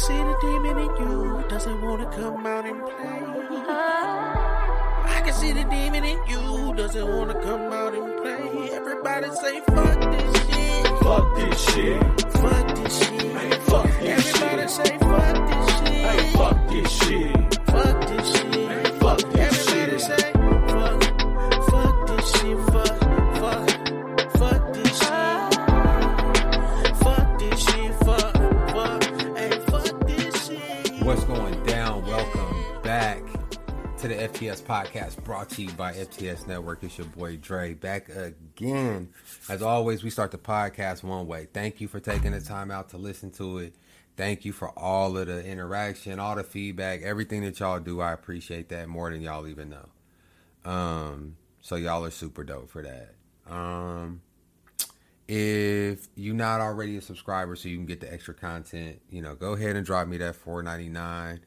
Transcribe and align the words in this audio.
see 0.00 0.16
the 0.16 0.36
demon 0.40 0.78
in 0.78 0.90
you. 1.00 1.44
Doesn't 1.48 1.82
wanna 1.82 2.06
come 2.10 2.46
out 2.46 2.64
and 2.64 2.80
play. 2.84 3.22
I 5.16 5.20
can 5.24 5.34
see 5.34 5.52
the 5.52 5.64
demon 5.64 6.04
in 6.04 6.18
you. 6.26 6.74
Doesn't 6.74 7.08
wanna 7.16 7.34
come 7.42 7.72
out 7.72 7.94
and 7.94 8.16
play. 8.20 8.70
Everybody 8.72 9.30
say 9.42 9.60
fuck 9.60 10.00
this 10.12 10.32
shit. 10.46 10.86
Fuck 11.04 11.36
this 11.36 11.58
shit. 11.74 12.02
Fuck 12.42 12.66
this 12.76 12.98
shit. 12.98 13.34
Man, 13.34 13.60
fuck 13.70 13.86
this 14.00 14.34
Everybody 14.34 14.62
shit. 14.62 14.70
say 14.70 14.98
fuck 14.98 15.36
this 15.50 15.68
shit. 15.78 16.04
Hey, 16.08 16.32
fuck 16.32 16.68
this 16.68 16.90
shit. 17.02 17.39
FTS 34.40 34.62
podcast 34.62 35.22
brought 35.22 35.50
to 35.50 35.62
you 35.62 35.70
by 35.72 35.92
FTS 35.92 36.46
Network. 36.46 36.82
It's 36.82 36.96
your 36.96 37.06
boy 37.08 37.36
Dre 37.36 37.74
back 37.74 38.08
again. 38.08 39.10
As 39.50 39.60
always, 39.60 40.02
we 40.02 40.08
start 40.08 40.30
the 40.30 40.38
podcast 40.38 41.02
one 41.02 41.26
way. 41.26 41.48
Thank 41.52 41.78
you 41.78 41.88
for 41.88 42.00
taking 42.00 42.32
the 42.32 42.40
time 42.40 42.70
out 42.70 42.88
to 42.90 42.96
listen 42.96 43.30
to 43.32 43.58
it. 43.58 43.74
Thank 44.16 44.46
you 44.46 44.54
for 44.54 44.70
all 44.78 45.18
of 45.18 45.26
the 45.26 45.44
interaction, 45.44 46.18
all 46.18 46.36
the 46.36 46.42
feedback, 46.42 47.02
everything 47.02 47.42
that 47.42 47.60
y'all 47.60 47.80
do. 47.80 48.00
I 48.00 48.12
appreciate 48.12 48.70
that 48.70 48.88
more 48.88 49.10
than 49.10 49.20
y'all 49.20 49.46
even 49.46 49.68
know. 49.68 49.90
Um, 50.64 51.36
so 51.60 51.76
y'all 51.76 52.06
are 52.06 52.10
super 52.10 52.42
dope 52.42 52.70
for 52.70 52.82
that. 52.82 53.16
Um, 53.46 54.22
if 55.28 56.08
you're 56.14 56.34
not 56.34 56.62
already 56.62 56.96
a 56.96 57.02
subscriber 57.02 57.56
so 57.56 57.68
you 57.68 57.76
can 57.76 57.84
get 57.84 58.00
the 58.00 58.12
extra 58.12 58.34
content 58.34 59.00
you 59.10 59.22
know 59.22 59.36
go 59.36 59.52
ahead 59.52 59.76
and 59.76 59.86
drop 59.86 60.08
me 60.08 60.16
that 60.16 60.34
4.99 60.34 61.38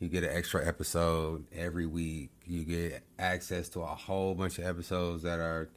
you 0.00 0.08
get 0.08 0.24
an 0.24 0.30
extra 0.34 0.66
episode 0.66 1.44
every 1.54 1.86
week 1.86 2.30
you 2.46 2.64
get 2.64 3.02
access 3.18 3.68
to 3.68 3.80
a 3.80 3.86
whole 3.86 4.34
bunch 4.34 4.58
of 4.58 4.66
episodes 4.66 5.22
that 5.22 5.38
are 5.38 5.68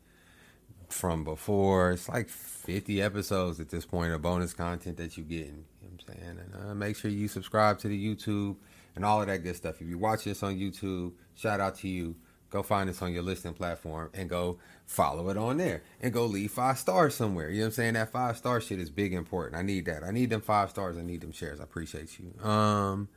from 0.89 1.23
before 1.23 1.91
it's 1.91 2.09
like 2.09 2.29
50 2.29 3.01
episodes 3.01 3.59
at 3.59 3.69
this 3.69 3.85
point 3.85 4.13
of 4.13 4.21
bonus 4.21 4.53
content 4.53 4.97
that 4.97 5.17
you're 5.17 5.25
getting 5.25 5.65
you 5.81 5.87
know 5.87 5.95
what 5.95 6.15
i'm 6.15 6.15
saying 6.15 6.39
and 6.39 6.69
uh, 6.71 6.73
make 6.73 6.95
sure 6.95 7.11
you 7.11 7.27
subscribe 7.27 7.77
to 7.79 7.87
the 7.87 8.15
youtube 8.15 8.55
and 8.95 9.03
all 9.03 9.21
of 9.21 9.27
that 9.27 9.43
good 9.43 9.55
stuff 9.55 9.81
if 9.81 9.87
you 9.87 9.97
watch 9.97 10.23
this 10.23 10.41
on 10.41 10.57
youtube 10.57 11.11
shout 11.35 11.59
out 11.59 11.75
to 11.75 11.87
you 11.87 12.15
go 12.53 12.61
find 12.61 12.87
us 12.87 13.01
on 13.01 13.11
your 13.11 13.23
listening 13.23 13.55
platform 13.55 14.11
and 14.13 14.29
go 14.29 14.59
follow 14.85 15.29
it 15.29 15.37
on 15.37 15.57
there 15.57 15.81
and 15.99 16.13
go 16.13 16.25
leave 16.25 16.51
five 16.51 16.77
stars 16.77 17.15
somewhere. 17.15 17.49
You 17.49 17.57
know 17.57 17.63
what 17.63 17.67
I'm 17.69 17.73
saying? 17.73 17.93
That 17.95 18.11
five 18.11 18.37
star 18.37 18.61
shit 18.61 18.79
is 18.79 18.91
big 18.91 19.11
important. 19.11 19.57
I 19.57 19.63
need 19.63 19.85
that. 19.85 20.03
I 20.03 20.11
need 20.11 20.29
them 20.29 20.41
five 20.41 20.69
stars. 20.69 20.95
I 20.95 21.01
need 21.01 21.21
them 21.21 21.31
shares. 21.31 21.59
I 21.59 21.63
appreciate 21.63 22.19
you. 22.19 22.47
Um 22.47 23.09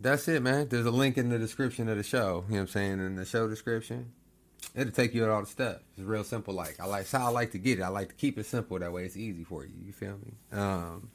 that's 0.00 0.28
it, 0.28 0.42
man. 0.42 0.68
There's 0.68 0.86
a 0.86 0.90
link 0.90 1.18
in 1.18 1.28
the 1.28 1.38
description 1.38 1.88
of 1.88 1.96
the 1.96 2.02
show. 2.02 2.44
You 2.48 2.54
know 2.54 2.56
what 2.56 2.60
I'm 2.60 2.66
saying? 2.68 2.92
In 3.00 3.16
the 3.16 3.24
show 3.24 3.48
description. 3.48 4.12
It'll 4.74 4.92
take 4.92 5.14
you 5.14 5.24
at 5.24 5.30
all 5.30 5.40
the 5.40 5.46
stuff. 5.46 5.78
It's 5.96 6.06
real 6.06 6.24
simple. 6.24 6.54
Like 6.54 6.78
I 6.80 6.86
like 6.86 7.02
it's 7.02 7.12
how 7.12 7.26
I 7.26 7.30
like 7.30 7.52
to 7.52 7.58
get 7.58 7.78
it. 7.78 7.82
I 7.82 7.88
like 7.88 8.08
to 8.08 8.14
keep 8.14 8.38
it 8.38 8.46
simple 8.46 8.78
that 8.78 8.92
way 8.92 9.04
it's 9.04 9.16
easy 9.16 9.44
for 9.44 9.64
you. 9.64 9.72
You 9.84 9.92
feel 9.92 10.18
me? 10.18 10.34
Um 10.52 11.10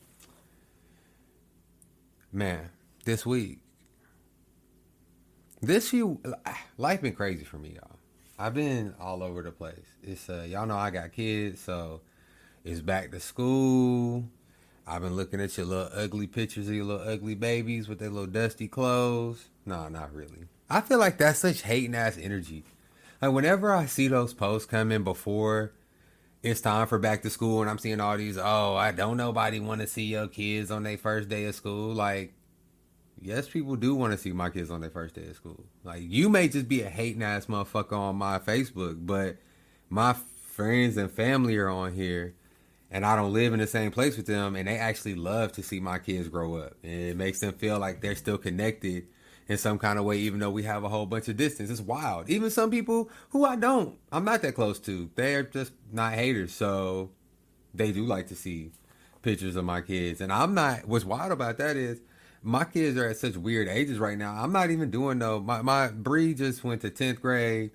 Man, 2.31 2.69
this 3.05 3.25
week 3.25 3.59
this 5.61 5.89
few 5.89 6.19
life 6.77 7.01
been 7.01 7.13
crazy 7.13 7.45
for 7.45 7.57
me, 7.57 7.75
y'all. 7.75 7.97
I've 8.37 8.53
been 8.53 8.95
all 8.99 9.23
over 9.23 9.41
the 9.41 9.51
place. 9.51 9.85
It's 10.03 10.29
uh 10.29 10.45
y'all 10.47 10.65
know 10.65 10.77
I 10.77 10.89
got 10.89 11.13
kids, 11.13 11.61
so 11.61 12.01
it's 12.65 12.81
back 12.81 13.11
to 13.11 13.19
school. 13.19 14.25
I've 14.85 15.01
been 15.01 15.15
looking 15.15 15.39
at 15.39 15.55
your 15.57 15.65
little 15.65 15.89
ugly 15.93 16.27
pictures 16.27 16.67
of 16.67 16.75
your 16.75 16.85
little 16.85 17.07
ugly 17.07 17.35
babies 17.35 17.87
with 17.87 17.99
their 17.99 18.09
little 18.09 18.27
dusty 18.27 18.67
clothes. 18.67 19.45
No, 19.65 19.87
not 19.87 20.13
really. 20.13 20.47
I 20.69 20.81
feel 20.81 20.99
like 20.99 21.17
that's 21.17 21.39
such 21.39 21.61
hating 21.61 21.95
ass 21.95 22.17
energy. 22.19 22.63
Like 23.21 23.31
whenever 23.31 23.73
I 23.73 23.85
see 23.85 24.07
those 24.07 24.33
posts 24.33 24.65
coming 24.65 25.03
before 25.03 25.71
it's 26.41 26.59
time 26.59 26.87
for 26.87 26.99
back 26.99 27.21
to 27.21 27.29
school 27.29 27.61
and 27.61 27.69
I'm 27.69 27.77
seeing 27.77 28.01
all 28.01 28.17
these, 28.17 28.37
oh, 28.37 28.75
I 28.75 28.91
don't 28.91 29.15
nobody 29.15 29.61
want 29.61 29.79
to 29.79 29.87
see 29.87 30.03
your 30.03 30.27
kids 30.27 30.71
on 30.71 30.83
their 30.83 30.97
first 30.97 31.29
day 31.29 31.45
of 31.45 31.55
school. 31.55 31.93
Like 31.93 32.33
yes, 33.23 33.47
people 33.47 33.75
do 33.75 33.95
want 33.95 34.11
to 34.11 34.17
see 34.17 34.31
my 34.31 34.49
kids 34.49 34.69
on 34.69 34.81
their 34.81 34.89
first 34.89 35.15
day 35.15 35.27
of 35.27 35.35
school. 35.35 35.63
Like 35.83 36.03
you 36.05 36.29
may 36.29 36.47
just 36.49 36.67
be 36.67 36.81
a 36.81 36.89
hating 36.89 37.23
ass 37.23 37.45
motherfucker 37.45 37.97
on 37.97 38.17
my 38.17 38.39
Facebook, 38.39 39.05
but 39.05 39.37
my 39.89 40.15
friends 40.41 40.97
and 40.97 41.09
family 41.09 41.57
are 41.57 41.69
on 41.69 41.93
here, 41.93 42.35
and 42.93 43.03
I 43.05 43.15
don't 43.15 43.33
live 43.33 43.53
in 43.53 43.59
the 43.59 43.65
same 43.65 43.91
place 43.91 44.15
with 44.15 44.27
them, 44.27 44.55
and 44.55 44.67
they 44.67 44.77
actually 44.77 45.15
love 45.15 45.51
to 45.53 45.63
see 45.63 45.79
my 45.79 45.97
kids 45.97 46.29
grow 46.29 46.57
up. 46.57 46.75
And 46.83 46.93
it 46.93 47.17
makes 47.17 47.39
them 47.39 47.53
feel 47.53 47.79
like 47.79 48.01
they're 48.01 48.15
still 48.15 48.37
connected 48.37 49.07
in 49.47 49.57
some 49.57 49.79
kind 49.79 49.97
of 49.97 50.05
way, 50.05 50.19
even 50.19 50.39
though 50.39 50.51
we 50.51 50.61
have 50.63 50.83
a 50.83 50.89
whole 50.89 51.07
bunch 51.07 51.27
of 51.27 51.35
distance. 51.35 51.71
It's 51.71 51.81
wild. 51.81 52.29
Even 52.29 52.51
some 52.51 52.69
people 52.69 53.09
who 53.31 53.45
I 53.45 53.55
don't, 53.55 53.97
I'm 54.11 54.23
not 54.23 54.43
that 54.43 54.53
close 54.53 54.79
to, 54.81 55.09
they're 55.15 55.41
just 55.41 55.73
not 55.91 56.13
haters, 56.13 56.53
so 56.53 57.09
they 57.73 57.91
do 57.91 58.05
like 58.05 58.27
to 58.27 58.35
see 58.35 58.69
pictures 59.23 59.55
of 59.55 59.65
my 59.65 59.81
kids, 59.81 60.21
and 60.21 60.31
I'm 60.31 60.53
not. 60.53 60.87
What's 60.87 61.03
wild 61.03 61.31
about 61.31 61.57
that 61.57 61.75
is 61.75 61.99
my 62.43 62.63
kids 62.63 62.95
are 62.97 63.07
at 63.07 63.17
such 63.17 63.37
weird 63.37 63.67
ages 63.69 63.97
right 63.97 64.17
now. 64.17 64.35
I'm 64.35 64.51
not 64.51 64.69
even 64.69 64.91
doing 64.91 65.17
no. 65.17 65.39
My 65.39 65.63
my 65.63 65.87
Bree 65.87 66.35
just 66.35 66.63
went 66.63 66.81
to 66.81 66.91
tenth 66.91 67.21
grade. 67.21 67.71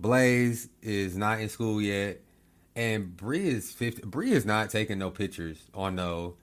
Blaze 0.00 0.68
is 0.82 1.16
not 1.16 1.40
in 1.40 1.48
school 1.48 1.80
yet, 1.80 2.20
and 2.76 3.16
Bree 3.16 3.48
is 3.48 3.72
fifty. 3.72 4.02
Bree 4.02 4.32
is 4.32 4.46
not 4.46 4.70
taking 4.70 4.98
no 4.98 5.10
pictures 5.10 5.58
on 5.74 5.96
no. 5.96 6.36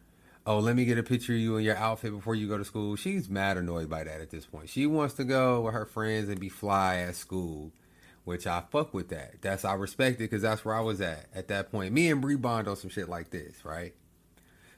Oh, 0.45 0.59
let 0.59 0.75
me 0.75 0.83
get 0.83 0.97
a 0.97 1.03
picture 1.03 1.31
of 1.33 1.39
you 1.39 1.55
in 1.55 1.63
your 1.63 1.77
outfit 1.77 2.11
before 2.11 2.35
you 2.35 2.49
go 2.49 2.57
to 2.57 2.65
school. 2.65 2.97
She's 2.97 3.29
mad 3.29 3.55
annoyed 3.55 3.89
by 3.89 4.03
that 4.03 4.19
at 4.19 4.29
this 4.29 4.45
point. 4.45 4.67
She 4.67 4.85
wants 4.85 5.13
to 5.13 5.23
go 5.23 5.61
with 5.61 5.73
her 5.73 5.85
friends 5.85 6.27
and 6.27 6.37
be 6.37 6.49
fly 6.49 6.97
at 6.97 7.15
school, 7.15 7.71
which 8.25 8.45
I 8.45 8.63
fuck 8.69 8.93
with 8.93 9.07
that. 9.09 9.41
That's 9.41 9.63
I 9.63 9.75
respect 9.75 10.15
it 10.15 10.23
because 10.23 10.41
that's 10.41 10.65
where 10.65 10.75
I 10.75 10.81
was 10.81 10.99
at 10.99 11.27
at 11.33 11.47
that 11.47 11.71
point. 11.71 11.93
Me 11.93 12.09
and 12.11 12.19
Bree 12.19 12.35
bond 12.35 12.67
on 12.67 12.75
some 12.75 12.89
shit 12.89 13.07
like 13.07 13.29
this, 13.29 13.63
right? 13.63 13.93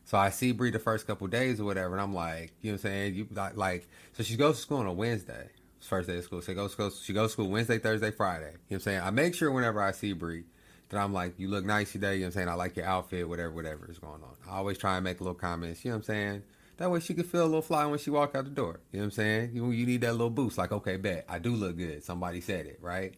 So 0.03 0.19
I 0.19 0.29
see 0.29 0.51
Bree 0.51 0.69
the 0.69 0.77
first 0.77 1.07
couple 1.07 1.25
days 1.25 1.59
or 1.59 1.65
whatever, 1.65 1.95
and 1.95 2.01
I'm 2.01 2.13
like, 2.13 2.53
you 2.61 2.71
know 2.71 2.75
what 2.75 2.85
I'm 2.85 2.91
saying? 2.91 3.15
You 3.15 3.27
like, 3.55 3.87
so 4.13 4.21
she 4.21 4.35
goes 4.35 4.57
to 4.57 4.61
school 4.61 4.77
on 4.77 4.85
a 4.85 4.93
Wednesday. 4.93 5.49
First 5.79 6.09
day 6.09 6.17
of 6.17 6.23
school. 6.23 6.41
So 6.41 6.51
she 6.51 6.55
goes, 6.55 7.03
she 7.03 7.13
goes 7.13 7.29
to 7.29 7.33
school 7.33 7.49
Wednesday, 7.49 7.77
Thursday, 7.77 8.09
Friday. 8.09 8.45
You 8.45 8.51
know 8.51 8.57
what 8.69 8.75
I'm 8.77 8.81
saying? 8.81 9.01
I 9.01 9.11
make 9.11 9.35
sure 9.35 9.51
whenever 9.51 9.79
I 9.79 9.91
see 9.91 10.13
Bree 10.13 10.43
that 10.89 10.99
I'm 10.99 11.13
like, 11.13 11.33
you 11.37 11.47
look 11.47 11.65
nice 11.65 11.91
today, 11.91 12.15
you 12.15 12.19
know 12.21 12.25
what 12.25 12.27
I'm 12.27 12.31
saying? 12.33 12.49
I 12.49 12.53
like 12.53 12.75
your 12.75 12.85
outfit, 12.85 13.27
whatever, 13.27 13.51
whatever 13.51 13.89
is 13.89 13.99
going 13.99 14.21
on. 14.23 14.35
I 14.47 14.57
always 14.57 14.77
try 14.77 14.95
and 14.95 15.03
make 15.03 15.19
little 15.19 15.33
comments, 15.33 15.83
you 15.83 15.91
know 15.91 15.97
what 15.97 15.99
I'm 15.99 16.03
saying? 16.03 16.43
That 16.77 16.91
way 16.91 16.99
she 16.99 17.13
can 17.13 17.23
feel 17.23 17.43
a 17.43 17.45
little 17.45 17.61
fly 17.61 17.85
when 17.85 17.99
she 17.99 18.09
walk 18.09 18.35
out 18.35 18.43
the 18.43 18.51
door. 18.51 18.81
You 18.91 18.99
know 18.99 19.03
what 19.03 19.05
I'm 19.05 19.11
saying? 19.11 19.51
You, 19.53 19.71
you 19.71 19.85
need 19.85 20.01
that 20.01 20.11
little 20.11 20.29
boost, 20.29 20.57
like, 20.57 20.71
okay, 20.71 20.97
bet. 20.97 21.25
I 21.29 21.39
do 21.39 21.51
look 21.51 21.77
good. 21.77 22.03
Somebody 22.03 22.41
said 22.41 22.65
it, 22.65 22.79
right? 22.81 23.13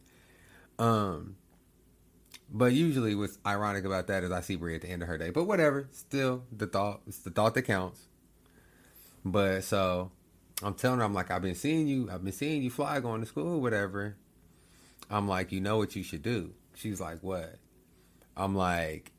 Um 0.79 1.35
but 2.50 2.73
usually, 2.73 3.13
what's 3.13 3.38
ironic 3.45 3.83
about 3.83 4.07
that 4.07 4.23
is 4.23 4.31
I 4.31 4.41
see 4.41 4.56
Bree 4.56 4.75
at 4.75 4.81
the 4.81 4.89
end 4.89 5.01
of 5.01 5.07
her 5.07 5.17
day. 5.17 5.31
But 5.31 5.45
whatever, 5.45 5.89
still 5.91 6.44
the 6.56 6.67
thought. 6.67 7.01
It's 7.06 7.19
the 7.19 7.29
thought 7.29 7.53
that 7.56 7.63
counts. 7.63 8.01
But 9.25 9.63
so 9.63 10.11
I'm 10.63 10.73
telling 10.73 11.00
her, 11.00 11.06
I'm 11.06 11.13
like, 11.13 11.29
I've 11.29 11.41
been 11.41 11.56
seeing 11.56 11.88
you. 11.88 12.09
I've 12.11 12.23
been 12.23 12.33
seeing 12.33 12.61
you 12.61 12.69
fly 12.69 13.00
going 13.00 13.22
to 13.22 13.27
school, 13.27 13.59
whatever. 13.59 14.16
I'm 15.09 15.27
like, 15.27 15.51
you 15.51 15.59
know 15.59 15.77
what 15.77 15.95
you 15.95 16.03
should 16.03 16.23
do. 16.23 16.53
She's 16.77 17.01
like, 17.01 17.23
what? 17.23 17.55
I'm 18.35 18.55
like, 18.55 19.11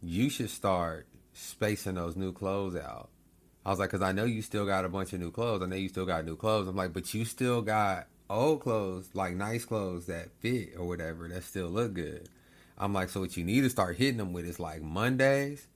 you 0.00 0.30
should 0.30 0.50
start 0.50 1.08
spacing 1.32 1.96
those 1.96 2.14
new 2.14 2.32
clothes 2.32 2.76
out. 2.76 3.10
I 3.66 3.70
was 3.70 3.80
like, 3.80 3.90
because 3.90 4.02
I 4.02 4.12
know 4.12 4.24
you 4.24 4.42
still 4.42 4.64
got 4.64 4.84
a 4.84 4.88
bunch 4.88 5.12
of 5.12 5.18
new 5.18 5.32
clothes. 5.32 5.60
I 5.60 5.66
know 5.66 5.76
you 5.76 5.88
still 5.88 6.06
got 6.06 6.24
new 6.24 6.36
clothes. 6.36 6.68
I'm 6.68 6.76
like, 6.76 6.92
but 6.92 7.12
you 7.12 7.24
still 7.24 7.62
got 7.62 8.06
old 8.30 8.60
clothes, 8.60 9.10
like 9.12 9.34
nice 9.34 9.64
clothes 9.64 10.06
that 10.06 10.30
fit 10.38 10.74
or 10.78 10.86
whatever, 10.86 11.26
that 11.28 11.42
still 11.42 11.68
look 11.68 11.94
good. 11.94 12.28
I'm 12.78 12.94
like, 12.94 13.10
so 13.10 13.20
what 13.20 13.36
you 13.36 13.44
need 13.44 13.62
to 13.62 13.70
start 13.70 13.96
hitting 13.96 14.18
them 14.18 14.32
with 14.32 14.44
is 14.44 14.60
like 14.60 14.80
Mondays. 14.80 15.66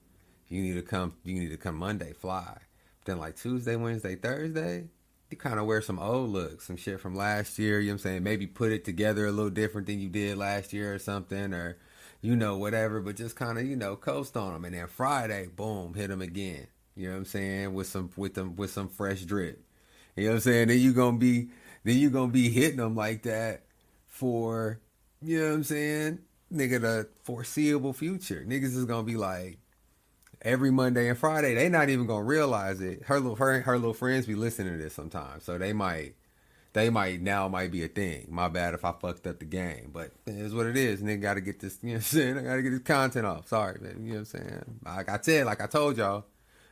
You 0.47 0.61
need 0.61 0.75
to 0.75 0.81
come. 0.81 1.15
You 1.23 1.39
need 1.39 1.49
to 1.49 1.57
come 1.57 1.75
Monday 1.75 2.13
fly. 2.13 2.57
Then 3.03 3.19
like 3.19 3.35
Tuesday, 3.35 3.75
Wednesday, 3.75 4.15
Thursday, 4.15 4.85
you 5.35 5.49
kind 5.49 5.59
of 5.59 5.65
wear 5.65 5.81
some 5.81 5.99
old 5.99 6.29
looks, 6.29 6.65
some 6.65 6.77
shit 6.77 7.01
from 7.01 7.13
last 7.15 7.59
year. 7.59 7.79
You 7.79 7.87
know 7.87 7.93
what 7.93 7.93
I'm 7.93 7.99
saying? 7.99 8.23
Maybe 8.23 8.47
put 8.47 8.71
it 8.71 8.85
together 8.85 9.25
a 9.25 9.31
little 9.31 9.49
different 9.49 9.87
than 9.87 9.99
you 9.99 10.07
did 10.07 10.37
last 10.37 10.71
year 10.71 10.93
or 10.93 10.99
something, 10.99 11.53
or 11.53 11.77
you 12.21 12.35
know 12.35 12.57
whatever. 12.57 13.01
But 13.01 13.17
just 13.17 13.35
kind 13.35 13.57
of 13.57 13.65
you 13.65 13.75
know 13.75 13.97
coast 13.97 14.37
on 14.37 14.53
them, 14.53 14.65
and 14.65 14.73
then 14.73 14.87
Friday, 14.87 15.47
boom, 15.53 15.93
hit 15.93 16.07
them 16.07 16.21
again. 16.21 16.67
You 16.95 17.07
know 17.07 17.13
what 17.13 17.19
I'm 17.19 17.25
saying? 17.25 17.73
With 17.73 17.87
some 17.87 18.09
with 18.15 18.35
them 18.35 18.55
with 18.55 18.71
some 18.71 18.87
fresh 18.87 19.23
drip. 19.23 19.61
You 20.15 20.23
know 20.23 20.29
what 20.29 20.35
I'm 20.35 20.41
saying? 20.41 20.67
Then 20.69 20.79
you 20.79 20.93
gonna 20.93 21.17
be 21.17 21.49
then 21.83 21.97
you 21.97 22.09
gonna 22.09 22.31
be 22.31 22.49
hitting 22.49 22.77
them 22.77 22.95
like 22.95 23.23
that 23.23 23.63
for 24.07 24.79
you 25.21 25.39
know 25.39 25.49
what 25.49 25.55
I'm 25.55 25.63
saying? 25.63 26.19
nigga 26.53 26.79
the 26.79 27.07
foreseeable 27.23 27.93
future. 27.93 28.45
Niggas 28.47 28.75
is 28.75 28.85
gonna 28.85 29.03
be 29.03 29.17
like 29.17 29.59
every 30.41 30.71
Monday 30.71 31.09
and 31.09 31.17
Friday. 31.17 31.55
They 31.55 31.69
not 31.69 31.89
even 31.89 32.07
gonna 32.07 32.23
realize 32.23 32.81
it. 32.81 33.03
Her 33.03 33.19
little 33.19 33.35
her, 33.35 33.61
her 33.61 33.77
little 33.77 33.93
friends 33.93 34.25
be 34.25 34.35
listening 34.35 34.73
to 34.73 34.83
this 34.83 34.93
sometimes, 34.93 35.43
so 35.43 35.57
they 35.57 35.73
might 35.73 36.15
they 36.73 36.89
might 36.89 37.21
now 37.21 37.47
might 37.47 37.71
be 37.71 37.83
a 37.83 37.87
thing. 37.87 38.27
My 38.29 38.49
bad 38.49 38.73
if 38.73 38.83
I 38.83 38.91
fucked 38.91 39.25
up 39.27 39.39
the 39.39 39.45
game, 39.45 39.91
but 39.93 40.11
it 40.25 40.35
is 40.35 40.53
what 40.53 40.65
it 40.65 40.75
is. 40.75 41.01
Nigga 41.01 41.21
got 41.21 41.33
to 41.35 41.41
get 41.41 41.61
this. 41.61 41.79
You 41.81 41.89
know 41.89 41.93
what 41.93 41.97
I'm 41.97 42.01
saying? 42.03 42.37
I 42.37 42.41
got 42.41 42.55
to 42.57 42.61
get 42.61 42.69
this 42.71 42.81
content 42.81 43.25
off. 43.25 43.47
Sorry, 43.47 43.79
man. 43.79 44.03
You 44.03 44.13
know 44.13 44.19
what 44.19 44.19
I'm 44.19 44.25
saying? 44.25 44.79
Like 44.85 45.09
I 45.09 45.19
said, 45.21 45.45
like 45.45 45.61
I 45.61 45.67
told 45.67 45.97
y'all, 45.97 46.25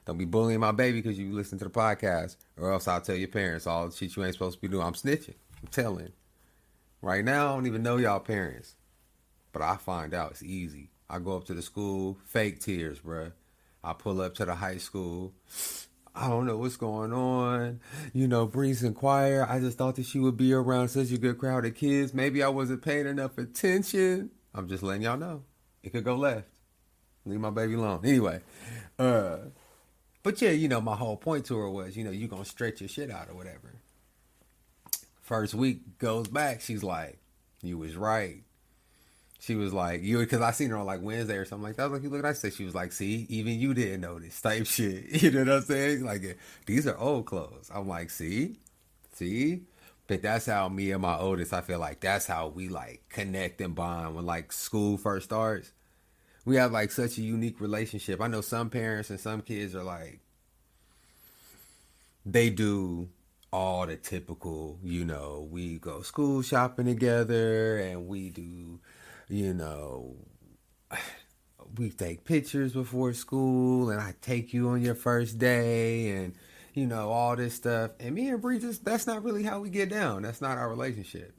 Don't 0.06 0.18
be 0.18 0.26
bullying 0.26 0.60
my 0.60 0.74
baby 0.74 1.02
because 1.02 1.18
you 1.18 1.32
listen 1.32 1.58
to 1.60 1.64
the 1.64 1.72
podcast, 1.72 2.36
or 2.58 2.74
else 2.74 2.88
I'll 2.88 3.00
tell 3.00 3.16
your 3.16 3.30
parents 3.30 3.66
all 3.66 3.88
the 3.88 3.96
shit 3.96 4.16
you 4.16 4.26
ain't 4.26 4.34
supposed 4.34 4.58
to 4.58 4.62
be 4.62 4.68
doing. 4.68 4.86
I'm 4.86 4.94
snitching. 4.94 5.36
I'm 5.62 5.70
telling. 5.72 6.12
Right 7.02 7.24
now, 7.24 7.52
I 7.52 7.56
don't 7.56 7.68
even 7.68 7.84
know 7.84 7.98
y'all 7.98 8.20
parents, 8.20 8.76
but 9.54 9.62
I 9.62 9.78
find 9.78 10.14
out 10.14 10.32
it's 10.32 10.44
easy. 10.44 10.90
I 11.10 11.20
go 11.20 11.38
up 11.38 11.46
to 11.46 11.54
the 11.54 11.62
school, 11.62 12.18
fake 12.26 12.60
tears, 12.60 13.00
bruh. 13.00 13.32
I 13.84 13.94
pull 13.94 14.22
up 14.22 14.36
to 14.36 14.46
the 14.46 14.56
high 14.56 14.78
school. 14.78 15.34
I 16.16 16.28
don't 16.30 16.46
know 16.46 16.58
what's 16.58 16.78
going 16.78 17.12
on. 17.12 17.80
You 18.14 18.28
know, 18.28 18.46
Bree's 18.46 18.84
and 18.84 18.96
Choir. 18.96 19.48
I 19.50 19.60
just 19.60 19.78
thought 19.78 19.96
that 19.96 20.06
she 20.06 20.20
would 20.20 20.38
be 20.38 20.54
around 20.54 20.90
such 20.90 21.12
a 21.12 21.18
good 21.18 21.40
crowd 21.40 21.66
of 21.66 21.76
kids. 21.76 22.14
Maybe 22.14 22.44
I 22.44 22.50
wasn't 22.50 22.84
paying 22.84 23.08
enough 23.08 23.38
attention. 23.38 24.30
I'm 24.54 24.68
just 24.68 24.84
letting 24.84 25.02
y'all 25.02 25.18
know. 25.18 25.44
It 25.82 25.92
could 25.92 26.04
go 26.04 26.16
left. 26.16 26.48
Leave 27.26 27.40
my 27.40 27.50
baby 27.50 27.74
alone. 27.74 28.02
Anyway, 28.04 28.42
uh, 29.00 29.38
but 30.22 30.42
yeah, 30.42 30.52
you 30.52 30.68
know, 30.68 30.82
my 30.82 30.96
whole 30.96 31.18
point 31.18 31.46
to 31.48 31.58
her 31.58 31.70
was, 31.70 31.98
you 31.98 32.04
know, 32.04 32.12
you 32.12 32.28
gonna 32.28 32.46
stretch 32.46 32.82
your 32.82 32.90
shit 32.90 33.10
out 33.10 33.30
or 33.30 33.36
whatever. 33.36 33.76
First 35.22 35.54
week 35.54 35.98
goes 36.00 36.28
back, 36.28 36.62
she's 36.62 36.84
like, 36.84 37.18
you 37.62 37.78
was 37.78 37.96
right. 37.96 38.44
She 39.44 39.56
was 39.56 39.74
like, 39.74 40.04
you 40.04 40.20
because 40.20 40.40
I 40.40 40.52
seen 40.52 40.70
her 40.70 40.78
on 40.78 40.86
like 40.86 41.02
Wednesday 41.02 41.36
or 41.36 41.44
something 41.44 41.66
like 41.66 41.76
that. 41.76 41.84
I 41.84 41.88
was 41.88 41.94
like, 41.94 42.04
you 42.04 42.10
look 42.10 42.20
at 42.20 42.30
I 42.30 42.32
said 42.32 42.54
she 42.54 42.64
was 42.64 42.74
like, 42.74 42.94
see, 42.94 43.26
even 43.28 43.60
you 43.60 43.74
didn't 43.74 44.00
notice 44.00 44.40
type 44.40 44.66
shit. 44.66 45.04
You 45.22 45.32
know 45.32 45.40
what 45.40 45.50
I'm 45.50 45.62
saying? 45.64 46.06
Like 46.06 46.38
these 46.66 46.88
are 46.88 46.98
old 46.98 47.26
clothes. 47.26 47.70
I'm 47.74 47.86
like, 47.86 48.10
see, 48.10 48.56
see. 49.12 49.64
But 50.08 50.22
that's 50.22 50.46
how 50.46 50.70
me 50.70 50.92
and 50.92 51.02
my 51.02 51.18
oldest, 51.18 51.52
I 51.52 51.60
feel 51.60 51.80
like 51.80 52.00
that's 52.00 52.26
how 52.26 52.48
we 52.48 52.70
like 52.70 53.02
connect 53.10 53.60
and 53.60 53.76
bond 53.76 54.16
when 54.16 54.26
like 54.26 54.54
school 54.54 54.98
first 54.98 55.26
starts. 55.26 55.74
We 56.46 56.56
have 56.56 56.72
like 56.72 56.92
such 56.92 57.18
a 57.18 57.22
unique 57.22 57.60
relationship. 57.60 58.22
I 58.22 58.28
know 58.28 58.40
some 58.40 58.70
parents 58.70 59.10
and 59.10 59.20
some 59.20 59.42
kids 59.42 59.76
are 59.76 59.84
like 59.84 60.22
they 62.26 62.50
do 62.50 63.10
all 63.52 63.86
the 63.86 63.98
typical, 63.98 64.80
you 64.82 65.04
know, 65.04 65.46
we 65.52 65.80
go 65.80 66.02
school 66.02 66.42
shopping 66.42 66.86
together 66.86 67.78
and 67.78 68.08
we 68.08 68.30
do, 68.30 68.80
you 69.28 69.54
know, 69.54 70.16
we 71.78 71.90
take 71.90 72.24
pictures 72.24 72.74
before 72.74 73.14
school 73.14 73.90
and 73.90 74.00
I 74.00 74.14
take 74.22 74.54
you 74.54 74.70
on 74.70 74.82
your 74.82 74.96
first 74.96 75.40
day 75.40 76.12
and 76.12 76.36
you 76.74 76.86
know 76.86 77.10
all 77.10 77.36
this 77.36 77.56
stuff. 77.56 77.92
And 78.00 78.16
me 78.16 78.30
and 78.30 78.42
Bree 78.42 78.60
just 78.60 78.86
that's 78.86 79.08
not 79.08 79.24
really 79.24 79.44
how 79.44 79.60
we 79.60 79.70
get 79.70 79.90
down. 79.90 80.24
That's 80.24 80.42
not 80.42 80.58
our 80.58 80.70
relationship. 80.70 81.36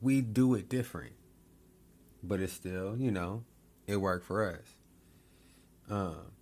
We 0.00 0.20
do 0.20 0.54
it 0.54 0.68
different. 0.68 1.12
But 2.22 2.40
it's 2.40 2.52
still, 2.52 2.96
you 2.96 3.10
know, 3.10 3.44
it 3.86 3.96
worked 3.96 4.26
for 4.26 4.44
us. 4.44 4.64
Um 5.88 6.32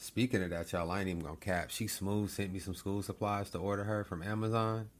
Speaking 0.00 0.44
of 0.44 0.50
that, 0.50 0.70
y'all, 0.70 0.92
I 0.92 1.00
ain't 1.00 1.08
even 1.08 1.22
gonna 1.22 1.36
cap. 1.36 1.70
She 1.70 1.88
smooth 1.88 2.30
sent 2.30 2.52
me 2.52 2.60
some 2.60 2.74
school 2.74 3.02
supplies 3.02 3.50
to 3.50 3.58
order 3.58 3.82
her 3.82 4.04
from 4.04 4.22
Amazon. 4.22 4.90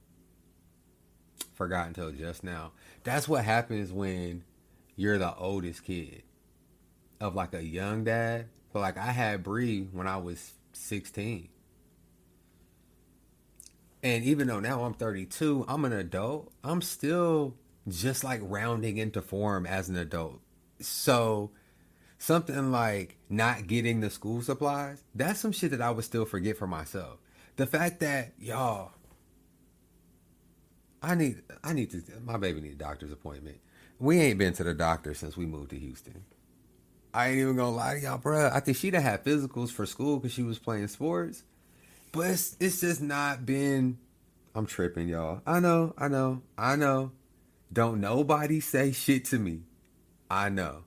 Forgot 1.54 1.86
until 1.86 2.10
just 2.10 2.42
now. 2.42 2.72
That's 3.04 3.28
what 3.28 3.44
happens 3.44 3.92
when 3.92 4.42
you're 4.98 5.16
the 5.16 5.32
oldest 5.36 5.84
kid 5.84 6.24
of 7.20 7.36
like 7.36 7.54
a 7.54 7.62
young 7.62 8.02
dad. 8.02 8.46
But 8.72 8.80
like 8.80 8.98
I 8.98 9.12
had 9.12 9.44
Bree 9.44 9.88
when 9.92 10.08
I 10.08 10.16
was 10.16 10.54
16. 10.72 11.48
And 14.02 14.24
even 14.24 14.48
though 14.48 14.58
now 14.58 14.82
I'm 14.82 14.94
32, 14.94 15.64
I'm 15.68 15.84
an 15.84 15.92
adult, 15.92 16.52
I'm 16.64 16.82
still 16.82 17.54
just 17.86 18.24
like 18.24 18.40
rounding 18.42 18.98
into 18.98 19.22
form 19.22 19.66
as 19.66 19.88
an 19.88 19.96
adult. 19.96 20.40
So 20.80 21.52
something 22.18 22.72
like 22.72 23.18
not 23.30 23.68
getting 23.68 24.00
the 24.00 24.10
school 24.10 24.42
supplies, 24.42 25.04
that's 25.14 25.38
some 25.38 25.52
shit 25.52 25.70
that 25.70 25.80
I 25.80 25.92
would 25.92 26.04
still 26.04 26.24
forget 26.24 26.56
for 26.56 26.66
myself. 26.66 27.18
The 27.54 27.66
fact 27.66 28.00
that 28.00 28.32
y'all 28.40 28.90
I 31.00 31.14
need 31.14 31.42
I 31.62 31.72
need 31.72 31.90
to 31.90 32.02
my 32.24 32.36
baby 32.36 32.60
need 32.60 32.72
a 32.72 32.74
doctor's 32.74 33.12
appointment. 33.12 33.58
We 33.98 34.20
ain't 34.20 34.38
been 34.38 34.52
to 34.54 34.64
the 34.64 34.74
doctor 34.74 35.14
since 35.14 35.36
we 35.36 35.46
moved 35.46 35.70
to 35.70 35.78
Houston. 35.78 36.24
I 37.12 37.28
ain't 37.28 37.38
even 37.38 37.56
gonna 37.56 37.74
lie 37.74 37.94
to 37.94 38.00
y'all, 38.00 38.18
bruh. 38.18 38.52
I 38.52 38.60
think 38.60 38.76
she'd 38.76 38.94
have 38.94 39.02
had 39.02 39.24
physicals 39.24 39.70
for 39.70 39.86
school 39.86 40.18
because 40.18 40.32
she 40.32 40.42
was 40.42 40.58
playing 40.58 40.88
sports. 40.88 41.42
But 42.12 42.30
it's, 42.30 42.56
it's 42.60 42.80
just 42.80 43.02
not 43.02 43.44
been 43.44 43.98
I'm 44.58 44.66
tripping, 44.66 45.08
y'all. 45.08 45.40
I 45.46 45.60
know, 45.60 45.94
I 45.96 46.08
know, 46.08 46.42
I 46.56 46.74
know. 46.74 47.12
Don't 47.72 48.00
nobody 48.00 48.58
say 48.58 48.90
shit 48.90 49.24
to 49.26 49.38
me. 49.38 49.62
I 50.28 50.48
know. 50.48 50.84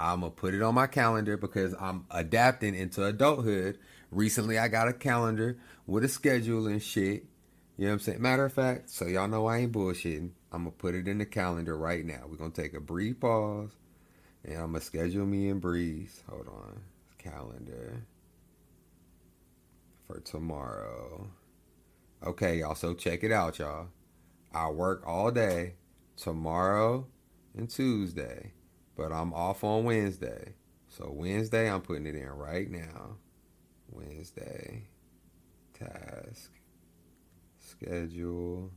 I'm 0.00 0.20
gonna 0.20 0.32
put 0.32 0.54
it 0.54 0.62
on 0.62 0.74
my 0.74 0.88
calendar 0.88 1.36
because 1.36 1.74
I'm 1.78 2.06
adapting 2.10 2.74
into 2.74 3.04
adulthood. 3.04 3.78
Recently, 4.10 4.58
I 4.58 4.66
got 4.66 4.88
a 4.88 4.92
calendar 4.92 5.58
with 5.86 6.02
a 6.02 6.08
schedule 6.08 6.66
and 6.66 6.82
shit. 6.82 7.26
You 7.76 7.84
know 7.84 7.90
what 7.90 7.92
I'm 7.92 7.98
saying? 8.00 8.22
Matter 8.22 8.46
of 8.46 8.52
fact, 8.52 8.90
so 8.90 9.06
y'all 9.06 9.28
know 9.28 9.46
I 9.46 9.58
ain't 9.58 9.72
bullshitting. 9.72 10.30
I'm 10.52 10.64
gonna 10.64 10.70
put 10.72 10.94
it 10.94 11.08
in 11.08 11.18
the 11.18 11.26
calendar 11.26 11.76
right 11.76 12.04
now. 12.04 12.22
We're 12.28 12.36
gonna 12.36 12.50
take 12.50 12.74
a 12.74 12.80
brief 12.80 13.20
pause, 13.20 13.70
and 14.44 14.54
I'm 14.54 14.72
gonna 14.72 14.80
schedule 14.80 15.26
me 15.26 15.48
and 15.48 15.60
Breeze. 15.60 16.22
Hold 16.28 16.48
on, 16.48 16.80
calendar 17.18 18.02
for 20.06 20.20
tomorrow. 20.20 21.28
Okay, 22.24 22.60
y'all. 22.60 22.74
So 22.74 22.94
check 22.94 23.22
it 23.22 23.32
out, 23.32 23.58
y'all. 23.58 23.88
I 24.52 24.70
work 24.70 25.02
all 25.06 25.30
day 25.30 25.74
tomorrow 26.16 27.06
and 27.54 27.68
Tuesday 27.68 28.52
but 28.98 29.12
I'm 29.12 29.32
off 29.32 29.62
on 29.62 29.84
Wednesday. 29.84 30.54
So 30.88 31.10
Wednesday, 31.14 31.70
I'm 31.70 31.80
putting 31.80 32.06
it 32.06 32.16
in 32.16 32.28
right 32.28 32.68
now. 32.68 33.16
Wednesday, 33.90 34.88
task, 35.72 36.50
schedule, 37.60 38.72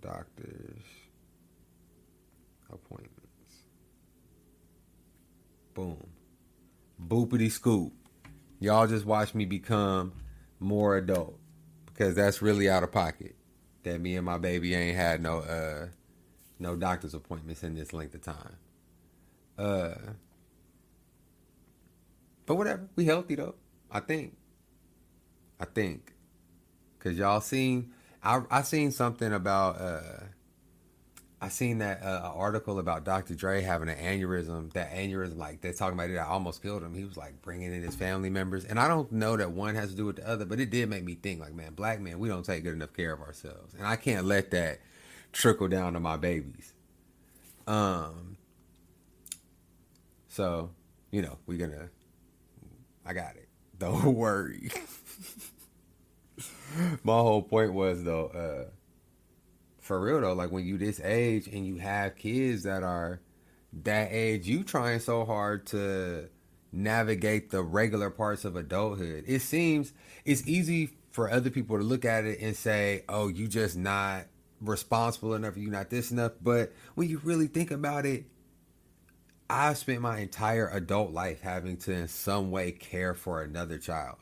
doctors, 0.00 0.82
appointments. 2.72 3.16
Boom. 5.74 6.06
Boopity 7.02 7.50
scoop. 7.50 7.92
Y'all 8.58 8.86
just 8.86 9.06
watch 9.06 9.34
me 9.34 9.44
become 9.44 10.12
more 10.58 10.96
adult 10.96 11.38
because 11.86 12.14
that's 12.14 12.42
really 12.42 12.68
out 12.68 12.82
of 12.82 12.92
pocket. 12.92 13.34
That 13.82 14.00
me 14.00 14.16
and 14.16 14.26
my 14.26 14.36
baby 14.36 14.74
ain't 14.74 14.96
had 14.96 15.22
no 15.22 15.38
uh 15.38 15.86
no 16.58 16.76
doctor's 16.76 17.14
appointments 17.14 17.62
in 17.62 17.74
this 17.74 17.92
length 17.92 18.14
of 18.14 18.22
time. 18.22 18.56
Uh, 19.56 19.94
but 22.46 22.56
whatever, 22.56 22.88
we 22.96 23.06
healthy 23.06 23.34
though. 23.34 23.54
I 23.90 24.00
think. 24.00 24.36
I 25.58 25.66
think, 25.66 26.14
cause 27.00 27.18
y'all 27.18 27.42
seen, 27.42 27.92
I 28.22 28.42
I 28.50 28.62
seen 28.62 28.90
something 28.92 29.32
about. 29.32 29.80
uh 29.80 30.00
I 31.42 31.48
seen 31.48 31.78
that 31.78 32.02
uh, 32.02 32.32
article 32.34 32.78
about 32.78 33.04
Dr. 33.04 33.34
Dre 33.34 33.62
having 33.62 33.88
an 33.88 33.96
aneurysm. 33.96 34.72
That 34.74 34.92
aneurysm, 34.92 35.38
like 35.38 35.62
they're 35.62 35.72
talking 35.72 35.94
about 35.94 36.10
it, 36.10 36.18
I 36.18 36.26
almost 36.26 36.62
killed 36.62 36.82
him. 36.82 36.94
He 36.94 37.04
was 37.04 37.16
like 37.16 37.40
bringing 37.40 37.72
in 37.72 37.82
his 37.82 37.94
family 37.94 38.28
members, 38.28 38.66
and 38.66 38.78
I 38.78 38.86
don't 38.88 39.10
know 39.10 39.38
that 39.38 39.52
one 39.52 39.74
has 39.74 39.90
to 39.90 39.96
do 39.96 40.04
with 40.04 40.16
the 40.16 40.28
other, 40.28 40.44
but 40.44 40.60
it 40.60 40.68
did 40.68 40.90
make 40.90 41.02
me 41.02 41.14
think, 41.14 41.40
like, 41.40 41.54
man, 41.54 41.72
black 41.72 41.98
men, 41.98 42.18
we 42.18 42.28
don't 42.28 42.44
take 42.44 42.62
good 42.62 42.74
enough 42.74 42.92
care 42.92 43.14
of 43.14 43.22
ourselves, 43.22 43.72
and 43.72 43.86
I 43.86 43.96
can't 43.96 44.26
let 44.26 44.50
that 44.50 44.80
trickle 45.32 45.68
down 45.68 45.94
to 45.94 46.00
my 46.00 46.18
babies. 46.18 46.74
Um, 47.66 48.36
so, 50.28 50.70
you 51.10 51.22
know, 51.22 51.38
we're 51.46 51.58
gonna. 51.58 51.88
I 53.06 53.14
got 53.14 53.36
it. 53.36 53.48
Don't 53.78 54.14
worry. 54.14 54.70
My 57.04 57.18
whole 57.18 57.42
point 57.42 57.72
was 57.72 58.04
though, 58.04 58.26
uh, 58.26 58.70
for 59.80 60.00
real 60.00 60.20
though, 60.20 60.32
like 60.32 60.50
when 60.50 60.64
you 60.64 60.78
this 60.78 61.00
age 61.00 61.46
and 61.46 61.66
you 61.66 61.76
have 61.76 62.16
kids 62.16 62.64
that 62.64 62.82
are 62.82 63.20
that 63.82 64.08
age, 64.10 64.46
you 64.46 64.64
trying 64.64 65.00
so 65.00 65.24
hard 65.24 65.66
to 65.68 66.28
navigate 66.72 67.50
the 67.50 67.62
regular 67.62 68.10
parts 68.10 68.44
of 68.44 68.56
adulthood. 68.56 69.24
It 69.26 69.40
seems 69.40 69.92
it's 70.24 70.46
easy 70.46 70.90
for 71.10 71.30
other 71.30 71.50
people 71.50 71.76
to 71.78 71.84
look 71.84 72.04
at 72.04 72.24
it 72.24 72.40
and 72.40 72.56
say, 72.56 73.04
"Oh, 73.08 73.28
you 73.28 73.48
just 73.48 73.76
not 73.76 74.26
responsible 74.60 75.34
enough, 75.34 75.56
you 75.56 75.70
not 75.70 75.90
this 75.90 76.10
enough." 76.10 76.32
But 76.42 76.72
when 76.94 77.08
you 77.08 77.20
really 77.24 77.48
think 77.48 77.70
about 77.70 78.06
it, 78.06 78.26
I've 79.48 79.78
spent 79.78 80.00
my 80.00 80.18
entire 80.20 80.68
adult 80.68 81.12
life 81.12 81.40
having 81.40 81.76
to, 81.78 81.92
in 81.92 82.08
some 82.08 82.50
way, 82.52 82.70
care 82.72 83.14
for 83.14 83.42
another 83.42 83.78
child 83.78 84.18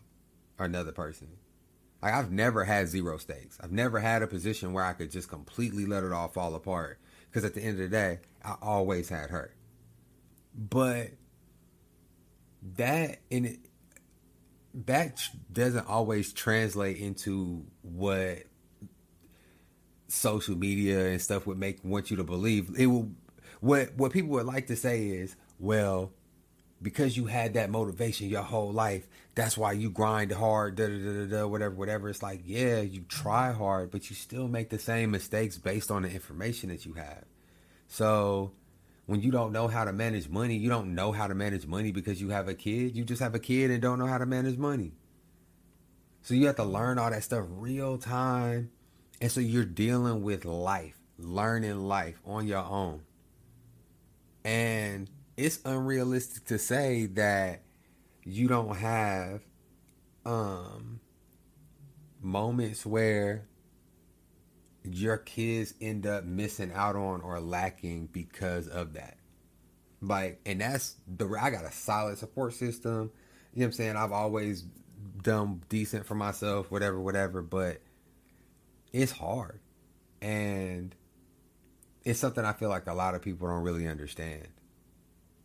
or 0.59 0.65
another 0.67 0.93
person. 0.93 1.38
Like 2.03 2.15
I've 2.15 2.31
never 2.31 2.65
had 2.65 2.89
zero 2.89 3.19
stakes. 3.19 3.59
I've 3.61 3.73
never 3.73 3.99
had 3.99 4.23
a 4.23 4.27
position 4.27 4.73
where 4.73 4.85
I 4.85 4.93
could 4.93 5.11
just 5.11 5.29
completely 5.29 5.85
let 5.85 6.05
it 6.05 6.13
all 6.13 6.29
fall 6.29 6.55
apart. 6.55 6.99
Because 7.29 7.45
at 7.45 7.55
the 7.55 7.61
end 7.61 7.73
of 7.73 7.79
the 7.79 7.89
day, 7.89 8.21
I 8.45 8.57
always 8.63 9.09
had 9.09 9.31
her. 9.31 9.55
But 10.55 11.11
that 12.77 13.19
in 13.31 13.45
it, 13.45 13.59
that 14.87 15.21
doesn't 15.53 15.89
always 15.89 16.33
translate 16.33 16.99
into 16.99 17.65
what 17.83 18.45
social 20.09 20.57
media 20.57 21.07
and 21.09 21.21
stuff 21.21 21.47
would 21.47 21.59
make 21.59 21.85
want 21.85 22.11
you 22.11 22.17
to 22.17 22.25
believe. 22.25 22.71
It 22.79 22.87
will 22.87 23.11
what 23.61 23.95
what 23.97 24.13
people 24.13 24.31
would 24.31 24.47
like 24.47 24.69
to 24.69 24.77
say 24.77 25.09
is, 25.09 25.37
well, 25.59 26.13
because 26.81 27.17
you 27.17 27.27
had 27.27 27.55
that 27.55 27.71
motivation 27.71 28.29
your 28.29 28.43
whole 28.43 28.73
life, 28.73 29.07
that's 29.35 29.59
why 29.59 29.73
you 29.73 29.91
grind 29.91 30.33
hard, 30.33 30.77
da 30.77 30.87
da 30.87 30.97
da 30.97 31.27
da 31.27 31.47
whatever, 31.47 31.75
whatever. 31.75 32.09
It's 32.09 32.23
like, 32.23 32.43
yeah, 32.45 32.81
you 32.81 33.03
try 33.03 33.53
hard, 33.53 33.91
but 33.91 34.11
you 34.11 34.17
still 34.17 34.49
make 34.49 34.71
the 34.71 34.79
same 34.79 35.11
mistakes 35.11 35.59
based 35.59 35.91
on 35.91 36.03
the 36.03 36.11
information 36.11 36.69
that 36.69 36.87
you 36.87 36.95
have. 36.95 37.25
So 37.89 38.53
when 39.07 39.23
you 39.23 39.31
don't 39.31 39.53
know 39.53 39.69
how 39.69 39.85
to 39.85 39.93
manage 39.93 40.29
money, 40.29 40.57
you 40.57 40.69
don't 40.69 40.95
know 40.95 41.13
how 41.13 41.27
to 41.27 41.35
manage 41.35 41.67
money 41.67 41.93
because 41.93 42.21
you 42.21 42.29
have 42.31 42.49
a 42.49 42.55
kid. 42.55 42.97
You 42.97 43.05
just 43.05 43.23
have 43.23 43.35
a 43.35 43.39
kid 43.39 43.71
and 43.71 43.81
don't 43.81 43.99
know 43.99 44.07
how 44.07 44.19
to 44.19 44.27
manage 44.27 44.59
money. 44.59 44.93
So 46.23 46.35
you 46.35 46.47
have 46.47 46.57
to 46.57 46.65
learn 46.65 46.99
all 46.99 47.11
that 47.11 47.25
stuff 47.25 47.47
real 47.49 47.97
time. 47.99 48.71
And 49.21 49.33
so 49.33 49.41
you're 49.41 49.65
dealing 49.65 50.23
with 50.23 50.45
life, 50.45 50.97
learning 51.19 51.81
life 51.81 52.21
on 52.25 52.47
your 52.47 52.63
own. 52.63 53.03
And 54.45 55.11
it's 55.39 55.61
unrealistic 55.65 56.45
to 56.47 56.59
say 56.59 57.07
that 57.07 57.63
you 58.25 58.49
don't 58.49 58.77
have 58.77 59.41
um 60.27 61.01
moments 62.21 62.85
where 62.85 63.47
your 64.83 65.17
kids 65.17 65.75
end 65.81 66.07
up 66.07 66.25
missing 66.25 66.73
out 66.75 66.97
on 66.97 67.21
or 67.21 67.39
lacking 67.39 68.09
because 68.13 68.67
of 68.67 68.95
that. 68.95 69.17
Like, 70.03 70.41
and 70.45 70.61
that's 70.61 70.97
the 71.07 71.29
I 71.41 71.51
got 71.51 71.65
a 71.65 71.73
solid 71.73 72.19
support 72.19 72.55
system. 72.55 73.13
You 73.55 73.61
know 73.61 73.63
what 73.63 73.65
I'm 73.67 73.73
saying? 73.73 73.97
I've 73.97 74.13
always 74.13 74.65
done 75.23 75.63
decent 75.69 76.05
for 76.05 76.17
myself, 76.17 76.71
whatever, 76.71 77.01
whatever, 77.01 77.43
but 77.43 77.81
it's 78.93 79.13
hard. 79.13 79.61
And 80.21 80.97
it's 82.05 82.19
something 82.19 82.45
I 82.45 82.55
feel 82.55 82.71
like 82.71 82.89
a 82.89 82.95
lot 82.95 83.15
of 83.15 83.23
people 83.23 83.47
don't 83.47 83.63
really 83.63 83.87
understand. 83.87 84.49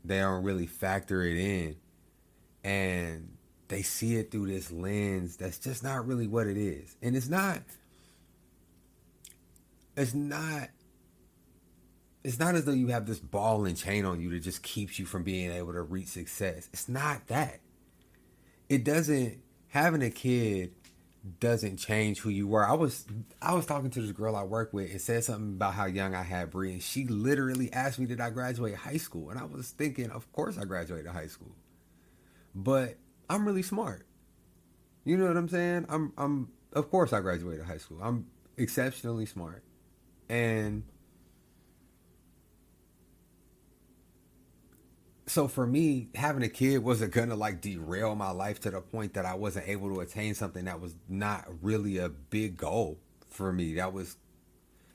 They 0.03 0.19
don't 0.19 0.43
really 0.43 0.67
factor 0.67 1.24
it 1.24 1.38
in. 1.38 1.75
And 2.63 3.38
they 3.67 3.81
see 3.81 4.15
it 4.15 4.31
through 4.31 4.48
this 4.48 4.72
lens 4.72 5.38
that's 5.38 5.57
just 5.57 5.83
not 5.83 6.05
really 6.05 6.27
what 6.27 6.48
it 6.48 6.57
is. 6.57 6.95
And 7.01 7.15
it's 7.15 7.29
not 7.29 7.62
it's 9.95 10.13
not 10.13 10.69
it's 12.24 12.39
not 12.39 12.55
as 12.55 12.65
though 12.65 12.72
you 12.72 12.88
have 12.88 13.05
this 13.05 13.19
ball 13.19 13.65
and 13.65 13.75
chain 13.75 14.05
on 14.05 14.22
you 14.22 14.29
that 14.29 14.39
just 14.39 14.63
keeps 14.63 14.98
you 14.98 15.05
from 15.05 15.24
being 15.24 15.51
able 15.51 15.74
to 15.74 15.81
reach 15.81 16.07
success. 16.07 16.69
It's 16.72 16.88
not 16.88 17.27
that. 17.27 17.60
It 18.69 18.83
doesn't 18.83 19.41
having 19.67 20.01
a 20.01 20.10
kid 20.10 20.72
doesn't 21.39 21.77
change 21.77 22.20
who 22.20 22.30
you 22.30 22.48
were. 22.48 22.68
I 22.68 22.74
was 22.74 23.06
I 23.42 23.53
was 23.53 23.65
talking 23.65 23.89
to 23.92 24.01
this 24.01 24.12
girl 24.12 24.36
I 24.36 24.44
work 24.44 24.74
with 24.74 24.92
and 24.92 25.00
said 25.00 25.24
something 25.24 25.53
about 25.53 25.74
how 25.74 25.86
young 25.86 26.13
I 26.13 26.24
had 26.24 26.50
Bree, 26.50 26.74
and 26.74 26.82
she 26.82 27.06
literally 27.06 27.72
asked 27.72 27.98
me, 27.98 28.06
"Did 28.06 28.20
I 28.20 28.30
graduate 28.30 28.75
high 28.75 28.98
school?" 28.98 29.30
And 29.30 29.39
I 29.39 29.46
was 29.46 29.72
thinking, 29.72 30.10
"Of 30.10 30.32
course 30.34 30.58
I 30.58 30.65
graduated 30.65 31.12
high 31.12 31.27
school, 31.27 31.56
but 32.53 32.98
I'm 33.30 33.46
really 33.46 33.62
smart. 33.62 34.06
You 35.06 35.18
know 35.18 35.27
what 35.27 35.38
I'm 35.38 35.50
saying? 35.50 35.86
I'm 35.88 36.12
I'm 36.18 36.50
of 36.74 36.89
course 36.92 37.13
I 37.13 37.22
graduated 37.22 37.65
high 37.65 37.77
school. 37.77 38.00
I'm 38.01 38.27
exceptionally 38.58 39.25
smart, 39.25 39.63
and 40.27 40.84
so 45.34 45.48
for 45.48 45.66
me, 45.66 46.10
having 46.13 46.44
a 46.44 46.48
kid 46.48 46.84
wasn't 46.84 47.12
gonna 47.12 47.36
like 47.36 47.60
derail 47.60 48.13
my 48.13 48.30
life 48.30 48.60
to 48.60 48.70
the 48.70 48.82
point 48.82 49.16
that 49.16 49.25
I 49.25 49.34
wasn't 49.34 49.68
able 49.68 49.92
to 49.92 50.02
attain 50.02 50.36
something 50.36 50.66
that 50.66 50.80
was 50.80 50.94
not 51.10 51.48
really 51.60 51.98
a 51.98 52.08
big 52.08 52.56
goal 52.56 53.00
for 53.30 53.52
me. 53.52 53.74
That 53.74 53.94
was 53.94 54.16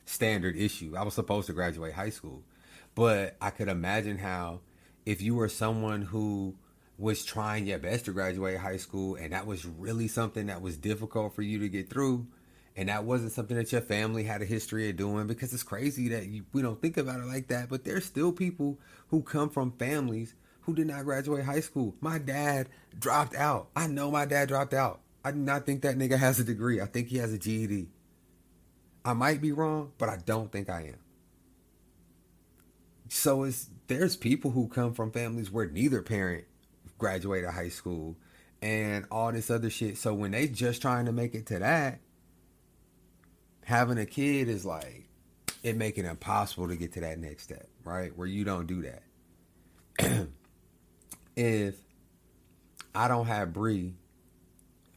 standard 0.05 0.55
issue. 0.55 0.95
I 0.97 1.03
was 1.03 1.13
supposed 1.13 1.47
to 1.47 1.53
graduate 1.53 1.91
high 1.91 2.11
school, 2.11 2.41
but 2.95 3.35
I 3.41 3.49
could 3.49 3.67
imagine 3.67 4.17
how 4.17 4.61
if 5.05 5.21
you 5.21 5.35
were 5.35 5.49
someone 5.49 6.03
who 6.03 6.55
was 6.97 7.25
trying 7.25 7.67
your 7.67 7.79
best 7.79 8.05
to 8.05 8.13
graduate 8.13 8.59
high 8.59 8.77
school 8.77 9.15
and 9.15 9.33
that 9.33 9.45
was 9.45 9.65
really 9.65 10.07
something 10.07 10.45
that 10.45 10.61
was 10.61 10.77
difficult 10.77 11.35
for 11.35 11.41
you 11.41 11.59
to 11.59 11.67
get 11.67 11.89
through 11.89 12.25
and 12.79 12.87
that 12.87 13.03
wasn't 13.03 13.33
something 13.33 13.57
that 13.57 13.73
your 13.73 13.81
family 13.81 14.23
had 14.23 14.41
a 14.41 14.45
history 14.45 14.89
of 14.89 14.95
doing 14.95 15.27
because 15.27 15.53
it's 15.53 15.63
crazy 15.63 16.07
that 16.07 16.27
you, 16.27 16.45
we 16.53 16.61
don't 16.61 16.81
think 16.81 16.95
about 16.95 17.19
it 17.19 17.25
like 17.25 17.49
that 17.49 17.67
but 17.67 17.83
there's 17.83 18.05
still 18.05 18.31
people 18.31 18.79
who 19.09 19.21
come 19.21 19.49
from 19.49 19.73
families 19.73 20.33
who 20.61 20.73
did 20.73 20.87
not 20.87 21.03
graduate 21.03 21.43
high 21.43 21.59
school. 21.59 21.93
My 21.99 22.19
dad 22.19 22.69
dropped 22.97 23.35
out. 23.35 23.67
I 23.75 23.87
know 23.87 24.09
my 24.09 24.23
dad 24.23 24.47
dropped 24.47 24.73
out. 24.73 25.01
I 25.25 25.31
do 25.31 25.39
not 25.39 25.65
think 25.65 25.81
that 25.81 25.97
nigga 25.97 26.17
has 26.17 26.39
a 26.39 26.43
degree. 26.45 26.79
I 26.79 26.85
think 26.85 27.09
he 27.09 27.17
has 27.17 27.33
a 27.33 27.37
ged 27.37 27.87
i 29.03 29.13
might 29.13 29.41
be 29.41 29.53
wrong 29.53 29.93
but 29.97 30.09
i 30.09 30.17
don't 30.25 30.51
think 30.51 30.69
i 30.69 30.83
am. 30.83 30.99
So 33.09 33.43
it's 33.43 33.69
there's 33.87 34.15
people 34.15 34.51
who 34.51 34.69
come 34.69 34.93
from 34.93 35.11
families 35.11 35.51
where 35.51 35.67
neither 35.67 36.01
parent 36.01 36.45
graduated 36.97 37.49
high 37.49 37.69
school 37.69 38.15
and 38.61 39.05
all 39.11 39.33
this 39.33 39.49
other 39.49 39.69
shit. 39.69 39.97
So 39.97 40.13
when 40.13 40.31
they 40.31 40.47
just 40.47 40.81
trying 40.81 41.07
to 41.07 41.11
make 41.11 41.35
it 41.35 41.45
to 41.47 41.59
that 41.59 41.99
having 43.69 43.97
a 43.99 44.05
kid 44.05 44.49
is 44.49 44.65
like 44.65 45.07
it 45.61 45.77
make 45.77 45.99
it 45.99 46.05
impossible 46.05 46.67
to 46.67 46.75
get 46.75 46.93
to 46.93 47.01
that 47.01 47.19
next 47.19 47.43
step, 47.43 47.67
right? 47.83 48.17
Where 48.17 48.25
you 48.25 48.43
don't 48.43 48.65
do 48.65 48.81
that. 48.81 50.27
if 51.35 51.75
I 52.95 53.07
don't 53.07 53.27
have 53.27 53.53
Bree, 53.53 53.93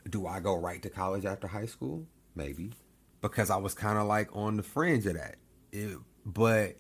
do 0.09 0.26
I 0.26 0.41
go 0.41 0.55
right 0.55 0.81
to 0.83 0.88
college 0.88 1.26
after 1.26 1.47
high 1.47 1.67
school? 1.67 2.07
Maybe. 2.35 2.73
Because 3.21 3.50
I 3.50 3.57
was 3.57 3.75
kind 3.75 3.99
of 3.99 4.07
like 4.07 4.35
on 4.35 4.57
the 4.57 4.62
fringe 4.62 5.05
of 5.05 5.19
that. 5.19 5.37
It, 5.71 5.99
but 6.25 6.79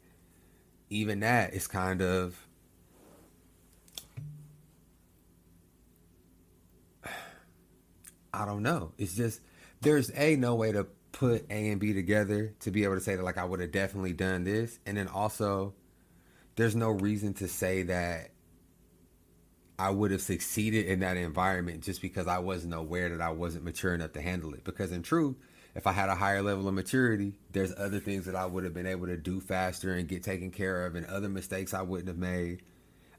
even 0.88 1.20
that 1.20 1.52
is 1.52 1.66
kind 1.66 2.00
of 2.00 2.38
I 8.32 8.46
don't 8.46 8.62
know. 8.62 8.92
It's 8.96 9.14
just 9.14 9.42
there's 9.82 10.10
a 10.14 10.36
no 10.36 10.54
way 10.54 10.72
to 10.72 10.86
put 11.12 11.46
A 11.50 11.70
and 11.70 11.80
B 11.80 11.92
together 11.92 12.54
to 12.60 12.70
be 12.70 12.84
able 12.84 12.94
to 12.94 13.00
say 13.00 13.16
that 13.16 13.22
like 13.22 13.38
I 13.38 13.44
would 13.44 13.60
have 13.60 13.72
definitely 13.72 14.14
done 14.14 14.44
this, 14.44 14.78
and 14.86 14.96
then 14.96 15.08
also 15.08 15.74
there's 16.56 16.74
no 16.74 16.90
reason 16.90 17.34
to 17.34 17.48
say 17.48 17.84
that 17.84 18.30
I 19.78 19.90
would 19.90 20.10
have 20.10 20.20
succeeded 20.20 20.86
in 20.86 21.00
that 21.00 21.16
environment 21.16 21.82
just 21.82 22.02
because 22.02 22.26
I 22.26 22.38
wasn't 22.38 22.74
aware 22.74 23.08
that 23.08 23.20
I 23.20 23.30
wasn't 23.30 23.64
mature 23.64 23.94
enough 23.94 24.12
to 24.12 24.20
handle 24.20 24.54
it. 24.54 24.64
Because 24.64 24.92
in 24.92 25.02
truth, 25.02 25.36
if 25.74 25.86
I 25.86 25.92
had 25.92 26.08
a 26.08 26.14
higher 26.14 26.42
level 26.42 26.68
of 26.68 26.74
maturity, 26.74 27.34
there's 27.52 27.72
other 27.76 27.98
things 27.98 28.26
that 28.26 28.36
I 28.36 28.46
would 28.46 28.64
have 28.64 28.74
been 28.74 28.86
able 28.86 29.06
to 29.06 29.16
do 29.16 29.40
faster 29.40 29.94
and 29.94 30.06
get 30.06 30.22
taken 30.22 30.50
care 30.50 30.86
of, 30.86 30.94
and 30.94 31.06
other 31.06 31.28
mistakes 31.28 31.74
I 31.74 31.82
wouldn't 31.82 32.08
have 32.08 32.18
made. 32.18 32.62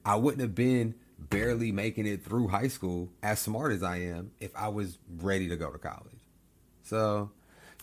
I 0.06 0.16
wouldn't 0.16 0.42
have 0.42 0.56
been 0.56 0.96
barely 1.18 1.72
making 1.72 2.06
it 2.06 2.24
through 2.24 2.50
high 2.50 2.68
school 2.68 3.10
as 3.22 3.40
smart 3.40 3.72
as 3.72 3.84
I 3.84 3.98
am 3.98 4.32
if 4.40 4.56
I 4.56 4.68
was 4.68 4.98
ready 5.18 5.50
to 5.50 5.56
go 5.56 5.72
to 5.72 5.78
college. 5.78 6.20
So, 6.84 7.32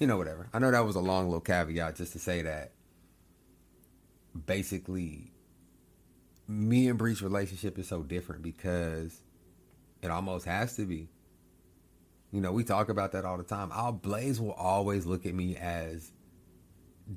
you 0.00 0.06
know, 0.06 0.16
whatever. 0.16 0.48
I 0.52 0.58
know 0.58 0.70
that 0.70 0.84
was 0.84 0.96
a 0.96 1.00
long 1.00 1.26
little 1.26 1.40
caveat 1.40 1.96
just 1.96 2.14
to 2.14 2.18
say 2.18 2.42
that 2.42 2.72
basically 4.46 5.30
me 6.48 6.88
and 6.88 6.98
Bree's 6.98 7.22
relationship 7.22 7.78
is 7.78 7.86
so 7.86 8.02
different 8.02 8.42
because 8.42 9.20
it 10.02 10.10
almost 10.10 10.46
has 10.46 10.74
to 10.76 10.86
be. 10.86 11.10
You 12.32 12.40
know, 12.40 12.52
we 12.52 12.64
talk 12.64 12.88
about 12.88 13.12
that 13.12 13.24
all 13.24 13.36
the 13.36 13.44
time. 13.44 13.70
Our 13.72 13.92
Blaze 13.92 14.40
will 14.40 14.52
always 14.52 15.04
look 15.04 15.26
at 15.26 15.34
me 15.34 15.56
as 15.56 16.12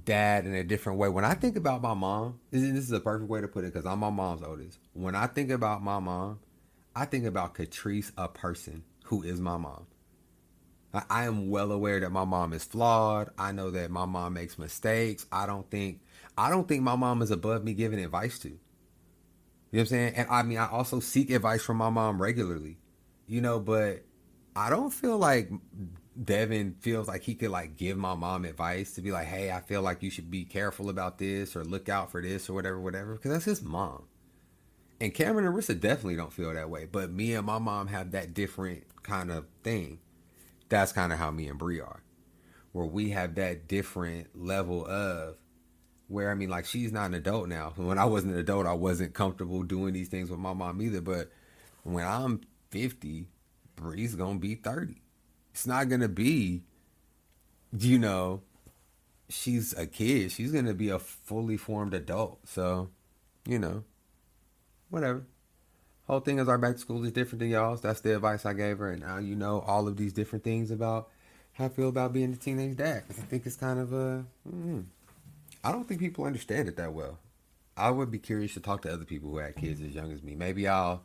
dad 0.04 0.46
in 0.46 0.54
a 0.54 0.64
different 0.64 1.00
way. 1.00 1.08
When 1.08 1.24
I 1.24 1.36
think 1.36 1.56
about 1.56 1.82
my 1.82 1.94
mom, 1.94 2.40
this 2.52 2.64
is 2.64 2.92
a 2.92 3.00
perfect 3.00 3.30
way 3.30 3.40
to 3.40 3.48
put 3.48 3.64
it 3.64 3.74
because 3.74 3.86
I'm 3.86 4.00
my 4.00 4.10
mom's 4.10 4.42
oldest. 4.42 4.80
When 4.94 5.16
I 5.16 5.28
think 5.28 5.52
about 5.52 5.84
my 5.84 6.00
mom, 6.00 6.40
I 6.96 7.06
think 7.06 7.26
about 7.26 7.56
Catrice, 7.56 8.12
a 8.18 8.28
person 8.28 8.84
who 9.06 9.24
is 9.24 9.40
my 9.40 9.58
mom. 9.58 9.86
I 10.94 11.26
am 11.26 11.50
well 11.50 11.72
aware 11.72 12.00
that 12.00 12.12
my 12.12 12.24
mom 12.24 12.54
is 12.54 12.64
flawed. 12.64 13.32
I 13.38 13.52
know 13.52 13.72
that 13.72 13.90
my 13.90 14.06
mom 14.06 14.34
makes 14.34 14.60
mistakes. 14.60 15.26
I 15.32 15.48
don't 15.48 15.70
think 15.70 16.02
I 16.38 16.50
don't 16.50 16.68
think 16.68 16.84
my 16.84 16.96
mom 16.96 17.22
is 17.22 17.32
above 17.32 17.64
me 17.64 17.74
giving 17.74 18.00
advice 18.00 18.38
to. 18.40 18.50
You 18.50 18.54
know 18.54 18.60
what 19.72 19.80
I'm 19.80 19.86
saying? 19.88 20.14
And 20.16 20.28
I 20.30 20.44
mean 20.44 20.60
I 20.60 20.70
also 20.70 21.00
seek 21.00 21.32
advice 21.32 21.64
from 21.64 21.78
my 21.78 21.90
mom 21.90 22.22
regularly. 22.22 22.78
You 23.26 23.42
know, 23.42 23.60
but 23.60 24.04
I 24.56 24.70
don't 24.70 24.92
feel 24.92 25.18
like 25.18 25.50
Devin 26.22 26.76
feels 26.80 27.08
like 27.08 27.24
he 27.24 27.34
could 27.34 27.50
like 27.50 27.76
give 27.76 27.98
my 27.98 28.14
mom 28.14 28.46
advice 28.46 28.94
to 28.94 29.02
be 29.02 29.12
like, 29.12 29.26
"Hey, 29.26 29.52
I 29.52 29.62
feel 29.62 29.82
like 29.82 30.04
you 30.04 30.12
should 30.12 30.30
be 30.30 30.46
careful 30.46 30.90
about 30.90 31.18
this 31.18 31.56
or 31.56 31.64
look 31.64 31.90
out 31.90 32.12
for 32.12 32.22
this 32.22 32.50
or 32.50 32.54
whatever 32.54 32.80
whatever" 32.80 33.14
because 33.14 33.32
that's 33.32 33.46
his 33.46 33.64
mom. 33.64 34.04
And 35.02 35.12
Cameron 35.12 35.48
and 35.48 35.56
Rissa 35.56 35.80
definitely 35.80 36.18
don't 36.18 36.32
feel 36.32 36.54
that 36.54 36.70
way, 36.70 36.86
but 36.86 37.12
me 37.12 37.34
and 37.34 37.48
my 37.48 37.58
mom 37.58 37.88
have 37.88 38.12
that 38.12 38.36
different 38.36 38.84
kind 39.02 39.32
of 39.32 39.48
thing 39.64 40.00
that's 40.74 40.92
kind 40.92 41.14
of 41.14 41.20
how 41.20 41.32
me 41.32 41.48
and 41.48 41.60
Bree 41.60 41.80
are, 41.80 42.02
where 42.72 42.86
we 42.86 43.12
have 43.12 43.36
that 43.36 43.68
different 43.68 44.28
level 44.36 44.86
of 44.86 45.38
where 46.08 46.32
I 46.32 46.36
mean, 46.36 46.50
like 46.50 46.66
she's 46.66 46.92
not 46.92 47.06
an 47.06 47.14
adult 47.14 47.48
now. 47.48 47.74
When 47.78 47.98
I 47.98 48.06
wasn't 48.06 48.34
an 48.34 48.40
adult, 48.40 48.68
I 48.68 48.74
wasn't 48.74 49.14
comfortable 49.14 49.64
doing 49.64 49.94
these 49.94 50.10
things 50.10 50.30
with 50.30 50.40
my 50.40 50.54
mom 50.54 50.82
either. 50.82 51.02
But 51.02 51.32
when 51.84 52.06
I'm 52.06 52.42
50, 52.72 53.28
Bree's 53.76 54.16
gonna 54.16 54.40
be 54.40 54.56
30. 54.56 55.02
It's 55.52 55.68
not 55.68 55.90
gonna 55.90 56.08
be, 56.08 56.64
you 57.78 58.00
know, 58.00 58.42
she's 59.30 59.74
a 59.74 59.86
kid. 59.86 60.32
She's 60.32 60.52
gonna 60.52 60.74
be 60.74 60.90
a 60.90 61.00
fully 61.00 61.58
formed 61.58 61.94
adult. 61.94 62.48
So, 62.48 62.90
you 63.48 63.60
know, 63.60 63.84
whatever. 64.90 65.26
Whole 66.08 66.20
thing 66.20 66.40
is 66.40 66.48
our 66.48 66.58
back 66.58 66.74
to 66.74 66.80
school 66.80 67.04
is 67.06 67.12
different 67.12 67.40
than 67.40 67.50
y'all's. 67.50 67.82
That's 67.82 68.02
the 68.02 68.16
advice 68.16 68.46
I 68.46 68.54
gave 68.54 68.80
her, 68.80 68.92
and 68.92 69.02
now 69.02 69.18
you 69.18 69.36
know 69.36 69.62
all 69.62 69.88
of 69.88 69.98
these 69.98 70.14
different 70.14 70.44
things 70.44 70.72
about 70.72 71.10
how 71.54 71.66
I 71.66 71.70
feel 71.70 71.90
about 71.90 72.14
being 72.14 72.34
a 72.34 72.36
teenage 72.36 72.78
dad. 72.78 73.04
I 73.10 73.14
think 73.14 73.46
it's 73.46 73.56
kind 73.56 73.80
of 73.80 73.94
a. 73.94 74.26
Mm, 74.50 74.86
I 75.64 75.72
don't 75.72 75.88
think 75.88 76.00
people 76.00 76.26
understand 76.26 76.68
it 76.68 76.78
that 76.78 76.94
well. 76.94 77.20
I 77.76 77.90
would 77.90 78.12
be 78.12 78.20
curious 78.20 78.54
to 78.54 78.60
talk 78.60 78.82
to 78.84 78.94
other 78.94 79.06
people 79.06 79.32
who 79.32 79.38
had 79.38 79.56
kids 79.56 79.82
as 79.82 79.96
young 79.96 80.12
as 80.12 80.22
me. 80.22 80.36
Maybe 80.36 80.68
I'll, 80.68 81.04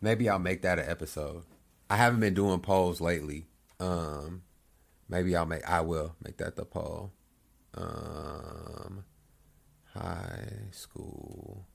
maybe 0.00 0.28
I'll 0.28 0.38
make 0.38 0.62
that 0.62 0.78
an 0.78 0.88
episode. 0.88 1.44
I 1.90 1.96
haven't 1.96 2.20
been 2.20 2.34
doing 2.34 2.60
polls 2.60 3.00
lately. 3.00 3.46
Um, 3.78 4.42
maybe 5.08 5.36
I'll 5.36 5.46
make. 5.46 5.68
I 5.68 5.80
will 5.80 6.14
make 6.22 6.38
that 6.38 6.56
the 6.56 6.64
poll. 6.64 7.12
Um, 7.74 9.04
high 9.94 10.68
school. 10.72 11.66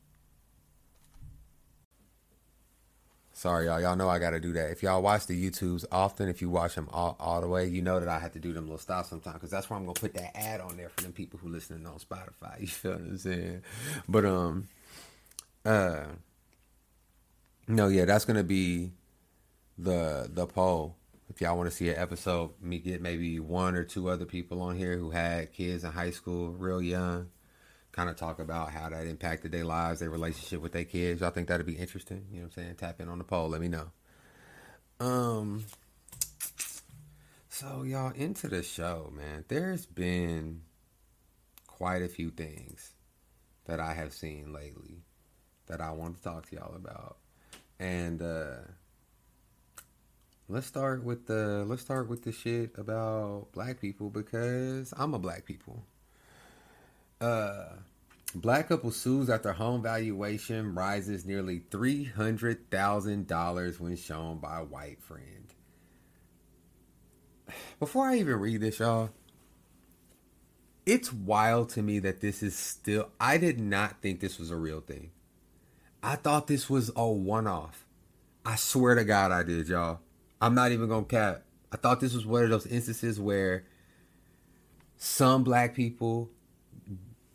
Sorry, 3.43 3.65
y'all. 3.65 3.81
Y'all 3.81 3.97
know 3.97 4.07
I 4.07 4.19
got 4.19 4.29
to 4.29 4.39
do 4.39 4.53
that. 4.53 4.71
If 4.71 4.83
y'all 4.83 5.01
watch 5.01 5.27
the 5.27 5.33
YouTubes 5.35 5.83
often, 5.91 6.29
if 6.29 6.41
you 6.41 6.50
watch 6.50 6.75
them 6.75 6.88
all, 6.93 7.17
all 7.19 7.41
the 7.41 7.47
way, 7.50 7.67
you 7.67 7.81
know 7.81 8.00
that 8.00 8.07
I 8.07 8.17
have 8.17 8.31
to 8.31 8.39
do 8.39 8.53
them 8.53 8.63
little 8.63 8.77
stops 8.77 9.09
sometimes 9.09 9.33
because 9.33 9.50
that's 9.50 9.69
where 9.69 9.77
I'm 9.77 9.83
gonna 9.83 9.95
put 9.95 10.13
that 10.13 10.33
ad 10.33 10.62
on 10.62 10.77
there 10.77 10.88
for 10.88 11.03
them 11.03 11.12
people 11.12 11.41
who 11.43 11.50
listening 11.50 11.85
on 11.85 11.95
Spotify. 11.95 12.57
You 12.62 12.67
feel 12.67 12.91
what 12.91 13.01
I'm 13.01 13.17
saying? 13.17 13.63
But 14.07 14.23
um, 14.23 14.69
uh, 15.65 16.05
no, 17.67 17.89
yeah, 17.89 18.05
that's 18.05 18.23
gonna 18.23 18.45
be 18.45 18.93
the 19.77 20.29
the 20.33 20.47
poll. 20.47 20.95
If 21.29 21.41
y'all 21.41 21.57
want 21.57 21.69
to 21.69 21.75
see 21.75 21.89
an 21.89 21.97
episode, 21.97 22.51
me 22.62 22.79
get 22.79 23.01
maybe 23.01 23.41
one 23.41 23.75
or 23.75 23.83
two 23.83 24.07
other 24.07 24.23
people 24.23 24.62
on 24.62 24.77
here 24.77 24.95
who 24.95 25.12
had 25.12 25.51
kids 25.51 25.83
in 25.83 25.91
high 25.91 26.12
school, 26.12 26.51
real 26.53 26.81
young, 26.81 27.27
kind 27.93 28.09
of 28.09 28.17
talk 28.17 28.39
about 28.39 28.71
how 28.71 28.89
that 28.89 29.07
impacted 29.07 29.51
their 29.51 29.63
lives, 29.63 30.01
their 30.01 30.09
relationship 30.09 30.62
with 30.62 30.73
their 30.73 30.83
kids. 30.83 31.21
Y'all 31.21 31.29
think 31.29 31.47
that'd 31.47 31.65
be 31.65 31.73
interesting? 31.73 32.25
You 32.31 32.39
know 32.39 32.47
what 32.47 32.57
I'm 32.57 32.63
saying? 32.63 32.75
Tap 32.75 33.00
in 33.00 33.07
on 33.07 33.19
the 33.19 33.23
poll. 33.23 33.50
Let 33.50 33.62
me 33.62 33.69
know. 33.69 33.91
Um. 35.00 35.63
So 37.47 37.83
y'all 37.83 38.12
into 38.13 38.47
the 38.47 38.63
show, 38.63 39.13
man. 39.15 39.45
There's 39.47 39.85
been 39.85 40.63
quite 41.67 42.01
a 42.01 42.07
few 42.07 42.31
things 42.31 42.93
that 43.65 43.79
I 43.79 43.93
have 43.93 44.12
seen 44.12 44.51
lately 44.51 45.03
that 45.67 45.79
I 45.79 45.91
want 45.91 46.17
to 46.17 46.23
talk 46.23 46.50
to 46.50 46.55
y'all 46.55 46.75
about, 46.75 47.17
and 47.79 48.21
uh 48.21 48.55
let's 50.50 50.67
start 50.67 51.03
with 51.03 51.27
the 51.27 51.63
let's 51.67 51.81
start 51.81 52.09
with 52.09 52.23
the 52.23 52.31
shit 52.31 52.71
about 52.77 53.50
black 53.53 53.79
people 53.79 54.09
because 54.09 54.93
I'm 54.97 55.13
a 55.13 55.19
black 55.19 55.45
people. 55.45 55.85
Uh, 57.24 57.70
black 58.36 58.68
couple 58.68 58.92
sues 58.92 59.30
after 59.30 59.53
home 59.53 59.82
valuation 59.82 60.75
rises 60.75 61.25
nearly 61.25 61.63
three 61.72 62.03
hundred 62.03 62.70
thousand 62.70 63.27
dollars 63.27 63.80
when 63.80 63.96
shown 63.96 64.39
by 64.39 64.58
white 64.58 65.01
friend. 65.01 65.53
Before 67.80 68.08
I 68.08 68.18
even 68.18 68.42
read 68.42 68.60
this, 68.60 68.80
y'all, 68.80 69.12
it's 70.86 71.13
wild 71.13 71.70
to 71.70 71.82
me 71.82 72.00
that 72.00 72.20
this 72.20 72.44
is 72.44 72.58
still. 72.58 73.08
I 73.22 73.38
did 73.38 73.58
not 73.58 74.01
think 74.01 74.20
this 74.20 74.38
was 74.38 74.51
a 74.51 74.58
real 74.58 74.82
thing. 74.82 75.12
I 76.03 76.18
thought 76.18 76.48
this 76.48 76.70
was 76.70 76.92
a 76.94 77.08
one-off. 77.08 77.86
I 78.46 78.58
swear 78.58 78.96
to 78.96 79.06
God, 79.06 79.32
I 79.32 79.44
did, 79.44 79.70
y'all. 79.70 80.01
I'm 80.42 80.56
not 80.56 80.74
even 80.74 80.89
gonna 80.89 81.06
cap. 81.06 81.44
I 81.72 81.77
thought 81.77 82.01
this 82.01 82.13
was 82.13 82.25
one 82.25 82.44
of 82.44 82.50
those 82.50 82.68
instances 82.68 83.18
where 83.18 83.63
some 84.98 85.46
black 85.46 85.74
people 85.74 86.30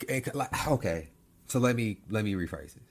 it- 0.08 0.34
like 0.34 0.68
okay 0.68 1.08
so 1.46 1.58
let 1.58 1.74
me 1.76 1.98
let 2.10 2.24
me 2.24 2.34
rephrase 2.34 2.74
this. 2.74 2.82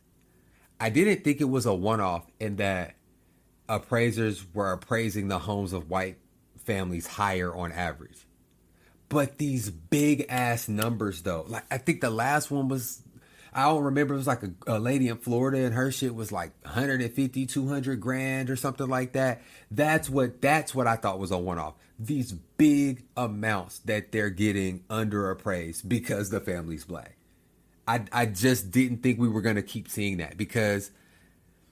I 0.79 0.89
didn't 0.89 1.23
think 1.23 1.41
it 1.41 1.49
was 1.49 1.65
a 1.65 1.73
one-off 1.73 2.25
in 2.39 2.57
that 2.57 2.95
appraisers 3.69 4.45
were 4.53 4.71
appraising 4.71 5.27
the 5.27 5.39
homes 5.39 5.73
of 5.73 5.89
white 5.89 6.17
families 6.57 7.07
higher 7.07 7.53
on 7.55 7.71
average. 7.71 8.25
But 9.09 9.37
these 9.37 9.69
big 9.69 10.25
ass 10.29 10.67
numbers 10.67 11.21
though 11.21 11.45
like 11.47 11.63
i 11.71 11.77
think 11.77 12.01
the 12.01 12.09
last 12.09 12.51
one 12.51 12.67
was 12.67 13.01
i 13.53 13.63
don't 13.63 13.83
remember 13.83 14.15
it 14.15 14.17
was 14.17 14.27
like 14.27 14.43
a, 14.43 14.51
a 14.67 14.79
lady 14.79 15.07
in 15.07 15.17
florida 15.17 15.59
and 15.59 15.73
her 15.73 15.91
shit 15.91 16.13
was 16.13 16.31
like 16.31 16.51
150 16.63 17.45
200 17.45 18.01
grand 18.01 18.49
or 18.49 18.55
something 18.57 18.87
like 18.87 19.13
that. 19.13 19.41
That's 19.71 20.09
what 20.09 20.41
that's 20.41 20.75
what 20.75 20.87
i 20.87 20.95
thought 20.97 21.19
was 21.19 21.31
a 21.31 21.37
one-off 21.37 21.75
these 21.99 22.31
big 22.31 23.03
amounts 23.15 23.79
that 23.79 24.11
they're 24.11 24.29
getting 24.29 24.83
under 24.89 25.29
appraised 25.29 25.87
because 25.87 26.29
the 26.29 26.39
family's 26.39 26.85
black 26.85 27.17
i 27.87 28.03
i 28.11 28.25
just 28.25 28.71
didn't 28.71 29.01
think 29.01 29.19
we 29.19 29.27
were 29.27 29.41
going 29.41 29.55
to 29.55 29.63
keep 29.63 29.89
seeing 29.89 30.17
that 30.17 30.37
because 30.37 30.91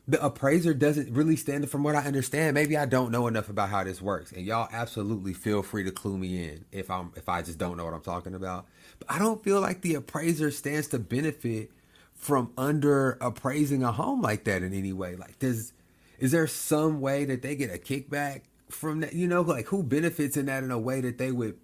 the 0.07 0.23
appraiser 0.23 0.73
doesn't 0.73 1.11
really 1.11 1.35
stand 1.35 1.69
from 1.69 1.83
what 1.83 1.95
I 1.95 2.05
understand. 2.05 2.53
Maybe 2.53 2.77
I 2.77 2.85
don't 2.85 3.11
know 3.11 3.27
enough 3.27 3.49
about 3.49 3.69
how 3.69 3.83
this 3.83 4.01
works, 4.01 4.31
and 4.31 4.45
y'all 4.45 4.69
absolutely 4.71 5.33
feel 5.33 5.63
free 5.63 5.83
to 5.83 5.91
clue 5.91 6.17
me 6.17 6.43
in 6.43 6.65
if 6.71 6.91
I'm 6.91 7.11
if 7.15 7.27
I 7.27 7.41
just 7.41 7.57
don't 7.57 7.77
know 7.77 7.85
what 7.85 7.93
I'm 7.93 8.01
talking 8.01 8.35
about. 8.35 8.67
But 8.99 9.11
I 9.11 9.17
don't 9.17 9.43
feel 9.43 9.61
like 9.61 9.81
the 9.81 9.95
appraiser 9.95 10.51
stands 10.51 10.87
to 10.89 10.99
benefit 10.99 11.71
from 12.13 12.51
under 12.57 13.17
appraising 13.19 13.83
a 13.83 13.91
home 13.91 14.21
like 14.21 14.43
that 14.45 14.61
in 14.61 14.73
any 14.73 14.93
way. 14.93 15.15
Like, 15.15 15.39
does 15.39 15.73
is 16.19 16.31
there 16.31 16.47
some 16.47 17.01
way 17.01 17.25
that 17.25 17.41
they 17.41 17.55
get 17.55 17.73
a 17.73 17.77
kickback 17.77 18.41
from 18.75 19.01
that? 19.01 19.13
You 19.13 19.27
know, 19.27 19.41
like 19.41 19.67
who 19.67 19.83
benefits 19.83 20.37
in 20.37 20.45
that 20.47 20.63
in 20.63 20.71
a 20.71 20.79
way 20.79 21.01
that 21.01 21.17
they 21.17 21.31
would 21.31 21.57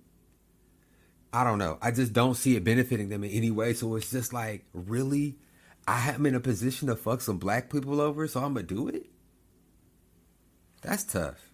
I 1.33 1.43
don't 1.43 1.59
know. 1.59 1.77
I 1.81 1.91
just 1.91 2.13
don't 2.13 2.35
see 2.35 2.55
it 2.55 2.63
benefiting 2.63 3.09
them 3.09 3.23
in 3.23 3.31
any 3.31 3.51
way. 3.51 3.73
So 3.73 3.95
it's 3.95 4.11
just 4.11 4.33
like, 4.33 4.65
really? 4.73 5.37
I 5.87 6.11
am 6.11 6.25
in 6.25 6.35
a 6.35 6.39
position 6.39 6.89
to 6.89 6.95
fuck 6.95 7.21
some 7.21 7.37
black 7.37 7.71
people 7.71 8.01
over, 8.01 8.27
so 8.27 8.43
I'm 8.43 8.53
gonna 8.53 8.65
do 8.65 8.87
it. 8.87 9.07
That's 10.81 11.03
tough. 11.03 11.51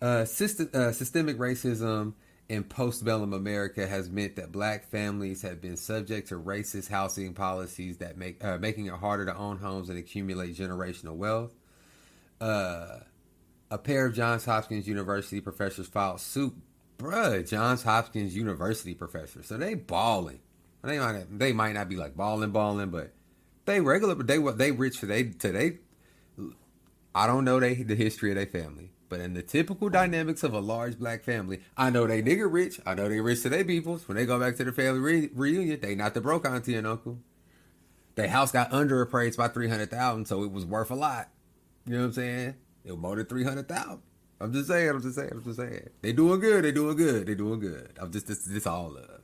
Uh, 0.00 0.24
system, 0.24 0.70
uh, 0.72 0.92
systemic 0.92 1.38
racism 1.38 2.14
in 2.48 2.64
postbellum 2.64 3.34
America 3.34 3.86
has 3.86 4.08
meant 4.08 4.36
that 4.36 4.52
black 4.52 4.88
families 4.88 5.42
have 5.42 5.60
been 5.60 5.76
subject 5.76 6.28
to 6.28 6.38
racist 6.38 6.88
housing 6.88 7.34
policies 7.34 7.98
that 7.98 8.16
make 8.16 8.42
uh, 8.42 8.58
making 8.58 8.86
it 8.86 8.94
harder 8.94 9.26
to 9.26 9.36
own 9.36 9.58
homes 9.58 9.90
and 9.90 9.98
accumulate 9.98 10.56
generational 10.56 11.16
wealth. 11.16 11.52
Uh, 12.40 13.00
a 13.70 13.78
pair 13.78 14.06
of 14.06 14.14
Johns 14.14 14.44
Hopkins 14.44 14.88
University 14.88 15.40
professors 15.40 15.86
filed 15.86 16.20
suit. 16.20 16.54
Bruh, 16.98 17.48
Johns 17.48 17.84
Hopkins 17.84 18.34
University 18.34 18.94
professors, 18.94 19.46
so 19.46 19.56
they 19.56 19.74
balling. 19.74 20.40
They 20.82 20.98
might 20.98 21.38
they 21.38 21.52
might 21.52 21.72
not 21.72 21.88
be 21.88 21.96
like 21.96 22.16
balling 22.16 22.50
balling, 22.50 22.90
but 22.90 23.12
they 23.66 23.80
regular. 23.80 24.14
But 24.14 24.26
they 24.26 24.38
they 24.38 24.72
rich. 24.72 25.00
They 25.00 25.24
today. 25.24 25.78
I 27.14 27.26
don't 27.26 27.44
know 27.44 27.60
they 27.60 27.74
the 27.74 27.94
history 27.94 28.30
of 28.30 28.36
their 28.36 28.46
family, 28.46 28.92
but 29.08 29.20
in 29.20 29.34
the 29.34 29.42
typical 29.42 29.88
dynamics 29.88 30.42
of 30.42 30.54
a 30.54 30.60
large 30.60 30.98
black 30.98 31.24
family, 31.24 31.60
I 31.76 31.90
know 31.90 32.06
they 32.06 32.22
nigga 32.22 32.50
rich. 32.50 32.80
I 32.86 32.94
know 32.94 33.08
they 33.08 33.20
rich 33.20 33.42
to 33.42 33.48
their 33.48 33.64
peoples. 33.64 34.06
When 34.06 34.16
they 34.16 34.26
go 34.26 34.38
back 34.38 34.56
to 34.56 34.64
the 34.64 34.72
family 34.72 35.00
re- 35.00 35.30
reunion, 35.34 35.80
they 35.80 35.94
not 35.94 36.14
the 36.14 36.20
broke 36.20 36.46
auntie 36.46 36.74
and 36.74 36.86
uncle. 36.86 37.18
Their 38.14 38.28
house 38.28 38.50
got 38.50 38.72
under 38.72 39.00
appraised 39.00 39.38
by 39.38 39.48
three 39.48 39.68
hundred 39.68 39.90
thousand, 39.90 40.26
so 40.26 40.42
it 40.42 40.50
was 40.50 40.64
worth 40.64 40.90
a 40.90 40.96
lot. 40.96 41.28
You 41.86 41.94
know 41.94 42.00
what 42.00 42.06
I'm 42.06 42.12
saying? 42.12 42.54
It 42.88 42.92
was 42.92 43.00
more 43.00 43.16
than 43.16 43.26
three 43.26 43.44
hundred 43.44 43.68
thousand. 43.68 44.00
I'm 44.40 44.52
just 44.52 44.68
saying. 44.68 44.88
I'm 44.88 45.02
just 45.02 45.14
saying. 45.14 45.30
I'm 45.30 45.44
just 45.44 45.58
saying. 45.58 45.90
They 46.00 46.12
doing 46.12 46.40
good. 46.40 46.64
They 46.64 46.72
doing 46.72 46.96
good. 46.96 47.26
They 47.26 47.34
doing 47.34 47.60
good. 47.60 47.92
I'm 48.00 48.10
just 48.10 48.26
this. 48.26 48.44
This 48.44 48.66
all 48.66 48.92
love. 48.92 49.20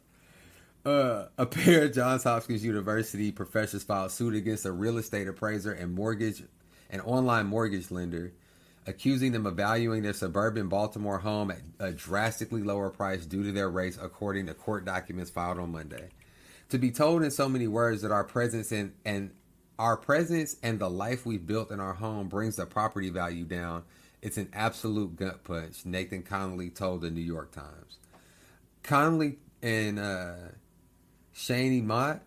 Uh, 0.85 1.29
a 1.38 1.46
pair 1.46 1.85
of 1.85 1.94
Johns 1.94 2.24
Hopkins 2.24 2.62
University 2.62 3.33
professors 3.33 3.83
filed 3.83 4.11
suit 4.11 4.35
against 4.35 4.66
a 4.66 4.72
real 4.72 4.98
estate 4.98 5.27
appraiser 5.27 5.72
and 5.72 5.94
mortgage, 5.94 6.42
an 6.90 7.00
online 7.00 7.46
mortgage 7.46 7.90
lender, 7.90 8.35
accusing 8.87 9.33
them 9.33 9.46
of 9.46 9.55
valuing 9.55 10.03
their 10.03 10.12
suburban 10.12 10.68
Baltimore 10.68 11.20
home 11.20 11.50
at 11.50 11.61
a 11.81 11.92
drastically 11.92 12.62
lower 12.62 12.90
price 12.90 13.24
due 13.24 13.44
to 13.44 13.53
their 13.53 13.70
race, 13.70 13.98
according 13.98 14.44
to 14.46 14.53
court 14.53 14.85
documents 14.85 15.31
filed 15.31 15.59
on 15.59 15.72
Monday. 15.72 16.11
To 16.68 16.77
be 16.77 16.90
told 16.90 17.22
in 17.22 17.31
so 17.31 17.48
many 17.48 17.66
words 17.66 18.03
that 18.03 18.12
our 18.12 18.24
presence 18.24 18.70
and 18.70 18.92
and 19.07 19.31
our 19.78 19.96
presence 19.96 20.56
and 20.62 20.78
the 20.78 20.90
life 20.90 21.26
we've 21.26 21.46
built 21.46 21.70
in 21.70 21.80
our 21.80 21.94
home 21.94 22.28
brings 22.28 22.56
the 22.56 22.66
property 22.66 23.10
value 23.10 23.44
down. 23.44 23.84
It's 24.22 24.37
an 24.38 24.48
absolute 24.52 25.16
gut 25.16 25.44
punch, 25.44 25.84
Nathan 25.84 26.22
Connolly 26.22 26.70
told 26.70 27.02
the 27.02 27.10
New 27.10 27.20
York 27.20 27.52
Times. 27.52 27.98
Connolly 28.82 29.38
and 29.62 29.98
uh, 29.98 30.34
Shani 31.34 31.82
Mott 31.82 32.22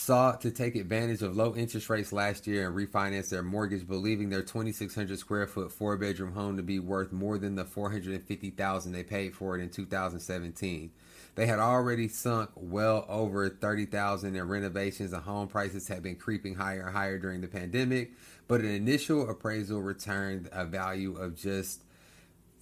sought 0.00 0.40
to 0.40 0.50
take 0.50 0.74
advantage 0.76 1.20
of 1.20 1.36
low 1.36 1.54
interest 1.54 1.90
rates 1.90 2.10
last 2.10 2.46
year 2.46 2.66
and 2.66 2.74
refinance 2.74 3.28
their 3.28 3.42
mortgage, 3.42 3.86
believing 3.86 4.30
their 4.30 4.40
2,600 4.40 5.18
square 5.18 5.46
foot 5.46 5.70
four 5.70 5.98
bedroom 5.98 6.32
home 6.32 6.56
to 6.56 6.62
be 6.62 6.78
worth 6.78 7.12
more 7.12 7.36
than 7.36 7.54
the 7.54 7.66
450,000 7.66 8.92
they 8.92 9.04
paid 9.04 9.34
for 9.34 9.58
it 9.58 9.62
in 9.62 9.68
2017. 9.68 10.90
They 11.34 11.46
had 11.46 11.58
already 11.58 12.08
sunk 12.08 12.48
well 12.56 13.04
over 13.08 13.50
30,000 13.50 14.36
in 14.36 14.48
renovations 14.48 15.12
and 15.12 15.22
home 15.22 15.48
prices 15.48 15.88
had 15.88 16.02
been 16.02 16.16
creeping 16.16 16.54
higher 16.54 16.86
and 16.86 16.96
higher 16.96 17.18
during 17.18 17.42
the 17.42 17.48
pandemic, 17.48 18.12
but 18.48 18.62
an 18.62 18.70
initial 18.70 19.28
appraisal 19.28 19.82
returned 19.82 20.48
a 20.50 20.64
value 20.64 21.14
of 21.16 21.36
just 21.36 21.84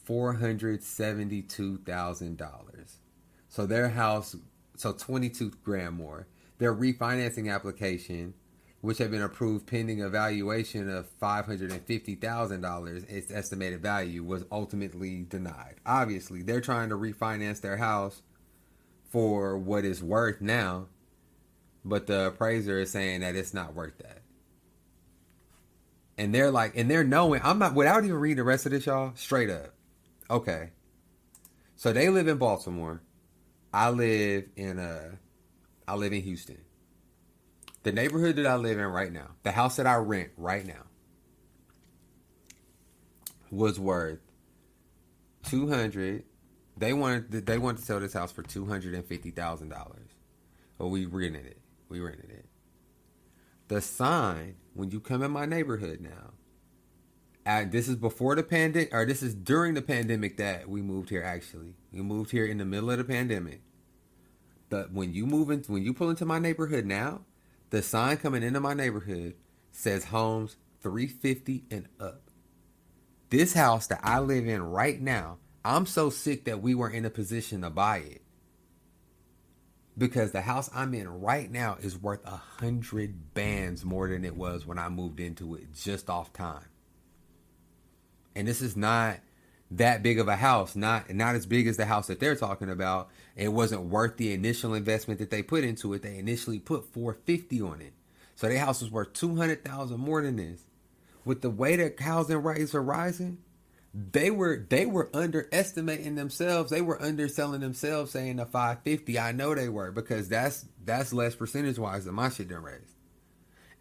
$472,000. 0.09 2.97
So 3.49 3.65
their 3.65 3.91
house, 3.91 4.35
so 4.77 4.93
22 4.93 5.53
grand 5.63 5.95
more. 5.95 6.27
Their 6.59 6.75
refinancing 6.75 7.53
application 7.53 8.35
which 8.81 8.99
had 8.99 9.11
been 9.11 9.23
approved 9.23 9.67
pending 9.67 10.01
a 10.03 10.09
valuation 10.09 10.89
of 10.89 11.09
$550,000, 11.21 13.11
its 13.11 13.31
estimated 13.31 13.83
value 13.83 14.23
was 14.23 14.45
ultimately 14.53 15.25
denied. 15.29 15.75
Obviously, 15.85 16.43
they're 16.43 16.61
trying 16.61 16.89
to 16.91 16.95
refinance 16.95 17.61
their 17.61 17.79
house 17.79 18.23
for 19.11 19.59
what 19.59 19.85
it's 19.85 20.01
worth 20.03 20.41
now, 20.41 20.87
but 21.85 22.07
the 22.07 22.27
appraiser 22.27 22.79
is 22.79 22.91
saying 22.91 23.21
that 23.21 23.35
it's 23.35 23.53
not 23.53 23.75
worth 23.75 23.99
that. 23.99 24.23
And 26.17 26.35
they're 26.35 26.51
like, 26.51 26.77
and 26.77 26.91
they're 26.91 27.05
knowing, 27.05 27.41
I'm 27.43 27.59
not, 27.59 27.75
without 27.75 28.05
even 28.05 28.17
reading 28.17 28.39
the 28.39 28.45
rest 28.45 28.67
of 28.67 28.73
this, 28.73 28.87
y'all, 28.87 29.13
straight 29.15 29.51
up. 29.51 29.75
Okay. 30.31 30.71
So 31.77 31.93
they 31.93 32.09
live 32.09 32.29
in 32.29 32.39
Baltimore. 32.39 33.03
I 33.73 33.91
live 33.91 34.49
in, 34.57 34.79
uh, 34.79 35.17
I 35.89 35.95
live 35.95 36.13
in 36.13 36.23
Houston. 36.23 36.59
The 37.83 37.93
neighborhood 37.93 38.37
that 38.37 38.47
I 38.47 38.57
live 38.57 38.79
in 38.79 38.85
right 38.85 39.11
now, 39.11 39.31
the 39.43 39.53
house 39.53 39.77
that 39.77 39.87
I 39.87 39.97
rent 39.97 40.31
right 40.37 40.67
now, 40.67 40.85
was 43.51 43.81
worth 43.81 44.19
two 45.45 45.69
hundred. 45.69 46.25
They 46.77 46.93
wanted 46.93 47.47
they 47.47 47.57
wanted 47.57 47.79
to 47.79 47.85
sell 47.87 48.01
this 48.01 48.13
house 48.13 48.31
for 48.31 48.43
two 48.43 48.67
hundred 48.67 48.95
and 48.95 49.05
fifty 49.05 49.31
thousand 49.31 49.71
dollars, 49.71 50.11
but 50.77 50.89
we 50.89 51.07
rented 51.07 51.47
it. 51.47 51.61
We 51.89 52.01
rented 52.01 52.31
it. 52.31 52.45
The 53.69 53.81
sign 53.81 54.57
when 54.75 54.91
you 54.91 55.01
come 55.01 55.23
in 55.23 55.31
my 55.31 55.47
neighborhood 55.47 56.01
now, 56.03 56.35
and 57.47 57.73
this 57.73 57.89
is 57.89 57.97
before 57.97 58.37
the 58.37 58.43
pandemic, 58.43 58.93
or 58.93 59.07
this 59.07 59.23
is 59.23 59.35
during 59.35 59.73
the 59.73 59.83
pandemic 59.83 60.37
that 60.37 60.69
we 60.69 60.83
moved 60.83 61.09
here. 61.09 61.23
Actually, 61.23 61.77
we 61.91 62.03
moved 62.03 62.31
here 62.31 62.45
in 62.45 62.59
the 62.59 62.67
middle 62.67 62.91
of 62.91 62.99
the 62.99 63.05
pandemic. 63.05 63.63
The 64.69 64.89
when 64.93 65.13
you 65.15 65.27
move 65.27 65.51
in, 65.51 65.63
when 65.67 65.83
you 65.83 65.95
pull 65.95 66.11
into 66.11 66.25
my 66.25 66.39
neighborhood 66.39 66.85
now, 66.85 67.23
the 67.71 67.83
sign 67.83 68.17
coming 68.19 68.43
into 68.43 68.61
my 68.61 68.75
neighborhood 68.75 69.35
says 69.73 70.05
homes 70.05 70.57
350 70.81 71.65
and 71.71 71.89
up. 72.01 72.23
This 73.31 73.53
house 73.53 73.87
that 73.89 74.01
I 74.03 74.21
live 74.21 74.47
in 74.47 74.63
right 74.63 75.01
now, 75.01 75.39
I'm 75.65 75.87
so 75.87 76.09
sick 76.11 76.45
that 76.47 76.63
we 76.63 76.75
were 76.75 76.89
in 76.89 77.05
a 77.05 77.11
position 77.11 77.63
to 77.63 77.71
buy 77.71 77.99
it. 77.99 78.23
Because 79.97 80.31
the 80.31 80.43
house 80.43 80.71
I'm 80.75 80.95
in 80.95 81.09
right 81.21 81.51
now 81.51 81.77
is 81.81 82.01
worth 82.01 82.25
a 82.25 82.37
hundred 82.37 83.35
bands 83.35 83.85
more 83.85 84.09
than 84.09 84.25
it 84.25 84.37
was 84.37 84.65
when 84.65 84.79
I 84.79 84.89
moved 84.89 85.21
into 85.21 85.57
it 85.57 85.75
just 85.75 86.09
off 86.09 86.33
time. 86.33 86.65
And 88.35 88.47
this 88.47 88.63
is 88.63 88.77
not 88.77 89.19
that 89.73 90.03
big 90.03 90.19
of 90.19 90.29
a 90.29 90.37
house, 90.37 90.77
not 90.77 91.13
not 91.13 91.35
as 91.35 91.47
big 91.47 91.67
as 91.67 91.77
the 91.77 91.85
house 91.85 92.07
that 92.07 92.21
they're 92.21 92.37
talking 92.37 92.71
about. 92.71 93.11
It 93.39 93.53
wasn't 93.53 93.83
worth 93.83 94.17
the 94.17 94.33
initial 94.33 94.75
investment 94.75 95.21
that 95.21 95.31
they 95.31 95.45
put 95.45 95.63
into 95.63 95.95
it. 95.95 96.03
They 96.03 96.19
initially 96.19 96.59
put 96.59 96.93
450 96.93 97.63
on 97.63 97.81
it. 97.81 97.93
So 98.35 98.49
their 98.49 98.59
house 98.59 98.83
was 98.83 98.91
worth 98.91 99.13
200,000 99.13 99.99
more 99.99 100.21
than 100.23 100.37
this. 100.37 100.65
With 101.25 101.43
the 101.43 101.51
way 101.51 101.77
that 101.77 102.01
housing 102.01 102.43
rates 102.43 102.75
are 102.75 102.83
rising, 102.83 103.39
they 103.95 104.33
were 104.33 104.67
they 104.69 104.87
were 104.87 105.09
underestimating 105.15 106.17
themselves. 106.17 106.71
They 106.71 106.81
were 106.81 107.01
underselling 107.01 107.61
themselves 107.61 108.11
saying 108.11 108.37
the 108.37 108.45
550. 108.47 109.19
I 109.19 109.31
know 109.31 109.55
they 109.55 109.69
were 109.69 109.93
because 109.93 110.29
that's 110.29 110.67
that's 110.85 111.13
less 111.13 111.37
percentage 111.37 111.79
wise 111.79 112.07
than 112.07 112.15
my 112.15 112.31
shit 112.31 112.49
done 112.49 112.63
raised. 112.63 112.95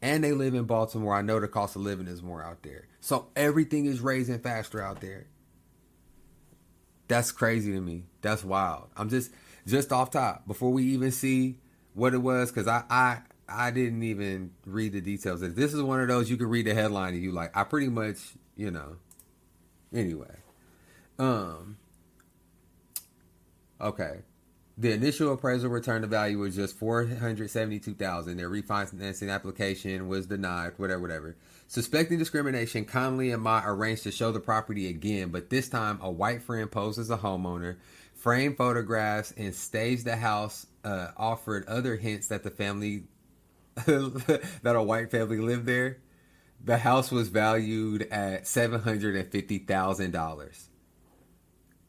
And 0.04 0.24
they 0.24 0.34
live 0.34 0.54
in 0.54 0.66
Baltimore. 0.66 1.16
I 1.16 1.24
know 1.24 1.40
the 1.40 1.48
cost 1.48 1.76
of 1.76 1.82
living 1.82 2.08
is 2.08 2.22
more 2.22 2.44
out 2.44 2.62
there. 2.62 2.88
So 3.00 3.30
everything 3.36 3.88
is 3.88 4.02
raising 4.02 4.38
faster 4.38 4.82
out 4.82 5.02
there. 5.02 5.26
That's 7.08 7.32
crazy 7.32 7.72
to 7.72 7.82
me. 7.82 8.04
That's 8.22 8.44
wild. 8.44 8.90
I'm 8.96 9.10
just 9.10 9.32
just 9.68 9.92
off 9.92 10.10
top 10.12 10.48
before 10.48 10.72
we 10.72 10.84
even 10.86 11.12
see 11.12 11.60
what 11.94 12.14
it 12.14 12.20
was 12.20 12.52
because 12.52 12.68
I 12.68 12.84
I 12.90 13.20
I 13.48 13.72
didn't 13.72 14.04
even 14.04 14.52
read 14.66 14.94
the 14.94 15.02
details. 15.02 15.42
This 15.42 15.74
is 15.74 15.82
one 15.84 16.00
of 16.00 16.08
those 16.08 16.30
you 16.30 16.38
can 16.38 16.48
read 16.48 16.66
the 16.66 16.74
headline 16.74 17.14
and 17.14 17.22
you 17.22 17.32
like. 17.32 17.56
I 17.56 17.64
pretty 17.64 17.90
much 17.90 18.18
you 18.56 18.72
know. 18.72 18.96
Anyway, 19.94 20.36
um. 21.20 21.78
Okay, 23.80 24.22
the 24.76 24.92
initial 24.92 25.32
appraisal 25.32 25.70
return 25.70 26.02
to 26.02 26.08
value 26.08 26.40
was 26.40 26.56
just 26.56 26.76
four 26.80 27.06
hundred 27.06 27.52
seventy-two 27.52 27.94
thousand. 27.94 28.38
Their 28.38 28.50
refinancing 28.50 29.32
application 29.32 30.08
was 30.08 30.26
denied. 30.26 30.74
Whatever, 30.78 31.02
whatever. 31.02 31.36
Suspecting 31.68 32.18
discrimination, 32.18 32.86
Conley 32.86 33.30
and 33.30 33.44
Mott 33.44 33.66
arranged 33.68 34.04
to 34.04 34.12
show 34.12 34.32
the 34.32 34.40
property 34.40 34.88
again, 34.90 35.30
but 35.30 35.52
this 35.52 35.70
time 35.70 36.00
a 36.02 36.10
white 36.10 36.42
friend 36.42 36.72
posed 36.72 36.98
as 36.98 37.12
a 37.12 37.18
homeowner, 37.18 37.76
framed 38.18 38.58
photographs, 38.58 39.34
and 39.38 39.54
staged 39.54 40.06
the 40.06 40.16
house. 40.16 40.68
Uh, 40.84 41.12
offered 41.18 41.68
other 41.68 41.98
hints 41.98 42.30
that 42.30 42.44
the 42.44 42.50
family, 42.50 43.04
that 43.86 44.76
a 44.76 44.82
white 44.82 45.12
family 45.12 45.38
lived 45.38 45.66
there. 45.66 45.98
The 46.64 46.78
house 46.78 47.12
was 47.12 47.28
valued 47.28 48.04
at 48.04 48.48
seven 48.48 48.82
hundred 48.82 49.16
and 49.16 49.30
fifty 49.30 49.60
thousand 49.60 50.12
dollars. 50.12 50.70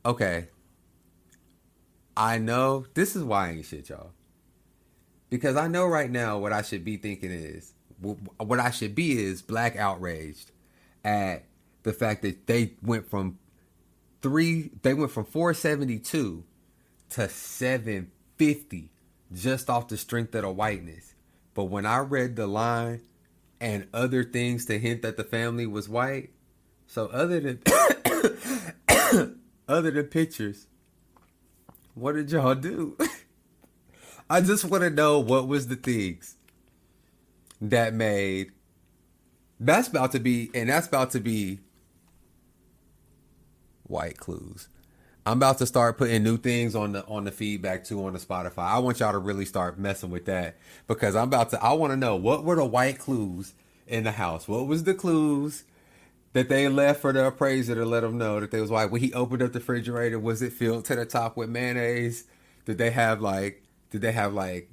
Okay, 0.04 0.48
I 2.16 2.38
know 2.38 2.86
this 2.94 3.14
is 3.14 3.22
why 3.22 3.48
I 3.48 3.50
ain't 3.52 3.64
shit, 3.64 3.88
y'all. 3.88 4.10
Because 5.30 5.56
I 5.56 5.68
know 5.68 5.86
right 5.86 6.10
now 6.10 6.38
what 6.38 6.52
I 6.52 6.62
should 6.62 6.84
be 6.84 6.96
thinking 6.96 7.30
is 7.30 7.74
what 8.00 8.60
I 8.60 8.70
should 8.70 8.94
be 8.94 9.18
is 9.18 9.42
black 9.42 9.76
outraged 9.76 10.50
at 11.04 11.44
the 11.82 11.92
fact 11.92 12.22
that 12.22 12.46
they 12.46 12.74
went 12.82 13.08
from 13.08 13.38
three, 14.22 14.70
they 14.82 14.94
went 14.94 15.10
from 15.10 15.24
472 15.24 16.44
to 17.10 17.28
750 17.28 18.90
just 19.32 19.68
off 19.70 19.88
the 19.88 19.96
strength 19.96 20.34
of 20.34 20.42
the 20.42 20.50
whiteness. 20.50 21.14
But 21.54 21.64
when 21.64 21.86
I 21.86 21.98
read 21.98 22.36
the 22.36 22.46
line 22.46 23.02
and 23.60 23.86
other 23.92 24.24
things 24.24 24.66
to 24.66 24.78
hint 24.78 25.02
that 25.02 25.16
the 25.16 25.24
family 25.24 25.66
was 25.66 25.88
white, 25.88 26.30
so 26.86 27.06
other 27.06 27.40
than 27.40 27.60
other 29.68 29.90
than 29.90 30.04
pictures, 30.04 30.66
what 31.94 32.14
did 32.14 32.30
y'all 32.30 32.54
do? 32.54 32.96
I 34.30 34.40
just 34.40 34.64
want 34.64 34.82
to 34.82 34.90
know 34.90 35.18
what 35.18 35.48
was 35.48 35.68
the 35.68 35.76
things 35.76 36.36
that 37.60 37.92
made 37.92 38.52
that's 39.60 39.88
about 39.88 40.12
to 40.12 40.20
be 40.20 40.50
and 40.54 40.68
that's 40.68 40.86
about 40.86 41.10
to 41.10 41.20
be 41.20 41.60
white 43.88 44.18
clues. 44.18 44.68
I'm 45.26 45.36
about 45.36 45.58
to 45.58 45.66
start 45.66 45.98
putting 45.98 46.22
new 46.22 46.38
things 46.38 46.74
on 46.74 46.92
the 46.92 47.04
on 47.06 47.24
the 47.24 47.32
feedback 47.32 47.84
too 47.84 48.04
on 48.06 48.14
the 48.14 48.18
Spotify. 48.18 48.64
I 48.64 48.78
want 48.78 49.00
y'all 49.00 49.12
to 49.12 49.18
really 49.18 49.44
start 49.44 49.78
messing 49.78 50.10
with 50.10 50.24
that 50.26 50.56
because 50.86 51.14
I'm 51.14 51.28
about 51.28 51.50
to 51.50 51.62
I 51.62 51.72
want 51.74 51.92
to 51.92 51.96
know 51.96 52.16
what 52.16 52.44
were 52.44 52.56
the 52.56 52.64
white 52.64 52.98
clues 52.98 53.52
in 53.86 54.04
the 54.04 54.12
house? 54.12 54.48
What 54.48 54.66
was 54.66 54.84
the 54.84 54.94
clues 54.94 55.64
that 56.32 56.48
they 56.48 56.68
left 56.68 57.00
for 57.00 57.12
the 57.12 57.26
appraiser 57.26 57.74
to 57.74 57.84
let 57.84 58.00
them 58.00 58.16
know 58.16 58.40
that 58.40 58.50
they 58.50 58.60
was 58.60 58.70
white? 58.70 58.90
When 58.90 59.02
he 59.02 59.12
opened 59.12 59.42
up 59.42 59.52
the 59.52 59.58
refrigerator, 59.58 60.18
was 60.18 60.40
it 60.40 60.52
filled 60.52 60.86
to 60.86 60.96
the 60.96 61.04
top 61.04 61.36
with 61.36 61.50
mayonnaise? 61.50 62.24
Did 62.64 62.78
they 62.78 62.90
have 62.90 63.20
like 63.20 63.64
did 63.90 64.00
they 64.00 64.12
have 64.12 64.32
like 64.32 64.70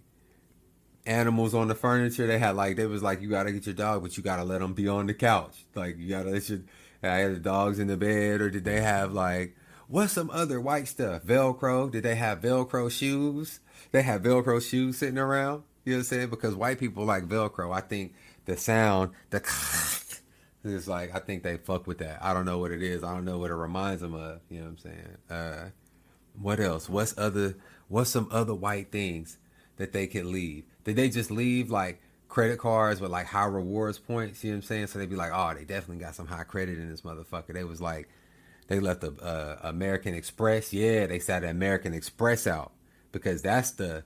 animals 1.06 1.54
on 1.54 1.68
the 1.68 1.76
furniture. 1.76 2.28
They 2.28 2.40
had 2.40 2.56
like 2.56 2.76
they 2.76 2.86
was 2.86 3.04
like 3.04 3.22
you 3.22 3.30
gotta 3.30 3.52
get 3.52 3.66
your 3.66 3.76
dog, 3.76 4.02
but 4.04 4.18
you 4.18 4.24
gotta 4.24 4.44
let 4.44 4.62
them 4.62 4.74
be 4.74 4.88
on 4.88 5.08
the 5.08 5.14
couch. 5.14 5.66
Like 5.76 5.98
you 5.98 6.10
gotta 6.10 6.30
let 6.30 6.50
your 6.50 6.60
I 7.04 7.18
had 7.18 7.36
the 7.36 7.40
dogs 7.40 7.80
in 7.80 7.88
the 7.88 7.98
bed, 7.98 8.42
or 8.42 8.50
did 8.50 8.66
they 8.66 8.82
have 8.82 9.12
like 9.12 9.56
what's 9.88 10.14
some 10.14 10.30
other 10.32 10.60
white 10.60 10.88
stuff? 10.88 11.24
Velcro? 11.24 11.92
Did 11.92 12.04
they 12.04 12.16
have 12.16 12.42
Velcro 12.42 12.90
shoes? 12.92 13.60
They 13.92 14.02
have 14.02 14.24
Velcro 14.24 14.62
shoes 14.62 14.98
sitting 14.98 15.18
around. 15.18 15.64
You 15.84 15.94
know 15.94 15.98
what 15.98 16.00
I'm 16.00 16.04
saying? 16.06 16.30
Because 16.30 16.56
white 16.56 16.80
people 16.80 17.06
like 17.06 17.28
Velcro. 17.28 17.74
I 17.74 17.82
think 17.82 18.14
the 18.46 18.58
sound, 18.58 19.12
the 19.30 19.38
it's 20.64 20.88
like 20.88 21.16
I 21.16 21.20
think 21.20 21.44
they 21.44 21.58
fuck 21.58 21.88
with 21.88 22.00
that. 22.00 22.24
I 22.24 22.34
don't 22.34 22.46
know 22.46 22.58
what 22.58 22.72
it 22.72 22.82
is. 22.82 23.04
I 23.04 23.14
don't 23.14 23.26
know 23.26 23.38
what 23.38 23.52
it 23.52 23.56
reminds 23.56 24.02
them 24.02 24.16
of. 24.16 24.40
You 24.50 24.60
know 24.60 24.66
what 24.66 24.72
I'm 24.72 24.78
saying? 24.78 25.18
Uh, 25.30 25.70
what 26.40 26.60
else? 26.60 26.90
What's 26.90 27.18
other? 27.18 27.56
What's 27.88 28.10
some 28.10 28.28
other 28.32 28.56
white 28.56 28.92
things 28.92 29.38
that 29.78 29.94
they 29.94 30.08
could 30.08 30.26
leave? 30.26 30.66
Did 30.84 30.96
they 30.96 31.10
just 31.10 31.30
leave 31.30 31.70
like 31.70 32.02
credit 32.36 32.60
cards 32.60 33.00
with 33.00 33.12
like 33.12 33.28
high 33.28 33.46
rewards 33.46 33.98
points? 33.98 34.44
You 34.44 34.52
know 34.52 34.56
what 34.56 34.66
I'm 34.66 34.68
saying? 34.68 34.88
So 34.88 35.00
they'd 35.00 35.10
be 35.10 35.16
like, 35.16 35.32
oh, 35.34 35.54
they 35.54 35.64
definitely 35.64 36.04
got 36.04 36.16
some 36.16 36.28
high 36.28 36.44
credit 36.44 36.78
in 36.78 36.90
this 36.90 37.02
motherfucker. 37.02 37.54
They 37.54 37.64
was 37.64 37.80
like, 37.80 38.10
they 38.68 38.82
left 38.82 39.00
the 39.00 39.14
uh, 39.24 39.60
American 39.64 40.14
Express. 40.14 40.74
Yeah, 40.74 41.06
they 41.08 41.20
sat 41.20 41.44
the 41.44 41.50
American 41.50 41.94
Express 41.94 42.46
out 42.46 42.74
because 43.14 43.42
that's 43.42 43.72
the. 43.72 44.04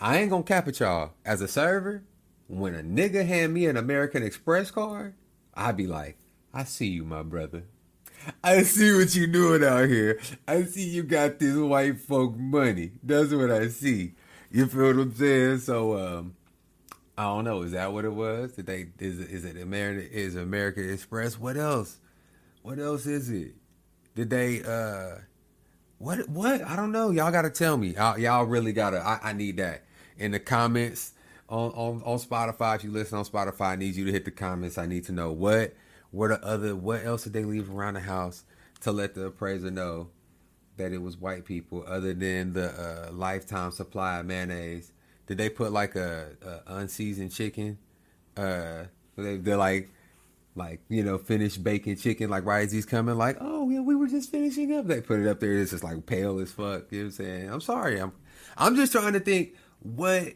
I 0.00 0.18
ain't 0.18 0.30
gonna 0.30 0.42
cap 0.42 0.66
it, 0.66 0.80
y'all. 0.80 1.12
As 1.24 1.40
a 1.40 1.46
server, 1.46 2.02
when 2.48 2.74
a 2.74 2.82
nigga 2.82 3.24
hand 3.24 3.54
me 3.54 3.66
an 3.66 3.76
American 3.76 4.24
Express 4.24 4.72
card, 4.72 5.14
I'd 5.54 5.76
be 5.76 5.86
like, 5.86 6.18
I 6.52 6.64
see 6.64 6.88
you, 6.88 7.04
my 7.04 7.22
brother. 7.22 7.62
I 8.42 8.64
see 8.64 8.92
what 8.92 9.14
you 9.14 9.28
doing 9.28 9.62
out 9.62 9.88
here. 9.88 10.18
I 10.48 10.64
see 10.64 10.88
you 10.88 11.04
got 11.04 11.38
this 11.38 11.56
white 11.56 12.00
folk 12.00 12.36
money. 12.36 12.90
That's 13.04 13.32
what 13.32 13.52
I 13.52 13.68
see. 13.68 14.14
You 14.50 14.66
feel 14.66 14.86
what 14.86 14.96
I'm 14.96 15.14
saying? 15.14 15.58
So 15.60 15.96
um, 15.96 16.35
I 17.18 17.24
don't 17.24 17.44
know. 17.44 17.62
Is 17.62 17.72
that 17.72 17.92
what 17.92 18.04
it 18.04 18.12
was? 18.12 18.52
Did 18.52 18.66
they 18.66 18.88
is 18.98 19.18
is 19.20 19.44
it 19.44 19.56
American 19.56 20.10
is 20.10 20.36
American 20.36 20.90
Express? 20.90 21.38
What 21.38 21.56
else? 21.56 21.98
What 22.62 22.78
else 22.78 23.06
is 23.06 23.30
it? 23.30 23.54
Did 24.14 24.30
they 24.30 24.62
uh 24.62 25.20
what 25.98 26.28
what? 26.28 26.62
I 26.62 26.76
don't 26.76 26.92
know. 26.92 27.10
Y'all 27.10 27.32
gotta 27.32 27.50
tell 27.50 27.76
me. 27.76 27.94
Y'all, 27.94 28.18
y'all 28.18 28.44
really 28.44 28.72
gotta 28.72 28.98
I, 28.98 29.30
I 29.30 29.32
need 29.32 29.56
that 29.56 29.84
in 30.18 30.32
the 30.32 30.40
comments 30.40 31.12
on, 31.48 31.70
on 31.70 32.02
on 32.04 32.18
Spotify. 32.18 32.76
If 32.76 32.84
you 32.84 32.90
listen 32.90 33.16
on 33.18 33.24
Spotify, 33.24 33.68
I 33.68 33.76
need 33.76 33.94
you 33.94 34.04
to 34.04 34.12
hit 34.12 34.24
the 34.24 34.30
comments. 34.30 34.76
I 34.76 34.86
need 34.86 35.04
to 35.04 35.12
know 35.12 35.32
what 35.32 35.74
what 36.10 36.30
are 36.30 36.40
other 36.42 36.76
what 36.76 37.04
else 37.04 37.24
did 37.24 37.32
they 37.32 37.44
leave 37.44 37.70
around 37.70 37.94
the 37.94 38.00
house 38.00 38.44
to 38.80 38.92
let 38.92 39.14
the 39.14 39.26
appraiser 39.26 39.70
know 39.70 40.08
that 40.76 40.92
it 40.92 41.00
was 41.00 41.16
white 41.16 41.44
people 41.44 41.84
other 41.86 42.12
than 42.12 42.52
the 42.52 42.68
uh, 42.68 43.12
lifetime 43.12 43.70
supply 43.70 44.18
of 44.18 44.26
mayonnaise. 44.26 44.92
Did 45.26 45.38
they 45.38 45.48
put 45.48 45.72
like 45.72 45.96
a, 45.96 46.62
a 46.66 46.74
unseasoned 46.76 47.32
chicken? 47.32 47.78
Uh, 48.36 48.84
they, 49.16 49.36
they're 49.36 49.56
like 49.56 49.90
like 50.54 50.80
you 50.88 51.02
know 51.02 51.18
finished 51.18 51.62
baking 51.62 51.96
chicken 51.96 52.30
like 52.30 52.44
why 52.44 52.60
is 52.60 52.72
he's 52.72 52.86
coming? 52.86 53.16
Like 53.16 53.36
oh 53.40 53.68
yeah 53.68 53.80
we 53.80 53.94
were 53.94 54.08
just 54.08 54.30
finishing 54.30 54.74
up. 54.76 54.86
They 54.86 55.00
put 55.00 55.20
it 55.20 55.28
up 55.28 55.40
there. 55.40 55.52
It's 55.52 55.72
just 55.72 55.84
like 55.84 56.06
pale 56.06 56.38
as 56.38 56.52
fuck. 56.52 56.90
You 56.90 56.98
know 56.98 57.04
what 57.04 57.06
I'm 57.06 57.10
saying? 57.12 57.50
I'm 57.50 57.60
sorry. 57.60 58.00
I'm 58.00 58.12
I'm 58.56 58.76
just 58.76 58.92
trying 58.92 59.12
to 59.12 59.20
think 59.20 59.54
what 59.80 60.32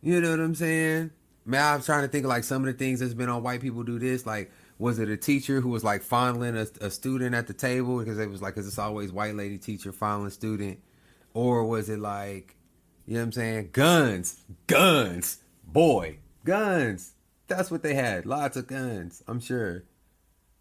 you 0.00 0.20
know 0.20 0.30
what 0.30 0.40
I'm 0.40 0.54
saying? 0.54 1.10
Man 1.44 1.74
I'm 1.74 1.82
trying 1.82 2.02
to 2.02 2.08
think 2.08 2.26
like 2.26 2.44
some 2.44 2.62
of 2.62 2.66
the 2.66 2.78
things 2.78 3.00
that's 3.00 3.14
been 3.14 3.28
on 3.28 3.42
white 3.42 3.60
people 3.60 3.82
do 3.82 3.98
this. 3.98 4.26
Like 4.26 4.52
was 4.78 5.00
it 5.00 5.08
a 5.08 5.16
teacher 5.16 5.60
who 5.60 5.70
was 5.70 5.82
like 5.82 6.02
fondling 6.02 6.56
a, 6.56 6.66
a 6.80 6.90
student 6.90 7.34
at 7.34 7.48
the 7.48 7.54
table? 7.54 7.98
Because 7.98 8.18
it 8.18 8.30
was 8.30 8.42
like 8.42 8.54
because 8.54 8.68
it's 8.68 8.78
always 8.78 9.10
white 9.10 9.34
lady 9.34 9.58
teacher 9.58 9.90
fondling 9.90 10.30
student. 10.30 10.78
Or 11.34 11.64
was 11.66 11.88
it 11.88 11.98
like 11.98 12.54
you 13.08 13.14
know 13.14 13.20
what 13.20 13.24
I'm 13.24 13.32
saying 13.32 13.70
guns 13.72 14.40
guns 14.68 15.38
boy 15.64 16.18
guns 16.44 17.14
that's 17.48 17.70
what 17.70 17.82
they 17.82 17.94
had. 17.94 18.26
Lots 18.26 18.56
of 18.56 18.66
guns, 18.66 19.22
I'm 19.26 19.40
sure. 19.40 19.84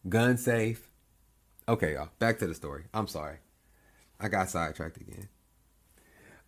Gun 0.07 0.37
safe. 0.37 0.89
Okay, 1.67 1.93
y'all. 1.93 2.09
Back 2.17 2.39
to 2.39 2.47
the 2.47 2.55
story. 2.55 2.85
I'm 2.93 3.07
sorry. 3.07 3.39
I 4.19 4.29
got 4.29 4.49
sidetracked 4.49 4.97
again. 4.97 5.27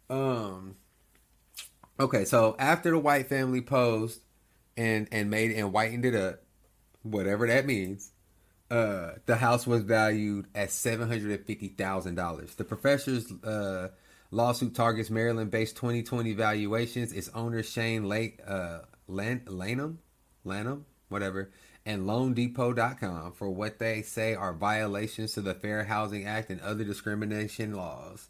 Um 0.10 0.76
Okay, 2.00 2.24
so 2.24 2.56
after 2.58 2.92
the 2.92 3.00
white 3.00 3.28
family 3.28 3.62
posed 3.62 4.22
and 4.78 5.10
and 5.12 5.30
made 5.30 5.52
and 5.52 5.72
whitened 5.72 6.06
it 6.06 6.16
up, 6.16 6.42
whatever 7.04 7.46
that 7.48 7.66
means, 7.66 8.12
uh 8.72 9.12
the 9.26 9.36
house 9.36 9.68
was 9.68 9.84
valued 9.84 10.48
at 10.56 10.72
seven 10.72 11.10
hundred 11.10 11.32
and 11.32 11.46
fifty 11.46 11.68
thousand 11.68 12.16
dollars. 12.16 12.56
The 12.56 12.64
professor's 12.64 13.30
uh 13.44 13.90
lawsuit 14.32 14.76
targets 14.76 15.10
Maryland-based 15.10 15.76
2020 15.76 16.34
valuations. 16.34 17.14
Its 17.14 17.30
owner 17.30 17.64
Shane 17.64 18.08
Lake 18.08 18.40
uh 18.48 18.80
Lan- 19.08 19.44
Lanham 19.48 20.00
Lanham, 20.44 20.86
whatever, 21.10 21.52
and 21.86 22.04
LoanDepot.com 22.04 23.34
for 23.34 23.50
what 23.50 23.80
they 23.80 24.02
say 24.02 24.36
are 24.36 24.54
violations 24.54 25.34
to 25.34 25.42
the 25.42 25.54
Fair 25.54 25.84
Housing 25.84 26.26
Act 26.26 26.50
and 26.50 26.62
other 26.62 26.84
discrimination 26.84 27.74
laws. 27.74 28.28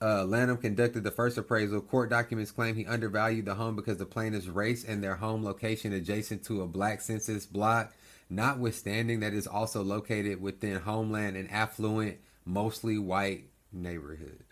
Uh, 0.00 0.24
Lanham 0.24 0.56
conducted 0.56 1.04
the 1.04 1.10
first 1.10 1.38
appraisal. 1.38 1.80
Court 1.80 2.10
documents 2.10 2.50
claim 2.50 2.74
he 2.74 2.86
undervalued 2.86 3.44
the 3.44 3.54
home 3.54 3.76
because 3.76 3.98
the 3.98 4.06
plaintiff's 4.06 4.48
race 4.48 4.84
and 4.84 5.02
their 5.02 5.14
home 5.14 5.44
location 5.44 5.92
adjacent 5.92 6.44
to 6.44 6.62
a 6.62 6.66
black 6.66 7.00
census 7.00 7.46
block, 7.46 7.94
notwithstanding 8.28 9.20
that 9.20 9.32
is 9.32 9.46
also 9.46 9.82
located 9.82 10.40
within 10.40 10.80
homeland 10.80 11.36
and 11.36 11.50
affluent, 11.52 12.18
mostly 12.44 12.98
white 12.98 13.44
neighborhood 13.72 14.42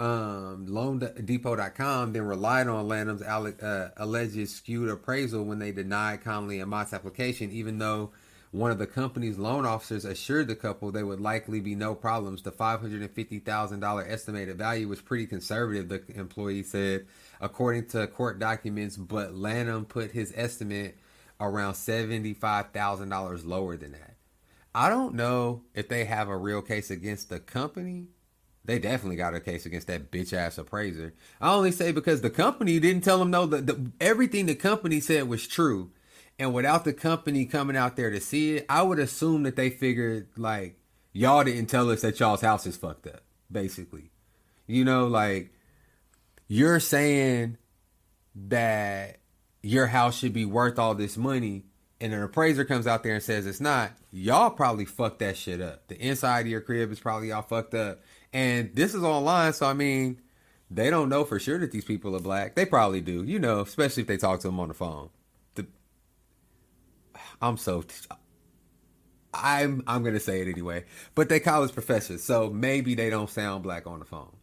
um, 0.00 0.66
LoanDepot.com 0.66 2.14
then 2.14 2.22
relied 2.22 2.68
on 2.68 2.88
Lanham's 2.88 3.20
uh, 3.20 3.90
alleged 3.98 4.48
skewed 4.48 4.88
appraisal 4.88 5.44
when 5.44 5.58
they 5.58 5.72
denied 5.72 6.24
Conley 6.24 6.58
and 6.60 6.70
Mott's 6.70 6.94
application, 6.94 7.50
even 7.50 7.78
though 7.78 8.10
one 8.50 8.70
of 8.70 8.78
the 8.78 8.86
company's 8.86 9.36
loan 9.36 9.66
officers 9.66 10.06
assured 10.06 10.48
the 10.48 10.56
couple 10.56 10.90
there 10.90 11.04
would 11.04 11.20
likely 11.20 11.60
be 11.60 11.74
no 11.74 11.94
problems. 11.94 12.42
The 12.42 12.50
$550,000 12.50 14.10
estimated 14.10 14.56
value 14.56 14.88
was 14.88 15.02
pretty 15.02 15.26
conservative, 15.26 15.90
the 15.90 16.02
employee 16.18 16.62
said, 16.62 17.06
according 17.38 17.88
to 17.88 18.06
court 18.06 18.38
documents, 18.38 18.96
but 18.96 19.34
Lanham 19.34 19.84
put 19.84 20.12
his 20.12 20.32
estimate 20.34 20.96
around 21.38 21.74
$75,000 21.74 23.46
lower 23.46 23.76
than 23.76 23.92
that. 23.92 24.16
I 24.74 24.88
don't 24.88 25.14
know 25.14 25.64
if 25.74 25.90
they 25.90 26.06
have 26.06 26.28
a 26.28 26.36
real 26.36 26.62
case 26.62 26.90
against 26.90 27.28
the 27.28 27.38
company 27.38 28.06
they 28.64 28.78
definitely 28.78 29.16
got 29.16 29.34
a 29.34 29.40
case 29.40 29.64
against 29.66 29.86
that 29.86 30.10
bitch 30.10 30.32
ass 30.32 30.58
appraiser. 30.58 31.14
I 31.40 31.52
only 31.54 31.72
say 31.72 31.92
because 31.92 32.20
the 32.20 32.30
company 32.30 32.78
didn't 32.78 33.04
tell 33.04 33.18
them 33.18 33.30
no. 33.30 33.46
The, 33.46 33.60
the, 33.60 33.90
everything 34.00 34.46
the 34.46 34.54
company 34.54 35.00
said 35.00 35.28
was 35.28 35.46
true, 35.46 35.90
and 36.38 36.52
without 36.52 36.84
the 36.84 36.92
company 36.92 37.46
coming 37.46 37.76
out 37.76 37.96
there 37.96 38.10
to 38.10 38.20
see 38.20 38.56
it, 38.56 38.66
I 38.68 38.82
would 38.82 38.98
assume 38.98 39.44
that 39.44 39.56
they 39.56 39.70
figured 39.70 40.28
like 40.36 40.78
y'all 41.12 41.44
didn't 41.44 41.66
tell 41.66 41.90
us 41.90 42.02
that 42.02 42.20
y'all's 42.20 42.42
house 42.42 42.66
is 42.66 42.76
fucked 42.76 43.06
up. 43.06 43.22
Basically, 43.50 44.10
you 44.66 44.84
know, 44.84 45.06
like 45.06 45.52
you're 46.46 46.80
saying 46.80 47.56
that 48.48 49.20
your 49.62 49.86
house 49.86 50.18
should 50.18 50.32
be 50.32 50.44
worth 50.44 50.78
all 50.78 50.94
this 50.94 51.16
money, 51.16 51.64
and 51.98 52.12
an 52.12 52.22
appraiser 52.22 52.64
comes 52.66 52.86
out 52.86 53.02
there 53.02 53.14
and 53.14 53.22
says 53.22 53.46
it's 53.46 53.60
not. 53.60 53.92
Y'all 54.12 54.50
probably 54.50 54.84
fucked 54.84 55.20
that 55.20 55.36
shit 55.36 55.62
up. 55.62 55.88
The 55.88 55.98
inside 55.98 56.40
of 56.40 56.46
your 56.48 56.60
crib 56.60 56.92
is 56.92 57.00
probably 57.00 57.32
all 57.32 57.42
fucked 57.42 57.74
up 57.74 58.00
and 58.32 58.70
this 58.74 58.94
is 58.94 59.02
online, 59.02 59.52
so 59.52 59.66
I 59.66 59.72
mean, 59.72 60.20
they 60.70 60.90
don't 60.90 61.08
know 61.08 61.24
for 61.24 61.38
sure 61.38 61.58
that 61.58 61.72
these 61.72 61.84
people 61.84 62.14
are 62.14 62.20
black. 62.20 62.54
They 62.54 62.64
probably 62.64 63.00
do, 63.00 63.24
you 63.24 63.38
know, 63.38 63.60
especially 63.60 64.02
if 64.02 64.06
they 64.06 64.16
talk 64.16 64.40
to 64.40 64.48
them 64.48 64.60
on 64.60 64.68
the 64.68 64.74
phone. 64.74 65.10
The, 65.54 65.66
I'm 67.42 67.56
so. 67.56 67.84
I'm 69.32 69.82
I'm 69.86 70.02
gonna 70.02 70.20
say 70.20 70.40
it 70.40 70.48
anyway, 70.48 70.84
but 71.14 71.28
they 71.28 71.38
college 71.38 71.72
professors, 71.72 72.22
so 72.22 72.50
maybe 72.50 72.94
they 72.94 73.10
don't 73.10 73.30
sound 73.30 73.62
black 73.62 73.86
on 73.86 74.00
the 74.00 74.04
phone. 74.04 74.36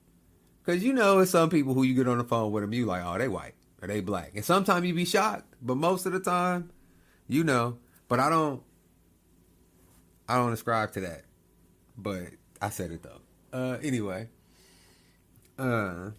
Cause 0.66 0.84
you 0.84 0.94
know, 0.94 1.20
it's 1.20 1.32
some 1.32 1.50
people 1.50 1.74
who 1.74 1.84
you 1.84 1.94
get 1.94 2.08
on 2.08 2.18
the 2.18 2.24
phone 2.24 2.52
with 2.52 2.64
them, 2.64 2.74
you 2.74 2.86
like, 2.86 3.04
oh, 3.06 3.18
they 3.18 3.28
white 3.28 3.54
or 3.82 3.88
they 3.88 4.00
black, 4.02 4.32
and 4.36 4.46
sometimes 4.46 4.86
you 4.86 4.94
be 4.94 5.06
shocked, 5.06 5.54
but 5.62 5.76
most 5.76 6.06
of 6.06 6.14
the 6.14 6.20
time, 6.20 6.72
you 7.28 7.44
know. 7.44 7.78
But 8.08 8.22
I 8.22 8.30
don't, 8.30 8.64
I 10.30 10.36
don't 10.36 10.54
ascribe 10.54 10.94
to 10.94 11.02
that. 11.02 11.24
But 11.98 12.28
I 12.62 12.70
said 12.70 12.92
it 12.92 13.04
though. 13.04 13.20
Uh, 13.52 13.78
anyway. 13.82 14.28
Uh. 15.58 16.12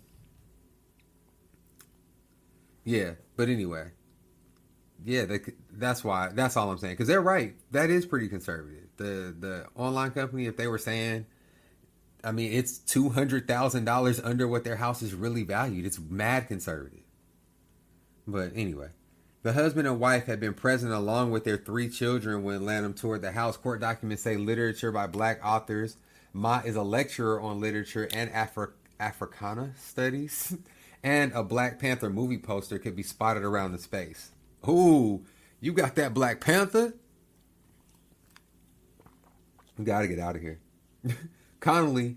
Yeah, 2.84 3.12
but 3.36 3.48
anyway. 3.48 3.90
Yeah, 5.04 5.26
they, 5.26 5.40
that's 5.70 6.02
why. 6.02 6.30
That's 6.32 6.56
all 6.56 6.70
I'm 6.70 6.78
saying. 6.78 6.94
Because 6.94 7.06
they're 7.08 7.20
right. 7.20 7.54
That 7.70 7.90
is 7.90 8.06
pretty 8.06 8.28
conservative. 8.28 8.88
The 8.96 9.34
the 9.38 9.66
online 9.76 10.10
company, 10.10 10.46
if 10.46 10.56
they 10.56 10.66
were 10.66 10.78
saying, 10.78 11.26
I 12.24 12.32
mean, 12.32 12.52
it's 12.52 12.78
two 12.78 13.10
hundred 13.10 13.46
thousand 13.46 13.84
dollars 13.84 14.18
under 14.20 14.48
what 14.48 14.64
their 14.64 14.76
house 14.76 15.02
is 15.02 15.14
really 15.14 15.44
valued. 15.44 15.86
It's 15.86 16.00
mad 16.00 16.48
conservative. 16.48 17.04
But 18.26 18.52
anyway, 18.54 18.88
the 19.42 19.52
husband 19.52 19.86
and 19.86 20.00
wife 20.00 20.26
had 20.26 20.40
been 20.40 20.54
present 20.54 20.92
along 20.92 21.30
with 21.30 21.44
their 21.44 21.56
three 21.56 21.88
children 21.88 22.42
when 22.42 22.64
Lanham 22.64 22.94
toured 22.94 23.22
the 23.22 23.32
house. 23.32 23.56
Court 23.56 23.80
documents 23.80 24.22
say 24.22 24.36
literature 24.36 24.90
by 24.90 25.06
black 25.06 25.40
authors 25.44 25.96
Mott 26.32 26.66
is 26.66 26.76
a 26.76 26.82
lecturer 26.82 27.40
on 27.40 27.60
literature 27.60 28.08
and 28.12 28.30
Afri- 28.32 28.72
Africana 29.00 29.72
studies, 29.76 30.56
and 31.02 31.32
a 31.32 31.42
Black 31.42 31.78
Panther 31.78 32.10
movie 32.10 32.38
poster 32.38 32.78
could 32.78 32.96
be 32.96 33.02
spotted 33.02 33.42
around 33.42 33.72
the 33.72 33.78
space. 33.78 34.32
Ooh, 34.68 35.24
you 35.60 35.72
got 35.72 35.94
that 35.96 36.14
Black 36.14 36.40
Panther? 36.40 36.94
We 39.76 39.84
gotta 39.84 40.08
get 40.08 40.18
out 40.18 40.36
of 40.36 40.42
here. 40.42 40.58
Connolly, 41.60 42.16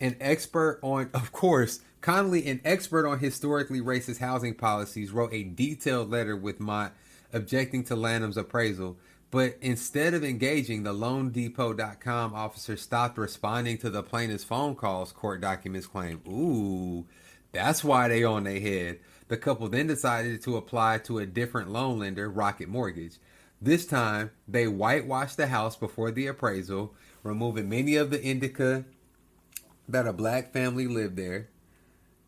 an 0.00 0.16
expert 0.20 0.80
on, 0.82 1.10
of 1.14 1.32
course, 1.32 1.80
Connolly, 2.00 2.48
an 2.48 2.60
expert 2.64 3.06
on 3.06 3.20
historically 3.20 3.80
racist 3.80 4.18
housing 4.18 4.54
policies, 4.54 5.12
wrote 5.12 5.32
a 5.32 5.44
detailed 5.44 6.10
letter 6.10 6.36
with 6.36 6.58
Mott 6.58 6.94
objecting 7.32 7.84
to 7.84 7.96
Lanham's 7.96 8.36
appraisal 8.36 8.98
but 9.32 9.56
instead 9.62 10.12
of 10.12 10.22
engaging, 10.22 10.82
the 10.82 10.92
loandepot.com 10.92 12.34
officer 12.34 12.76
stopped 12.76 13.16
responding 13.16 13.78
to 13.78 13.88
the 13.88 14.02
plaintiff's 14.02 14.44
phone 14.44 14.74
calls, 14.74 15.10
court 15.10 15.40
documents 15.40 15.86
claim. 15.86 16.20
Ooh, 16.28 17.06
that's 17.50 17.82
why 17.82 18.08
they 18.08 18.24
on 18.24 18.44
their 18.44 18.60
head. 18.60 18.98
The 19.28 19.38
couple 19.38 19.68
then 19.68 19.86
decided 19.86 20.42
to 20.42 20.58
apply 20.58 20.98
to 21.04 21.18
a 21.18 21.24
different 21.24 21.70
loan 21.70 22.00
lender, 22.00 22.28
Rocket 22.28 22.68
Mortgage. 22.68 23.16
This 23.58 23.86
time, 23.86 24.32
they 24.46 24.68
whitewashed 24.68 25.38
the 25.38 25.46
house 25.46 25.76
before 25.76 26.10
the 26.10 26.26
appraisal, 26.26 26.94
removing 27.22 27.70
many 27.70 27.96
of 27.96 28.10
the 28.10 28.22
indica 28.22 28.84
that 29.88 30.06
a 30.06 30.12
black 30.12 30.52
family 30.52 30.86
lived 30.86 31.16
there 31.16 31.48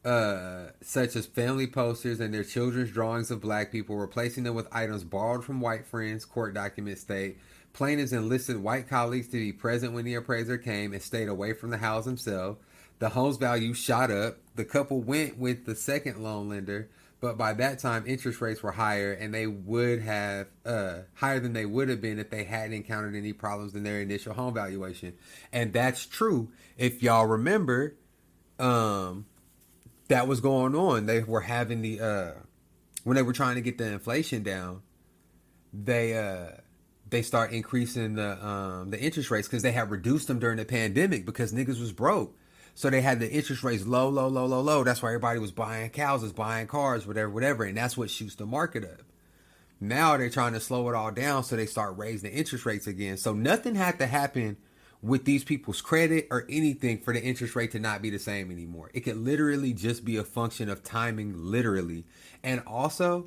uh, 0.05 0.67
such 0.83 1.17
as 1.17 1.27
family 1.27 1.67
posters 1.67 2.21
and 2.21 2.33
their 2.33 2.45
children's 2.45 2.90
drawings 2.90 3.31
of 3.31 3.40
black 3.40 3.73
people, 3.73 3.97
replacing 3.97 4.45
them 4.45 4.55
with 4.55 4.69
items 4.71 5.03
borrowed 5.03 5.45
from 5.45 5.61
white 5.61 5.87
friends, 5.87 6.25
court 6.25 6.55
documents 6.55 7.01
state. 7.01 7.38
Plaintiffs 7.73 8.12
enlisted 8.12 8.59
white 8.59 8.88
colleagues 8.88 9.29
to 9.29 9.38
be 9.38 9.53
present 9.53 9.95
when 9.95 10.05
the 10.05 10.14
appraiser 10.14 10.59
came 10.59 10.93
and 10.93 11.03
stayed 11.03 11.29
away 11.29 11.55
from 11.55 11.71
the 11.71 11.79
house 11.79 12.05
himself. 12.05 12.59
The 12.99 13.09
home's 13.09 13.37
value 13.37 13.75
shot 13.75 14.11
up. 14.11 14.38
The 14.55 14.64
couple 14.64 15.01
went 15.01 15.38
with 15.38 15.64
the 15.64 15.75
second 15.75 16.23
loan 16.23 16.51
lender, 16.51 16.88
but 17.21 17.37
by 17.37 17.55
that 17.55 17.81
time 17.81 18.05
interest 18.07 18.40
rates 18.40 18.62
were 18.62 18.73
higher 18.73 19.12
and 19.12 19.35
they 19.35 19.47
would 19.47 20.03
have 20.03 20.47
uh, 20.64 20.99
higher 21.14 21.40
than 21.40 21.55
they 21.55 21.67
would 21.67 21.88
have 21.88 22.01
been 22.01 22.19
if 22.21 22.31
they 22.31 22.45
hadn't 22.45 22.75
encountered 22.75 23.17
any 23.17 23.33
problems 23.33 23.75
in 23.75 23.83
their 23.83 24.01
initial 24.01 24.35
home 24.35 24.55
valuation. 24.55 25.14
And 25.53 25.73
that's 25.73 26.07
true. 26.07 26.51
If 26.77 27.03
y'all 27.03 27.27
remember, 27.27 27.97
um, 28.61 29.27
that 30.14 30.29
was 30.29 30.40
going 30.40 30.77
on. 30.77 31.07
They 31.07 31.24
were 31.24 31.40
having 31.40 31.83
the 31.83 32.00
uh 32.00 32.33
when 33.03 33.16
they 33.16 33.22
were 33.22 33.33
trying 33.33 33.57
to 33.57 33.61
get 33.61 33.79
the 33.79 33.87
inflation 33.87 34.44
down, 34.44 34.83
they 35.72 36.16
uh 36.16 36.53
they 37.11 37.22
start 37.22 37.50
increasing 37.50 38.14
the 38.14 38.46
um 38.46 38.90
the 38.90 39.00
interest 39.00 39.33
rates 39.33 39.48
because 39.48 39.64
they 39.64 39.72
had 39.72 39.90
reduced 39.90 40.29
them 40.29 40.38
during 40.38 40.59
the 40.59 40.64
pandemic 40.64 41.27
because 41.27 41.53
niggas 41.53 41.81
was 41.81 41.90
broke. 41.90 42.37
So 42.77 42.90
they 42.90 43.00
had 43.00 43.18
the 43.18 43.29
interest 43.29 43.64
rates 43.64 43.85
low, 43.87 44.09
low, 44.09 44.29
low, 44.29 44.46
low, 44.46 44.61
low. 44.61 44.85
That's 44.85 45.03
why 45.03 45.09
everybody 45.09 45.40
was 45.40 45.50
buying 45.50 45.92
houses, 45.92 46.33
buying 46.33 46.68
cars, 46.68 47.09
whatever, 47.09 47.31
whatever, 47.31 47.64
and 47.64 47.77
that's 47.77 47.96
what 47.96 48.09
shoots 48.09 48.37
the 48.37 48.46
market 48.46 48.85
up. 48.85 49.03
Now 49.81 50.16
they're 50.16 50.31
trying 50.31 50.53
to 50.53 50.61
slow 50.61 50.88
it 50.88 50.94
all 50.94 51.11
down, 51.11 51.42
so 51.42 51.57
they 51.57 51.66
start 51.66 51.98
raising 51.98 52.31
the 52.31 52.37
interest 52.37 52.66
rates 52.66 52.87
again. 52.87 53.16
So 53.16 53.33
nothing 53.33 53.74
had 53.74 53.98
to 53.98 54.07
happen 54.07 54.59
with 55.05 55.27
these 55.27 55.45
people's 55.45 55.83
credit 55.83 56.27
or 56.31 56.47
anything 56.49 56.99
for 56.99 57.12
the 57.12 57.23
interest 57.23 57.55
rate 57.55 57.71
to 57.71 57.79
not 57.79 58.01
be 58.01 58.09
the 58.09 58.19
same 58.19 58.51
anymore. 58.51 58.90
It 58.95 59.01
could 59.01 59.19
literally 59.19 59.75
just 59.75 60.03
be 60.03 60.17
a 60.17 60.25
function 60.25 60.71
of 60.71 60.83
timing, 60.83 61.35
literally. 61.37 62.07
And 62.43 62.62
also, 62.67 63.27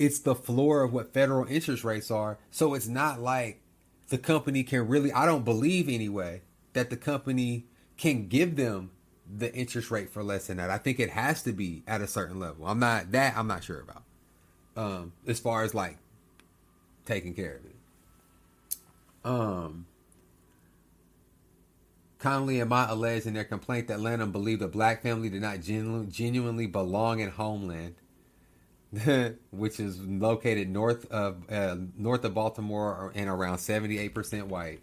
it's 0.00 0.18
the 0.18 0.34
floor 0.34 0.82
of 0.82 0.92
what 0.92 1.14
federal 1.14 1.46
interest 1.46 1.84
rates 1.84 2.10
are. 2.10 2.38
So 2.50 2.74
it's 2.74 2.88
not 2.88 3.20
like 3.20 3.60
the 4.08 4.18
company 4.18 4.64
can 4.64 4.88
really, 4.88 5.12
I 5.12 5.24
don't 5.24 5.44
believe 5.44 5.88
anyway, 5.88 6.42
that 6.72 6.90
the 6.90 6.96
company 6.96 7.66
can 7.96 8.26
give 8.26 8.56
them 8.56 8.90
the 9.32 9.54
interest 9.54 9.92
rate 9.92 10.10
for 10.10 10.24
less 10.24 10.48
than 10.48 10.56
that. 10.56 10.70
I 10.70 10.78
think 10.78 10.98
it 10.98 11.10
has 11.10 11.44
to 11.44 11.52
be 11.52 11.84
at 11.86 12.00
a 12.00 12.08
certain 12.08 12.40
level. 12.40 12.66
I'm 12.66 12.80
not, 12.80 13.12
that 13.12 13.36
I'm 13.36 13.46
not 13.46 13.62
sure 13.62 13.80
about. 13.80 14.02
Um, 14.76 15.12
as 15.24 15.38
far 15.38 15.62
as 15.62 15.72
like 15.72 15.98
taking 17.06 17.32
care 17.32 17.54
of 17.58 17.64
it. 17.64 17.76
Um, 19.24 19.86
Connolly 22.22 22.60
and 22.60 22.70
Mott 22.70 22.88
alleged 22.88 23.26
in 23.26 23.34
their 23.34 23.42
complaint 23.42 23.88
that 23.88 24.00
Lanham 24.00 24.30
believed 24.30 24.62
a 24.62 24.68
black 24.68 25.02
family 25.02 25.28
did 25.28 25.42
not 25.42 25.60
genu- 25.60 26.06
genuinely 26.06 26.68
belong 26.68 27.18
in 27.18 27.30
Homeland, 27.30 27.96
which 29.50 29.80
is 29.80 29.98
located 29.98 30.70
north 30.70 31.10
of 31.10 31.50
uh, 31.50 31.76
north 31.96 32.24
of 32.24 32.32
Baltimore 32.32 33.10
and 33.16 33.28
around 33.28 33.56
78% 33.56 34.44
white. 34.44 34.82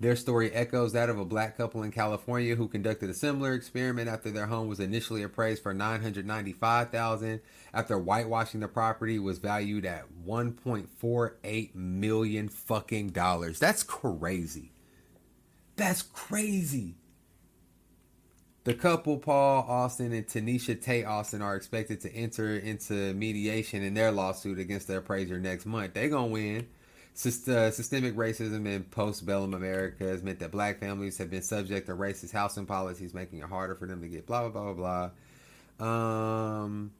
Their 0.00 0.16
story 0.16 0.50
echoes 0.50 0.92
that 0.94 1.08
of 1.08 1.18
a 1.20 1.24
black 1.24 1.56
couple 1.56 1.84
in 1.84 1.92
California 1.92 2.56
who 2.56 2.66
conducted 2.66 3.08
a 3.08 3.14
similar 3.14 3.52
experiment 3.52 4.08
after 4.08 4.32
their 4.32 4.46
home 4.46 4.66
was 4.66 4.80
initially 4.80 5.22
appraised 5.22 5.62
for 5.62 5.72
995,000 5.72 7.40
after 7.72 7.98
whitewashing 7.98 8.60
the 8.60 8.68
property 8.68 9.20
was 9.20 9.38
valued 9.38 9.86
at 9.86 10.06
1.48 10.26 11.74
million 11.76 12.48
fucking 12.48 13.10
dollars. 13.10 13.60
That's 13.60 13.84
crazy. 13.84 14.72
That's 15.80 16.02
crazy. 16.02 16.96
The 18.64 18.74
couple, 18.74 19.16
Paul 19.16 19.64
Austin 19.66 20.12
and 20.12 20.26
Tenisha 20.26 20.78
Tate 20.78 21.06
Austin, 21.06 21.40
are 21.40 21.56
expected 21.56 22.02
to 22.02 22.14
enter 22.14 22.54
into 22.54 23.14
mediation 23.14 23.82
in 23.82 23.94
their 23.94 24.12
lawsuit 24.12 24.58
against 24.58 24.88
the 24.88 24.98
appraiser 24.98 25.40
next 25.40 25.64
month. 25.64 25.94
They're 25.94 26.10
gonna 26.10 26.26
win. 26.26 26.66
Syst- 27.14 27.48
uh, 27.48 27.70
systemic 27.70 28.14
racism 28.14 28.66
in 28.66 28.84
postbellum 28.84 29.56
America 29.56 30.04
has 30.04 30.22
meant 30.22 30.40
that 30.40 30.50
black 30.50 30.80
families 30.80 31.16
have 31.16 31.30
been 31.30 31.40
subject 31.40 31.86
to 31.86 31.94
racist 31.94 32.32
housing 32.32 32.66
policies, 32.66 33.14
making 33.14 33.38
it 33.38 33.46
harder 33.46 33.74
for 33.74 33.86
them 33.86 34.02
to 34.02 34.08
get 34.08 34.26
blah 34.26 34.50
blah 34.50 34.50
blah 34.50 34.74
blah 34.74 35.10
blah. 35.78 36.62
Um, 36.62 36.92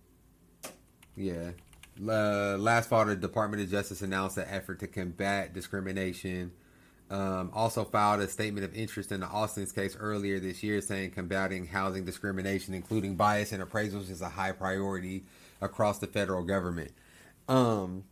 yeah. 1.16 1.50
Uh, 2.02 2.56
last 2.56 2.88
fall, 2.88 3.04
the 3.04 3.14
Department 3.14 3.62
of 3.62 3.70
Justice 3.70 4.00
announced 4.00 4.38
an 4.38 4.46
effort 4.48 4.80
to 4.80 4.86
combat 4.86 5.52
discrimination. 5.52 6.52
Um, 7.10 7.50
also 7.52 7.84
filed 7.84 8.20
a 8.20 8.28
statement 8.28 8.64
of 8.64 8.72
interest 8.72 9.10
in 9.10 9.18
the 9.18 9.26
Austin's 9.26 9.72
case 9.72 9.96
earlier 9.98 10.38
this 10.38 10.62
year, 10.62 10.80
saying 10.80 11.10
combating 11.10 11.66
housing 11.66 12.04
discrimination, 12.04 12.72
including 12.72 13.16
bias 13.16 13.50
and 13.50 13.60
appraisals, 13.62 14.10
is 14.10 14.20
a 14.20 14.28
high 14.28 14.52
priority 14.52 15.24
across 15.60 15.98
the 15.98 16.06
federal 16.06 16.44
government. 16.44 16.92
Um, 17.48 18.04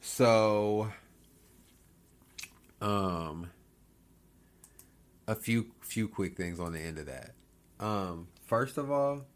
so, 0.00 0.90
um, 2.80 3.50
a 5.28 5.34
few 5.34 5.66
few 5.82 6.08
quick 6.08 6.36
things 6.36 6.58
on 6.58 6.72
the 6.72 6.80
end 6.80 6.98
of 6.98 7.06
that. 7.06 7.32
Um, 7.78 8.28
first 8.46 8.78
of 8.78 8.90
all, 8.90 9.26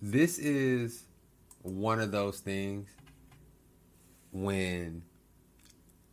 this 0.00 0.38
is 0.38 1.04
one 1.62 2.00
of 2.00 2.12
those 2.12 2.40
things 2.40 2.88
when 4.32 5.02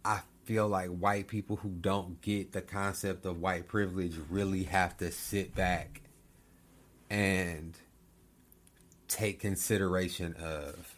I 0.04 0.20
feel 0.48 0.70
like 0.70 0.88
white 0.88 1.28
people 1.28 1.58
who 1.58 1.68
don't 1.68 2.22
get 2.22 2.54
the 2.54 2.62
concept 2.62 3.26
of 3.26 3.42
white 3.42 3.68
privilege 3.68 4.16
really 4.30 4.64
have 4.64 4.96
to 4.96 5.12
sit 5.12 5.54
back 5.54 6.02
and 7.10 7.76
take 9.10 9.42
consideration 9.42 10.34
of 10.42 10.96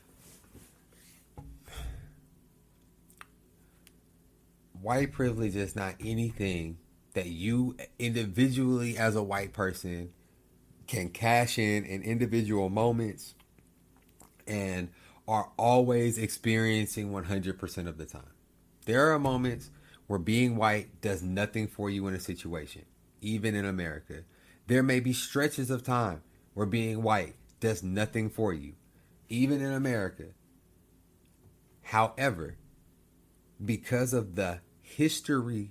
white 4.83 5.11
privilege 5.11 5.55
is 5.55 5.75
not 5.75 5.95
anything 5.99 6.77
that 7.13 7.25
you 7.25 7.75
individually 7.97 8.99
as 8.99 9.15
a 9.15 9.23
white 9.23 9.51
person 9.51 10.11
can 10.85 11.09
cash 11.09 11.57
in 11.57 11.85
in 11.85 12.03
individual 12.03 12.69
moments 12.69 13.33
and 14.45 14.89
are 15.27 15.49
always 15.57 16.19
experiencing 16.19 17.11
100% 17.11 17.87
of 17.87 17.97
the 17.97 18.05
time. 18.05 18.38
There 18.89 19.13
are 19.13 19.19
moments 19.19 19.69
where 20.07 20.17
being 20.17 20.55
white 20.55 20.99
does 20.99 21.21
nothing 21.21 21.67
for 21.67 21.91
you 21.91 22.07
in 22.07 22.15
a 22.15 22.19
situation, 22.19 22.85
even 23.21 23.53
in 23.53 23.63
America. 23.63 24.23
There 24.65 24.81
may 24.81 24.99
be 24.99 25.13
stretches 25.13 25.69
of 25.69 25.83
time 25.83 26.23
where 26.55 26.65
being 26.65 27.03
white 27.03 27.35
does 27.59 27.83
nothing 27.83 28.31
for 28.31 28.51
you, 28.51 28.73
even 29.27 29.61
in 29.61 29.71
America. 29.71 30.29
However, 31.83 32.57
because 33.63 34.11
of 34.11 34.33
the 34.33 34.61
history 34.81 35.69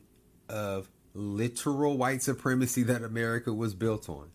of 0.48 0.88
literal 1.12 1.98
white 1.98 2.22
supremacy 2.22 2.84
that 2.84 3.02
America 3.02 3.52
was 3.52 3.74
built 3.74 4.08
on, 4.08 4.30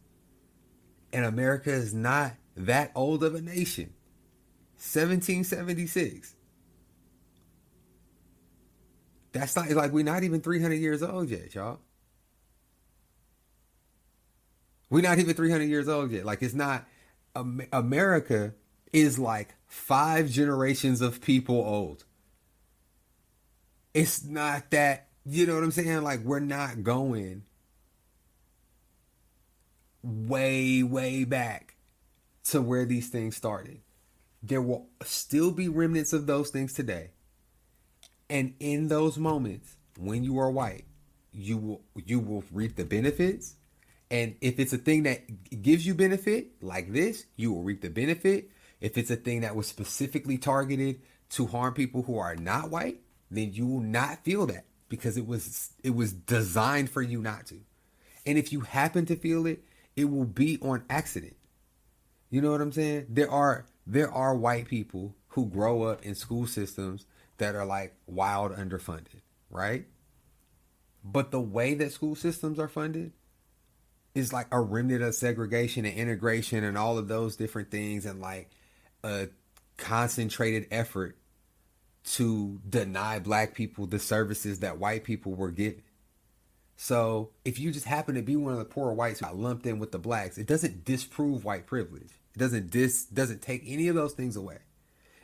and 1.14 1.24
America 1.24 1.72
is 1.72 1.94
not 1.94 2.34
that 2.58 2.92
old 2.96 3.24
of 3.24 3.34
a 3.34 3.40
nation. 3.40 3.94
1776. 4.76 6.36
That's 9.34 9.56
not 9.56 9.70
like 9.72 9.92
we're 9.92 10.06
not 10.06 10.24
even 10.24 10.42
300 10.42 10.76
years 10.76 11.04
old 11.04 11.30
yet, 11.30 11.54
y'all. 11.54 11.80
We're 14.90 15.02
not 15.02 15.18
even 15.18 15.34
300 15.34 15.64
years 15.64 15.90
old 15.90 16.12
yet. 16.12 16.24
Like 16.24 16.44
it's 16.44 16.54
not 16.54 16.88
America 17.36 18.54
is 18.94 19.18
like 19.18 19.56
five 19.66 20.30
generations 20.30 21.02
of 21.02 21.20
people 21.20 21.56
old. 21.56 22.06
It's 23.96 24.24
not 24.24 24.70
that, 24.70 25.08
you 25.26 25.48
know 25.48 25.56
what 25.56 25.64
I'm 25.64 25.72
saying? 25.72 26.04
Like 26.04 26.20
we're 26.22 26.40
not 26.40 26.84
going 26.84 27.44
way 30.04 30.84
way 30.84 31.24
back 31.24 31.76
to 32.46 32.62
where 32.62 32.86
these 32.86 33.10
things 33.10 33.36
started. 33.36 33.82
There 34.44 34.62
will 34.62 34.90
still 35.04 35.50
be 35.50 35.70
remnants 35.70 36.14
of 36.14 36.28
those 36.28 36.52
things 36.52 36.74
today. 36.74 37.12
And 38.30 38.56
in 38.60 38.88
those 38.88 39.18
moments, 39.18 39.76
when 39.98 40.24
you 40.24 40.40
are 40.40 40.50
white, 40.50 40.86
you 41.32 41.58
will 41.58 41.82
you 42.06 42.20
will 42.20 42.44
reap 42.52 42.76
the 42.76 42.86
benefits. 42.86 43.56
And 44.12 44.36
if 44.42 44.60
it's 44.60 44.74
a 44.74 44.78
thing 44.78 45.04
that 45.04 45.62
gives 45.62 45.86
you 45.86 45.96
benefit, 45.96 46.62
like 46.62 46.94
this, 46.94 47.26
you 47.36 47.52
will 47.52 47.64
reap 47.64 47.82
the 47.82 47.90
benefit. 47.90 48.50
If 48.80 48.98
it's 48.98 49.10
a 49.10 49.16
thing 49.16 49.42
that 49.42 49.56
was 49.56 49.68
specifically 49.68 50.38
targeted 50.38 51.02
to 51.32 51.48
harm 51.48 51.74
people 51.74 52.04
who 52.04 52.20
are 52.20 52.36
not 52.36 52.70
white, 52.70 53.00
then 53.32 53.54
you 53.54 53.66
will 53.66 53.82
not 53.82 54.24
feel 54.24 54.46
that 54.48 54.66
because 54.90 55.18
it 55.18 55.26
was 55.26 55.72
it 55.84 55.96
was 55.96 56.14
designed 56.14 56.90
for 56.90 57.02
you 57.02 57.22
not 57.22 57.48
to. 57.48 57.60
And 58.26 58.38
if 58.38 58.54
you 58.54 58.62
happen 58.62 59.06
to 59.08 59.16
feel 59.16 59.48
it, 59.48 59.64
it 59.96 60.06
will 60.06 60.26
be 60.26 60.60
on 60.62 60.84
accident. 60.90 61.36
You 62.30 62.42
know 62.42 62.52
what 62.52 62.62
I'm 62.62 62.72
saying? 62.72 63.08
There 63.10 63.30
are 63.30 63.66
there 63.88 64.12
are 64.12 64.36
white 64.36 64.68
people 64.68 65.16
who 65.30 65.48
grow 65.48 65.84
up 65.84 66.06
in 66.06 66.16
school 66.16 66.46
systems 66.46 67.06
that 67.38 67.56
are 67.56 67.66
like 67.66 67.96
wild 68.06 68.54
underfunded, 68.54 69.22
right? 69.50 69.86
But 71.04 71.32
the 71.32 71.42
way 71.42 71.74
that 71.76 71.92
school 71.92 72.16
systems 72.16 72.60
are 72.60 72.68
funded 72.70 73.14
is 74.16 74.32
like 74.32 74.48
a 74.52 74.62
remnant 74.62 75.04
of 75.04 75.16
segregation 75.16 75.86
and 75.86 75.98
integration 75.98 76.64
and 76.64 76.78
all 76.78 76.98
of 76.98 77.08
those 77.08 77.36
different 77.36 77.72
things 77.72 78.06
and 78.06 78.22
like 78.22 78.52
a 79.04 79.28
concentrated 79.78 80.68
effort 80.72 81.18
to 82.04 82.60
deny 82.70 83.20
black 83.20 83.54
people 83.54 83.88
the 83.88 84.00
services 84.00 84.60
that 84.60 84.78
white 84.78 85.04
people 85.04 85.34
were 85.34 85.52
given. 85.52 85.82
So 86.76 87.32
if 87.46 87.60
you 87.60 87.72
just 87.72 87.86
happen 87.86 88.16
to 88.16 88.22
be 88.22 88.36
one 88.36 88.54
of 88.54 88.60
the 88.60 88.66
poor 88.66 88.92
whites 88.94 89.20
who 89.20 89.26
got 89.26 89.38
lumped 89.38 89.66
in 89.66 89.80
with 89.80 89.92
the 89.92 90.00
blacks, 90.00 90.38
it 90.38 90.48
doesn't 90.48 90.86
disprove 90.86 91.46
white 91.46 91.66
privilege. 91.66 92.12
It 92.36 92.40
doesn't 92.40 92.72
dis 92.72 93.06
doesn't 93.06 93.42
take 93.42 93.64
any 93.66 93.88
of 93.88 93.96
those 93.96 94.14
things 94.14 94.36
away. 94.36 94.60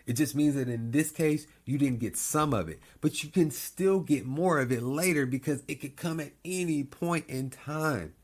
It 0.10 0.16
just 0.16 0.34
means 0.34 0.56
that 0.56 0.68
in 0.68 0.90
this 0.90 1.12
case, 1.12 1.46
you 1.66 1.78
didn't 1.78 2.00
get 2.00 2.18
some 2.18 2.52
of 2.52 2.68
it, 2.68 2.80
but 3.00 3.24
you 3.24 3.30
can 3.30 3.52
still 3.52 4.00
get 4.00 4.26
more 4.26 4.60
of 4.60 4.72
it 4.72 4.82
later 4.82 5.28
because 5.28 5.62
it 5.68 5.76
could 5.76 5.98
come 5.98 6.20
at 6.20 6.32
any 6.44 6.84
point 6.84 7.30
in 7.30 7.52
time. 7.52 8.16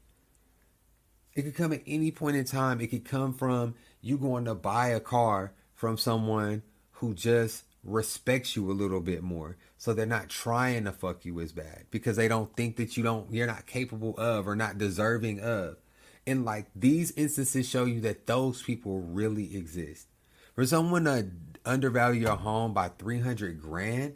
It 1.36 1.44
could 1.44 1.54
come 1.54 1.72
at 1.72 1.84
any 1.86 2.10
point 2.10 2.38
in 2.38 2.46
time. 2.46 2.82
It 2.82 2.88
could 2.88 3.06
come 3.06 3.36
from 3.36 3.76
you 4.02 4.18
going 4.18 4.46
to 4.46 4.56
buy 4.56 4.88
a 4.88 5.00
car 5.00 5.54
from 5.76 5.96
someone 5.96 6.64
who 6.94 7.14
just 7.14 7.66
respects 7.84 8.56
you 8.56 8.72
a 8.72 8.74
little 8.74 9.00
bit 9.00 9.22
more. 9.22 9.56
So 9.78 9.94
they're 9.94 10.08
not 10.08 10.30
trying 10.30 10.86
to 10.86 10.92
fuck 10.92 11.24
you 11.24 11.40
as 11.40 11.52
bad 11.52 11.84
because 11.92 12.16
they 12.16 12.28
don't 12.28 12.52
think 12.58 12.78
that 12.78 12.98
you 12.98 13.04
don't 13.04 13.32
you're 13.32 13.46
not 13.46 13.68
capable 13.68 14.18
of 14.18 14.48
or 14.48 14.56
not 14.56 14.80
deserving 14.80 15.40
of. 15.40 15.78
And 16.26 16.46
like 16.46 16.66
these 16.76 17.12
instances 17.12 17.70
show 17.70 17.86
you 17.86 18.02
that 18.02 18.26
those 18.26 18.64
people 18.64 19.02
really 19.02 19.56
exist. 19.56 20.08
For 20.56 20.66
someone 20.66 21.04
to 21.04 21.28
undervalue 21.66 22.22
your 22.22 22.36
home 22.36 22.74
by 22.74 22.90
300 22.90 23.62
grand, 23.62 24.16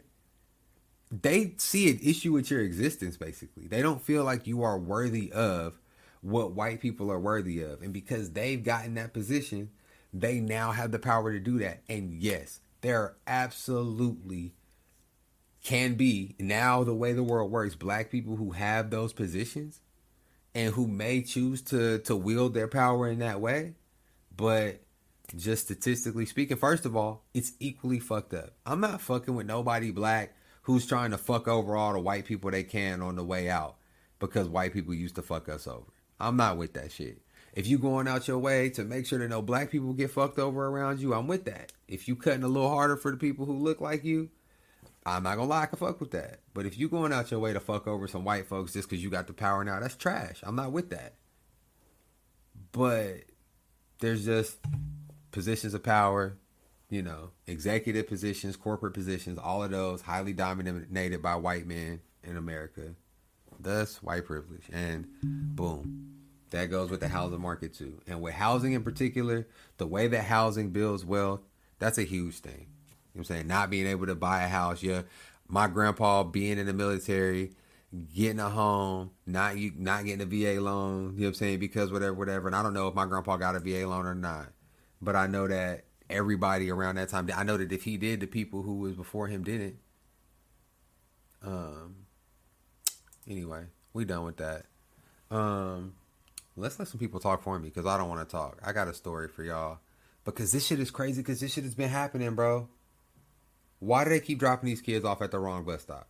they 1.10 1.54
see 1.56 1.90
an 1.90 1.98
issue 2.02 2.32
with 2.32 2.50
your 2.50 2.60
existence 2.60 3.16
basically. 3.16 3.66
They 3.66 3.82
don't 3.82 4.02
feel 4.02 4.24
like 4.24 4.46
you 4.46 4.62
are 4.62 4.78
worthy 4.78 5.32
of 5.32 5.78
what 6.20 6.52
white 6.52 6.80
people 6.80 7.10
are 7.10 7.18
worthy 7.18 7.62
of. 7.62 7.82
And 7.82 7.92
because 7.92 8.30
they've 8.30 8.62
gotten 8.62 8.94
that 8.94 9.12
position, 9.12 9.70
they 10.12 10.40
now 10.40 10.72
have 10.72 10.92
the 10.92 10.98
power 10.98 11.32
to 11.32 11.40
do 11.40 11.58
that. 11.58 11.82
And 11.88 12.12
yes, 12.12 12.60
there 12.80 13.16
absolutely 13.26 14.54
can 15.62 15.94
be 15.94 16.34
now 16.38 16.84
the 16.84 16.94
way 16.94 17.12
the 17.12 17.22
world 17.22 17.50
works, 17.50 17.74
black 17.74 18.10
people 18.10 18.36
who 18.36 18.52
have 18.52 18.90
those 18.90 19.12
positions 19.12 19.80
and 20.54 20.74
who 20.74 20.86
may 20.86 21.22
choose 21.22 21.62
to 21.62 21.98
to 21.98 22.16
wield 22.16 22.54
their 22.54 22.68
power 22.68 23.08
in 23.08 23.18
that 23.20 23.40
way. 23.40 23.74
But 24.34 24.80
just 25.36 25.64
statistically 25.64 26.26
speaking, 26.26 26.56
first 26.56 26.86
of 26.86 26.96
all, 26.96 27.24
it's 27.34 27.52
equally 27.60 27.98
fucked 27.98 28.34
up. 28.34 28.54
I'm 28.66 28.80
not 28.80 29.00
fucking 29.00 29.34
with 29.34 29.46
nobody 29.46 29.90
black 29.90 30.34
who's 30.62 30.86
trying 30.86 31.10
to 31.12 31.18
fuck 31.18 31.48
over 31.48 31.76
all 31.76 31.92
the 31.92 32.00
white 32.00 32.24
people 32.24 32.50
they 32.50 32.64
can 32.64 33.02
on 33.02 33.16
the 33.16 33.24
way 33.24 33.48
out 33.48 33.76
because 34.18 34.48
white 34.48 34.72
people 34.72 34.94
used 34.94 35.14
to 35.16 35.22
fuck 35.22 35.48
us 35.48 35.66
over. 35.66 35.86
I'm 36.18 36.36
not 36.36 36.58
with 36.58 36.74
that 36.74 36.92
shit. 36.92 37.22
If 37.52 37.66
you 37.66 37.78
going 37.78 38.06
out 38.06 38.28
your 38.28 38.38
way 38.38 38.70
to 38.70 38.84
make 38.84 39.06
sure 39.06 39.18
that 39.18 39.28
no 39.28 39.42
black 39.42 39.70
people 39.70 39.92
get 39.92 40.10
fucked 40.10 40.38
over 40.38 40.66
around 40.66 41.00
you, 41.00 41.14
I'm 41.14 41.26
with 41.26 41.46
that. 41.46 41.72
If 41.88 42.06
you 42.06 42.14
cutting 42.14 42.44
a 42.44 42.48
little 42.48 42.68
harder 42.68 42.96
for 42.96 43.10
the 43.10 43.16
people 43.16 43.46
who 43.46 43.54
look 43.54 43.80
like 43.80 44.04
you, 44.04 44.30
I'm 45.04 45.22
not 45.22 45.36
gonna 45.36 45.48
lie, 45.48 45.62
I 45.62 45.66
can 45.66 45.78
fuck 45.78 46.00
with 46.00 46.12
that. 46.12 46.40
But 46.54 46.66
if 46.66 46.78
you 46.78 46.88
going 46.88 47.12
out 47.12 47.30
your 47.30 47.40
way 47.40 47.52
to 47.52 47.60
fuck 47.60 47.88
over 47.88 48.06
some 48.06 48.24
white 48.24 48.46
folks 48.46 48.74
just 48.74 48.88
because 48.88 49.02
you 49.02 49.10
got 49.10 49.26
the 49.26 49.32
power 49.32 49.64
now, 49.64 49.80
that's 49.80 49.96
trash. 49.96 50.40
I'm 50.44 50.56
not 50.56 50.72
with 50.72 50.90
that. 50.90 51.14
But 52.72 53.22
there's 53.98 54.24
just 54.24 54.58
positions 55.30 55.74
of 55.74 55.82
power, 55.82 56.36
you 56.88 57.02
know, 57.02 57.30
executive 57.46 58.08
positions, 58.08 58.56
corporate 58.56 58.94
positions, 58.94 59.38
all 59.38 59.62
of 59.62 59.70
those 59.70 60.02
highly 60.02 60.32
dominated 60.32 61.22
by 61.22 61.36
white 61.36 61.66
men 61.66 62.00
in 62.24 62.36
America. 62.36 62.94
Thus, 63.58 64.02
white 64.02 64.24
privilege. 64.24 64.64
And 64.72 65.06
boom. 65.22 66.16
That 66.50 66.66
goes 66.66 66.90
with 66.90 67.00
the 67.00 67.08
housing 67.08 67.40
market 67.40 67.74
too. 67.74 68.00
And 68.08 68.20
with 68.20 68.34
housing 68.34 68.72
in 68.72 68.82
particular, 68.82 69.46
the 69.76 69.86
way 69.86 70.08
that 70.08 70.24
housing 70.24 70.70
builds 70.70 71.04
wealth, 71.04 71.42
that's 71.78 71.98
a 71.98 72.02
huge 72.02 72.38
thing. 72.40 72.52
You 72.52 72.58
know 72.58 72.66
what 73.12 73.20
I'm 73.20 73.24
saying? 73.24 73.46
Not 73.46 73.70
being 73.70 73.86
able 73.86 74.06
to 74.06 74.16
buy 74.16 74.42
a 74.42 74.48
house. 74.48 74.82
Yeah. 74.82 75.02
My 75.46 75.68
grandpa 75.68 76.24
being 76.24 76.58
in 76.58 76.66
the 76.66 76.72
military, 76.72 77.52
getting 78.14 78.40
a 78.40 78.48
home, 78.48 79.10
not 79.26 79.58
you 79.58 79.72
not 79.76 80.04
getting 80.04 80.20
a 80.20 80.26
VA 80.26 80.60
loan, 80.60 81.14
you 81.14 81.20
know 81.20 81.26
what 81.26 81.28
I'm 81.28 81.34
saying? 81.34 81.58
Because 81.60 81.92
whatever, 81.92 82.14
whatever. 82.14 82.48
And 82.48 82.56
I 82.56 82.62
don't 82.62 82.74
know 82.74 82.88
if 82.88 82.94
my 82.94 83.06
grandpa 83.06 83.36
got 83.36 83.56
a 83.56 83.60
VA 83.60 83.86
loan 83.86 84.06
or 84.06 84.14
not. 84.14 84.48
But 85.02 85.16
I 85.16 85.26
know 85.26 85.48
that 85.48 85.84
everybody 86.08 86.70
around 86.70 86.96
that 86.96 87.08
time 87.08 87.28
I 87.34 87.44
know 87.44 87.56
that 87.56 87.72
if 87.72 87.84
he 87.84 87.96
did, 87.96 88.20
the 88.20 88.26
people 88.26 88.62
who 88.62 88.76
was 88.76 88.94
before 88.94 89.28
him 89.28 89.44
didn't. 89.44 89.76
Um 91.42 91.96
anyway, 93.28 93.64
we 93.92 94.04
done 94.04 94.24
with 94.24 94.36
that. 94.38 94.66
Um 95.30 95.94
let's 96.56 96.78
let 96.78 96.88
some 96.88 97.00
people 97.00 97.20
talk 97.20 97.42
for 97.42 97.58
me 97.58 97.68
because 97.68 97.86
I 97.86 97.96
don't 97.96 98.08
want 98.08 98.28
to 98.28 98.30
talk. 98.30 98.58
I 98.64 98.72
got 98.72 98.88
a 98.88 98.94
story 98.94 99.28
for 99.28 99.42
y'all 99.42 99.78
because 100.24 100.52
this 100.52 100.66
shit 100.66 100.80
is 100.80 100.90
crazy 100.90 101.22
because 101.22 101.40
this 101.40 101.52
shit 101.52 101.64
has 101.64 101.74
been 101.74 101.88
happening, 101.88 102.34
bro. 102.34 102.68
Why 103.78 104.04
do 104.04 104.10
they 104.10 104.20
keep 104.20 104.38
dropping 104.38 104.68
these 104.68 104.82
kids 104.82 105.04
off 105.04 105.22
at 105.22 105.30
the 105.30 105.38
wrong 105.38 105.64
bus 105.64 105.82
stop? 105.82 106.08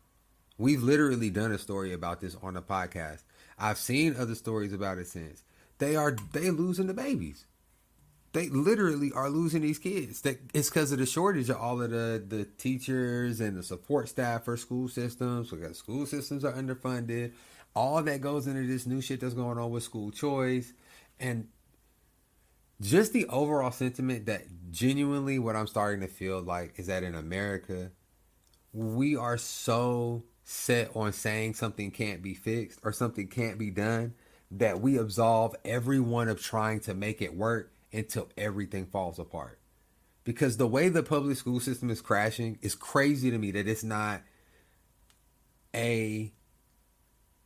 We've 0.58 0.82
literally 0.82 1.30
done 1.30 1.52
a 1.52 1.58
story 1.58 1.92
about 1.92 2.20
this 2.20 2.36
on 2.42 2.54
the 2.54 2.62
podcast. 2.62 3.22
I've 3.58 3.78
seen 3.78 4.16
other 4.16 4.34
stories 4.34 4.72
about 4.72 4.98
it 4.98 5.06
since. 5.06 5.44
They 5.78 5.96
are 5.96 6.16
they 6.32 6.50
losing 6.50 6.86
the 6.86 6.94
babies. 6.94 7.46
They 8.32 8.48
literally 8.48 9.10
are 9.12 9.28
losing 9.28 9.62
these 9.62 9.78
kids. 9.78 10.20
That 10.22 10.38
it's 10.54 10.70
because 10.70 10.92
of 10.92 10.98
the 10.98 11.06
shortage 11.06 11.50
of 11.50 11.56
all 11.56 11.82
of 11.82 11.90
the 11.90 12.22
the 12.26 12.44
teachers 12.44 13.40
and 13.40 13.56
the 13.56 13.62
support 13.62 14.08
staff 14.08 14.44
for 14.44 14.56
school 14.56 14.88
systems. 14.88 15.50
Because 15.50 15.78
school 15.78 16.06
systems 16.06 16.44
are 16.44 16.52
underfunded 16.52 17.32
all 17.74 18.02
that 18.02 18.20
goes 18.20 18.46
into 18.46 18.66
this 18.66 18.86
new 18.86 19.00
shit 19.00 19.20
that's 19.20 19.34
going 19.34 19.58
on 19.58 19.70
with 19.70 19.82
school 19.82 20.10
choice 20.10 20.72
and 21.18 21.48
just 22.80 23.12
the 23.12 23.26
overall 23.26 23.70
sentiment 23.70 24.26
that 24.26 24.42
genuinely 24.70 25.38
what 25.38 25.54
I'm 25.54 25.66
starting 25.66 26.00
to 26.00 26.08
feel 26.08 26.40
like 26.40 26.74
is 26.76 26.86
that 26.86 27.02
in 27.02 27.14
America 27.14 27.90
we 28.72 29.16
are 29.16 29.36
so 29.36 30.24
set 30.44 30.94
on 30.96 31.12
saying 31.12 31.54
something 31.54 31.90
can't 31.90 32.22
be 32.22 32.34
fixed 32.34 32.80
or 32.82 32.92
something 32.92 33.28
can't 33.28 33.58
be 33.58 33.70
done 33.70 34.14
that 34.50 34.80
we 34.80 34.98
absolve 34.98 35.54
everyone 35.64 36.28
of 36.28 36.40
trying 36.42 36.80
to 36.80 36.94
make 36.94 37.22
it 37.22 37.34
work 37.34 37.72
until 37.92 38.28
everything 38.36 38.86
falls 38.86 39.18
apart. 39.18 39.58
Because 40.24 40.56
the 40.56 40.66
way 40.66 40.88
the 40.88 41.02
public 41.02 41.36
school 41.36 41.60
system 41.60 41.90
is 41.90 42.00
crashing 42.00 42.58
is 42.62 42.74
crazy 42.74 43.30
to 43.30 43.38
me 43.38 43.50
that 43.52 43.66
it's 43.66 43.84
not 43.84 44.22
a 45.74 46.32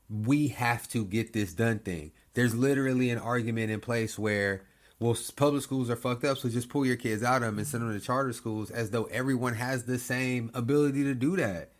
we 0.09 0.49
have 0.49 0.88
to 0.88 1.05
get 1.05 1.32
this 1.32 1.55
done 1.55 1.78
thing. 1.78 2.12
There's 2.34 2.55
literally 2.55 3.11
an 3.11 3.18
argument 3.18 3.70
in 3.70 3.80
place 3.80 4.18
where, 4.18 4.64
well, 4.99 5.16
public 5.36 5.62
schools 5.62 5.88
are 5.88 5.97
fucked 5.97 6.24
up, 6.24 6.38
so 6.38 6.49
just 6.49 6.68
pull 6.68 6.84
your 6.84 6.97
kids 6.97 7.22
out 7.22 7.42
of 7.42 7.49
them 7.49 7.59
and 7.59 7.66
send 7.66 7.82
them 7.82 7.99
to 7.99 8.05
charter 8.05 8.32
schools 8.32 8.70
as 8.70 8.90
though 8.90 9.05
everyone 9.05 9.55
has 9.55 9.84
the 9.84 9.99
same 9.99 10.51
ability 10.53 11.05
to 11.05 11.14
do 11.14 11.36
that. 11.36 11.70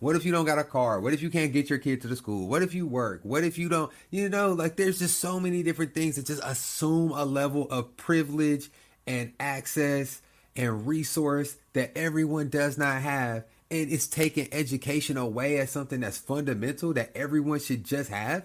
What 0.00 0.14
if 0.14 0.24
you 0.24 0.30
don't 0.30 0.44
got 0.44 0.58
a 0.58 0.64
car? 0.64 1.00
What 1.00 1.12
if 1.12 1.22
you 1.22 1.30
can't 1.30 1.52
get 1.52 1.68
your 1.68 1.78
kid 1.78 2.02
to 2.02 2.08
the 2.08 2.14
school? 2.14 2.46
What 2.48 2.62
if 2.62 2.72
you 2.72 2.86
work? 2.86 3.20
What 3.24 3.42
if 3.42 3.58
you 3.58 3.68
don't, 3.68 3.90
you 4.10 4.28
know, 4.28 4.52
like 4.52 4.76
there's 4.76 5.00
just 5.00 5.18
so 5.18 5.40
many 5.40 5.62
different 5.62 5.94
things 5.94 6.16
that 6.16 6.26
just 6.26 6.42
assume 6.44 7.10
a 7.10 7.24
level 7.24 7.68
of 7.70 7.96
privilege 7.96 8.70
and 9.06 9.32
access 9.40 10.22
and 10.54 10.86
resource 10.86 11.56
that 11.72 11.96
everyone 11.96 12.48
does 12.48 12.78
not 12.78 13.02
have 13.02 13.44
and 13.70 13.92
it's 13.92 14.06
taking 14.06 14.48
education 14.52 15.16
away 15.16 15.58
as 15.58 15.70
something 15.70 16.00
that's 16.00 16.18
fundamental 16.18 16.92
that 16.94 17.10
everyone 17.14 17.60
should 17.60 17.84
just 17.84 18.10
have 18.10 18.44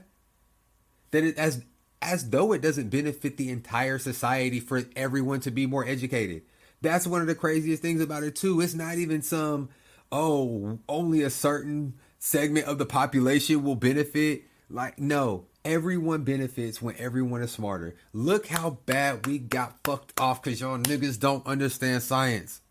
that 1.11 1.23
it 1.23 1.37
as 1.37 1.63
as 2.01 2.29
though 2.29 2.51
it 2.51 2.61
doesn't 2.61 2.89
benefit 2.89 3.37
the 3.37 3.49
entire 3.49 3.97
society 3.97 4.59
for 4.59 4.83
everyone 4.95 5.39
to 5.39 5.51
be 5.51 5.65
more 5.65 5.85
educated 5.85 6.43
that's 6.81 7.07
one 7.07 7.21
of 7.21 7.27
the 7.27 7.35
craziest 7.35 7.81
things 7.81 8.01
about 8.01 8.23
it 8.23 8.35
too 8.35 8.61
it's 8.61 8.73
not 8.73 8.97
even 8.97 9.21
some 9.21 9.69
oh 10.13 10.79
only 10.87 11.21
a 11.21 11.29
certain 11.29 11.95
segment 12.19 12.67
of 12.67 12.77
the 12.77 12.85
population 12.85 13.63
will 13.63 13.75
benefit 13.75 14.43
like 14.69 14.97
no 14.97 15.45
everyone 15.65 16.23
benefits 16.23 16.81
when 16.81 16.95
everyone 16.97 17.41
is 17.41 17.51
smarter 17.51 17.95
look 18.13 18.47
how 18.47 18.69
bad 18.85 19.25
we 19.25 19.37
got 19.37 19.77
fucked 19.83 20.17
off 20.19 20.41
because 20.41 20.61
y'all 20.61 20.77
niggas 20.77 21.19
don't 21.19 21.45
understand 21.45 22.01
science 22.01 22.61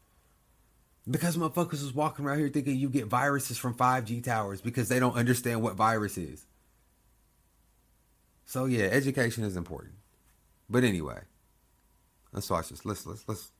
because 1.11 1.37
motherfuckers 1.37 1.83
is 1.83 1.93
walking 1.93 2.25
around 2.25 2.39
here 2.39 2.49
thinking 2.49 2.77
you 2.77 2.89
get 2.89 3.07
viruses 3.07 3.59
from 3.59 3.75
5G 3.75 4.23
towers 4.23 4.61
because 4.61 4.89
they 4.89 5.01
don't 5.01 5.17
understand 5.17 5.63
what 5.63 5.75
virus 5.75 6.17
is. 6.17 6.47
So 8.45 8.67
yeah, 8.67 8.85
education 8.85 9.45
is 9.45 9.57
important. 9.57 9.95
But 10.71 10.85
anyway, 10.85 11.21
let's 12.33 12.49
watch 12.49 12.69
this. 12.69 12.85
Let's 12.85 13.07
let's 13.07 13.25
let's 13.27 13.51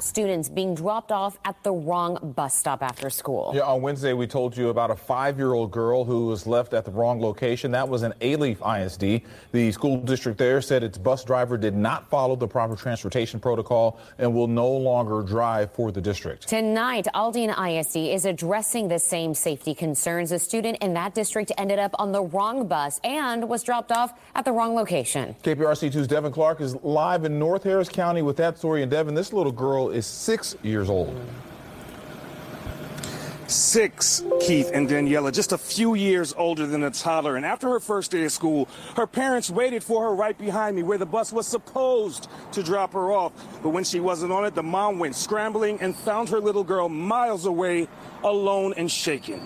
Students 0.00 0.48
being 0.48 0.74
dropped 0.74 1.12
off 1.12 1.38
at 1.44 1.62
the 1.62 1.72
wrong 1.72 2.32
bus 2.36 2.56
stop 2.56 2.82
after 2.82 3.10
school. 3.10 3.52
Yeah, 3.54 3.62
on 3.62 3.82
Wednesday, 3.82 4.12
we 4.12 4.26
told 4.26 4.56
you 4.56 4.68
about 4.68 4.90
a 4.90 4.96
five 4.96 5.38
year 5.38 5.52
old 5.52 5.70
girl 5.70 6.04
who 6.04 6.26
was 6.26 6.46
left 6.46 6.74
at 6.74 6.84
the 6.84 6.90
wrong 6.90 7.20
location. 7.20 7.70
That 7.70 7.88
was 7.88 8.02
an 8.02 8.12
Alief 8.20 8.58
ISD. 8.60 9.26
The 9.52 9.72
school 9.72 10.00
district 10.00 10.38
there 10.38 10.60
said 10.60 10.82
its 10.82 10.98
bus 10.98 11.24
driver 11.24 11.56
did 11.56 11.76
not 11.76 12.08
follow 12.08 12.36
the 12.36 12.48
proper 12.48 12.76
transportation 12.76 13.40
protocol 13.40 14.00
and 14.18 14.34
will 14.34 14.46
no 14.46 14.68
longer 14.68 15.22
drive 15.22 15.72
for 15.72 15.92
the 15.92 16.00
district. 16.00 16.48
Tonight, 16.48 17.06
Aldine 17.14 17.50
ISD 17.50 17.96
is 17.96 18.24
addressing 18.24 18.88
the 18.88 18.98
same 18.98 19.34
safety 19.34 19.74
concerns. 19.74 20.32
A 20.32 20.38
student 20.38 20.78
in 20.80 20.94
that 20.94 21.14
district 21.14 21.52
ended 21.58 21.78
up 21.78 21.94
on 21.98 22.12
the 22.12 22.22
wrong 22.22 22.66
bus 22.66 23.00
and 23.04 23.48
was 23.48 23.62
dropped 23.62 23.92
off 23.92 24.18
at 24.34 24.44
the 24.44 24.52
wrong 24.52 24.74
location. 24.74 25.34
KPRC 25.42 25.92
2's 25.92 26.06
Devin 26.06 26.32
Clark 26.32 26.60
is 26.60 26.76
live 26.82 27.24
in 27.24 27.38
North 27.38 27.64
Harris 27.64 27.88
County 27.88 28.22
with 28.22 28.36
that 28.36 28.58
story. 28.58 28.82
And 28.82 28.90
Devin, 28.90 29.14
this 29.14 29.32
little 29.32 29.49
girl 29.52 29.90
is 29.90 30.06
six 30.06 30.56
years 30.62 30.88
old. 30.90 31.18
Six, 33.46 34.22
Keith 34.40 34.70
and 34.72 34.88
Daniela, 34.88 35.32
just 35.32 35.50
a 35.50 35.58
few 35.58 35.94
years 35.94 36.32
older 36.34 36.66
than 36.66 36.84
a 36.84 36.90
toddler. 36.90 37.34
And 37.34 37.44
after 37.44 37.68
her 37.70 37.80
first 37.80 38.12
day 38.12 38.24
of 38.24 38.30
school, 38.30 38.68
her 38.94 39.08
parents 39.08 39.50
waited 39.50 39.82
for 39.82 40.04
her 40.04 40.14
right 40.14 40.38
behind 40.38 40.76
me 40.76 40.84
where 40.84 40.98
the 40.98 41.06
bus 41.06 41.32
was 41.32 41.48
supposed 41.48 42.28
to 42.52 42.62
drop 42.62 42.92
her 42.92 43.10
off. 43.10 43.32
But 43.60 43.70
when 43.70 43.82
she 43.82 43.98
wasn't 43.98 44.30
on 44.30 44.44
it, 44.44 44.54
the 44.54 44.62
mom 44.62 45.00
went 45.00 45.16
scrambling 45.16 45.80
and 45.80 45.96
found 45.96 46.28
her 46.28 46.38
little 46.38 46.62
girl 46.62 46.88
miles 46.88 47.44
away, 47.44 47.88
alone 48.22 48.72
and 48.76 48.88
shaken. 48.88 49.44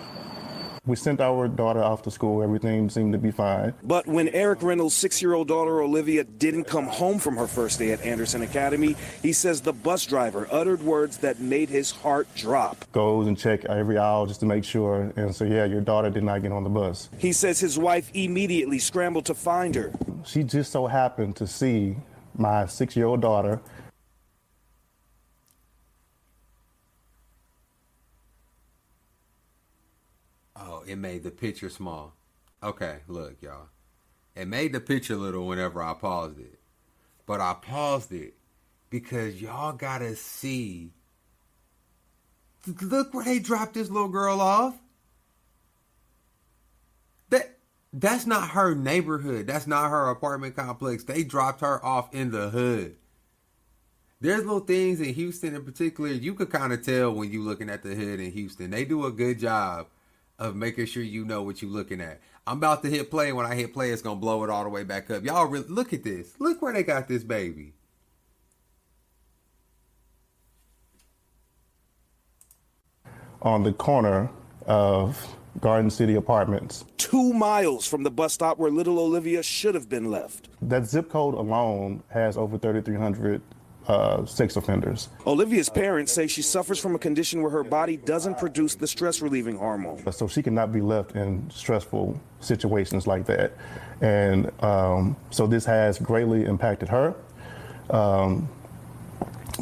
We 0.87 0.95
sent 0.95 1.19
our 1.19 1.47
daughter 1.47 1.81
off 1.81 2.03
to 2.03 2.11
school. 2.11 2.43
Everything 2.43 2.91
seemed 2.91 3.13
to 3.13 3.17
be 3.17 3.31
fine. 3.31 3.73
But 3.83 4.05
when 4.05 4.27
Eric 4.29 4.61
Reynolds' 4.61 4.93
six 4.93 5.19
year 5.19 5.33
old 5.33 5.47
daughter 5.47 5.81
Olivia 5.81 6.23
didn't 6.23 6.65
come 6.65 6.85
home 6.85 7.17
from 7.17 7.37
her 7.37 7.47
first 7.47 7.79
day 7.79 7.91
at 7.91 8.01
Anderson 8.01 8.43
Academy, 8.43 8.95
he 9.23 9.33
says 9.33 9.61
the 9.61 9.73
bus 9.73 10.05
driver 10.05 10.47
uttered 10.51 10.83
words 10.83 11.17
that 11.17 11.39
made 11.39 11.69
his 11.69 11.89
heart 11.89 12.27
drop. 12.35 12.85
Goes 12.91 13.25
and 13.25 13.37
check 13.37 13.65
every 13.65 13.97
aisle 13.97 14.27
just 14.27 14.41
to 14.41 14.45
make 14.45 14.63
sure. 14.63 15.11
And 15.15 15.35
so, 15.35 15.43
yeah, 15.43 15.65
your 15.65 15.81
daughter 15.81 16.11
did 16.11 16.23
not 16.23 16.43
get 16.43 16.51
on 16.51 16.63
the 16.63 16.69
bus. 16.69 17.09
He 17.17 17.33
says 17.33 17.59
his 17.59 17.79
wife 17.79 18.11
immediately 18.13 18.77
scrambled 18.77 19.25
to 19.25 19.33
find 19.33 19.73
her. 19.73 19.91
She 20.23 20.43
just 20.43 20.71
so 20.71 20.85
happened 20.85 21.35
to 21.37 21.47
see 21.47 21.95
my 22.37 22.67
six 22.67 22.95
year 22.95 23.07
old 23.07 23.21
daughter 23.21 23.59
Oh, 30.57 30.74
it 30.87 30.97
made 30.97 31.23
the 31.23 31.31
picture 31.31 31.69
small. 31.69 32.13
Okay, 32.63 32.99
look, 33.07 33.41
y'all. 33.41 33.67
It 34.35 34.47
made 34.47 34.73
the 34.73 34.79
picture 34.79 35.15
little 35.15 35.47
whenever 35.47 35.81
I 35.81 35.93
paused 35.93 36.39
it. 36.39 36.59
But 37.25 37.39
I 37.39 37.55
paused 37.61 38.11
it 38.11 38.33
because 38.89 39.41
y'all 39.41 39.73
gotta 39.73 40.15
see. 40.15 40.91
Look 42.81 43.13
where 43.13 43.25
they 43.25 43.39
dropped 43.39 43.75
this 43.75 43.89
little 43.89 44.09
girl 44.09 44.41
off. 44.41 44.75
That 47.29 47.57
that's 47.93 48.25
not 48.25 48.49
her 48.49 48.75
neighborhood. 48.75 49.47
That's 49.47 49.67
not 49.67 49.89
her 49.89 50.09
apartment 50.09 50.55
complex. 50.55 51.03
They 51.03 51.23
dropped 51.23 51.61
her 51.61 51.83
off 51.83 52.13
in 52.13 52.31
the 52.31 52.49
hood. 52.49 52.95
There's 54.21 54.43
little 54.43 54.59
things 54.59 55.01
in 55.01 55.13
Houston 55.13 55.55
in 55.55 55.63
particular 55.63 56.09
you 56.09 56.33
could 56.33 56.49
kind 56.49 56.73
of 56.73 56.83
tell 56.83 57.11
when 57.11 57.31
you're 57.31 57.43
looking 57.43 57.69
at 57.69 57.83
the 57.83 57.95
hood 57.95 58.19
in 58.19 58.31
Houston. 58.31 58.71
They 58.71 58.85
do 58.85 59.05
a 59.05 59.11
good 59.11 59.39
job 59.39 59.87
of 60.39 60.55
making 60.55 60.85
sure 60.85 61.03
you 61.03 61.25
know 61.25 61.43
what 61.43 61.61
you're 61.61 61.71
looking 61.71 62.01
at. 62.01 62.19
I'm 62.47 62.57
about 62.57 62.83
to 62.83 62.89
hit 62.89 63.09
play. 63.09 63.31
When 63.31 63.45
I 63.45 63.55
hit 63.55 63.73
play, 63.73 63.91
it's 63.91 64.01
gonna 64.01 64.19
blow 64.19 64.43
it 64.43 64.49
all 64.49 64.63
the 64.63 64.69
way 64.69 64.83
back 64.83 65.09
up. 65.09 65.23
Y'all 65.23 65.47
really 65.47 65.67
look 65.67 65.93
at 65.93 66.03
this. 66.03 66.33
Look 66.39 66.61
where 66.61 66.73
they 66.73 66.83
got 66.83 67.07
this 67.07 67.23
baby. 67.23 67.73
on 73.45 73.61
the 73.63 73.71
corner 73.71 74.29
of 74.65 75.37
Garden 75.61 75.89
City 75.89 76.15
Apartments. 76.15 76.83
Two 76.97 77.31
miles 77.31 77.87
from 77.87 78.03
the 78.03 78.11
bus 78.11 78.33
stop 78.33 78.57
where 78.57 78.71
little 78.71 78.99
Olivia 78.99 79.43
should 79.43 79.75
have 79.75 79.87
been 79.87 80.09
left. 80.11 80.49
That 80.61 80.85
zip 80.85 81.09
code 81.09 81.35
alone 81.35 82.03
has 82.09 82.35
over 82.35 82.57
3,300 82.57 83.41
uh, 83.87 84.25
sex 84.25 84.55
offenders. 84.55 85.09
Olivia's 85.25 85.69
parents 85.69 86.11
say 86.11 86.27
she 86.27 86.41
suffers 86.41 86.79
from 86.79 86.95
a 86.95 86.99
condition 86.99 87.41
where 87.41 87.51
her 87.51 87.63
body 87.63 87.97
doesn't 87.97 88.37
produce 88.37 88.75
the 88.75 88.87
stress 88.87 89.21
relieving 89.21 89.57
hormone. 89.57 90.11
So 90.11 90.27
she 90.27 90.41
cannot 90.41 90.71
be 90.71 90.81
left 90.81 91.15
in 91.15 91.49
stressful 91.49 92.19
situations 92.39 93.07
like 93.07 93.25
that. 93.25 93.53
And 94.01 94.51
um, 94.63 95.15
so 95.29 95.47
this 95.47 95.65
has 95.65 95.99
greatly 95.99 96.45
impacted 96.45 96.89
her. 96.89 97.15
Um, 97.89 98.49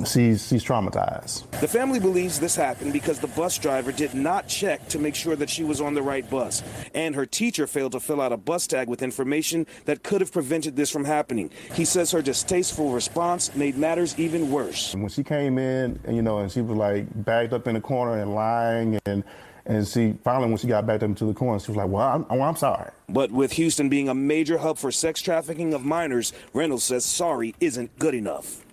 she's, 0.06 0.48
she's 0.48 0.64
traumatized. 0.64 1.50
The 1.60 1.68
family 1.68 2.00
believes 2.00 2.40
this 2.40 2.56
happened 2.56 2.94
because 2.94 3.20
the 3.20 3.28
bus 3.28 3.58
driver 3.58 3.92
did 3.92 4.14
not 4.14 4.48
check 4.48 4.88
to 4.90 5.00
make 5.00 5.16
sure 5.16 5.36
that 5.36 5.50
she 5.50 5.64
was 5.64 5.82
on 5.82 5.94
the 5.94 6.02
right 6.02 6.28
bus, 6.30 6.64
and 6.94 7.16
her 7.16 7.26
teacher 7.26 7.68
failed 7.68 7.94
to 7.94 8.00
fill 8.00 8.22
out 8.22 8.32
a 8.32 8.38
bus 8.38 8.68
tag 8.68 8.88
with 8.88 9.02
information 9.02 9.66
that 9.86 10.04
could 10.04 10.22
have 10.22 10.32
prevented 10.32 10.76
this 10.76 10.90
from 10.90 11.06
happening. 11.06 11.50
He 11.74 11.86
says 11.86 12.12
her 12.12 12.22
distasteful 12.22 12.92
response 12.92 13.56
made 13.56 13.78
matters 13.78 14.18
even 14.18 14.52
worse. 14.52 14.96
When 14.96 15.10
she 15.10 15.24
came 15.24 15.58
in, 15.58 16.00
and 16.06 16.16
you 16.16 16.22
know, 16.22 16.40
and 16.40 16.52
she 16.52 16.62
was 16.62 16.78
like 16.78 17.06
backed 17.24 17.54
up 17.54 17.68
in 17.68 17.76
the 17.76 17.82
corner 17.82 18.22
and 18.22 18.34
lying, 18.34 19.00
and 19.06 19.24
and 19.66 19.88
she 19.88 20.14
finally, 20.24 20.50
when 20.50 20.58
she 20.58 20.68
got 20.68 20.86
backed 20.86 21.04
up 21.04 21.10
into 21.10 21.26
the 21.26 21.34
corner, 21.34 21.60
she 21.60 21.72
was 21.72 21.78
like, 21.78 21.88
"Well, 21.88 22.02
I'm, 22.02 22.28
well, 22.30 22.50
I'm 22.50 22.56
sorry." 22.56 22.92
But 23.08 23.32
with 23.32 23.54
Houston 23.54 23.90
being 23.90 24.10
a 24.10 24.14
major 24.14 24.58
hub 24.58 24.78
for 24.78 24.92
sex 24.92 25.22
trafficking 25.22 25.74
of 25.74 25.86
minors, 25.86 26.34
Reynolds 26.54 26.84
says 26.84 27.06
sorry 27.06 27.56
isn't 27.60 27.98
good 27.98 28.14
enough. 28.14 28.66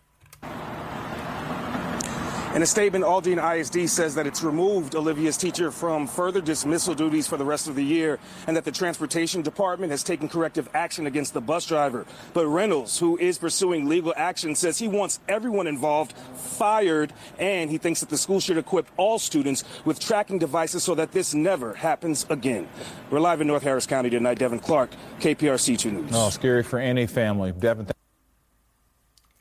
In 2.53 2.63
a 2.63 2.67
statement, 2.67 3.05
Aldine 3.05 3.39
ISD 3.39 3.89
says 3.89 4.17
that 4.17 4.27
it's 4.27 4.43
removed 4.43 4.97
Olivia's 4.97 5.37
teacher 5.37 5.71
from 5.71 6.09
further 6.09 6.41
dismissal 6.41 6.97
duties 6.97 7.29
for 7.29 7.37
the 7.37 7.45
rest 7.45 7.69
of 7.69 7.77
the 7.77 7.85
year 7.85 8.19
and 8.49 8.57
that 8.57 8.65
the 8.65 8.73
transportation 8.73 9.41
department 9.41 9.93
has 9.93 10.03
taken 10.03 10.29
corrective 10.29 10.69
action 10.75 11.07
against 11.07 11.33
the 11.33 11.41
bus 11.41 11.65
driver. 11.65 12.07
But 12.35 12.49
Reynolds, 12.49 12.99
who 12.99 13.17
is 13.19 13.39
pursuing 13.39 13.89
legal 13.89 14.13
action, 14.17 14.57
says 14.57 14.81
he 14.81 14.89
wants 14.89 15.21
everyone 15.29 15.69
involved 15.69 16.13
fired 16.35 17.13
and 17.39 17.71
he 17.71 17.79
thinks 17.79 18.01
that 18.01 18.09
the 18.09 18.19
school 18.19 18.41
should 18.41 18.59
equip 18.59 18.89
all 18.97 19.21
students 19.21 19.63
with 19.85 20.01
tracking 20.01 20.41
devices 20.41 20.83
so 20.83 20.97
that 20.97 21.13
this 21.13 21.33
never 21.33 21.75
happens 21.75 22.27
again. 22.31 22.69
We're 23.11 23.21
live 23.21 23.41
in 23.41 23.47
North 23.47 23.63
Harris 23.63 23.87
County 23.87 24.11
tonight. 24.11 24.41
Devin 24.41 24.59
Clark, 24.59 24.91
KPRC 25.21 25.79
2 25.79 25.91
News. 25.93 26.11
Oh, 26.13 26.31
scary 26.31 26.65
for 26.65 26.81
any 26.81 27.07
family. 27.07 27.53
Devin, 27.53 27.87
th- 27.87 27.95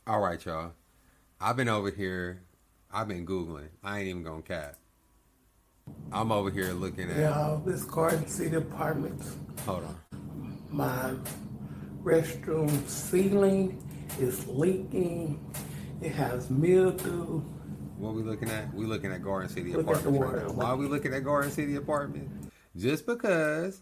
All 0.05 0.19
right, 0.19 0.45
y'all. 0.45 0.73
I've 1.41 1.55
been 1.55 1.69
over 1.69 1.89
here. 1.89 2.43
I've 2.91 3.07
been 3.07 3.25
googling. 3.25 3.69
I 3.83 3.99
ain't 3.99 4.07
even 4.07 4.23
gonna 4.23 4.41
cap. 4.41 4.75
I'm 6.11 6.31
over 6.31 6.49
here 6.49 6.73
looking 6.73 7.09
at. 7.11 7.17
Yeah, 7.17 7.59
this 7.65 7.83
Garden 7.83 8.27
City 8.27 8.55
Apartments. 8.55 9.35
Hold 9.65 9.83
on. 9.83 10.59
My 10.71 11.13
restroom 12.03 12.87
ceiling 12.87 13.83
is 14.19 14.47
leaking. 14.47 15.39
It 16.01 16.11
has 16.13 16.49
mildew. 16.49 17.41
What 17.97 18.15
we 18.15 18.23
looking 18.23 18.49
at? 18.49 18.73
We 18.73 18.85
looking 18.85 19.11
at 19.11 19.21
Garden 19.21 19.49
City 19.49 19.73
Look 19.73 19.87
Apartments 19.87 20.19
right 20.19 20.47
now. 20.47 20.53
Why 20.53 20.65
are 20.65 20.77
we 20.77 20.87
looking 20.87 21.13
at 21.13 21.23
Garden 21.23 21.51
City 21.51 21.75
Apartments? 21.75 22.47
Just 22.75 23.05
because 23.05 23.81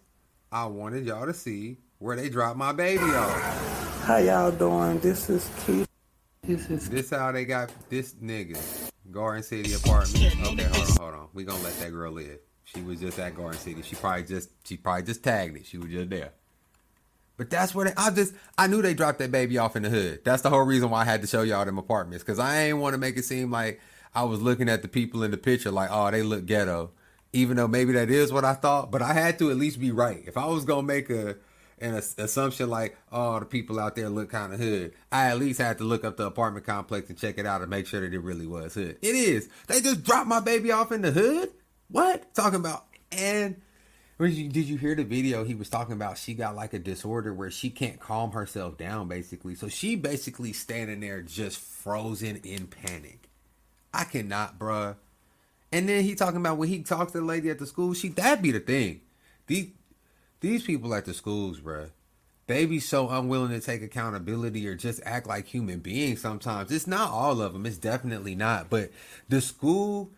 I 0.52 0.66
wanted 0.66 1.06
y'all 1.06 1.28
to 1.28 1.34
see 1.34 1.78
where 2.00 2.16
they 2.16 2.28
dropped 2.28 2.58
my 2.58 2.74
baby 2.74 3.04
off. 3.04 4.04
How 4.04 4.18
y'all 4.18 4.52
doing? 4.52 5.00
This 5.00 5.30
is 5.30 5.50
Keith. 5.66 5.88
This 6.44 6.70
is 6.70 6.90
This 6.90 7.10
how 7.10 7.32
they 7.32 7.46
got 7.46 7.72
this 7.90 8.14
nigga. 8.16 8.87
Garden 9.12 9.44
City 9.44 9.74
apartment. 9.74 10.18
Okay, 10.18 10.38
hold 10.38 10.60
on, 10.60 10.98
hold 10.98 11.14
on. 11.14 11.28
We 11.34 11.44
gonna 11.44 11.64
let 11.64 11.78
that 11.80 11.92
girl 11.92 12.12
live. 12.12 12.40
She 12.64 12.82
was 12.82 13.00
just 13.00 13.18
at 13.20 13.36
Garden 13.36 13.60
City. 13.60 13.82
She 13.82 13.96
probably 13.96 14.24
just 14.24 14.50
she 14.68 14.78
probably 14.78 15.04
just 15.04 15.24
tagged 15.24 15.56
it. 15.58 15.66
She 15.66 15.78
was 15.78 15.90
just 15.90 16.10
there. 16.10 16.34
But 17.38 17.50
that's 17.50 17.74
where 17.74 17.86
they, 17.86 17.94
I 17.96 18.10
just 18.10 18.34
I 18.58 18.68
knew 18.68 18.82
they 18.82 18.94
dropped 18.94 19.20
that 19.20 19.32
baby 19.32 19.58
off 19.58 19.76
in 19.76 19.84
the 19.84 19.90
hood. 19.90 20.22
That's 20.26 20.42
the 20.42 20.50
whole 20.50 20.64
reason 20.64 20.90
why 20.90 21.02
I 21.02 21.06
had 21.06 21.22
to 21.22 21.28
show 21.28 21.44
y'all 21.44 21.64
them 21.66 21.78
apartments 21.78 22.24
because 22.24 22.40
I 22.40 22.64
ain't 22.64 22.80
want 22.80 22.94
to 22.94 22.98
make 22.98 23.16
it 23.16 23.26
seem 23.26 23.52
like 23.52 23.80
I 24.14 24.24
was 24.24 24.42
looking 24.42 24.68
at 24.68 24.82
the 24.82 24.88
people 24.88 25.24
in 25.24 25.32
the 25.32 25.38
picture 25.38 25.72
like 25.72 25.90
oh 25.92 26.12
they 26.12 26.24
look 26.24 26.46
ghetto, 26.46 26.92
even 27.32 27.56
though 27.58 27.68
maybe 27.68 27.94
that 27.94 28.10
is 28.10 28.34
what 28.34 28.44
I 28.44 28.56
thought. 28.56 28.92
But 28.92 29.02
I 29.02 29.14
had 29.14 29.40
to 29.40 29.52
at 29.52 29.58
least 29.58 29.80
be 29.80 29.92
right. 29.92 30.24
If 30.28 30.36
I 30.36 30.48
was 30.48 30.66
gonna 30.66 30.84
make 30.84 31.10
a 31.10 31.38
an 31.80 31.94
assumption 31.96 32.70
like 32.70 32.98
oh 33.12 33.40
the 33.40 33.46
people 33.46 33.80
out 33.80 33.96
there 33.96 34.10
look 34.10 34.30
kind 34.30 34.54
of 34.54 34.60
hood, 34.60 34.94
I 35.12 35.28
at 35.28 35.40
least 35.40 35.60
had 35.60 35.78
to 35.80 35.84
look 35.84 36.04
up 36.04 36.18
the 36.18 36.26
apartment 36.26 36.66
complex 36.66 37.10
and 37.10 37.18
check 37.18 37.38
it 37.38 37.46
out 37.46 37.62
and 37.62 37.70
make 37.70 37.88
sure 37.88 38.02
that 38.02 38.14
it 38.14 38.20
really 38.20 38.48
was 38.48 38.74
hood. 38.74 38.98
It 39.02 39.16
is. 39.16 39.50
They 39.68 39.82
just 39.82 40.04
dropped 40.04 40.28
my 40.28 40.40
baby 40.40 40.72
off 40.72 40.92
in 40.92 41.02
the 41.02 41.12
hood. 41.12 41.50
What 41.90 42.34
talking 42.34 42.60
about 42.60 42.86
and. 43.12 43.62
Did 44.20 44.56
you, 44.56 44.78
hear 44.80 44.96
the 44.96 45.04
video? 45.04 45.44
He 45.44 45.54
was 45.54 45.70
talking 45.70 45.94
about 45.94 46.18
she 46.18 46.34
got 46.34 46.56
like 46.56 46.74
a 46.74 46.80
disorder 46.80 47.32
where 47.36 47.52
she 47.52 47.70
can't 47.70 48.00
calm 48.00 48.32
herself 48.32 48.76
down, 48.76 49.08
basically. 49.08 49.54
So 49.54 49.68
she 49.68 49.96
basically 49.96 50.54
standing 50.54 51.02
there 51.02 51.22
just 51.22 51.60
frozen 51.60 52.38
in 52.38 52.66
panic. 52.66 53.30
I 53.94 54.06
cannot, 54.06 54.58
bruh. 54.58 54.96
And 55.72 55.88
then 55.88 56.04
he 56.04 56.16
talking 56.16 56.40
about 56.40 56.58
when 56.58 56.70
he 56.70 56.82
talks 56.82 57.12
to 57.12 57.20
the 57.20 57.26
lady 57.26 57.50
at 57.50 57.60
the 57.60 57.68
school, 57.68 57.94
she 57.94 58.10
that 58.10 58.42
be 58.42 58.52
the 58.52 58.60
thing. 58.60 59.02
These 59.48 59.70
these 60.40 60.64
people 60.64 60.94
at 60.94 61.06
the 61.06 61.14
schools, 61.14 61.60
bruh, 61.60 61.92
they 62.48 62.66
be 62.66 62.80
so 62.80 63.10
unwilling 63.10 63.52
to 63.52 63.60
take 63.60 63.82
accountability 63.82 64.68
or 64.68 64.76
just 64.76 65.02
act 65.06 65.28
like 65.28 65.48
human 65.48 65.80
beings 65.80 66.22
sometimes. 66.22 66.72
It's 66.72 66.88
not 66.88 67.12
all 67.12 67.42
of 67.42 67.54
them. 67.54 67.66
It's 67.66 67.78
definitely 67.78 68.36
not. 68.36 68.70
But 68.70 68.92
the 69.28 69.42
school 69.42 70.12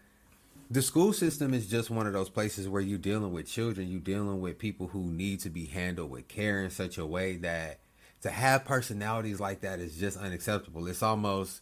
the 0.71 0.83
school 0.83 1.13
system 1.13 1.51
is 1.55 1.67
just 1.67 1.89
one 1.89 2.05
of 2.05 2.13
those 2.13 2.29
places 2.29 2.69
where 2.69 2.81
you're 2.81 2.99
dealing 2.99 3.33
with 3.33 3.47
children, 3.47 3.89
you're 3.89 3.99
dealing 3.99 4.39
with 4.39 4.59
people 4.59 4.87
who 4.87 5.05
need 5.05 5.39
to 5.39 5.49
be 5.49 5.65
handled 5.65 6.11
with 6.11 6.27
care 6.27 6.63
in 6.63 6.69
such 6.69 6.99
a 6.99 7.05
way 7.05 7.37
that 7.37 7.79
to 8.21 8.29
have 8.29 8.65
personalities 8.65 9.39
like 9.39 9.61
that 9.61 9.79
is 9.79 9.97
just 9.97 10.17
unacceptable. 10.17 10.87
It's 10.87 11.01
almost 11.01 11.61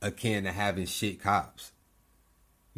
akin 0.00 0.44
to 0.44 0.52
having 0.52 0.86
shit 0.86 1.20
cops. 1.20 1.72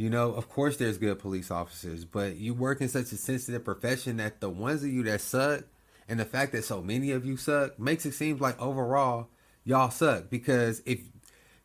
You 0.01 0.09
know, 0.09 0.33
of 0.33 0.49
course 0.49 0.79
there's 0.79 0.97
good 0.97 1.19
police 1.19 1.51
officers, 1.51 2.07
but 2.07 2.37
you 2.37 2.55
work 2.55 2.81
in 2.81 2.89
such 2.89 3.13
a 3.13 3.19
sensitive 3.19 3.67
profession 3.67 4.17
that 4.17 4.41
the 4.41 4.49
ones 4.49 4.83
of 4.83 4.89
you 4.89 5.03
that 5.03 5.21
suck 5.21 5.65
and 6.09 6.19
the 6.19 6.25
fact 6.25 6.53
that 6.53 6.65
so 6.65 6.81
many 6.81 7.11
of 7.11 7.27
you 7.27 7.37
suck 7.37 7.79
makes 7.79 8.07
it 8.07 8.13
seem 8.13 8.39
like 8.39 8.59
overall 8.59 9.29
y'all 9.63 9.91
suck 9.91 10.31
because 10.31 10.81
if 10.87 11.01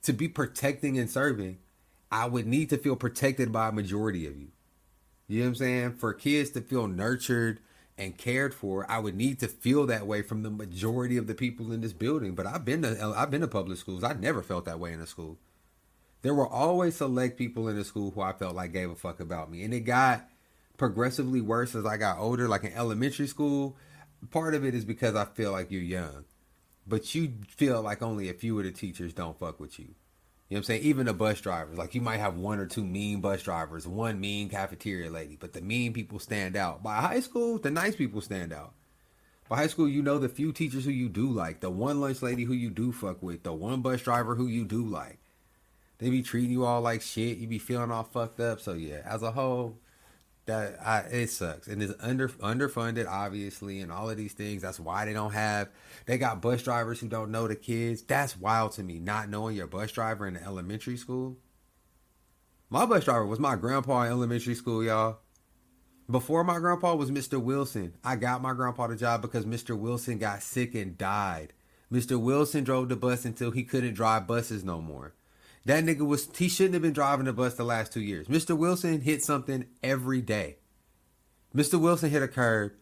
to 0.02 0.12
be 0.12 0.28
protecting 0.28 1.00
and 1.00 1.10
serving 1.10 1.60
I 2.12 2.26
would 2.26 2.46
need 2.46 2.70
to 2.72 2.78
feel 2.78 2.98
protected 2.98 3.54
by 3.54 3.70
a 3.70 3.72
majority 3.72 4.28
of 4.28 4.36
you. 4.38 4.50
You 5.30 5.40
know 5.40 5.46
what 5.46 5.48
I'm 5.48 5.56
saying? 5.56 5.94
For 5.94 6.14
kids 6.14 6.50
to 6.52 6.62
feel 6.62 6.90
nurtured 6.90 7.62
and 7.98 8.18
cared 8.18 8.54
for, 8.54 8.86
I 8.92 9.00
would 9.00 9.16
need 9.16 9.40
to 9.40 9.48
feel 9.48 9.86
that 9.86 10.08
way 10.08 10.22
from 10.22 10.44
the 10.44 10.52
majority 10.52 11.16
of 11.16 11.28
the 11.28 11.36
people 11.36 11.72
in 11.72 11.80
this 11.80 11.94
building. 11.94 12.36
But 12.36 12.48
I've 12.48 12.66
been 12.66 12.82
to 12.82 13.14
I've 13.16 13.32
been 13.32 13.40
to 13.40 13.48
public 13.48 13.78
schools. 13.78 14.04
I 14.04 14.12
never 14.12 14.42
felt 14.42 14.66
that 14.66 14.78
way 14.78 14.92
in 14.92 15.00
a 15.00 15.08
school. 15.08 15.38
There 16.26 16.34
were 16.34 16.47
always 16.47 16.95
select 16.95 17.38
people 17.38 17.67
in 17.67 17.76
the 17.76 17.84
school 17.84 18.09
who 18.09 18.21
I 18.21 18.34
felt 18.34 18.55
like 18.55 18.73
gave 18.73 18.89
a 18.89 18.95
fuck 18.95 19.19
about 19.19 19.51
me. 19.51 19.63
And 19.63 19.71
it 19.76 19.82
got 19.82 20.28
progressively 20.76 21.39
worse 21.39 21.76
as 21.76 21.86
I 21.86 21.97
got 21.97 22.17
older. 22.17 22.47
Like 22.47 22.63
in 22.63 22.73
elementary 22.73 23.28
school, 23.28 23.78
part 24.32 24.55
of 24.55 24.65
it 24.65 24.73
is 24.73 24.86
because 24.86 25.13
I 25.13 25.26
feel 25.26 25.51
like 25.51 25.69
you're 25.69 25.84
young, 25.84 26.26
but 26.88 27.13
you 27.13 27.32
feel 27.47 27.80
like 27.84 28.01
only 28.01 28.28
a 28.28 28.34
few 28.34 28.57
of 28.57 28.65
the 28.65 28.71
teachers 28.71 29.13
don't 29.13 29.38
fuck 29.38 29.59
with 29.59 29.78
you. 29.78 29.86
You 29.86 29.91
know 29.91 29.93
what 30.47 30.57
I'm 30.57 30.63
saying? 30.63 30.82
Even 30.82 31.05
the 31.05 31.13
bus 31.13 31.39
drivers, 31.41 31.78
like 31.78 31.93
you 31.93 32.01
might 32.01 32.17
have 32.17 32.38
one 32.38 32.57
or 32.57 32.65
two 32.65 32.84
mean 32.84 33.21
bus 33.21 33.43
drivers, 33.43 33.88
one 33.88 34.19
mean 34.19 34.49
cafeteria 34.49 35.11
lady, 35.11 35.38
but 35.39 35.53
the 35.53 35.61
mean 35.61 35.93
people 35.93 36.17
stand 36.17 36.55
out. 36.55 36.82
By 36.82 37.01
high 37.01 37.19
school, 37.19 37.59
the 37.59 37.69
nice 37.69 37.95
people 37.95 38.21
stand 38.21 38.51
out. 38.51 38.73
By 39.47 39.57
high 39.57 39.67
school, 39.67 39.88
you 39.88 40.01
know 40.01 40.17
the 40.17 40.28
few 40.28 40.53
teachers 40.53 40.86
who 40.86 40.91
you 40.91 41.07
do 41.07 41.30
like, 41.30 41.59
the 41.59 41.69
one 41.69 42.01
lunch 42.01 42.23
lady 42.23 42.45
who 42.45 42.53
you 42.53 42.71
do 42.71 42.91
fuck 42.91 43.21
with, 43.21 43.43
the 43.43 43.53
one 43.53 43.82
bus 43.82 44.01
driver 44.01 44.34
who 44.34 44.47
you 44.47 44.65
do 44.65 44.84
like. 44.84 45.19
They 46.06 46.12
be 46.12 46.22
treating 46.22 46.51
you 46.51 46.66
all 46.66 46.82
like 46.82 47.01
shit. 47.01 47.39
You 47.39 47.47
be 47.47 47.58
feeling 47.58 47.89
all 47.89 48.03
fucked 48.03 48.39
up. 48.39 48.62
So 48.62 48.74
yeah, 48.74 49.01
as 49.06 49.24
a 49.24 49.32
whole, 49.32 49.80
that 50.45 50.78
I, 50.80 50.99
it 50.99 51.32
sucks. 51.32 51.66
And 51.66 51.82
it's 51.82 51.95
under 51.99 52.28
underfunded 52.30 53.08
obviously 53.10 53.80
and 53.80 53.91
all 53.91 54.12
of 54.12 54.16
these 54.16 54.34
things. 54.34 54.62
That's 54.62 54.80
why 54.80 55.06
they 55.06 55.14
don't 55.14 55.34
have 55.34 55.70
they 56.06 56.20
got 56.20 56.43
bus 56.43 56.62
drivers 56.62 56.99
who 56.99 57.08
don't 57.08 57.32
know 57.32 57.47
the 57.47 57.56
kids. 57.56 58.03
That's 58.03 58.38
wild 58.38 58.74
to 58.74 58.84
me 58.84 58.99
not 58.99 59.30
knowing 59.30 59.56
your 59.56 59.66
bus 59.66 59.91
driver 59.91 60.28
in 60.28 60.36
the 60.36 60.43
elementary 60.43 60.95
school. 60.95 61.38
My 62.70 62.86
bus 62.86 63.06
driver 63.06 63.26
was 63.26 63.39
my 63.39 63.56
grandpa 63.56 64.03
in 64.03 64.12
elementary 64.12 64.53
school 64.53 64.84
y'all. 64.84 65.18
Before 66.08 66.43
my 66.43 66.60
grandpa 66.60 66.93
was 66.93 67.10
mr 67.10 67.41
wilson 67.41 67.95
i 68.03 68.16
got 68.16 68.43
my 68.43 68.53
grandpa 68.53 68.86
the 68.86 68.95
job 68.95 69.24
because 69.24 69.43
mr 69.43 69.76
wilson 69.76 70.20
got 70.20 70.43
sick 70.43 70.76
and 70.76 70.99
died. 70.99 71.53
Mr 71.91 72.22
wilson 72.22 72.64
drove 72.64 72.89
the 72.89 72.95
bus 72.95 73.26
until 73.26 73.49
he 73.49 73.64
couldn't 73.64 73.95
drive 73.95 74.28
buses 74.28 74.64
no 74.64 74.80
more 74.80 75.16
that 75.66 75.84
nigga 75.84 76.05
was 76.05 76.30
he 76.38 76.47
shouldn't 76.47 76.76
have 76.76 76.84
been 76.84 76.93
driving 76.93 77.26
the 77.26 77.34
bus 77.34 77.55
the 77.55 77.63
last 77.63 77.91
two 77.91 78.01
years. 78.01 78.28
Mr. 78.28 78.55
Wilson 78.57 79.01
hit 79.01 79.24
something 79.24 79.66
every 79.84 80.22
day. 80.22 80.57
Mr. 81.55 81.80
Wilson 81.80 82.09
hit 82.09 82.22
a 82.22 82.28
curb, 82.28 82.74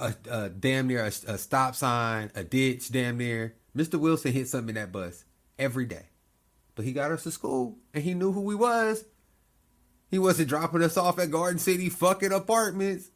a, 0.00 0.14
a 0.30 0.48
damn 0.48 0.86
near 0.88 1.04
a, 1.04 1.08
a 1.30 1.38
stop 1.38 1.74
sign, 1.74 2.30
a 2.34 2.42
ditch, 2.42 2.90
damn 2.90 3.18
near. 3.18 3.54
Mr. 3.76 4.00
Wilson 4.00 4.32
hit 4.32 4.48
something 4.48 4.70
in 4.70 4.74
that 4.76 4.92
bus 4.92 5.24
every 5.58 5.84
day. 5.84 6.06
But 6.74 6.84
he 6.84 6.92
got 6.92 7.12
us 7.12 7.22
to 7.24 7.30
school 7.30 7.76
and 7.94 8.02
he 8.02 8.14
knew 8.14 8.32
who 8.32 8.40
we 8.40 8.54
was. 8.54 9.04
He 10.10 10.18
wasn't 10.18 10.48
dropping 10.48 10.82
us 10.82 10.96
off 10.96 11.18
at 11.18 11.30
Garden 11.30 11.58
City 11.58 11.88
fucking 11.88 12.32
apartments. 12.32 13.10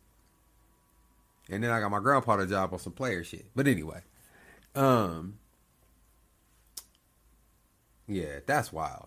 And 1.50 1.64
then 1.64 1.70
I 1.70 1.80
got 1.80 1.90
my 1.90 2.00
grandpa 2.00 2.36
the 2.36 2.46
job 2.46 2.72
on 2.72 2.78
some 2.78 2.92
player 2.92 3.24
shit. 3.24 3.46
But 3.56 3.66
anyway, 3.66 4.02
um, 4.74 5.38
yeah, 8.06 8.40
that's 8.46 8.72
wild. 8.72 9.06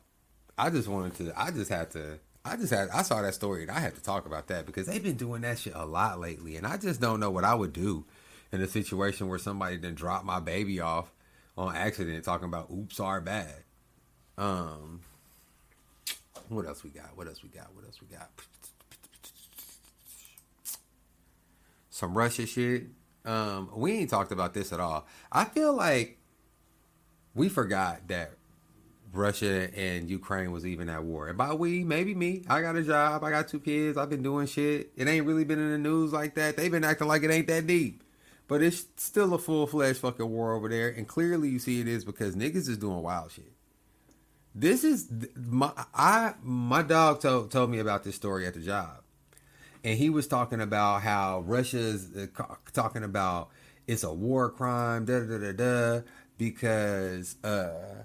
I 0.58 0.70
just 0.70 0.88
wanted 0.88 1.16
to. 1.16 1.34
I 1.40 1.52
just 1.52 1.70
had 1.70 1.92
to. 1.92 2.20
I 2.44 2.56
just 2.56 2.74
had. 2.74 2.90
I 2.90 3.02
saw 3.02 3.22
that 3.22 3.34
story 3.34 3.64
and 3.64 3.72
I 3.72 3.80
had 3.80 3.96
to 3.96 4.02
talk 4.02 4.26
about 4.26 4.48
that 4.48 4.66
because 4.66 4.88
they've 4.88 5.04
been 5.04 5.18
doing 5.18 5.42
that 5.42 5.60
shit 5.60 5.74
a 5.76 5.86
lot 5.86 6.20
lately, 6.20 6.56
and 6.56 6.66
I 6.66 6.78
just 6.78 7.02
don't 7.02 7.20
know 7.20 7.32
what 7.32 7.44
I 7.44 7.56
would 7.56 7.74
do 7.74 8.06
in 8.52 8.62
a 8.62 8.68
situation 8.68 9.28
where 9.28 9.40
somebody 9.40 9.78
then 9.78 9.96
drop 9.96 10.24
my 10.24 10.40
baby 10.40 10.80
off 10.80 11.12
on 11.58 11.76
accident, 11.76 12.24
talking 12.24 12.48
about 12.48 12.70
"oops, 12.72 13.00
are 13.00 13.20
bad." 13.20 13.64
Um, 14.38 15.02
what 16.50 16.66
else 16.66 16.84
we 16.84 16.90
got? 16.90 17.18
What 17.18 17.28
else 17.28 17.42
we 17.44 17.50
got? 17.50 17.74
What 17.74 17.86
else 17.86 18.00
we 18.02 18.08
got? 18.08 18.30
Some 21.90 22.18
Russia 22.18 22.46
shit. 22.46 22.88
Um, 23.24 23.72
we 23.76 23.94
ain't 23.94 24.10
talked 24.10 24.32
about 24.32 24.54
this 24.54 24.72
at 24.72 24.80
all. 24.80 25.08
I 25.32 25.46
feel 25.46 25.74
like 25.74 26.20
we 27.34 27.50
forgot 27.50 28.08
that 28.10 28.34
Russia 29.18 29.70
and 29.76 30.10
Ukraine 30.10 30.52
was 30.52 30.66
even 30.66 30.90
at 30.90 31.04
war. 31.04 31.28
And 31.28 31.38
by 31.38 31.54
we, 31.54 31.84
maybe 31.84 32.14
me. 32.16 32.44
I 32.48 32.62
got 32.62 32.76
a 32.76 32.84
job. 32.84 33.24
I 33.24 33.30
got 33.30 33.48
two 33.48 33.60
kids. 33.60 33.98
I've 33.98 34.10
been 34.10 34.24
doing 34.24 34.48
shit. 34.48 34.92
It 34.96 35.08
ain't 35.08 35.26
really 35.26 35.44
been 35.44 35.60
in 35.60 35.72
the 35.72 35.78
news 35.78 36.14
like 36.14 36.36
that. 36.36 36.58
They've 36.58 36.72
been 36.72 36.84
acting 36.84 37.08
like 37.08 37.24
it 37.24 37.32
ain't 37.32 37.48
that 37.48 37.68
deep. 37.68 38.04
But 38.48 38.62
it's 38.62 38.86
still 38.98 39.34
a 39.34 39.40
full 39.40 39.66
fledged 39.66 40.00
fucking 40.00 40.30
war 40.30 40.54
over 40.54 40.70
there. 40.70 40.90
And 40.90 41.08
clearly 41.08 41.50
you 41.50 41.60
see 41.60 41.82
it 41.82 41.88
is 41.88 42.06
because 42.06 42.36
niggas 42.36 42.70
is 42.70 42.78
doing 42.78 43.02
wild 43.02 43.32
shit. 43.32 43.52
This 44.54 44.84
is 44.84 45.10
my 45.36 45.72
I 45.94 46.36
my 46.42 46.82
dog 46.82 47.20
told 47.22 47.52
told 47.52 47.70
me 47.70 47.80
about 47.80 48.04
this 48.04 48.16
story 48.16 48.48
at 48.48 48.54
the 48.54 48.62
job. 48.62 49.02
And 49.84 49.98
he 49.98 50.10
was 50.10 50.28
talking 50.28 50.62
about 50.62 51.02
how 51.02 51.42
Russia's 51.42 52.08
uh, 52.16 52.28
talking 52.72 53.04
about 53.04 53.50
it's 53.86 54.04
a 54.04 54.14
war 54.14 54.50
crime, 54.50 55.06
da 55.06 55.20
da 55.20 55.38
da 55.38 55.52
da, 55.52 56.02
because 56.38 57.36
uh 57.44 58.04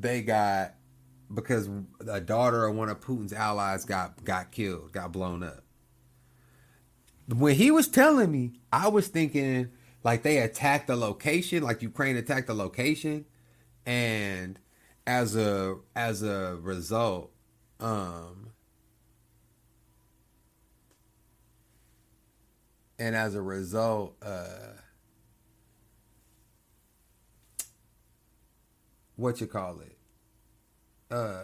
they 0.00 0.22
got 0.22 0.74
because 1.32 1.68
a 2.08 2.20
daughter 2.20 2.66
of 2.66 2.74
one 2.74 2.88
of 2.88 3.00
Putin's 3.00 3.32
allies 3.32 3.84
got 3.84 4.24
got 4.24 4.50
killed, 4.50 4.92
got 4.92 5.12
blown 5.12 5.42
up. 5.42 5.62
When 7.28 7.54
he 7.54 7.70
was 7.70 7.88
telling 7.88 8.32
me, 8.32 8.52
I 8.72 8.88
was 8.88 9.08
thinking 9.08 9.70
like 10.02 10.22
they 10.22 10.38
attacked 10.38 10.86
the 10.86 10.96
location, 10.96 11.62
like 11.62 11.82
Ukraine 11.82 12.16
attacked 12.16 12.46
the 12.46 12.54
location, 12.54 13.26
and 13.84 14.58
as 15.06 15.36
a 15.36 15.76
as 15.94 16.22
a 16.22 16.58
result, 16.62 17.30
um, 17.80 18.50
and 22.98 23.14
as 23.14 23.34
a 23.34 23.42
result, 23.42 24.16
uh, 24.22 24.72
what 29.18 29.40
you 29.40 29.48
call 29.48 29.80
it? 29.80 29.96
Uh, 31.10 31.42